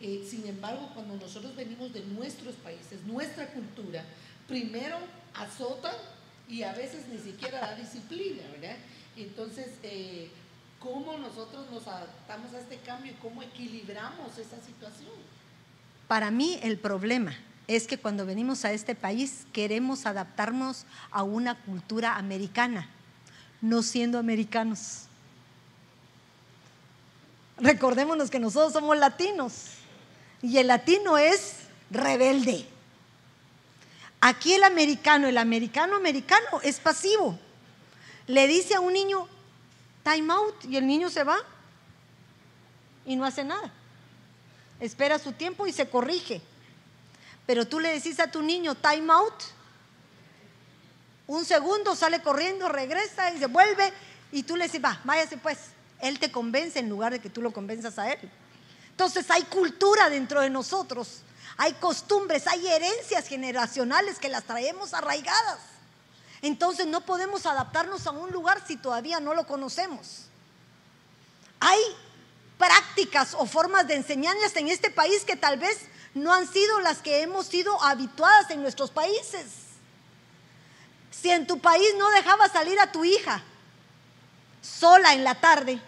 Eh, 0.00 0.26
sin 0.28 0.46
embargo, 0.46 0.90
cuando 0.94 1.16
nosotros 1.16 1.54
venimos 1.56 1.92
de 1.92 2.00
nuestros 2.04 2.54
países, 2.56 3.02
nuestra 3.04 3.48
cultura, 3.48 4.04
primero 4.46 4.96
azotan 5.34 5.94
y 6.48 6.62
a 6.62 6.72
veces 6.72 7.08
ni 7.08 7.18
siquiera 7.18 7.60
da 7.60 7.74
disciplina, 7.74 8.42
¿verdad? 8.52 8.76
Entonces, 9.16 9.66
eh, 9.82 10.30
¿cómo 10.78 11.18
nosotros 11.18 11.68
nos 11.70 11.86
adaptamos 11.88 12.54
a 12.54 12.60
este 12.60 12.76
cambio 12.78 13.12
y 13.12 13.16
cómo 13.16 13.42
equilibramos 13.42 14.38
esa 14.38 14.56
situación? 14.64 15.10
Para 16.06 16.30
mí 16.30 16.58
el 16.62 16.78
problema 16.78 17.36
es 17.68 17.86
que 17.86 17.98
cuando 17.98 18.24
venimos 18.24 18.64
a 18.64 18.72
este 18.72 18.94
país 18.94 19.46
queremos 19.52 20.06
adaptarnos 20.06 20.86
a 21.10 21.22
una 21.22 21.54
cultura 21.54 22.16
americana, 22.16 22.88
no 23.60 23.82
siendo 23.82 24.18
americanos. 24.18 25.02
Recordémonos 27.58 28.30
que 28.30 28.38
nosotros 28.38 28.72
somos 28.72 28.96
latinos 28.96 29.66
y 30.40 30.56
el 30.56 30.68
latino 30.68 31.18
es 31.18 31.56
rebelde. 31.90 32.66
Aquí 34.20 34.54
el 34.54 34.64
americano, 34.64 35.28
el 35.28 35.36
americano 35.36 35.94
americano 35.94 36.60
es 36.62 36.80
pasivo. 36.80 37.38
Le 38.26 38.46
dice 38.46 38.76
a 38.76 38.80
un 38.80 38.94
niño, 38.94 39.28
time 40.04 40.32
out, 40.32 40.64
y 40.64 40.76
el 40.76 40.86
niño 40.86 41.10
se 41.10 41.22
va 41.22 41.36
y 43.04 43.14
no 43.14 43.26
hace 43.26 43.44
nada. 43.44 43.70
Espera 44.80 45.18
su 45.18 45.32
tiempo 45.32 45.66
y 45.66 45.72
se 45.72 45.88
corrige. 45.88 46.40
Pero 47.48 47.66
tú 47.66 47.80
le 47.80 47.94
decís 47.94 48.20
a 48.20 48.30
tu 48.30 48.42
niño, 48.42 48.74
time 48.74 49.10
out. 49.10 49.42
Un 51.26 51.46
segundo 51.46 51.96
sale 51.96 52.20
corriendo, 52.20 52.68
regresa 52.68 53.30
y 53.30 53.38
se 53.38 53.46
vuelve. 53.46 53.90
Y 54.32 54.42
tú 54.42 54.54
le 54.54 54.66
dices, 54.66 54.84
va, 54.84 55.00
váyase 55.02 55.38
pues. 55.38 55.56
Él 56.02 56.18
te 56.18 56.30
convence 56.30 56.78
en 56.78 56.90
lugar 56.90 57.10
de 57.10 57.20
que 57.20 57.30
tú 57.30 57.40
lo 57.40 57.50
convenzas 57.50 57.98
a 57.98 58.12
él. 58.12 58.18
Entonces 58.90 59.30
hay 59.30 59.44
cultura 59.44 60.10
dentro 60.10 60.42
de 60.42 60.50
nosotros. 60.50 61.22
Hay 61.56 61.72
costumbres, 61.72 62.46
hay 62.46 62.68
herencias 62.68 63.26
generacionales 63.26 64.18
que 64.18 64.28
las 64.28 64.44
traemos 64.44 64.92
arraigadas. 64.92 65.60
Entonces 66.42 66.86
no 66.86 67.00
podemos 67.00 67.46
adaptarnos 67.46 68.06
a 68.06 68.10
un 68.10 68.30
lugar 68.30 68.62
si 68.66 68.76
todavía 68.76 69.20
no 69.20 69.32
lo 69.32 69.46
conocemos. 69.46 70.26
Hay 71.60 71.80
prácticas 72.58 73.32
o 73.32 73.46
formas 73.46 73.88
de 73.88 73.94
enseñanzas 73.94 74.54
en 74.56 74.68
este 74.68 74.90
país 74.90 75.24
que 75.24 75.36
tal 75.36 75.56
vez 75.56 75.88
no 76.18 76.32
han 76.32 76.46
sido 76.46 76.80
las 76.80 76.98
que 76.98 77.22
hemos 77.22 77.46
sido 77.46 77.82
habituadas 77.82 78.50
en 78.50 78.62
nuestros 78.62 78.90
países. 78.90 79.46
Si 81.10 81.30
en 81.30 81.46
tu 81.46 81.58
país 81.58 81.88
no 81.98 82.10
dejabas 82.10 82.52
salir 82.52 82.78
a 82.78 82.92
tu 82.92 83.04
hija 83.04 83.42
sola 84.62 85.14
en 85.14 85.24
la 85.24 85.34
tarde, 85.34 85.80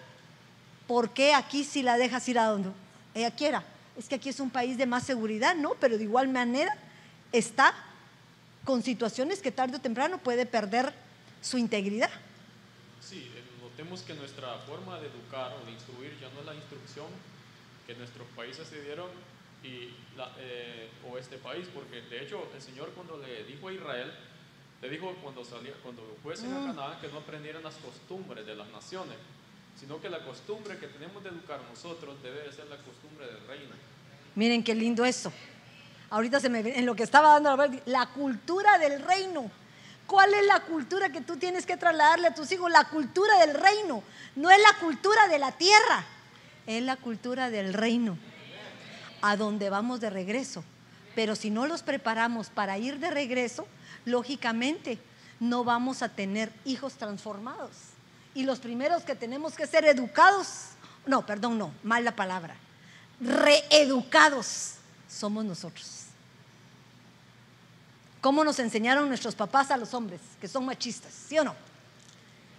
¿por 0.87 1.11
qué 1.11 1.35
aquí 1.35 1.65
sí 1.65 1.83
la 1.83 1.97
dejas 1.97 2.29
ir 2.29 2.39
a 2.39 2.47
donde 2.47 2.71
ella 3.15 3.31
quiera? 3.31 3.65
Es 3.97 4.09
que 4.09 4.15
aquí 4.17 4.29
es 4.29 4.41
un 4.41 4.51
país 4.51 4.79
de 4.79 4.87
más 4.87 5.05
seguridad, 5.05 5.55
¿no? 5.55 5.75
Pero 5.75 5.99
de 5.99 6.05
igual 6.05 6.29
manera 6.29 6.77
está 7.33 7.75
con 8.65 8.83
situaciones 8.83 9.41
que 9.41 9.53
tarde 9.53 9.77
o 9.77 9.81
temprano 9.81 10.19
puede 10.19 10.47
perder 10.47 10.93
su 11.43 11.59
integridad. 11.59 12.11
Sí, 13.01 13.31
eh, 13.35 13.43
notemos 13.63 14.03
que 14.03 14.15
nuestra 14.15 14.59
forma 14.67 14.99
de 15.01 15.09
educar 15.09 15.53
o 15.55 15.65
de 15.65 15.73
instruir 15.73 16.19
ya 16.21 16.29
no 16.31 16.41
es 16.41 16.47
la 16.47 16.55
instrucción 16.55 17.07
que 17.87 17.95
nuestros 17.95 18.27
países 18.37 18.69
se 18.69 18.83
dieron 18.83 19.09
y 19.63 19.91
eh, 20.39 20.89
o 21.11 21.19
este 21.19 21.39
país, 21.39 21.67
porque 21.73 22.03
de 22.03 22.23
hecho 22.23 22.49
el 22.55 22.61
Señor 22.61 22.91
cuando 22.95 23.19
le 23.19 23.45
dijo 23.45 23.69
a 23.69 23.73
Israel, 23.73 24.13
le 24.83 24.89
dijo 24.89 25.15
cuando, 25.23 25.45
salía, 25.45 25.73
cuando 25.83 26.03
fuesen 26.23 26.53
a 26.53 26.61
mm. 26.61 26.67
Canaán 26.67 27.01
que 27.01 27.09
no 27.09 27.19
aprendieran 27.19 27.63
las 27.63 27.75
costumbres 27.75 28.47
de 28.47 28.55
las 28.55 28.69
naciones, 28.69 29.17
sino 29.79 30.01
que 30.01 30.09
la 30.09 30.25
costumbre 30.25 30.79
que 30.79 30.89
tenemos 30.89 31.23
de 31.23 31.31
educar 31.31 31.61
nosotros 31.69 32.23
debe 32.23 32.53
ser 32.53 32.67
la 32.67 32.77
costumbre 32.77 33.27
del 33.27 33.47
reino. 33.47 33.75
Miren 34.35 34.63
qué 34.63 34.75
lindo 34.75 35.05
eso. 35.05 35.33
Ahorita 36.11 36.41
se 36.41 36.49
me 36.49 36.61
en 36.61 36.87
lo 36.87 36.95
que 36.95 37.03
estaba 37.03 37.39
dando 37.39 37.57
la 37.87 38.07
cultura 38.07 38.79
del 38.79 39.01
reino. 39.03 39.51
¿Cuál 40.07 40.35
es 40.35 40.45
la 40.47 40.61
cultura 40.61 41.11
que 41.11 41.21
tú 41.21 41.37
tienes 41.37 41.67
que 41.67 41.77
trasladarle 41.77 42.29
a 42.29 42.35
tus 42.35 42.51
hijos? 42.51 42.71
La 42.71 42.85
cultura 42.85 43.39
del 43.39 43.55
reino. 43.55 44.03
No 44.35 44.51
es 44.51 44.59
la 44.59 44.79
cultura 44.81 45.29
de 45.29 45.39
la 45.39 45.53
tierra, 45.53 46.05
es 46.67 46.83
la 46.83 46.97
cultura 46.97 47.49
del 47.49 47.75
reino 47.75 48.19
a 49.23 49.37
donde 49.37 49.71
vamos 49.71 50.01
de 50.01 50.11
regreso. 50.11 50.65
Pero 51.15 51.37
si 51.37 51.51
no 51.51 51.67
los 51.67 51.83
preparamos 51.83 52.49
para 52.49 52.79
ir 52.79 52.99
de 52.99 53.11
regreso, 53.11 53.67
lógicamente 54.05 54.99
no 55.41 55.65
vamos 55.65 56.03
a 56.03 56.09
tener 56.09 56.53
hijos 56.65 56.95
transformados. 56.95 57.71
Y 58.35 58.45
los 58.45 58.61
primeros 58.61 59.03
que 59.03 59.15
tenemos 59.15 59.55
que 59.55 59.67
ser 59.67 59.85
educados, 59.85 60.71
no, 61.07 61.27
perdón, 61.27 61.59
no, 61.59 61.73
mal 61.83 62.05
la 62.05 62.15
palabra, 62.15 62.55
reeducados 63.21 64.75
somos 65.09 65.45
nosotros. 65.45 66.05
¿Cómo 68.21 68.45
nos 68.45 68.59
enseñaron 68.59 69.09
nuestros 69.09 69.35
papás 69.35 69.71
a 69.71 69.77
los 69.77 69.95
hombres, 69.95 70.21
que 70.41 70.47
son 70.47 70.67
machistas? 70.67 71.13
¿Sí 71.13 71.39
o 71.39 71.45
no? 71.45 71.55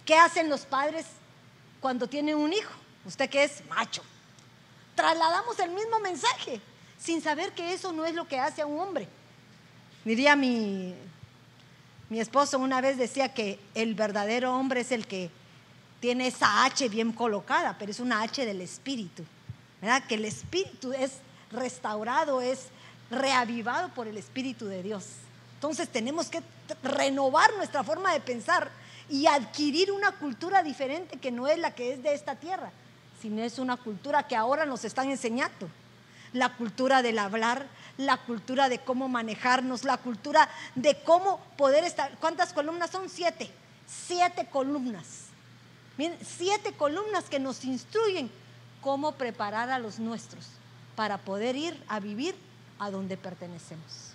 ¿Qué 0.04 0.16
hacen 0.16 0.48
los 0.48 0.62
padres 0.62 1.06
cuando 1.80 2.08
tienen 2.08 2.36
un 2.36 2.52
hijo? 2.52 2.72
Usted 3.04 3.30
que 3.30 3.44
es 3.44 3.62
macho. 3.68 4.02
Trasladamos 5.02 5.58
el 5.58 5.72
mismo 5.72 5.98
mensaje, 5.98 6.60
sin 6.96 7.20
saber 7.20 7.50
que 7.50 7.72
eso 7.74 7.90
no 7.90 8.04
es 8.04 8.14
lo 8.14 8.28
que 8.28 8.38
hace 8.38 8.62
a 8.62 8.66
un 8.66 8.78
hombre. 8.78 9.08
Diría 10.04 10.36
mi, 10.36 10.94
mi 12.08 12.20
esposo 12.20 12.56
una 12.60 12.80
vez 12.80 12.96
decía 12.98 13.34
que 13.34 13.58
el 13.74 13.96
verdadero 13.96 14.54
hombre 14.54 14.82
es 14.82 14.92
el 14.92 15.08
que 15.08 15.28
tiene 15.98 16.28
esa 16.28 16.64
H 16.66 16.88
bien 16.88 17.10
colocada, 17.10 17.74
pero 17.80 17.90
es 17.90 17.98
una 17.98 18.22
H 18.22 18.46
del 18.46 18.60
espíritu. 18.60 19.24
¿Verdad? 19.80 20.04
Que 20.06 20.14
el 20.14 20.24
espíritu 20.24 20.92
es 20.92 21.14
restaurado, 21.50 22.40
es 22.40 22.66
reavivado 23.10 23.88
por 23.94 24.06
el 24.06 24.16
espíritu 24.16 24.66
de 24.66 24.84
Dios. 24.84 25.06
Entonces 25.54 25.88
tenemos 25.88 26.28
que 26.28 26.44
renovar 26.84 27.52
nuestra 27.56 27.82
forma 27.82 28.12
de 28.12 28.20
pensar 28.20 28.70
y 29.08 29.26
adquirir 29.26 29.90
una 29.90 30.12
cultura 30.12 30.62
diferente 30.62 31.18
que 31.18 31.32
no 31.32 31.48
es 31.48 31.58
la 31.58 31.74
que 31.74 31.94
es 31.94 32.04
de 32.04 32.14
esta 32.14 32.36
tierra, 32.36 32.70
sino 33.22 33.40
es 33.40 33.60
una 33.60 33.76
cultura 33.76 34.26
que 34.26 34.34
ahora 34.34 34.66
nos 34.66 34.84
están 34.84 35.08
enseñando. 35.08 35.70
La 36.32 36.56
cultura 36.56 37.02
del 37.02 37.20
hablar, 37.20 37.68
la 37.96 38.16
cultura 38.16 38.68
de 38.68 38.80
cómo 38.80 39.08
manejarnos, 39.08 39.84
la 39.84 39.96
cultura 39.96 40.48
de 40.74 41.00
cómo 41.04 41.38
poder 41.56 41.84
estar. 41.84 42.18
¿Cuántas 42.18 42.52
columnas 42.52 42.90
son? 42.90 43.08
Siete. 43.08 43.48
Siete 43.86 44.48
columnas. 44.50 45.26
Miren, 45.96 46.18
siete 46.20 46.72
columnas 46.72 47.26
que 47.26 47.38
nos 47.38 47.64
instruyen 47.64 48.28
cómo 48.80 49.12
preparar 49.12 49.70
a 49.70 49.78
los 49.78 50.00
nuestros 50.00 50.48
para 50.96 51.18
poder 51.18 51.54
ir 51.54 51.80
a 51.86 52.00
vivir 52.00 52.34
a 52.80 52.90
donde 52.90 53.16
pertenecemos. 53.16 54.08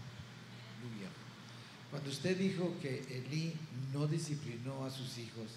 Cuando 1.90 2.10
usted 2.10 2.38
dijo 2.38 2.76
que 2.82 3.00
Elí 3.10 3.54
no 3.94 4.06
disciplinó 4.08 4.84
a 4.84 4.90
sus 4.90 5.18
hijos, 5.18 5.48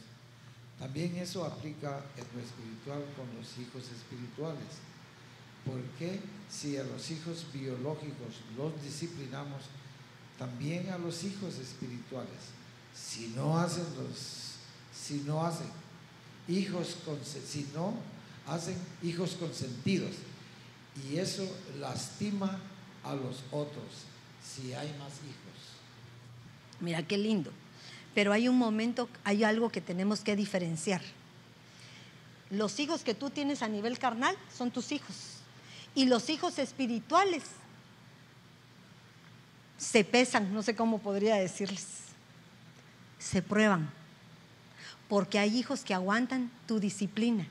también 0.81 1.15
eso 1.17 1.45
aplica 1.45 2.03
en 2.17 2.25
lo 2.35 2.43
espiritual 2.43 3.05
con 3.15 3.27
los 3.37 3.59
hijos 3.59 3.85
espirituales. 3.93 4.81
¿Por 5.65 5.79
qué 5.99 6.19
si 6.49 6.79
a 6.79 6.85
los 6.85 7.11
hijos 7.11 7.47
biológicos 7.53 8.41
los 8.57 8.83
disciplinamos, 8.83 9.65
también 10.39 10.89
a 10.89 10.97
los 10.97 11.23
hijos 11.25 11.59
espirituales? 11.59 12.55
Si 12.95 13.29
no 13.37 13.59
hacen 13.59 13.85
los, 13.99 14.57
si 14.91 15.23
no 15.27 15.45
hacen 15.45 15.69
hijos, 16.49 16.97
si 17.47 17.71
no 17.75 17.95
hacen 18.47 18.77
hijos 19.03 19.37
consentidos, 19.39 20.13
y 21.05 21.19
eso 21.19 21.47
lastima 21.79 22.59
a 23.05 23.15
los 23.15 23.43
otros 23.51 24.07
si 24.43 24.73
hay 24.73 24.89
más 24.99 25.13
hijos. 25.19 25.61
Mira 26.81 27.07
qué 27.07 27.19
lindo. 27.19 27.51
Pero 28.15 28.33
hay 28.33 28.49
un 28.49 28.59
momento, 28.59 29.09
hay 29.25 29.45
algo 29.45 29.71
que 29.71 29.81
tenemos 29.81 30.21
que 30.21 30.37
diferenciar. 30.37 31.01
Los 32.51 32.81
hijos 32.81 33.03
que 33.03 33.15
tú 33.15 33.31
tienes 33.31 33.63
a 33.63 33.69
nivel 33.69 33.99
carnal 33.99 34.37
son 34.57 34.71
tus 34.71 34.91
hijos. 34.93 35.15
Y 35.95 36.07
los 36.07 36.29
hijos 36.29 36.59
espirituales 36.59 37.45
se 39.79 40.05
pesan, 40.05 40.53
no 40.53 40.63
sé 40.63 40.75
cómo 40.75 40.99
podría 40.99 41.37
decirles. 41.37 41.87
Se 43.19 43.43
prueban. 43.43 43.91
Porque 45.09 45.39
hay 45.39 45.57
hijos 45.57 45.85
que 45.85 45.95
aguantan 45.95 46.51
tu 46.67 46.81
disciplina. 46.81 47.47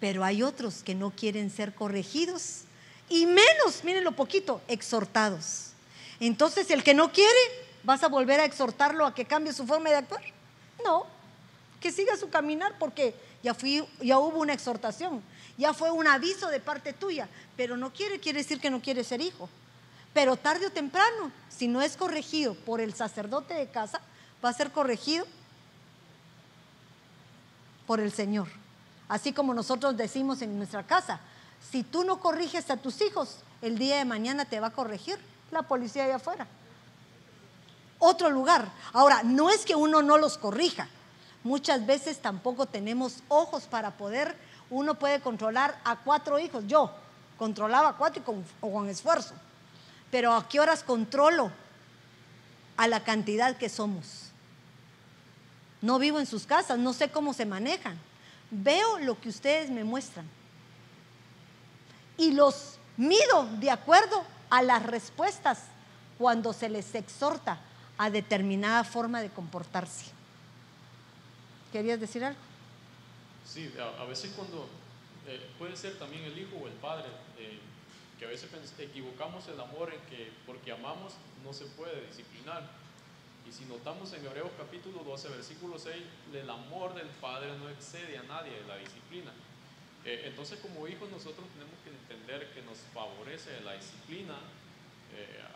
Pero 0.00 0.24
hay 0.24 0.42
otros 0.42 0.82
que 0.82 0.94
no 0.94 1.10
quieren 1.10 1.50
ser 1.50 1.74
corregidos. 1.74 2.62
Y 3.08 3.26
menos, 3.26 3.84
miren 3.84 4.04
lo 4.04 4.12
poquito, 4.12 4.60
exhortados. 4.68 5.70
Entonces 6.20 6.70
el 6.70 6.82
que 6.82 6.94
no 6.94 7.12
quiere 7.12 7.30
¿Vas 7.82 8.02
a 8.02 8.08
volver 8.08 8.40
a 8.40 8.44
exhortarlo 8.44 9.06
a 9.06 9.14
que 9.14 9.24
cambie 9.24 9.52
su 9.52 9.66
forma 9.66 9.88
de 9.90 9.96
actuar? 9.96 10.22
No, 10.84 11.06
que 11.80 11.90
siga 11.90 12.16
su 12.16 12.28
caminar 12.28 12.74
porque 12.78 13.14
ya, 13.42 13.56
ya 14.02 14.18
hubo 14.18 14.38
una 14.38 14.52
exhortación, 14.52 15.22
ya 15.56 15.72
fue 15.72 15.90
un 15.90 16.06
aviso 16.06 16.48
de 16.48 16.60
parte 16.60 16.92
tuya, 16.92 17.28
pero 17.56 17.76
no 17.76 17.92
quiere, 17.92 18.20
quiere 18.20 18.40
decir 18.40 18.60
que 18.60 18.70
no 18.70 18.80
quiere 18.80 19.02
ser 19.02 19.20
hijo. 19.20 19.48
Pero 20.12 20.36
tarde 20.36 20.66
o 20.66 20.70
temprano, 20.70 21.30
si 21.48 21.68
no 21.68 21.80
es 21.80 21.96
corregido 21.96 22.54
por 22.54 22.80
el 22.80 22.94
sacerdote 22.94 23.54
de 23.54 23.68
casa, 23.68 24.00
va 24.44 24.50
a 24.50 24.54
ser 24.54 24.72
corregido 24.72 25.24
por 27.86 28.00
el 28.00 28.12
Señor. 28.12 28.48
Así 29.08 29.32
como 29.32 29.54
nosotros 29.54 29.96
decimos 29.96 30.42
en 30.42 30.56
nuestra 30.58 30.86
casa, 30.86 31.20
si 31.70 31.82
tú 31.82 32.04
no 32.04 32.20
corriges 32.20 32.70
a 32.70 32.76
tus 32.76 33.00
hijos, 33.00 33.38
el 33.62 33.78
día 33.78 33.98
de 33.98 34.04
mañana 34.04 34.44
te 34.44 34.60
va 34.60 34.68
a 34.68 34.72
corregir 34.72 35.18
la 35.50 35.62
policía 35.62 36.04
allá 36.04 36.16
afuera 36.16 36.46
otro 38.00 38.30
lugar. 38.30 38.68
Ahora, 38.92 39.22
no 39.22 39.50
es 39.50 39.64
que 39.64 39.76
uno 39.76 40.02
no 40.02 40.18
los 40.18 40.36
corrija. 40.36 40.88
Muchas 41.44 41.86
veces 41.86 42.20
tampoco 42.20 42.66
tenemos 42.66 43.22
ojos 43.28 43.64
para 43.64 43.92
poder, 43.92 44.36
uno 44.68 44.96
puede 44.96 45.20
controlar 45.20 45.78
a 45.84 45.96
cuatro 45.96 46.38
hijos. 46.38 46.64
Yo 46.66 46.90
controlaba 47.38 47.90
a 47.90 47.96
cuatro 47.96 48.24
con, 48.24 48.44
con 48.60 48.88
esfuerzo. 48.88 49.34
Pero 50.10 50.32
¿a 50.34 50.48
qué 50.48 50.58
horas 50.58 50.82
controlo 50.82 51.52
a 52.76 52.88
la 52.88 53.04
cantidad 53.04 53.56
que 53.56 53.68
somos? 53.68 54.30
No 55.80 55.98
vivo 55.98 56.18
en 56.18 56.26
sus 56.26 56.46
casas, 56.46 56.78
no 56.78 56.92
sé 56.92 57.10
cómo 57.10 57.32
se 57.32 57.46
manejan. 57.46 57.98
Veo 58.50 58.98
lo 58.98 59.20
que 59.20 59.28
ustedes 59.28 59.70
me 59.70 59.84
muestran. 59.84 60.28
Y 62.16 62.32
los 62.32 62.78
mido 62.96 63.46
de 63.60 63.70
acuerdo 63.70 64.24
a 64.50 64.62
las 64.62 64.82
respuestas 64.82 65.60
cuando 66.18 66.52
se 66.52 66.68
les 66.68 66.94
exhorta 66.94 67.60
a 68.00 68.08
determinada 68.08 68.82
forma 68.82 69.20
de 69.20 69.28
comportarse. 69.28 70.06
¿Querías 71.70 72.00
decir 72.00 72.24
algo? 72.24 72.40
Sí, 73.44 73.70
a, 73.78 74.04
veces 74.04 74.32
cuando 74.34 74.66
eh, 75.28 75.50
puede 75.58 75.76
ser 75.76 75.98
también 75.98 76.24
el 76.24 76.38
hijo 76.38 76.56
o 76.56 76.66
el 76.66 76.72
padre, 76.80 77.08
eh, 77.36 77.58
que 78.18 78.24
a 78.24 78.28
veces 78.28 78.48
equivocamos 78.78 79.46
el 79.48 79.60
amor 79.60 79.92
en 79.92 80.00
que 80.08 80.32
porque 80.46 80.72
amamos 80.72 81.12
no 81.44 81.52
se 81.52 81.66
puede 81.66 82.06
disciplinar. 82.06 82.70
Y 83.46 83.52
si 83.52 83.66
notamos 83.66 84.10
en 84.14 84.24
Hebreos 84.24 84.50
capítulo 84.56 85.04
12, 85.04 85.28
versículo 85.28 85.78
6, 85.78 85.94
el 86.32 86.48
amor 86.48 86.94
del 86.94 87.08
Padre 87.20 87.50
no 87.58 87.68
excede 87.68 88.16
a 88.16 88.22
nadie 88.22 88.52
de 88.52 88.66
la 88.66 88.76
disciplina. 88.78 89.32
Eh, 90.06 90.22
entonces 90.24 90.58
como 90.60 90.88
hijos 90.88 91.10
nosotros 91.10 91.44
tenemos 91.52 91.76
que 91.84 91.90
entender 91.90 92.50
que 92.54 92.62
nos 92.62 92.78
favorece 92.94 93.60
la 93.60 93.74
disciplina 93.74 94.38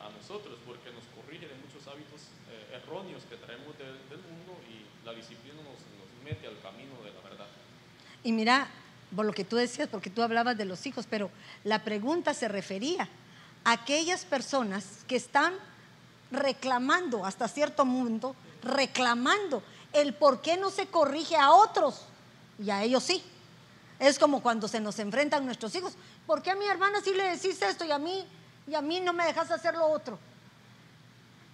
a 0.04 0.10
nosotros 0.10 0.58
porque 0.66 0.90
nos 0.92 1.04
corrige 1.16 1.48
de 1.48 1.54
muchos 1.54 1.86
hábitos 1.88 2.28
eh, 2.50 2.80
erróneos 2.82 3.22
que 3.28 3.36
traemos 3.36 3.76
del 3.78 4.20
mundo 4.20 4.60
y 4.68 4.84
la 5.04 5.12
disciplina 5.12 5.56
nos, 5.56 5.80
nos, 5.96 6.24
mete 6.24 6.46
al 6.46 6.58
camino 6.60 6.94
de 7.02 7.12
la 7.12 7.20
verdad. 7.20 7.46
Y 8.22 8.32
mira, 8.32 8.68
por 9.14 9.26
lo 9.26 9.32
que 9.32 9.44
tú 9.44 9.56
decías, 9.56 9.88
porque 9.88 10.10
tú 10.10 10.22
hablabas 10.22 10.56
de 10.56 10.64
los 10.64 10.86
hijos, 10.86 11.06
pero 11.08 11.30
la 11.64 11.84
pregunta 11.84 12.32
se 12.32 12.48
refería 12.48 13.08
a 13.64 13.72
aquellas 13.72 14.24
personas 14.24 15.04
que 15.06 15.16
están 15.16 15.54
reclamando 16.30 17.24
hasta 17.24 17.48
cierto 17.48 17.84
punto, 17.84 18.34
reclamando 18.62 19.62
el 19.92 20.14
por 20.14 20.40
qué 20.42 20.56
no 20.56 20.70
se 20.70 20.86
corrige 20.86 21.36
a 21.36 21.52
otros 21.52 22.06
y 22.58 22.70
a 22.70 22.82
ellos 22.82 23.02
sí. 23.02 23.22
Es 23.98 24.18
como 24.18 24.42
cuando 24.42 24.66
se 24.68 24.80
nos 24.80 24.98
enfrentan 24.98 25.46
nuestros 25.46 25.74
hijos. 25.74 25.94
¿Por 26.26 26.42
qué 26.42 26.50
a 26.50 26.56
mi 26.56 26.66
hermana 26.66 27.00
sí 27.02 27.14
le 27.14 27.24
decís 27.24 27.62
esto 27.62 27.84
y 27.84 27.92
a 27.92 27.98
mí 27.98 28.26
y 28.66 28.74
a 28.74 28.80
mí 28.80 29.00
no 29.00 29.12
me 29.12 29.24
dejas 29.24 29.50
hacer 29.50 29.74
lo 29.74 29.86
otro? 29.86 30.18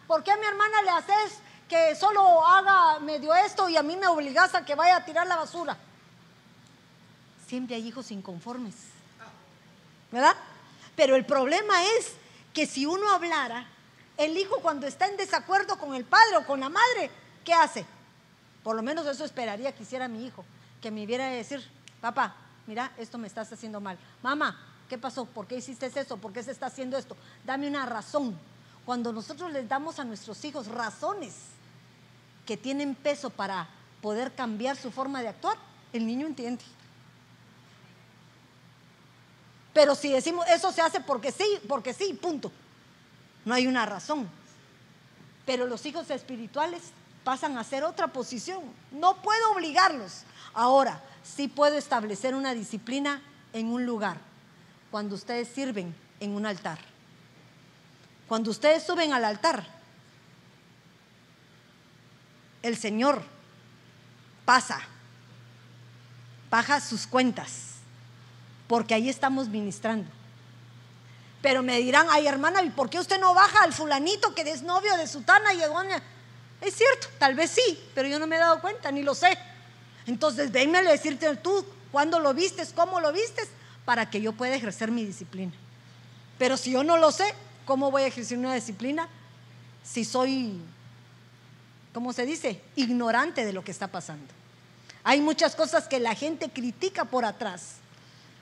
¿Por 0.07 0.23
qué 0.23 0.33
a 0.33 0.37
mi 0.37 0.47
hermana 0.47 0.83
le 0.83 0.91
haces 0.91 1.39
que 1.69 1.95
solo 1.95 2.45
haga 2.47 2.99
medio 3.01 3.35
esto 3.35 3.69
y 3.69 3.77
a 3.77 3.83
mí 3.83 3.97
me 3.97 4.07
obligas 4.07 4.55
a 4.55 4.65
que 4.65 4.75
vaya 4.75 4.97
a 4.97 5.05
tirar 5.05 5.27
la 5.27 5.37
basura? 5.37 5.77
Siempre 7.47 7.77
hay 7.77 7.87
hijos 7.87 8.11
inconformes. 8.11 8.75
¿Verdad? 10.11 10.35
Pero 10.97 11.15
el 11.15 11.25
problema 11.25 11.85
es 11.99 12.13
que 12.53 12.67
si 12.67 12.87
uno 12.87 13.09
hablara, 13.11 13.67
el 14.17 14.37
hijo 14.37 14.61
cuando 14.61 14.87
está 14.87 15.07
en 15.07 15.17
desacuerdo 15.17 15.79
con 15.79 15.95
el 15.95 16.05
padre 16.05 16.37
o 16.37 16.47
con 16.47 16.61
la 16.61 16.69
madre, 16.69 17.11
¿qué 17.45 17.55
hace? 17.55 17.87
Por 18.63 18.77
lo 18.77 18.83
menos 18.83 19.07
eso 19.07 19.25
esperaría 19.25 19.75
que 19.75 19.85
hiciera 19.85 20.09
mi 20.09 20.27
hijo, 20.27 20.45
que 20.83 20.91
me 20.91 21.07
viera 21.07 21.27
decir, 21.29 21.67
papá, 22.01 22.35
mira, 22.67 22.93
esto 22.99 23.17
me 23.17 23.27
estás 23.27 23.53
haciendo 23.53 23.81
mal. 23.81 23.99
Mamá, 24.23 24.70
¿qué 24.91 24.99
pasó? 24.99 25.25
¿Por 25.25 25.47
qué 25.47 25.57
hiciste 25.57 25.87
eso? 25.87 26.17
¿Por 26.17 26.33
qué 26.33 26.43
se 26.43 26.51
está 26.51 26.67
haciendo 26.67 26.99
esto? 26.99 27.17
Dame 27.47 27.69
una 27.69 27.87
razón. 27.87 28.37
Cuando 28.85 29.13
nosotros 29.13 29.53
les 29.53 29.69
damos 29.69 30.01
a 30.01 30.05
nuestros 30.05 30.45
hijos 30.45 30.67
razones 30.67 31.35
que 32.45 32.57
tienen 32.57 32.97
peso 32.97 33.31
para 33.31 33.69
poder 34.03 34.35
cambiar 34.35 34.77
su 34.77 34.91
forma 34.91 35.23
de 35.23 35.29
actuar, 35.29 35.57
el 35.93 36.07
niño 36.07 36.27
entiende. 36.27 36.65
Pero 39.73 39.95
si 39.95 40.11
decimos 40.11 40.45
eso 40.49 40.73
se 40.73 40.81
hace 40.81 41.01
porque 41.01 41.31
sí, 41.31 41.47
porque 41.69 41.95
sí, 41.95 42.13
punto. 42.15 42.51
No 43.45 43.55
hay 43.55 43.69
una 43.69 43.87
razón. 43.87 44.29
Pero 45.47 45.67
los 45.67 45.87
hijos 45.87 46.11
espirituales 46.11 46.83
pasan 47.23 47.57
a 47.57 47.65
ser 47.65 47.85
otra 47.85 48.09
posición. 48.09 48.61
No 48.91 49.23
puedo 49.23 49.53
obligarlos. 49.53 50.25
Ahora, 50.53 51.01
sí 51.23 51.47
puedo 51.47 51.77
establecer 51.77 52.35
una 52.35 52.55
disciplina 52.55 53.23
en 53.53 53.67
un 53.67 53.87
lugar, 53.87 54.19
cuando 54.91 55.15
ustedes 55.15 55.49
sirven 55.49 55.95
en 56.19 56.31
un 56.33 56.47
altar. 56.47 56.79
Cuando 58.29 58.51
ustedes 58.51 58.83
suben 58.85 59.13
al 59.13 59.25
altar, 59.25 59.67
el 62.63 62.77
Señor 62.77 63.23
pasa, 64.45 64.81
baja 66.51 66.81
sus 66.81 67.07
cuentas, 67.07 67.77
porque 68.69 68.95
ahí 68.95 69.09
estamos 69.09 69.49
ministrando. 69.49 70.09
Pero 71.43 71.63
me 71.63 71.79
dirán, 71.79 72.07
ay 72.11 72.27
hermana, 72.27 72.63
¿y 72.63 72.71
por 72.71 72.91
qué 72.91 72.99
usted 72.99 73.19
no 73.19 73.35
baja 73.35 73.63
al 73.63 73.73
fulanito 73.73 74.35
que 74.35 74.43
es 74.43 74.63
novio 74.63 74.97
de 74.97 75.07
Sutana 75.07 75.55
y? 75.55 75.61
Es 76.61 76.75
cierto, 76.75 77.09
tal 77.19 77.35
vez 77.35 77.51
sí, 77.51 77.83
pero 77.95 78.09
yo 78.09 78.19
no 78.19 78.27
me 78.27 78.37
he 78.37 78.39
dado 78.39 78.61
cuenta, 78.61 78.93
ni 78.93 79.03
lo 79.03 79.15
sé. 79.15 79.39
Entonces, 80.07 80.53
venme 80.53 80.79
a 80.79 80.83
decirte 80.83 81.35
tú 81.37 81.65
cuándo 81.91 82.19
lo 82.19 82.35
vistes, 82.35 82.73
cómo 82.75 83.01
lo 83.01 83.13
vistes, 83.13 83.49
para 83.91 84.09
que 84.09 84.21
yo 84.21 84.31
pueda 84.31 84.55
ejercer 84.55 84.93
mi 84.93 85.05
disciplina. 85.05 85.51
Pero 86.39 86.57
si 86.57 86.71
yo 86.71 86.85
no 86.85 86.97
lo 86.97 87.11
sé, 87.11 87.35
¿cómo 87.65 87.91
voy 87.91 88.03
a 88.03 88.07
ejercer 88.07 88.39
una 88.39 88.55
disciplina 88.55 89.09
si 89.83 90.05
soy, 90.05 90.61
¿cómo 91.93 92.13
se 92.13 92.25
dice?, 92.25 92.63
ignorante 92.77 93.45
de 93.45 93.53
lo 93.53 93.65
que 93.65 93.73
está 93.73 93.89
pasando. 93.89 94.33
Hay 95.03 95.21
muchas 95.21 95.57
cosas 95.57 95.89
que 95.89 95.99
la 95.99 96.15
gente 96.15 96.51
critica 96.51 97.05
por 97.05 97.25
atrás, 97.25 97.79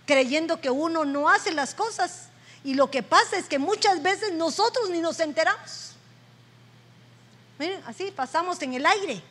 creyendo 0.04 0.60
que 0.60 0.68
uno 0.68 1.06
no 1.06 1.30
hace 1.30 1.50
las 1.54 1.74
cosas. 1.74 2.28
Y 2.62 2.74
lo 2.74 2.90
que 2.90 3.02
pasa 3.02 3.38
es 3.38 3.46
que 3.46 3.58
muchas 3.58 4.02
veces 4.02 4.34
nosotros 4.34 4.90
ni 4.90 5.00
nos 5.00 5.18
enteramos. 5.18 5.92
Miren, 7.58 7.80
así 7.86 8.12
pasamos 8.14 8.60
en 8.60 8.74
el 8.74 8.84
aire. 8.84 9.22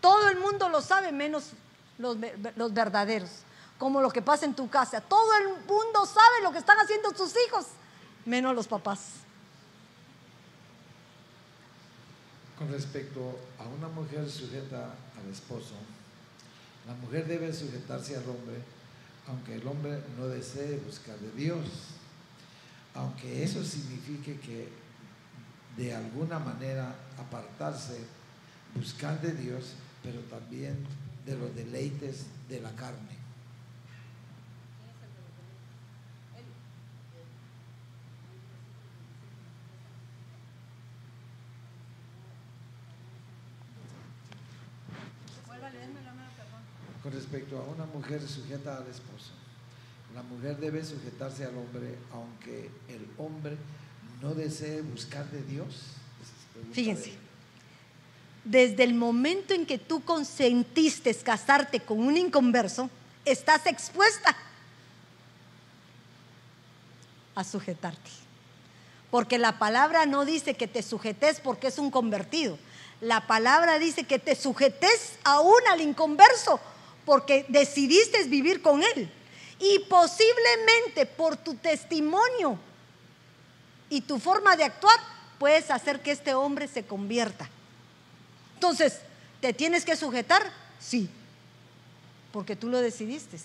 Todo 0.00 0.28
el 0.28 0.38
mundo 0.38 0.68
lo 0.68 0.80
sabe, 0.80 1.10
menos 1.10 1.50
los, 1.98 2.16
los, 2.54 2.72
verdaderos. 2.72 3.30
Como 3.78 4.00
lo 4.00 4.10
que 4.10 4.22
pasa 4.22 4.46
en 4.46 4.54
tu 4.54 4.68
casa. 4.68 5.00
Todo 5.00 5.34
el 5.38 5.48
mundo 5.66 6.06
sabe 6.06 6.42
lo 6.42 6.52
que 6.52 6.58
están 6.58 6.78
haciendo 6.78 7.14
sus 7.14 7.32
hijos, 7.46 7.66
menos 8.24 8.54
los 8.54 8.66
papás. 8.66 9.00
Con 12.58 12.70
respecto 12.70 13.38
a 13.58 13.64
una 13.64 13.88
mujer 13.88 14.30
sujeta 14.30 14.94
al 15.20 15.30
esposo, 15.30 15.74
la 16.86 16.94
mujer 16.94 17.26
debe 17.26 17.52
sujetarse 17.52 18.16
al 18.16 18.22
hombre, 18.22 18.62
aunque 19.28 19.56
el 19.56 19.66
hombre 19.66 20.02
no 20.16 20.28
desee 20.28 20.78
buscar 20.78 21.18
de 21.18 21.30
Dios. 21.32 21.66
Aunque 22.94 23.42
eso 23.44 23.62
signifique 23.62 24.40
que 24.40 24.68
de 25.76 25.94
alguna 25.94 26.38
manera 26.38 26.94
apartarse, 27.18 27.98
buscar 28.74 29.20
de 29.20 29.32
Dios, 29.32 29.72
pero 30.02 30.20
también 30.20 30.86
de 31.26 31.36
los 31.36 31.54
deleites 31.54 32.24
de 32.48 32.60
la 32.60 32.70
carne. 32.70 33.15
Con 47.06 47.14
respecto 47.14 47.56
a 47.56 47.62
una 47.62 47.86
mujer 47.86 48.20
sujeta 48.20 48.78
al 48.78 48.88
esposo, 48.88 49.30
la 50.12 50.24
mujer 50.24 50.56
debe 50.56 50.84
sujetarse 50.84 51.44
al 51.44 51.56
hombre 51.56 51.94
aunque 52.12 52.68
el 52.88 53.06
hombre 53.16 53.56
no 54.20 54.34
desee 54.34 54.82
buscar 54.82 55.24
de 55.30 55.40
Dios. 55.44 55.82
Fíjense 56.72 57.12
desde 58.42 58.82
el 58.82 58.94
momento 58.94 59.54
en 59.54 59.66
que 59.66 59.78
tú 59.78 60.02
consentiste 60.02 61.14
casarte 61.14 61.78
con 61.78 62.00
un 62.00 62.16
inconverso, 62.16 62.90
estás 63.24 63.66
expuesta 63.66 64.36
a 67.36 67.44
sujetarte. 67.44 68.10
Porque 69.12 69.38
la 69.38 69.60
palabra 69.60 70.06
no 70.06 70.24
dice 70.24 70.54
que 70.54 70.66
te 70.66 70.82
sujetes 70.82 71.38
porque 71.38 71.68
es 71.68 71.78
un 71.78 71.92
convertido. 71.92 72.58
La 73.00 73.28
palabra 73.28 73.78
dice 73.78 74.02
que 74.02 74.18
te 74.18 74.34
sujetes 74.34 75.20
aún 75.22 75.60
al 75.70 75.80
inconverso 75.80 76.58
porque 77.06 77.46
decidiste 77.48 78.22
vivir 78.24 78.60
con 78.60 78.82
él. 78.82 79.10
Y 79.58 79.78
posiblemente 79.88 81.06
por 81.06 81.38
tu 81.38 81.54
testimonio 81.54 82.58
y 83.88 84.02
tu 84.02 84.18
forma 84.18 84.54
de 84.56 84.64
actuar 84.64 84.98
puedes 85.38 85.70
hacer 85.70 86.02
que 86.02 86.10
este 86.10 86.34
hombre 86.34 86.68
se 86.68 86.84
convierta. 86.84 87.48
Entonces, 88.54 88.98
¿te 89.40 89.54
tienes 89.54 89.84
que 89.84 89.96
sujetar? 89.96 90.42
Sí, 90.78 91.08
porque 92.32 92.56
tú 92.56 92.68
lo 92.68 92.80
decidiste. 92.80 93.38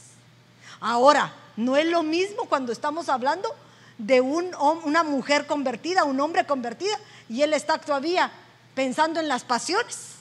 Ahora, 0.81 1.33
no 1.55 1.77
es 1.77 1.85
lo 1.85 2.03
mismo 2.03 2.45
cuando 2.45 2.71
estamos 2.71 3.07
hablando 3.07 3.53
de 3.97 4.19
una 4.19 5.03
mujer 5.03 5.45
convertida, 5.45 6.03
un 6.03 6.19
hombre 6.19 6.45
convertida, 6.45 6.97
y 7.29 7.43
él 7.43 7.53
está 7.53 7.77
todavía 7.77 8.31
pensando 8.73 9.19
en 9.19 9.27
las 9.27 9.43
pasiones. 9.43 10.15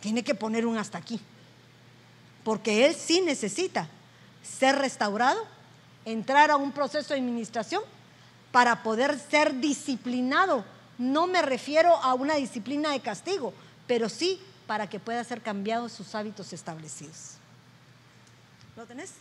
Tiene 0.00 0.22
que 0.22 0.34
poner 0.34 0.66
un 0.66 0.76
hasta 0.76 0.98
aquí, 0.98 1.18
porque 2.46 2.86
él 2.86 2.94
sí 2.94 3.22
necesita 3.22 3.88
ser 4.40 4.76
restaurado, 4.76 5.44
entrar 6.04 6.52
a 6.52 6.56
un 6.56 6.70
proceso 6.70 7.12
de 7.12 7.18
administración 7.18 7.82
para 8.52 8.84
poder 8.84 9.18
ser 9.18 9.58
disciplinado. 9.58 10.64
No 10.96 11.26
me 11.26 11.42
refiero 11.42 11.96
a 11.96 12.14
una 12.14 12.36
disciplina 12.36 12.92
de 12.92 13.00
castigo, 13.00 13.52
pero 13.88 14.08
sí 14.08 14.40
para 14.68 14.88
que 14.88 15.00
pueda 15.00 15.24
ser 15.24 15.42
cambiados 15.42 15.90
sus 15.90 16.14
hábitos 16.14 16.52
establecidos. 16.52 17.32
¿Lo 18.76 18.86
tenés? 18.86 19.14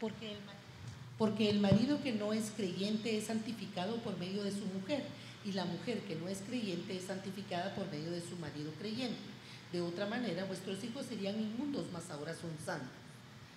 Porque 0.00 0.32
el, 0.32 0.38
porque 1.18 1.48
el 1.48 1.60
marido 1.60 2.02
que 2.02 2.10
no 2.10 2.32
es 2.32 2.50
creyente 2.56 3.16
es 3.16 3.26
santificado 3.26 3.98
por 3.98 4.18
medio 4.18 4.42
de 4.42 4.50
su 4.50 4.66
mujer 4.66 5.04
y 5.44 5.52
la 5.52 5.64
mujer 5.64 6.00
que 6.00 6.16
no 6.16 6.26
es 6.26 6.38
creyente 6.38 6.96
es 6.96 7.04
santificada 7.04 7.72
por 7.76 7.88
medio 7.88 8.10
de 8.10 8.20
su 8.20 8.34
marido 8.34 8.72
creyente. 8.80 9.35
De 9.76 9.82
otra 9.82 10.06
manera, 10.06 10.46
vuestros 10.46 10.82
hijos 10.84 11.04
serían 11.04 11.38
inmundos, 11.38 11.84
mas 11.92 12.08
ahora 12.08 12.32
son 12.32 12.50
santos. 12.64 12.88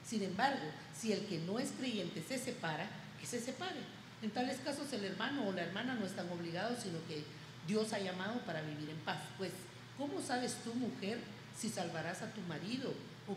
Sin 0.06 0.22
embargo, 0.22 0.66
si 0.94 1.14
el 1.14 1.26
que 1.28 1.38
no 1.40 1.60
es 1.60 1.72
creyente 1.80 2.22
se 2.22 2.38
separa, 2.38 2.90
que 3.22 3.26
se 3.26 3.40
separe. 3.40 3.80
En 4.22 4.30
tales 4.30 4.58
casos 4.60 4.92
el 4.92 5.06
hermano 5.06 5.48
o 5.48 5.54
la 5.54 5.62
hermana 5.62 5.94
no 5.96 6.06
están 6.06 6.30
obligados, 6.30 6.80
sino 6.84 6.98
que 7.08 7.24
Dios 7.66 7.94
ha 7.94 8.00
llamado 8.00 8.42
para 8.42 8.62
vivir 8.64 8.90
en 8.90 8.98
paz. 8.98 9.20
Pues 9.38 9.54
¿Cómo 9.98 10.22
sabes 10.22 10.58
tú, 10.66 10.74
mujer, 10.74 11.20
si 11.58 11.70
salvarás 11.70 12.22
a 12.22 12.34
tu 12.34 12.42
marido? 12.42 12.94
¿O 13.26 13.36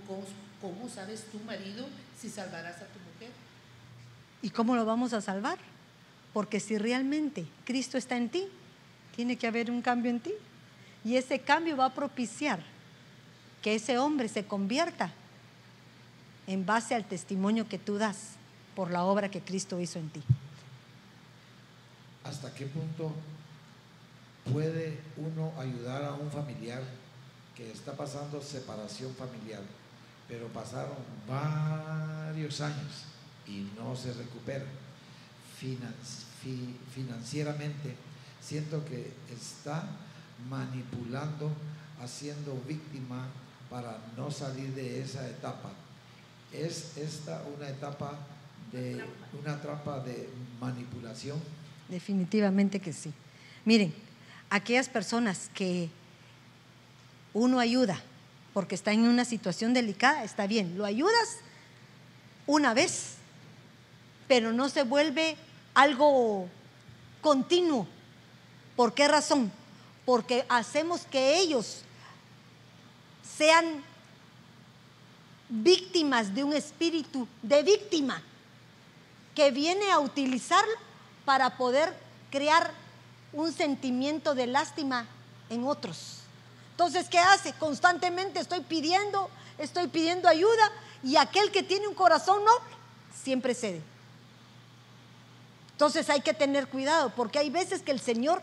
cómo, 0.61 0.89
sabes 0.89 1.25
tú, 1.31 1.39
marido, 1.47 1.87
si 2.19 2.29
salvarás 2.29 2.79
a 2.79 2.87
tu 2.87 2.99
mujer? 2.99 3.31
¿Y 4.43 4.51
cómo 4.51 4.75
lo 4.75 4.85
vamos 4.85 5.13
a 5.13 5.21
salvar? 5.21 5.59
Porque 6.33 6.59
si 6.59 6.79
realmente 6.79 7.47
Cristo 7.65 7.97
está 7.97 8.17
en 8.17 8.29
ti, 8.29 8.49
tiene 9.15 9.37
que 9.37 9.47
haber 9.47 9.71
un 9.71 9.83
cambio 9.83 10.11
en 10.11 10.19
ti. 10.19 10.33
Y 11.05 11.15
ese 11.15 11.39
cambio 11.39 11.77
va 11.77 11.87
a 11.87 11.95
propiciar 11.95 12.72
que 13.63 13.75
ese 13.77 13.99
hombre 13.99 14.29
se 14.29 14.45
convierta 14.45 15.13
en 16.47 16.67
base 16.67 16.95
al 16.95 17.05
testimonio 17.07 17.69
que 17.69 17.79
tú 17.79 17.97
das 17.97 18.33
por 18.75 18.91
la 18.91 19.05
obra 19.05 19.31
que 19.31 19.41
Cristo 19.41 19.81
hizo 19.81 19.99
en 19.99 20.11
ti. 20.11 20.23
¿Hasta 22.25 22.53
qué 22.55 22.67
punto 22.67 23.13
puede 24.53 24.99
uno 25.17 25.53
ayudar 25.59 26.05
a 26.05 26.15
un 26.15 26.31
familiar 26.31 26.83
que 27.55 27.71
está 27.71 27.97
pasando 27.97 28.41
separación 28.41 29.15
familiar, 29.15 29.63
pero 30.29 30.49
pasaron 30.49 30.97
varios 31.29 32.61
años 32.61 33.05
y 33.47 33.69
no 33.77 33.95
se 33.95 34.13
recupera 34.13 34.65
financieramente, 36.95 37.95
siento 38.41 38.85
que 38.85 39.13
está 39.33 39.85
manipulando, 40.49 41.53
haciendo 42.01 42.61
víctima 42.67 43.29
para 43.73 43.97
no 44.19 44.31
salir 44.31 44.75
de 44.75 45.01
esa 45.01 45.27
etapa. 45.27 45.71
¿Es 46.53 46.99
esta 46.99 47.43
una 47.57 47.71
etapa 47.71 48.19
de 48.71 49.03
una 49.41 49.59
trampa 49.63 49.99
de 50.01 50.29
manipulación? 50.61 51.41
Definitivamente 51.89 52.81
que 52.81 52.93
sí. 52.93 53.11
Miren, 53.65 53.95
aquellas 54.51 54.91
personas 54.91 55.49
que 55.55 55.89
uno 57.33 57.59
ayuda 57.59 57.99
porque 58.53 58.75
está 58.75 58.93
en 58.93 59.09
una 59.09 59.25
situación 59.25 59.73
delicada, 59.73 60.23
está 60.23 60.47
bien, 60.47 60.77
lo 60.77 60.85
ayudas 60.85 61.39
una 62.47 62.75
vez, 62.75 63.15
pero 64.29 64.53
no 64.53 64.69
se 64.69 64.83
vuelve 64.83 65.37
algo 65.73 66.47
continuo. 67.23 67.87
¿Por 68.77 68.93
qué 68.93 69.09
razón? 69.09 69.51
Porque 70.05 70.45
hacemos 70.51 71.07
que 71.07 71.39
ellos 71.39 71.85
sean 73.43 73.83
víctimas 75.49 76.33
de 76.33 76.45
un 76.45 76.53
espíritu 76.53 77.27
de 77.43 77.65
víctima 77.65 78.23
que 79.35 79.51
viene 79.51 79.91
a 79.91 79.99
utilizarlo 79.99 80.73
para 81.25 81.57
poder 81.57 81.93
crear 82.31 82.71
un 83.33 83.53
sentimiento 83.53 84.37
de 84.37 84.47
lástima 84.47 85.09
en 85.51 85.65
otros. 85.65 86.19
Entonces, 86.71 87.09
¿qué 87.09 87.19
hace? 87.19 87.53
Constantemente 87.55 88.39
estoy 88.39 88.61
pidiendo 88.61 89.29
estoy 89.59 89.89
pidiendo 89.89 90.29
ayuda 90.29 90.71
y 91.03 91.17
aquel 91.17 91.51
que 91.51 91.65
tiene 91.65 91.89
un 91.89 91.95
corazón 91.95 92.45
noble 92.45 92.77
siempre 93.25 93.57
cede. 93.57 93.83
Entonces 95.73 96.09
hay 96.11 96.21
que 96.21 96.33
tener 96.33 96.69
cuidado 96.69 97.11
porque 97.17 97.41
hay 97.41 97.51
veces 97.51 97.83
que 97.83 97.91
el 97.91 98.01
Señor 98.01 98.41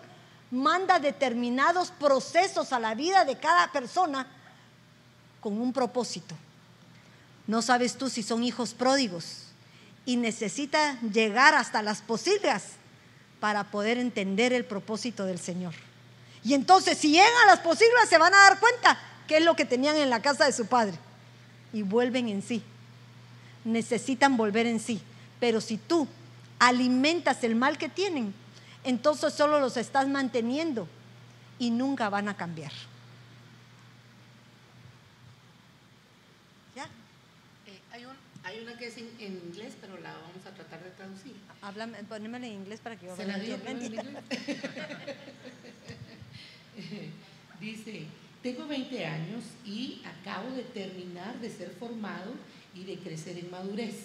manda 0.51 0.99
determinados 0.99 1.91
procesos 1.91 2.73
a 2.73 2.79
la 2.79 2.95
vida 2.95 3.23
de 3.23 3.37
cada 3.37 3.71
persona 3.71 4.27
con 5.41 5.59
un 5.59 5.73
propósito. 5.73 6.35
No 7.47 7.61
sabes 7.61 7.97
tú 7.97 8.09
si 8.09 8.23
son 8.23 8.43
hijos 8.43 8.73
pródigos 8.73 9.43
y 10.05 10.17
necesita 10.17 10.99
llegar 11.01 11.55
hasta 11.55 11.81
las 11.81 12.01
posilgas 12.01 12.63
para 13.39 13.65
poder 13.71 13.97
entender 13.97 14.53
el 14.53 14.65
propósito 14.65 15.25
del 15.25 15.39
Señor. 15.39 15.73
Y 16.43 16.53
entonces 16.53 16.97
si 16.97 17.11
llegan 17.11 17.33
a 17.43 17.47
las 17.47 17.59
posilgas 17.59 18.09
se 18.09 18.17
van 18.17 18.33
a 18.33 18.37
dar 18.37 18.59
cuenta 18.59 18.99
qué 19.27 19.37
es 19.37 19.43
lo 19.43 19.55
que 19.55 19.65
tenían 19.65 19.95
en 19.97 20.09
la 20.09 20.21
casa 20.21 20.45
de 20.45 20.53
su 20.53 20.65
padre 20.65 20.97
y 21.73 21.83
vuelven 21.83 22.29
en 22.29 22.41
sí. 22.41 22.63
Necesitan 23.65 24.37
volver 24.37 24.65
en 24.65 24.79
sí. 24.79 25.01
Pero 25.39 25.61
si 25.61 25.77
tú 25.77 26.07
alimentas 26.59 27.43
el 27.43 27.55
mal 27.55 27.77
que 27.77 27.89
tienen, 27.89 28.33
entonces 28.83 29.33
solo 29.33 29.59
los 29.59 29.77
estás 29.77 30.07
manteniendo 30.07 30.87
y 31.57 31.71
nunca 31.71 32.09
van 32.09 32.29
a 32.29 32.37
cambiar. 32.37 32.71
¿Ya? 36.75 36.85
Eh, 37.67 38.07
hay, 38.49 38.59
una 38.61 38.77
que 38.77 38.87
es 38.87 38.97
en, 38.97 39.09
inglés, 39.19 39.75
pero 39.79 39.99
la 39.99 40.13
vamos 40.13 40.45
a 40.45 40.53
tratar 40.53 40.83
de 40.83 40.91
traducir. 40.91 41.33
Háblame, 41.61 42.03
ponémela 42.03 42.47
en 42.47 42.53
inglés 42.53 42.79
para 42.81 42.97
que 42.97 43.05
yo 43.05 43.15
¿Se 43.15 43.25
la 43.25 43.37
entienda. 43.37 44.21
Dice, 47.59 48.05
tengo 48.41 48.67
20 48.67 49.05
años 49.05 49.43
y 49.65 50.01
acabo 50.05 50.51
de 50.51 50.63
terminar 50.63 51.39
de 51.39 51.49
ser 51.49 51.69
formado 51.71 52.33
y 52.73 52.83
de 52.83 52.97
crecer 52.97 53.37
en 53.37 53.51
madurez. 53.51 53.95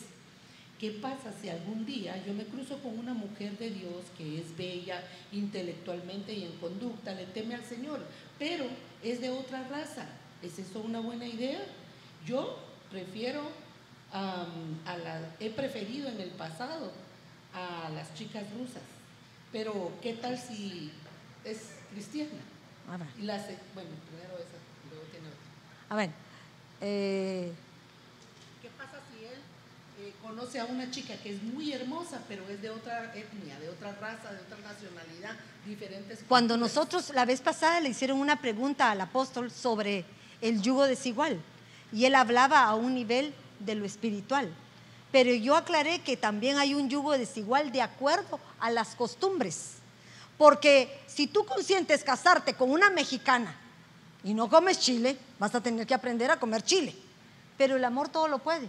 ¿Qué 0.78 0.90
pasa 0.90 1.32
si 1.40 1.48
algún 1.48 1.86
día 1.86 2.22
yo 2.26 2.34
me 2.34 2.44
cruzo 2.44 2.78
con 2.82 2.98
una 2.98 3.14
mujer 3.14 3.56
de 3.58 3.70
Dios 3.70 4.06
que 4.18 4.40
es 4.40 4.56
bella 4.56 5.02
intelectualmente 5.32 6.32
y 6.32 6.44
en 6.44 6.52
conducta, 6.58 7.14
le 7.14 7.26
teme 7.26 7.54
al 7.54 7.64
Señor, 7.64 8.00
pero 8.38 8.66
es 9.02 9.20
de 9.20 9.30
otra 9.30 9.66
raza? 9.68 10.06
¿Es 10.42 10.58
eso 10.58 10.80
una 10.80 11.00
buena 11.00 11.26
idea? 11.26 11.64
Yo 12.26 12.58
prefiero, 12.90 13.42
a 14.14 14.96
la, 14.96 15.20
he 15.40 15.50
preferido 15.50 16.08
en 16.08 16.20
el 16.20 16.30
pasado 16.30 16.92
a 17.52 17.90
las 17.90 18.14
chicas 18.14 18.44
rusas, 18.56 18.82
pero 19.52 19.92
¿qué 20.00 20.14
tal 20.14 20.38
si 20.38 20.92
es 21.44 21.58
cristiana? 21.92 22.30
A 22.90 22.96
ver. 22.96 23.08
Y 23.18 23.22
la, 23.22 23.36
bueno, 23.74 23.90
primero 24.08 24.34
esa, 24.38 24.58
luego 24.90 25.04
tiene 25.10 25.28
otra. 25.28 25.90
A 25.90 25.96
ver. 25.96 26.10
Eh, 26.80 27.52
conoce 30.24 30.58
a 30.58 30.64
una 30.64 30.90
chica 30.90 31.14
que 31.22 31.34
es 31.34 31.42
muy 31.42 31.72
hermosa, 31.72 32.20
pero 32.28 32.48
es 32.48 32.60
de 32.60 32.70
otra 32.70 33.14
etnia, 33.14 33.58
de 33.60 33.68
otra 33.68 33.94
raza, 34.00 34.32
de 34.32 34.40
otra 34.40 34.56
nacionalidad, 34.58 35.36
diferentes. 35.66 36.24
Cuando 36.26 36.56
nosotros 36.56 37.12
la 37.14 37.24
vez 37.24 37.40
pasada 37.40 37.80
le 37.80 37.90
hicieron 37.90 38.18
una 38.18 38.40
pregunta 38.40 38.90
al 38.90 39.00
apóstol 39.00 39.50
sobre 39.50 40.04
el 40.40 40.60
yugo 40.62 40.86
desigual, 40.86 41.40
y 41.92 42.06
él 42.06 42.14
hablaba 42.14 42.64
a 42.64 42.74
un 42.74 42.94
nivel 42.94 43.34
de 43.60 43.74
lo 43.74 43.84
espiritual, 43.84 44.52
pero 45.12 45.32
yo 45.32 45.56
aclaré 45.56 46.00
que 46.00 46.16
también 46.16 46.58
hay 46.58 46.74
un 46.74 46.88
yugo 46.88 47.12
desigual 47.12 47.72
de 47.72 47.82
acuerdo 47.82 48.40
a 48.60 48.70
las 48.70 48.94
costumbres, 48.94 49.74
porque 50.38 51.00
si 51.06 51.26
tú 51.26 51.44
consientes 51.44 52.02
casarte 52.02 52.54
con 52.54 52.70
una 52.70 52.90
mexicana 52.90 53.54
y 54.22 54.34
no 54.34 54.48
comes 54.48 54.80
chile, 54.80 55.16
vas 55.38 55.54
a 55.54 55.60
tener 55.60 55.86
que 55.86 55.94
aprender 55.94 56.30
a 56.30 56.40
comer 56.40 56.62
chile, 56.62 56.94
pero 57.56 57.76
el 57.76 57.84
amor 57.84 58.08
todo 58.08 58.28
lo 58.28 58.38
puede 58.38 58.68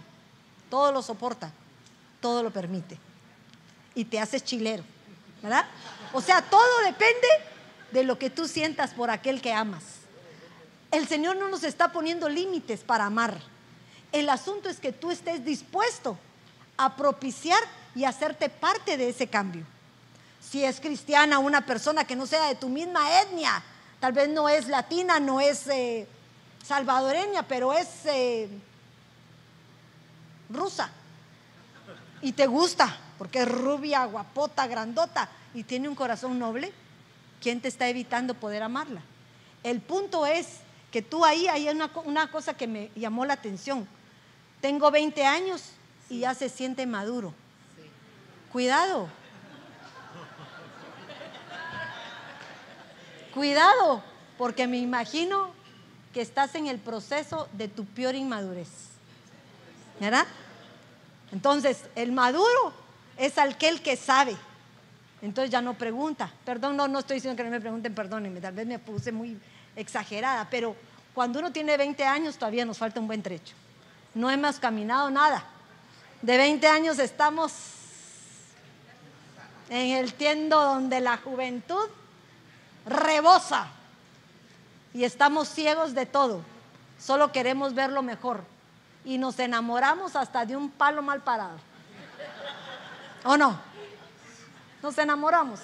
todo 0.70 0.92
lo 0.92 1.02
soporta, 1.02 1.50
todo 2.20 2.42
lo 2.42 2.50
permite. 2.50 2.98
Y 3.94 4.04
te 4.04 4.20
haces 4.20 4.44
chilero, 4.44 4.84
¿verdad? 5.42 5.66
O 6.12 6.20
sea, 6.20 6.42
todo 6.42 6.80
depende 6.84 7.28
de 7.92 8.04
lo 8.04 8.18
que 8.18 8.30
tú 8.30 8.46
sientas 8.46 8.90
por 8.90 9.10
aquel 9.10 9.40
que 9.40 9.52
amas. 9.52 9.82
El 10.90 11.08
Señor 11.08 11.36
no 11.36 11.48
nos 11.48 11.64
está 11.64 11.92
poniendo 11.92 12.28
límites 12.28 12.80
para 12.80 13.06
amar. 13.06 13.40
El 14.16 14.30
asunto 14.30 14.70
es 14.70 14.80
que 14.80 14.92
tú 14.92 15.10
estés 15.10 15.44
dispuesto 15.44 16.16
a 16.78 16.96
propiciar 16.96 17.60
y 17.94 18.04
hacerte 18.04 18.48
parte 18.48 18.96
de 18.96 19.10
ese 19.10 19.26
cambio. 19.26 19.66
Si 20.40 20.64
es 20.64 20.80
cristiana, 20.80 21.38
una 21.38 21.66
persona 21.66 22.06
que 22.06 22.16
no 22.16 22.26
sea 22.26 22.46
de 22.46 22.54
tu 22.54 22.70
misma 22.70 23.20
etnia, 23.20 23.62
tal 24.00 24.14
vez 24.14 24.30
no 24.30 24.48
es 24.48 24.68
latina, 24.68 25.20
no 25.20 25.38
es 25.38 25.66
eh, 25.66 26.08
salvadoreña, 26.64 27.42
pero 27.42 27.74
es 27.74 27.88
eh, 28.06 28.48
rusa 30.48 30.90
y 32.22 32.32
te 32.32 32.46
gusta 32.46 32.96
porque 33.18 33.40
es 33.40 33.48
rubia, 33.48 34.06
guapota, 34.06 34.66
grandota 34.66 35.28
y 35.52 35.64
tiene 35.64 35.90
un 35.90 35.94
corazón 35.94 36.38
noble, 36.38 36.72
¿quién 37.42 37.60
te 37.60 37.68
está 37.68 37.86
evitando 37.86 38.32
poder 38.32 38.62
amarla? 38.62 39.02
El 39.62 39.82
punto 39.82 40.24
es 40.24 40.60
que 40.90 41.02
tú 41.02 41.22
ahí 41.22 41.48
hay 41.48 41.68
una, 41.68 41.90
una 42.06 42.30
cosa 42.30 42.54
que 42.56 42.66
me 42.66 42.90
llamó 42.96 43.26
la 43.26 43.34
atención. 43.34 43.86
Tengo 44.60 44.90
20 44.90 45.24
años 45.24 45.62
y 46.08 46.20
ya 46.20 46.34
se 46.34 46.48
siente 46.48 46.86
maduro. 46.86 47.32
Cuidado. 48.52 49.08
Cuidado, 53.34 54.02
porque 54.38 54.66
me 54.66 54.78
imagino 54.78 55.50
que 56.14 56.22
estás 56.22 56.54
en 56.54 56.66
el 56.66 56.78
proceso 56.78 57.48
de 57.52 57.68
tu 57.68 57.84
peor 57.84 58.14
inmadurez. 58.14 58.68
¿Verdad? 60.00 60.26
Entonces, 61.32 61.84
el 61.94 62.12
maduro 62.12 62.72
es 63.18 63.36
aquel 63.36 63.82
que 63.82 63.96
sabe. 63.96 64.36
Entonces 65.22 65.50
ya 65.50 65.60
no 65.60 65.74
pregunta. 65.74 66.32
Perdón, 66.44 66.76
no, 66.76 66.88
no 66.88 67.00
estoy 67.00 67.16
diciendo 67.16 67.36
que 67.36 67.44
no 67.44 67.50
me 67.50 67.60
pregunten, 67.60 67.94
perdónenme, 67.94 68.40
tal 68.40 68.54
vez 68.54 68.66
me 68.66 68.78
puse 68.78 69.12
muy 69.12 69.38
exagerada, 69.74 70.48
pero 70.50 70.74
cuando 71.14 71.38
uno 71.38 71.52
tiene 71.52 71.76
20 71.76 72.04
años 72.04 72.36
todavía 72.36 72.64
nos 72.64 72.78
falta 72.78 73.00
un 73.00 73.06
buen 73.06 73.22
trecho. 73.22 73.54
No 74.16 74.30
hemos 74.30 74.58
caminado 74.58 75.10
nada. 75.10 75.44
De 76.22 76.38
20 76.38 76.66
años 76.68 76.98
estamos 76.98 77.52
en 79.68 79.94
el 79.94 80.14
tiendo 80.14 80.58
donde 80.58 81.02
la 81.02 81.18
juventud 81.18 81.86
rebosa 82.86 83.68
y 84.94 85.04
estamos 85.04 85.50
ciegos 85.50 85.92
de 85.92 86.06
todo. 86.06 86.40
Solo 86.98 87.30
queremos 87.30 87.74
ver 87.74 87.92
lo 87.92 88.00
mejor 88.00 88.42
y 89.04 89.18
nos 89.18 89.38
enamoramos 89.38 90.16
hasta 90.16 90.46
de 90.46 90.56
un 90.56 90.70
palo 90.70 91.02
mal 91.02 91.20
parado. 91.20 91.58
¿O 93.22 93.36
no? 93.36 93.60
Nos 94.82 94.96
enamoramos. 94.96 95.60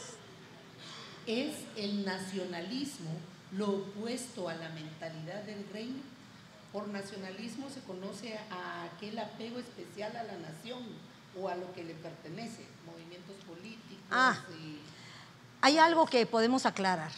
¿Es 1.26 1.54
el 1.74 2.04
nacionalismo 2.04 3.12
lo 3.52 3.70
opuesto 3.70 4.50
a 4.50 4.54
la 4.54 4.68
mentalidad 4.68 5.42
del 5.44 5.66
reino? 5.72 6.11
Por 6.72 6.88
nacionalismo 6.88 7.68
se 7.68 7.80
conoce 7.80 8.38
a 8.50 8.84
aquel 8.84 9.18
apego 9.18 9.58
especial 9.58 10.16
a 10.16 10.22
la 10.22 10.38
nación 10.38 10.80
o 11.38 11.48
a 11.48 11.54
lo 11.54 11.70
que 11.74 11.84
le 11.84 11.94
pertenece, 11.94 12.66
movimientos 12.86 13.36
políticos. 13.46 14.06
Ah, 14.10 14.38
hay 15.60 15.78
algo 15.78 16.06
que 16.06 16.24
podemos 16.24 16.64
aclarar. 16.64 17.12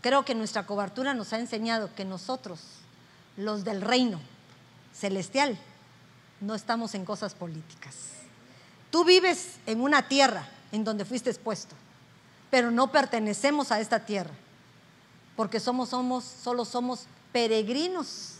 Creo 0.00 0.24
que 0.24 0.34
nuestra 0.34 0.66
cobertura 0.66 1.14
nos 1.14 1.32
ha 1.32 1.38
enseñado 1.38 1.94
que 1.94 2.04
nosotros, 2.04 2.60
los 3.36 3.64
del 3.64 3.82
reino, 3.82 4.20
celestial, 4.94 5.58
no 6.40 6.54
estamos 6.54 6.94
en 6.94 7.04
cosas 7.04 7.34
políticas. 7.34 7.96
Tú 8.90 9.04
vives 9.04 9.56
en 9.66 9.80
una 9.80 10.08
tierra 10.08 10.48
en 10.72 10.84
donde 10.84 11.04
fuiste 11.04 11.28
expuesto, 11.28 11.74
pero 12.50 12.70
no 12.70 12.90
pertenecemos 12.92 13.72
a 13.72 13.80
esta 13.80 14.06
tierra, 14.06 14.34
porque 15.36 15.60
somos, 15.60 15.90
somos, 15.90 16.24
solo 16.24 16.64
somos 16.64 17.06
peregrinos 17.32 18.39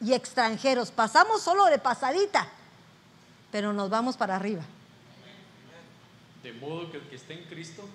y 0.00 0.12
extranjeros. 0.12 0.90
Pasamos 0.90 1.42
solo 1.42 1.66
de 1.66 1.78
pasadita, 1.78 2.48
pero 3.50 3.72
nos 3.72 3.90
vamos 3.90 4.16
para 4.16 4.36
arriba. 4.36 4.62
De 6.42 6.52
modo 6.52 6.90
que 6.90 6.98
el 6.98 7.08
que 7.08 7.16
esté 7.16 7.34
en 7.34 7.44
Cristo, 7.44 7.88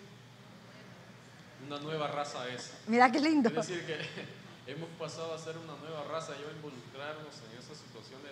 una 1.68 1.80
nueva 1.80 2.08
raza 2.08 2.48
es. 2.50 2.74
Mira 2.88 3.12
qué 3.12 3.20
lindo. 3.20 3.50
Es 3.50 3.56
decir, 3.56 3.86
que 3.86 3.98
hemos 4.72 4.90
pasado 5.00 5.34
a 5.34 5.38
ser 5.38 5.58
una 5.58 5.76
nueva 5.78 6.04
raza 6.12 6.34
y 6.34 6.44
a 6.44 6.56
involucrarnos 6.56 7.34
en 7.50 7.60
esas 7.60 7.78
situaciones. 7.78 8.32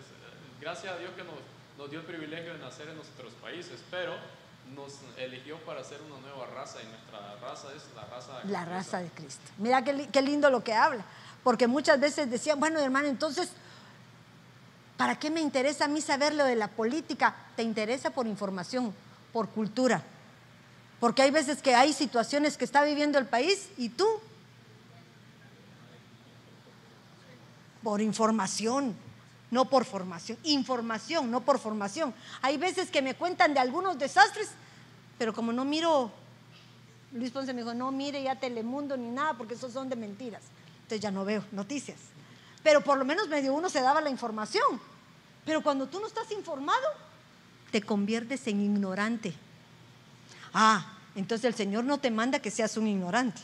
Gracias 0.60 0.94
a 0.94 0.98
Dios 0.98 1.12
que 1.16 1.24
nos, 1.24 1.36
nos, 1.78 1.90
dio 1.90 2.02
el 2.02 2.06
privilegio 2.06 2.54
de 2.54 2.60
nacer 2.60 2.90
en 2.90 2.96
nuestros 2.96 3.32
países, 3.36 3.82
pero 3.90 4.14
nos 4.76 5.00
eligió 5.18 5.58
para 5.60 5.84
ser 5.84 6.02
una 6.02 6.20
nueva 6.20 6.48
raza 6.48 6.80
y 6.82 6.86
nuestra 6.86 7.36
raza 7.42 7.70
es 7.76 7.84
la 7.96 8.06
raza 8.06 8.40
de 8.40 8.52
La 8.52 8.66
raza 8.66 9.00
de 9.00 9.10
Cristo. 9.10 9.52
Mira 9.58 9.84
qué, 9.84 10.10
qué 10.12 10.22
lindo 10.22 10.50
lo 10.50 10.64
que 10.64 10.74
habla, 10.74 11.06
porque 11.44 11.68
muchas 11.68 12.00
veces 12.00 12.30
decían, 12.30 12.60
bueno 12.60 12.80
hermano, 12.80 13.08
entonces, 13.08 13.50
¿para 14.98 15.18
qué 15.18 15.30
me 15.30 15.42
interesa 15.42 15.86
a 15.86 15.88
mí 15.88 16.02
saber 16.02 16.34
lo 16.34 16.46
de 16.46 16.56
la 16.56 16.68
política? 16.68 17.36
Te 17.56 17.64
interesa 17.64 18.10
por 18.10 18.28
información, 18.28 18.94
por 19.32 19.50
cultura. 19.50 20.04
Porque 21.00 21.22
hay 21.22 21.32
veces 21.32 21.62
que 21.62 21.76
hay 21.76 21.94
situaciones 21.94 22.58
que 22.58 22.66
está 22.66 22.84
viviendo 22.84 23.18
el 23.18 23.26
país 23.26 23.70
y 23.78 23.90
tú 23.90 24.06
por 27.82 28.02
información, 28.02 28.94
no 29.50 29.66
por 29.66 29.86
formación. 29.86 30.38
Información, 30.44 31.32
no 31.32 31.42
por 31.42 31.60
formación. 31.60 32.14
Hay 32.42 32.58
veces 32.58 32.92
que 32.92 33.02
me 33.02 33.16
cuentan 33.16 33.54
de 33.54 33.62
algunos 33.62 33.98
desastres, 33.98 34.50
pero 35.18 35.34
como 35.34 35.54
no 35.54 35.64
miro, 35.64 36.12
Luis 37.14 37.32
Ponce 37.32 37.54
me 37.54 37.62
dijo, 37.62 37.74
no 37.74 37.92
mire 37.92 38.22
ya 38.22 38.36
Telemundo 38.36 38.98
ni 38.98 39.10
nada, 39.10 39.36
porque 39.36 39.54
esos 39.54 39.72
son 39.72 39.90
de 39.90 39.96
mentiras. 39.96 40.44
Entonces 40.90 41.04
ya 41.04 41.12
no 41.12 41.24
veo 41.24 41.46
noticias. 41.52 42.00
Pero 42.64 42.82
por 42.82 42.98
lo 42.98 43.06
menos 43.06 43.28
medio 43.28 43.54
uno 43.54 43.70
se 43.70 43.80
daba 43.80 44.02
la 44.02 44.10
información. 44.10 44.82
Pero 45.46 45.62
cuando 45.62 45.86
tú 45.88 46.00
no 46.00 46.08
estás 46.08 46.32
informado, 46.32 46.88
te 47.70 47.84
conviertes 47.84 48.48
en 48.48 48.60
ignorante. 48.60 49.36
Ah, 50.52 50.94
entonces 51.14 51.46
el 51.46 51.54
Señor 51.54 51.84
no 51.84 52.00
te 52.00 52.10
manda 52.10 52.40
que 52.40 52.50
seas 52.50 52.76
un 52.76 52.88
ignorante. 52.88 53.40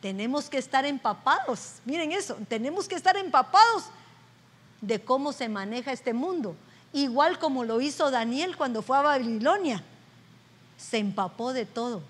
Tenemos 0.00 0.48
que 0.48 0.56
estar 0.56 0.86
empapados, 0.86 1.74
miren 1.84 2.12
eso, 2.12 2.38
tenemos 2.48 2.88
que 2.88 2.94
estar 2.94 3.18
empapados 3.18 3.84
de 4.80 5.04
cómo 5.04 5.34
se 5.34 5.50
maneja 5.50 5.92
este 5.92 6.14
mundo, 6.14 6.56
igual 6.94 7.38
como 7.38 7.62
lo 7.62 7.82
hizo 7.82 8.10
Daniel 8.10 8.56
cuando 8.56 8.80
fue 8.80 8.96
a 8.96 9.02
Babilonia. 9.02 9.84
Se 10.78 10.96
empapó 10.96 11.52
de 11.52 11.66
todo, 11.66 12.02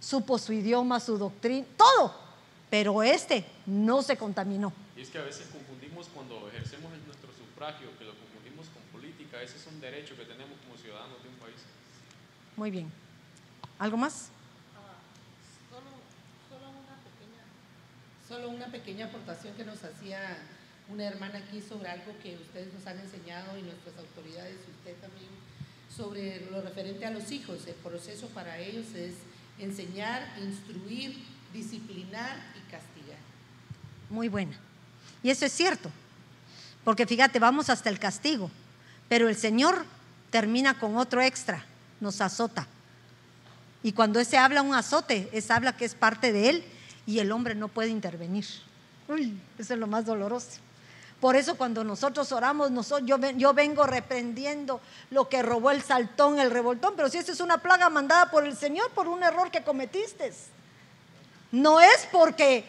supo 0.00 0.38
su 0.38 0.54
idioma, 0.54 0.98
su 0.98 1.18
doctrina, 1.18 1.66
todo, 1.76 2.23
pero 2.70 3.02
este 3.02 3.44
no 3.66 4.02
se 4.02 4.16
contaminó. 4.16 4.72
Y 4.96 5.02
es 5.02 5.10
que 5.10 5.18
a 5.18 5.22
veces 5.22 5.48
confundimos 5.52 6.08
cuando 6.14 6.48
ejercemos 6.48 6.90
nuestro 7.06 7.30
sufragio, 7.32 7.88
que 7.98 8.04
lo 8.04 8.14
confundimos 8.14 8.66
con 8.68 8.82
política, 8.92 9.42
ese 9.42 9.56
es 9.56 9.66
un 9.66 9.80
derecho 9.80 10.16
que 10.16 10.24
tenemos 10.24 10.58
como 10.64 10.76
ciudadanos 10.76 11.22
de 11.22 11.28
un 11.28 11.36
país. 11.36 11.56
Muy 12.56 12.70
bien. 12.70 12.90
¿Algo 13.78 13.96
más? 13.96 14.30
Solo 18.28 18.48
una 18.48 18.66
pequeña 18.68 19.06
aportación 19.06 19.54
que 19.54 19.64
nos 19.64 19.84
hacía 19.84 20.38
una 20.88 21.04
hermana 21.04 21.38
aquí 21.38 21.60
sobre 21.60 21.88
algo 21.88 22.12
que 22.22 22.36
ustedes 22.36 22.72
nos 22.72 22.86
han 22.86 22.98
enseñado 22.98 23.56
y 23.58 23.62
nuestras 23.62 23.96
autoridades 23.98 24.56
y 24.66 24.70
usted 24.70 25.00
también 25.00 25.30
sobre 25.94 26.50
lo 26.50 26.60
referente 26.62 27.04
a 27.06 27.10
los 27.10 27.30
hijos. 27.30 27.66
El 27.66 27.74
proceso 27.74 28.28
para 28.28 28.58
ellos 28.58 28.86
es 28.94 29.14
enseñar, 29.58 30.26
instruir, 30.42 31.22
disciplinar 31.54 32.36
y 32.56 32.70
castigar. 32.70 33.18
Muy 34.10 34.28
buena. 34.28 34.58
Y 35.22 35.30
eso 35.30 35.46
es 35.46 35.52
cierto, 35.52 35.88
porque 36.84 37.06
fíjate, 37.06 37.38
vamos 37.38 37.70
hasta 37.70 37.88
el 37.88 37.98
castigo, 37.98 38.50
pero 39.08 39.28
el 39.28 39.36
Señor 39.36 39.86
termina 40.30 40.78
con 40.78 40.98
otro 40.98 41.22
extra, 41.22 41.64
nos 42.00 42.20
azota. 42.20 42.66
Y 43.82 43.92
cuando 43.92 44.20
ese 44.20 44.36
habla 44.36 44.60
un 44.60 44.74
azote, 44.74 45.30
es 45.32 45.50
habla 45.50 45.76
que 45.76 45.84
es 45.84 45.94
parte 45.94 46.32
de 46.32 46.50
Él 46.50 46.64
y 47.06 47.20
el 47.20 47.32
hombre 47.32 47.54
no 47.54 47.68
puede 47.68 47.88
intervenir. 47.88 48.46
Uy, 49.08 49.38
eso 49.58 49.74
es 49.74 49.80
lo 49.80 49.86
más 49.86 50.04
doloroso. 50.04 50.60
Por 51.20 51.36
eso 51.36 51.56
cuando 51.56 51.84
nosotros 51.84 52.32
oramos, 52.32 52.70
yo, 53.04 53.18
yo, 53.18 53.54
vengo 53.54 53.86
reprendiendo 53.86 54.80
lo 55.10 55.28
que 55.28 55.42
robó 55.42 55.70
el 55.70 55.82
saltón, 55.82 56.38
el 56.38 56.50
revoltón, 56.50 56.94
pero 56.96 57.08
si 57.08 57.18
esa 57.18 57.32
es 57.32 57.40
una 57.40 57.58
plaga 57.58 57.88
mandada 57.88 58.30
por 58.30 58.46
el 58.46 58.56
Señor 58.56 58.90
por 58.90 59.08
un 59.08 59.22
error 59.22 59.50
que 59.50 59.62
cometiste. 59.62 60.32
No 61.54 61.80
es 61.80 62.08
porque 62.10 62.64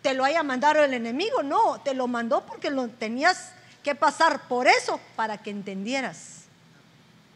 te 0.00 0.14
lo 0.14 0.24
haya 0.24 0.42
mandado 0.42 0.82
el 0.82 0.94
enemigo, 0.94 1.42
no, 1.42 1.82
te 1.82 1.92
lo 1.92 2.08
mandó 2.08 2.46
porque 2.46 2.70
lo 2.70 2.88
tenías 2.88 3.52
que 3.84 3.94
pasar 3.94 4.48
por 4.48 4.66
eso 4.66 4.98
para 5.16 5.36
que 5.36 5.50
entendieras. 5.50 6.44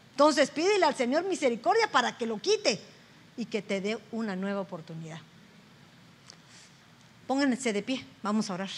Entonces 0.09 0.49
pídele 0.49 0.83
al 0.83 0.95
Señor 0.95 1.23
misericordia 1.25 1.87
para 1.91 2.17
que 2.17 2.25
lo 2.25 2.39
quite 2.39 2.81
y 3.37 3.45
que 3.45 3.61
te 3.61 3.79
dé 3.79 3.99
una 4.11 4.35
nueva 4.35 4.61
oportunidad. 4.61 5.19
Pónganse 7.27 7.73
de 7.73 7.83
pie, 7.83 8.03
vamos 8.23 8.49
a 8.49 8.55
orar. 8.55 8.69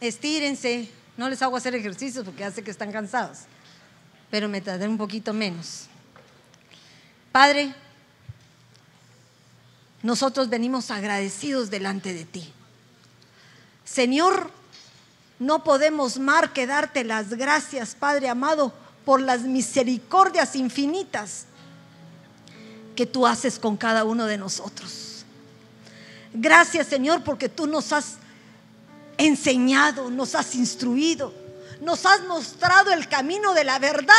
Estírense, 0.00 0.97
no 1.18 1.28
les 1.28 1.42
hago 1.42 1.56
hacer 1.56 1.74
ejercicios 1.74 2.24
porque 2.24 2.44
hace 2.44 2.62
que 2.62 2.70
están 2.70 2.92
cansados, 2.92 3.40
pero 4.30 4.48
me 4.48 4.60
tardé 4.60 4.86
un 4.88 4.96
poquito 4.96 5.34
menos. 5.34 5.86
Padre, 7.32 7.74
nosotros 10.02 10.48
venimos 10.48 10.92
agradecidos 10.92 11.70
delante 11.70 12.14
de 12.14 12.24
ti. 12.24 12.52
Señor, 13.84 14.50
no 15.40 15.64
podemos 15.64 16.18
más 16.18 16.50
que 16.50 16.68
darte 16.68 17.02
las 17.02 17.30
gracias, 17.30 17.96
Padre 17.96 18.28
amado, 18.28 18.72
por 19.04 19.20
las 19.20 19.42
misericordias 19.42 20.54
infinitas 20.54 21.46
que 22.94 23.06
tú 23.06 23.26
haces 23.26 23.58
con 23.58 23.76
cada 23.76 24.04
uno 24.04 24.26
de 24.26 24.38
nosotros. 24.38 25.24
Gracias, 26.32 26.86
Señor, 26.86 27.24
porque 27.24 27.48
tú 27.48 27.66
nos 27.66 27.92
has 27.92 28.18
enseñado, 29.18 30.10
nos 30.10 30.34
has 30.34 30.54
instruido, 30.54 31.34
nos 31.80 32.06
has 32.06 32.22
mostrado 32.22 32.92
el 32.92 33.08
camino 33.08 33.52
de 33.52 33.64
la 33.64 33.78
verdad 33.78 34.14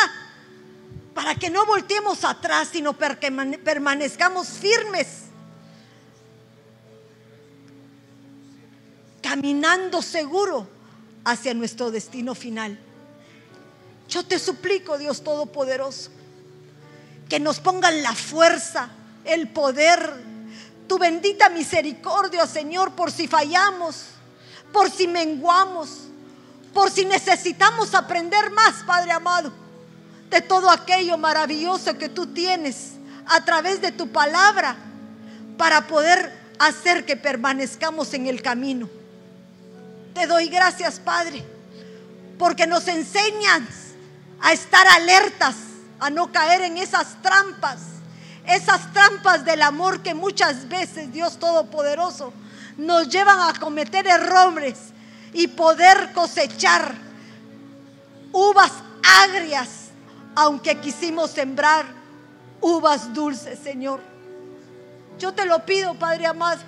para 1.16 1.36
que 1.36 1.50
no 1.50 1.66
volteemos 1.66 2.24
atrás, 2.24 2.70
sino 2.72 2.94
permanezcamos 2.94 4.48
firmes, 4.50 5.08
caminando 9.22 10.02
seguro 10.02 10.68
hacia 11.26 11.54
nuestro 11.54 11.92
destino 11.92 12.36
final. 12.36 12.80
Yo 14.08 14.24
te 14.24 14.40
suplico, 14.40 14.98
Dios 14.98 15.24
Todopoderoso, 15.24 16.10
que 17.28 17.40
nos 17.40 17.60
pongan 17.60 18.02
la 18.02 18.14
fuerza, 18.14 18.90
el 19.24 19.50
poder, 19.50 20.24
tu 20.88 20.98
bendita 20.98 21.50
misericordia, 21.50 22.48
Señor, 22.48 22.94
por 22.94 23.12
si 23.12 23.28
fallamos, 23.28 24.06
por 24.72 24.90
si 24.90 25.08
menguamos, 25.08 25.90
por 26.74 26.92
si 26.92 27.06
necesitamos 27.06 27.94
aprender 27.94 28.52
más, 28.52 28.84
Padre 28.86 29.12
amado, 29.12 29.52
de 30.30 30.42
todo 30.42 30.70
aquello 30.70 31.18
maravilloso 31.18 31.98
que 31.98 32.10
tú 32.10 32.28
tienes 32.28 32.94
a 33.26 33.44
través 33.44 33.82
de 33.82 33.92
tu 33.92 34.10
palabra 34.10 34.76
para 35.58 35.88
poder 35.88 36.38
hacer 36.60 37.06
que 37.06 37.16
permanezcamos 37.16 38.14
en 38.14 38.28
el 38.28 38.42
camino. 38.42 38.90
Te 40.14 40.28
doy 40.28 40.50
gracias, 40.50 41.00
Padre, 41.00 41.44
porque 42.38 42.68
nos 42.68 42.88
enseñas 42.88 43.64
a 44.42 44.54
estar 44.54 44.86
alertas, 44.88 45.56
a 46.00 46.10
no 46.10 46.32
caer 46.32 46.62
en 46.62 46.78
esas 46.78 47.22
trampas, 47.22 47.80
esas 48.46 48.92
trampas 48.94 49.46
del 49.46 49.62
amor 49.62 50.02
que 50.02 50.14
muchas 50.14 50.68
veces, 50.68 51.12
Dios 51.12 51.38
Todopoderoso, 51.40 52.34
nos 52.80 53.10
llevan 53.10 53.40
a 53.42 53.60
cometer 53.60 54.08
errores 54.08 54.78
y 55.34 55.48
poder 55.48 56.14
cosechar 56.14 56.96
uvas 58.32 58.72
agrias, 59.22 59.90
aunque 60.34 60.80
quisimos 60.80 61.32
sembrar 61.32 61.86
uvas 62.62 63.14
dulces, 63.14 63.60
Señor. 63.60 64.00
Yo 65.18 65.34
te 65.34 65.46
lo 65.46 65.66
pido, 65.66 65.94
Padre 65.96 66.28
amado, 66.28 66.62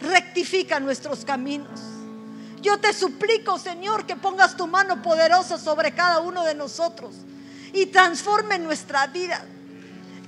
rectifica 0.00 0.78
nuestros 0.78 1.24
caminos. 1.24 1.80
Yo 2.60 2.78
te 2.78 2.92
suplico, 2.92 3.58
Señor, 3.58 4.06
que 4.06 4.14
pongas 4.14 4.56
tu 4.56 4.68
mano 4.68 5.02
poderosa 5.02 5.58
sobre 5.58 5.92
cada 5.92 6.20
uno 6.20 6.44
de 6.44 6.54
nosotros 6.54 7.12
y 7.72 7.86
transforme 7.86 8.60
nuestra 8.60 9.08
vida. 9.08 9.44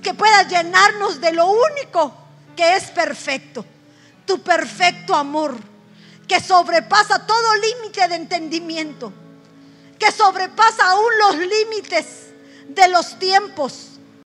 Que 0.03 0.13
pueda 0.13 0.43
llenarnos 0.43 1.21
de 1.21 1.31
lo 1.31 1.47
único 1.47 2.13
que 2.57 2.75
es 2.75 2.91
perfecto. 2.91 3.65
Tu 4.25 4.41
perfecto 4.41 5.15
amor, 5.15 5.55
que 6.27 6.39
sobrepasa 6.39 7.25
todo 7.25 7.55
límite 7.55 8.07
de 8.07 8.15
entendimiento, 8.15 9.13
que 9.99 10.11
sobrepasa 10.11 10.91
aún 10.91 11.11
los 11.19 11.37
límites 11.37 12.33
de 12.67 12.87
los 12.87 13.19
tiempos 13.19 13.94